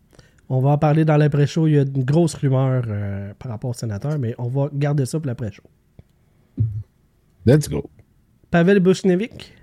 On 0.50 0.60
va 0.60 0.72
en 0.72 0.78
parler 0.78 1.06
dans 1.06 1.18
l'après-show. 1.18 1.68
Il 1.68 1.76
y 1.76 1.78
a 1.80 1.84
une 1.84 2.04
grosse 2.04 2.34
rumeur 2.34 2.84
euh, 2.88 3.34
par 3.38 3.52
rapport 3.52 3.70
au 3.70 3.74
sénateur, 3.74 4.18
mais 4.20 4.36
on 4.38 4.48
va 4.48 4.70
garder 4.74 5.06
ça 5.06 5.20
pour 5.20 5.28
l'après-show. 5.28 5.64
Let's 7.46 7.70
go. 7.70 7.90
Pavel 8.50 8.80
Bushnevik 8.80 9.54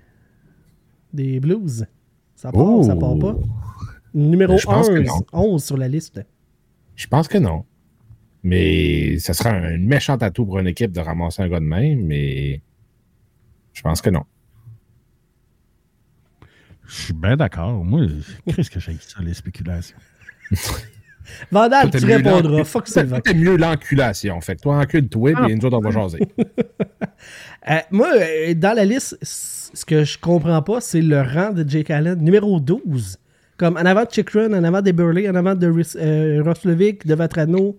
des 1.13 1.39
Blues. 1.39 1.85
Ça 2.35 2.51
part 2.51 2.63
ou 2.63 2.83
ça 2.83 2.95
part 2.95 3.17
pas? 3.19 3.35
Numéro 4.13 4.57
Je 4.57 4.65
pense 4.65 4.89
que 4.89 4.99
11, 4.99 5.05
non. 5.05 5.25
11 5.33 5.63
sur 5.63 5.77
la 5.77 5.87
liste. 5.87 6.25
Je 6.95 7.07
pense 7.07 7.27
que 7.27 7.37
non. 7.37 7.65
Mais 8.43 9.19
ça 9.19 9.33
sera 9.33 9.49
un 9.51 9.77
méchant 9.77 10.15
atout 10.15 10.45
pour 10.45 10.59
une 10.59 10.67
équipe 10.67 10.91
de 10.91 11.01
ramasser 11.01 11.43
un 11.43 11.49
gars 11.49 11.59
de 11.59 11.65
même, 11.65 12.05
mais 12.05 12.61
je 13.73 13.81
pense 13.81 14.01
que 14.01 14.09
non. 14.09 14.23
Je 16.89 17.01
suis 17.03 17.13
bien 17.13 17.37
d'accord. 17.37 17.83
Moi, 17.85 18.01
qu'est-ce 18.55 18.69
que 18.69 18.79
j'ai 18.79 18.97
ça, 18.99 19.21
les 19.21 19.33
spéculations? 19.33 19.97
Vandal, 21.51 21.91
tu 21.91 22.03
répondras. 22.05 22.63
Fuck 22.63 22.87
Sylvain. 22.87 23.19
T'aimes 23.19 23.39
mieux 23.39 23.55
l'enculation. 23.55 24.41
Fait 24.41 24.55
que 24.55 24.61
toi, 24.61 24.77
encule-toi, 24.79 25.33
Ah. 25.35 25.45
et 25.47 25.55
nous 25.55 25.63
autres, 25.65 25.77
on 25.77 25.81
va 25.81 25.91
jaser. 25.91 26.19
Euh, 27.69 27.79
moi, 27.91 28.07
euh, 28.15 28.53
dans 28.53 28.73
la 28.73 28.85
liste, 28.85 29.17
ce 29.21 29.83
que 29.85 30.05
je 30.05 30.17
comprends 30.17 30.61
pas, 30.61 30.79
c'est 30.79 31.01
le 31.01 31.21
rang 31.21 31.51
de 31.51 31.69
Jake 31.69 31.89
Allen, 31.91 32.17
numéro 32.17 32.57
12. 32.61 33.17
Comme 33.57 33.75
en 33.75 33.81
avant 33.85 34.05
de 34.05 34.09
Chikrin, 34.09 34.53
en 34.53 34.63
avant 34.63 34.81
des 34.81 34.93
Burley, 34.93 35.29
en 35.29 35.35
avant 35.35 35.53
de 35.55 35.67
euh, 35.97 36.41
Roslovic, 36.41 37.05
de 37.05 37.13
Vatrano, 37.15 37.77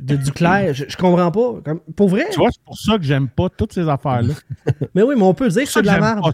de 0.00 0.16
Duclair. 0.16 0.72
Je, 0.72 0.86
je 0.88 0.96
comprends 0.96 1.30
pas. 1.30 1.60
Comme, 1.62 1.80
pour 1.94 2.08
vrai? 2.08 2.24
Tu 2.32 2.38
vois, 2.38 2.48
c'est 2.50 2.62
pour 2.64 2.78
ça 2.78 2.96
que 2.96 3.04
j'aime 3.04 3.28
pas 3.28 3.50
toutes 3.50 3.74
ces 3.74 3.86
affaires-là. 3.86 4.32
Mais 4.94 5.02
oui, 5.02 5.14
mais 5.16 5.22
on 5.22 5.34
peut 5.34 5.48
dire 5.48 5.64
que 5.64 5.68
c'est 5.70 5.82
de 5.82 5.86
la 5.86 6.00
merde. 6.00 6.32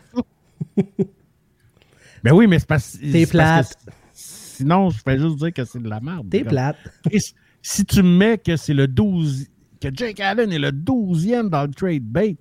Ça. 2.28 2.32
Ben 2.32 2.36
oui, 2.38 2.46
mais 2.46 2.58
c'est 2.58 2.68
parce, 2.68 2.98
T'es 2.98 3.26
parce 3.26 3.30
plate. 3.30 3.76
que 3.86 3.92
Sinon, 4.12 4.90
je 4.90 4.98
fais 5.04 5.18
juste 5.18 5.36
dire 5.36 5.52
que 5.52 5.64
c'est 5.64 5.82
de 5.82 5.88
la 5.88 6.00
merde. 6.00 6.28
T'es 6.30 6.42
plate. 6.44 6.76
Si 7.62 7.84
tu 7.84 8.02
me 8.02 8.16
mets 8.16 8.38
que 8.38 8.56
c'est 8.56 8.72
le 8.74 8.86
12, 8.88 9.46
que 9.80 9.88
Jake 9.92 10.20
Allen 10.20 10.50
est 10.52 10.58
le 10.58 10.70
12e 10.70 11.48
dans 11.50 11.62
le 11.64 11.70
trade 11.70 12.04
bait, 12.04 12.36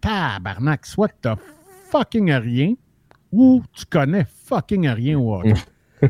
tabarnak, 0.00 0.86
soit 0.86 1.08
que 1.08 1.16
t'as 1.20 1.36
fucking 1.90 2.32
rien 2.32 2.74
ou 3.30 3.62
tu 3.72 3.84
connais 3.86 4.26
fucking 4.46 4.88
rien 4.88 5.18
au 5.18 5.34
hockey. 5.34 5.54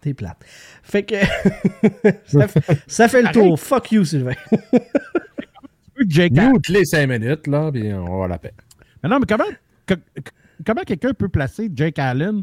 T'es 0.00 0.14
plate. 0.14 0.38
Fait 0.82 1.02
que. 1.02 1.16
ça, 2.24 2.48
fait, 2.48 2.82
ça 2.86 3.08
fait 3.08 3.22
le 3.22 3.32
tour. 3.32 3.58
Fuck 3.60 3.92
you, 3.92 4.04
Sylvain. 4.04 4.32
Jake 6.06 6.38
Allen. 6.38 6.52
Nous, 6.52 6.60
les 6.72 6.84
cinq 6.86 7.08
minutes, 7.08 7.46
là, 7.46 7.70
puis 7.70 7.92
on 7.92 8.20
va 8.20 8.28
la 8.28 8.38
paix. 8.38 8.54
Mais 9.02 9.08
non, 9.10 9.18
mais 9.18 9.26
comment, 9.28 9.44
que- 9.86 9.94
que- 9.94 10.30
comment 10.64 10.82
quelqu'un 10.82 11.12
peut 11.12 11.28
placer 11.28 11.70
Jake 11.74 11.98
Allen 11.98 12.42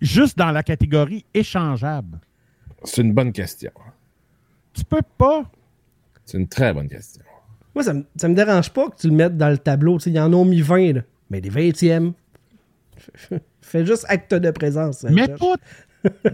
juste 0.00 0.36
dans 0.38 0.50
la 0.50 0.62
catégorie 0.62 1.24
échangeable? 1.34 2.20
C'est 2.84 3.02
une 3.02 3.12
bonne 3.12 3.32
question. 3.32 3.70
Tu 4.72 4.84
peux 4.84 5.02
pas. 5.18 5.44
C'est 6.24 6.38
une 6.38 6.48
très 6.48 6.72
bonne 6.72 6.88
question. 6.88 7.22
Moi, 7.74 7.84
ça 7.84 7.94
me, 7.94 8.04
ça 8.16 8.28
me 8.28 8.34
dérange 8.34 8.70
pas 8.70 8.88
que 8.90 8.96
tu 8.96 9.08
le 9.08 9.14
mettes 9.14 9.36
dans 9.36 9.48
le 9.50 9.58
tableau. 9.58 9.98
Tu 9.98 10.04
sais, 10.04 10.10
Ils 10.10 10.20
en 10.20 10.32
ont 10.32 10.44
mis 10.44 10.60
20, 10.60 10.92
là. 10.94 11.00
mais 11.30 11.40
les 11.40 11.50
20e. 11.50 12.12
Fais 13.60 13.86
juste 13.86 14.04
acte 14.08 14.34
de 14.34 14.50
présence. 14.50 15.04
Mets 15.04 15.26
Serge. 15.26 15.38
pas. 15.40 16.10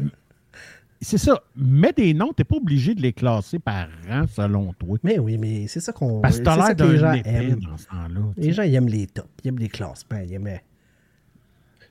C'est 1.01 1.19
ça. 1.19 1.41
Mets 1.55 1.93
des 1.93 2.13
noms, 2.13 2.33
t'es 2.33 2.43
pas 2.45 2.57
obligé 2.57 2.95
de 2.95 3.01
les 3.03 3.13
classer 3.13 3.59
par 3.61 3.87
rang 4.09 4.27
selon 4.27 4.73
toi. 4.73 4.99
Mais 5.05 5.19
oui, 5.21 5.39
mais 5.39 5.69
c'est 5.69 5.79
ça 5.79 5.93
qu'on. 5.93 6.21
Parce 6.21 6.39
que 6.41 6.45
t'as 6.45 6.57
l'air 6.57 6.77
que 6.77 6.83
les 6.83 6.99
gens 6.99 7.13
aiment. 7.13 7.61
dans 7.61 7.77
ce 7.77 7.87
temps-là. 7.87 8.21
Les 8.37 8.53
gens, 8.53 8.63
ils 8.65 8.75
aiment 8.75 8.89
les 8.89 9.07
tops, 9.07 9.29
ils 9.45 9.49
aiment 9.49 9.59
les 9.61 9.69
classements, 9.69 10.19
ils 10.19 10.33
aiment. 10.33 10.59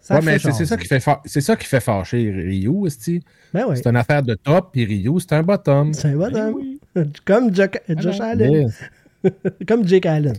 Ça 0.07 0.15
Ouais, 0.15 0.21
mais 0.23 0.39
c'est 0.39 0.65
ça, 0.65 0.77
qui 0.77 0.87
fait 0.87 1.01
fa- 1.01 1.21
c'est 1.25 1.41
ça 1.41 1.57
qui 1.57 1.65
fait 1.67 1.81
fâcher 1.81 2.31
Ryu. 2.31 2.87
Ben 3.53 3.65
ouais. 3.65 3.75
C'est 3.75 3.87
une 3.87 3.97
affaire 3.97 4.23
de 4.23 4.35
top, 4.35 4.69
puis 4.71 4.85
Ryu, 4.85 5.19
c'est 5.19 5.33
un 5.33 5.43
bottom. 5.43 5.93
C'est 5.93 6.07
un 6.07 6.15
Ben 6.15 6.29
bonhomme. 6.29 6.61
Comme 7.25 7.53
Jack- 7.53 7.83
Josh 7.89 8.21
Allen. 8.21 8.69
Comme 9.67 9.85
Jake 9.85 10.05
Allen. 10.05 10.37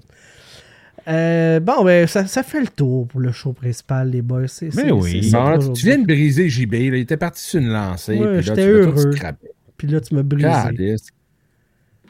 Euh, 1.06 1.60
bon, 1.60 1.84
ben, 1.84 2.06
ça, 2.06 2.26
ça 2.26 2.42
fait 2.42 2.60
le 2.60 2.68
tour 2.68 3.06
pour 3.08 3.20
le 3.20 3.30
show 3.30 3.52
principal, 3.52 4.10
les 4.10 4.22
boys. 4.22 4.48
C'est- 4.48 4.74
Mais 4.74 4.90
oui. 4.90 5.30
Non, 5.30 5.58
tu, 5.74 5.84
viens 5.84 5.98
de 5.98 6.06
briser 6.06 6.48
JB. 6.48 6.72
Là. 6.72 6.78
Il 6.78 6.94
était 6.94 7.18
parti 7.18 7.42
sur 7.44 7.60
une 7.60 7.68
lancée. 7.68 8.12
Ouais, 8.18 8.26
puis 8.26 8.36
là, 8.36 8.40
j'étais 8.40 8.66
heureux. 8.66 9.10
Puis 9.76 9.86
là, 9.86 10.00
tu 10.00 10.14
m'as 10.14 10.22
brisé. 10.22 10.96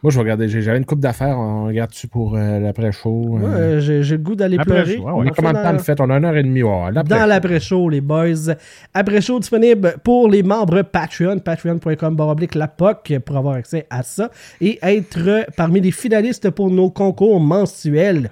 Moi, 0.02 0.10
je 0.10 0.16
vais 0.16 0.22
regarder. 0.22 0.48
j'ai- 0.48 0.62
J'avais 0.62 0.78
une 0.78 0.84
coupe 0.84 1.00
d'affaires. 1.00 1.36
On 1.38 1.66
regarde-tu 1.66 2.06
pour 2.06 2.36
euh, 2.36 2.60
l'après-show? 2.60 3.38
Euh, 3.42 3.80
j'ai 3.80 4.02
j'ai 4.02 4.16
le 4.16 4.22
goût 4.22 4.36
d'aller 4.36 4.56
Après, 4.58 4.84
pleurer. 4.84 4.98
ouais, 4.98 5.10
on 5.12 5.20
ouais. 5.22 5.28
a 5.28 5.30
combien 5.30 5.52
de 5.52 5.56
fait 5.56 5.62
temps 5.62 5.70
dans- 5.72 5.76
de 5.76 5.82
fait? 5.82 6.00
On 6.00 6.10
a 6.10 6.16
une 6.18 6.24
heure 6.24 6.36
et 6.36 6.42
demie. 6.42 6.62
ouais, 6.62 6.92
dans 7.04 7.26
l'après-show, 7.26 7.88
les 7.88 8.00
boys. 8.00 8.54
Après-show 8.94 9.40
disponible 9.40 9.96
pour 10.04 10.28
les 10.28 10.42
membres 10.42 10.82
Patreon, 10.82 11.38
patreon.com 11.40 12.14
baroblique 12.16 12.54
la 12.54 12.68
POC 12.68 13.18
pour 13.24 13.36
avoir 13.36 13.54
accès 13.56 13.86
à 13.90 14.02
ça 14.02 14.30
et 14.60 14.78
être 14.82 15.46
parmi 15.56 15.80
les 15.80 15.90
finalistes 15.90 16.50
pour 16.50 16.70
nos 16.70 16.90
concours 16.90 17.40
mensuels. 17.40 18.30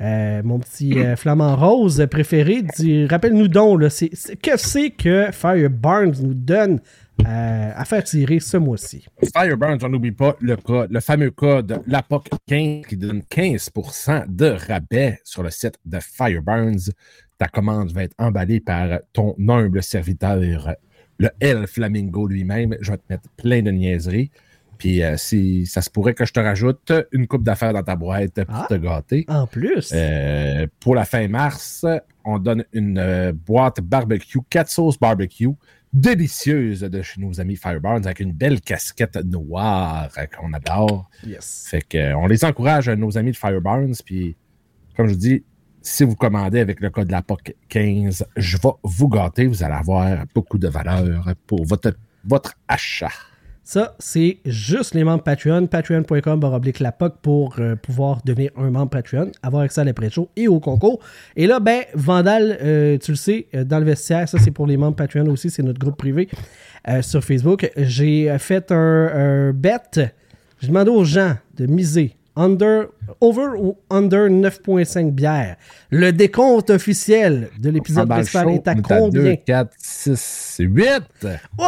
Euh, 0.00 0.40
mon 0.42 0.58
petit 0.58 0.98
euh, 0.98 1.14
flamant 1.16 1.54
rose 1.54 2.04
préféré, 2.10 2.62
dis- 2.76 3.06
rappelle-nous 3.06 3.46
donc, 3.48 3.80
là, 3.82 3.90
c'est- 3.90 4.10
c'est- 4.12 4.34
que 4.36 4.56
c'est 4.56 4.90
que 4.90 5.26
Fire 5.30 5.70
Barnes 5.70 6.14
nous 6.22 6.34
donne 6.34 6.80
euh, 7.26 7.70
à 7.74 7.84
faire 7.84 8.02
tirer 8.04 8.40
ce 8.40 8.56
mois-ci? 8.56 9.06
Fireburns, 9.36 9.78
on 9.82 9.88
n'oublie 9.88 10.12
pas 10.12 10.36
le 10.40 10.56
code, 10.56 10.90
le 10.90 11.00
fameux 11.00 11.30
code 11.30 11.80
LAPOC 11.86 12.28
15 12.46 12.86
qui 12.86 12.96
donne 12.96 13.20
15% 13.30 14.24
de 14.28 14.56
rabais 14.68 15.20
sur 15.24 15.42
le 15.42 15.50
site 15.50 15.78
de 15.84 15.98
Fireburns. 16.00 16.90
Ta 17.38 17.48
commande 17.48 17.92
va 17.92 18.04
être 18.04 18.14
emballée 18.18 18.60
par 18.60 19.00
ton 19.12 19.34
humble 19.48 19.82
serviteur, 19.82 20.74
le 21.18 21.30
L 21.40 21.66
Flamingo 21.66 22.26
lui-même. 22.26 22.76
Je 22.80 22.90
vais 22.92 22.98
te 22.98 23.04
mettre 23.10 23.28
plein 23.36 23.62
de 23.62 23.70
niaiseries. 23.70 24.30
Puis 24.76 25.02
euh, 25.04 25.16
si 25.16 25.66
ça 25.66 25.80
se 25.82 25.88
pourrait 25.88 26.14
que 26.14 26.24
je 26.26 26.32
te 26.32 26.40
rajoute 26.40 26.92
une 27.12 27.28
coupe 27.28 27.44
d'affaires 27.44 27.72
dans 27.72 27.84
ta 27.84 27.94
boîte 27.94 28.44
pour 28.44 28.54
Ah. 28.56 28.66
te 28.68 28.74
gâter. 28.74 29.24
En 29.28 29.46
plus, 29.46 29.92
Euh, 29.94 30.66
pour 30.80 30.96
la 30.96 31.04
fin 31.04 31.26
mars, 31.28 31.86
on 32.24 32.38
donne 32.40 32.64
une 32.72 33.32
boîte 33.46 33.80
barbecue, 33.80 34.40
4 34.50 34.68
sauces 34.68 34.98
barbecue, 34.98 35.48
délicieuse 35.94 36.80
de 36.80 37.02
chez 37.02 37.20
nos 37.20 37.40
amis 37.40 37.56
Fireburns, 37.56 38.04
avec 38.04 38.20
une 38.20 38.32
belle 38.32 38.60
casquette 38.60 39.16
noire 39.24 40.10
qu'on 40.36 40.52
adore. 40.52 41.08
yes. 41.24 41.68
Fait 41.70 41.82
que, 41.82 41.96
euh, 41.96 42.16
on 42.16 42.26
les 42.26 42.44
encourage, 42.44 42.88
euh, 42.88 42.96
nos 42.96 43.16
amis 43.16 43.30
de 43.30 43.36
Fireburns. 43.36 43.94
Puis, 44.04 44.36
comme 44.96 45.06
je 45.06 45.12
vous 45.12 45.18
dis, 45.18 45.44
si 45.80 46.02
vous 46.02 46.16
commandez 46.16 46.60
avec 46.60 46.80
le 46.80 46.90
code 46.90 47.10
LAPOC 47.10 47.54
15, 47.68 48.26
je 48.36 48.56
vais 48.56 48.70
vous 48.82 49.08
gâter. 49.08 49.46
Vous 49.46 49.62
allez 49.62 49.74
avoir 49.74 50.24
beaucoup 50.34 50.58
de 50.58 50.68
valeur 50.68 51.32
pour 51.46 51.64
votre, 51.64 51.96
votre 52.24 52.54
achat. 52.66 53.12
Ça, 53.66 53.94
c'est 53.98 54.40
juste 54.44 54.94
les 54.94 55.04
membres 55.04 55.22
Patreon. 55.22 55.66
Patreon.com 55.66 56.38
baroblique 56.38 56.80
la 56.80 56.92
POC 56.92 57.14
pour 57.22 57.56
euh, 57.58 57.76
pouvoir 57.76 58.20
devenir 58.22 58.50
un 58.58 58.70
membre 58.70 58.90
Patreon, 58.90 59.32
avoir 59.42 59.62
accès 59.62 59.80
à 59.80 59.84
l'après-show 59.84 60.28
et 60.36 60.48
au 60.48 60.60
concours. 60.60 61.00
Et 61.34 61.46
là, 61.46 61.60
ben, 61.60 61.82
Vandal, 61.94 62.58
euh, 62.60 62.98
tu 62.98 63.12
le 63.12 63.16
sais, 63.16 63.46
euh, 63.54 63.64
dans 63.64 63.78
le 63.78 63.86
vestiaire, 63.86 64.28
ça 64.28 64.38
c'est 64.38 64.50
pour 64.50 64.66
les 64.66 64.76
membres 64.76 64.96
Patreon 64.96 65.26
aussi, 65.28 65.48
c'est 65.48 65.62
notre 65.62 65.78
groupe 65.78 65.96
privé 65.96 66.28
sur 67.00 67.24
Facebook. 67.24 67.70
J'ai 67.78 68.36
fait 68.38 68.70
un, 68.70 68.76
un 68.76 69.52
bet. 69.54 70.12
J'ai 70.60 70.68
demandé 70.68 70.90
aux 70.90 71.04
gens 71.04 71.34
de 71.56 71.64
miser 71.64 72.14
Under, 72.36 72.88
over 73.20 73.56
ou 73.56 73.76
under 73.90 74.28
9.5 74.28 75.12
bières. 75.12 75.56
Le 75.90 76.12
décompte 76.12 76.70
officiel 76.70 77.48
de 77.60 77.70
l'épisode 77.70 78.08
le 78.08 78.14
principal 78.14 78.44
show, 78.44 78.50
est 78.50 78.68
à 78.68 78.74
combien? 78.74 79.22
2, 79.22 79.36
4, 79.46 79.72
6, 79.78 80.56
8. 80.58 81.02
Wow! 81.56 81.64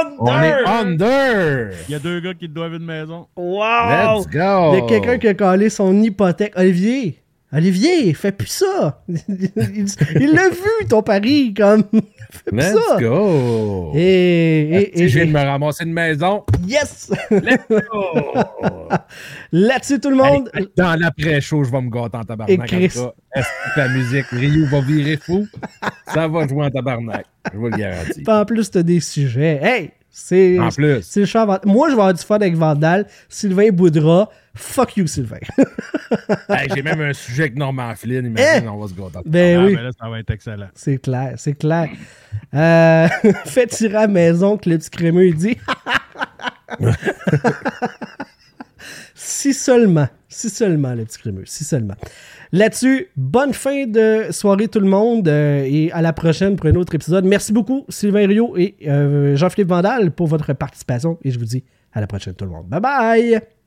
Under! 0.00 0.16
On 0.20 0.42
est 0.42 0.66
under. 0.66 1.70
Il 1.88 1.92
y 1.92 1.94
a 1.94 1.98
deux 1.98 2.20
gars 2.20 2.32
qui 2.34 2.48
te 2.48 2.54
doivent 2.54 2.74
une 2.74 2.86
maison. 2.86 3.26
Wow! 3.36 4.20
Let's 4.20 4.26
go. 4.26 4.72
Il 4.72 4.78
y 4.78 4.82
a 4.82 4.86
quelqu'un 4.88 5.18
qui 5.18 5.28
a 5.28 5.34
collé 5.34 5.68
son 5.68 6.02
hypothèque. 6.02 6.54
Olivier! 6.56 7.23
Olivier, 7.54 8.12
fais 8.14 8.32
plus 8.32 8.48
ça! 8.48 9.02
il 9.08 10.32
l'a 10.32 10.48
vu, 10.48 10.86
ton 10.88 11.02
pari, 11.02 11.54
comme. 11.54 11.84
fais 12.30 12.50
plus 12.50 12.56
Let's 12.58 12.74
ça! 12.74 12.96
go. 13.00 13.92
Et, 13.94 14.00
et, 14.00 15.02
et- 15.02 15.08
je 15.08 15.18
viens 15.18 15.26
de 15.26 15.30
me 15.30 15.38
ramasser 15.38 15.84
une 15.84 15.92
maison? 15.92 16.42
Yes! 16.66 17.12
Let's 17.30 17.62
go. 17.68 18.38
Là-dessus, 19.52 20.00
tout 20.00 20.10
le 20.10 20.16
monde. 20.16 20.50
Dans 20.76 20.98
l'après-show, 20.98 21.62
je 21.62 21.70
vais 21.70 21.80
me 21.80 21.90
gâter 21.90 22.16
en 22.16 22.24
tabarnak. 22.24 22.72
Et 22.72 22.88
Chris. 22.88 22.98
la 23.76 23.88
musique, 23.88 24.26
Ryu 24.32 24.64
va 24.66 24.80
virer 24.80 25.16
fou? 25.16 25.46
Ça 26.12 26.26
va 26.26 26.48
jouer 26.48 26.66
en 26.66 26.70
tabarnak. 26.70 27.26
Je 27.52 27.58
vous 27.58 27.68
le 27.68 27.76
garantis. 27.76 28.22
Puis 28.24 28.34
en 28.34 28.44
plus, 28.44 28.68
t'as 28.70 28.82
des 28.82 28.98
sujets. 29.00 29.60
Hey! 29.62 29.90
C'est. 30.16 30.60
En 30.60 30.68
plus. 30.68 31.02
C'est 31.02 31.22
le 31.22 31.66
Moi, 31.66 31.88
je 31.88 31.94
vais 31.96 32.00
avoir 32.00 32.14
du 32.14 32.22
fun 32.22 32.36
avec 32.36 32.54
Vandal. 32.54 33.06
Sylvain 33.28 33.70
Boudra. 33.70 34.30
Fuck 34.54 34.96
you, 34.96 35.06
Sylvain. 35.08 35.38
Hey, 36.48 36.68
J'ai 36.72 36.82
même 36.82 37.00
un 37.00 37.12
sujet 37.12 37.44
avec 37.44 37.56
Norman 37.56 37.92
Flynn. 37.96 38.24
Imagine, 38.26 38.68
on 38.68 38.78
va 38.78 38.86
se 38.86 38.94
gâter. 38.94 39.18
ben 39.26 39.58
Ah, 39.58 39.64
oui. 39.64 39.74
ben 39.74 39.82
là, 39.82 39.90
ça 40.00 40.08
va 40.08 40.20
être 40.20 40.30
excellent. 40.30 40.68
C'est 40.74 40.98
clair, 40.98 41.34
c'est 41.36 41.54
clair. 41.54 41.88
Euh, 42.54 43.08
fait 43.46 43.66
tirer 43.66 43.96
à 43.96 44.00
la 44.02 44.06
maison 44.08 44.56
que 44.56 44.70
le 44.70 44.78
petit 44.78 44.90
crémeux 44.90 45.26
il 45.26 45.34
dit. 45.34 45.58
si 49.24 49.54
seulement, 49.54 50.06
si 50.28 50.50
seulement 50.50 50.94
le 50.94 51.04
petit 51.04 51.18
si 51.44 51.64
seulement. 51.64 51.94
Là-dessus, 52.52 53.08
bonne 53.16 53.54
fin 53.54 53.86
de 53.86 54.26
soirée 54.30 54.68
tout 54.68 54.80
le 54.80 54.86
monde 54.86 55.26
euh, 55.28 55.64
et 55.66 55.90
à 55.92 56.02
la 56.02 56.12
prochaine 56.12 56.56
pour 56.56 56.66
un 56.66 56.74
autre 56.74 56.94
épisode. 56.94 57.24
Merci 57.24 57.52
beaucoup 57.52 57.84
Sylvain 57.88 58.26
Rio 58.26 58.56
et 58.56 58.76
euh, 58.86 59.34
Jean-Philippe 59.34 59.68
Vandal 59.68 60.10
pour 60.10 60.26
votre 60.26 60.52
participation 60.52 61.18
et 61.24 61.30
je 61.30 61.38
vous 61.38 61.46
dis 61.46 61.64
à 61.92 62.00
la 62.00 62.06
prochaine 62.06 62.34
tout 62.34 62.44
le 62.44 62.50
monde. 62.50 62.68
Bye 62.68 62.80
bye! 62.80 63.63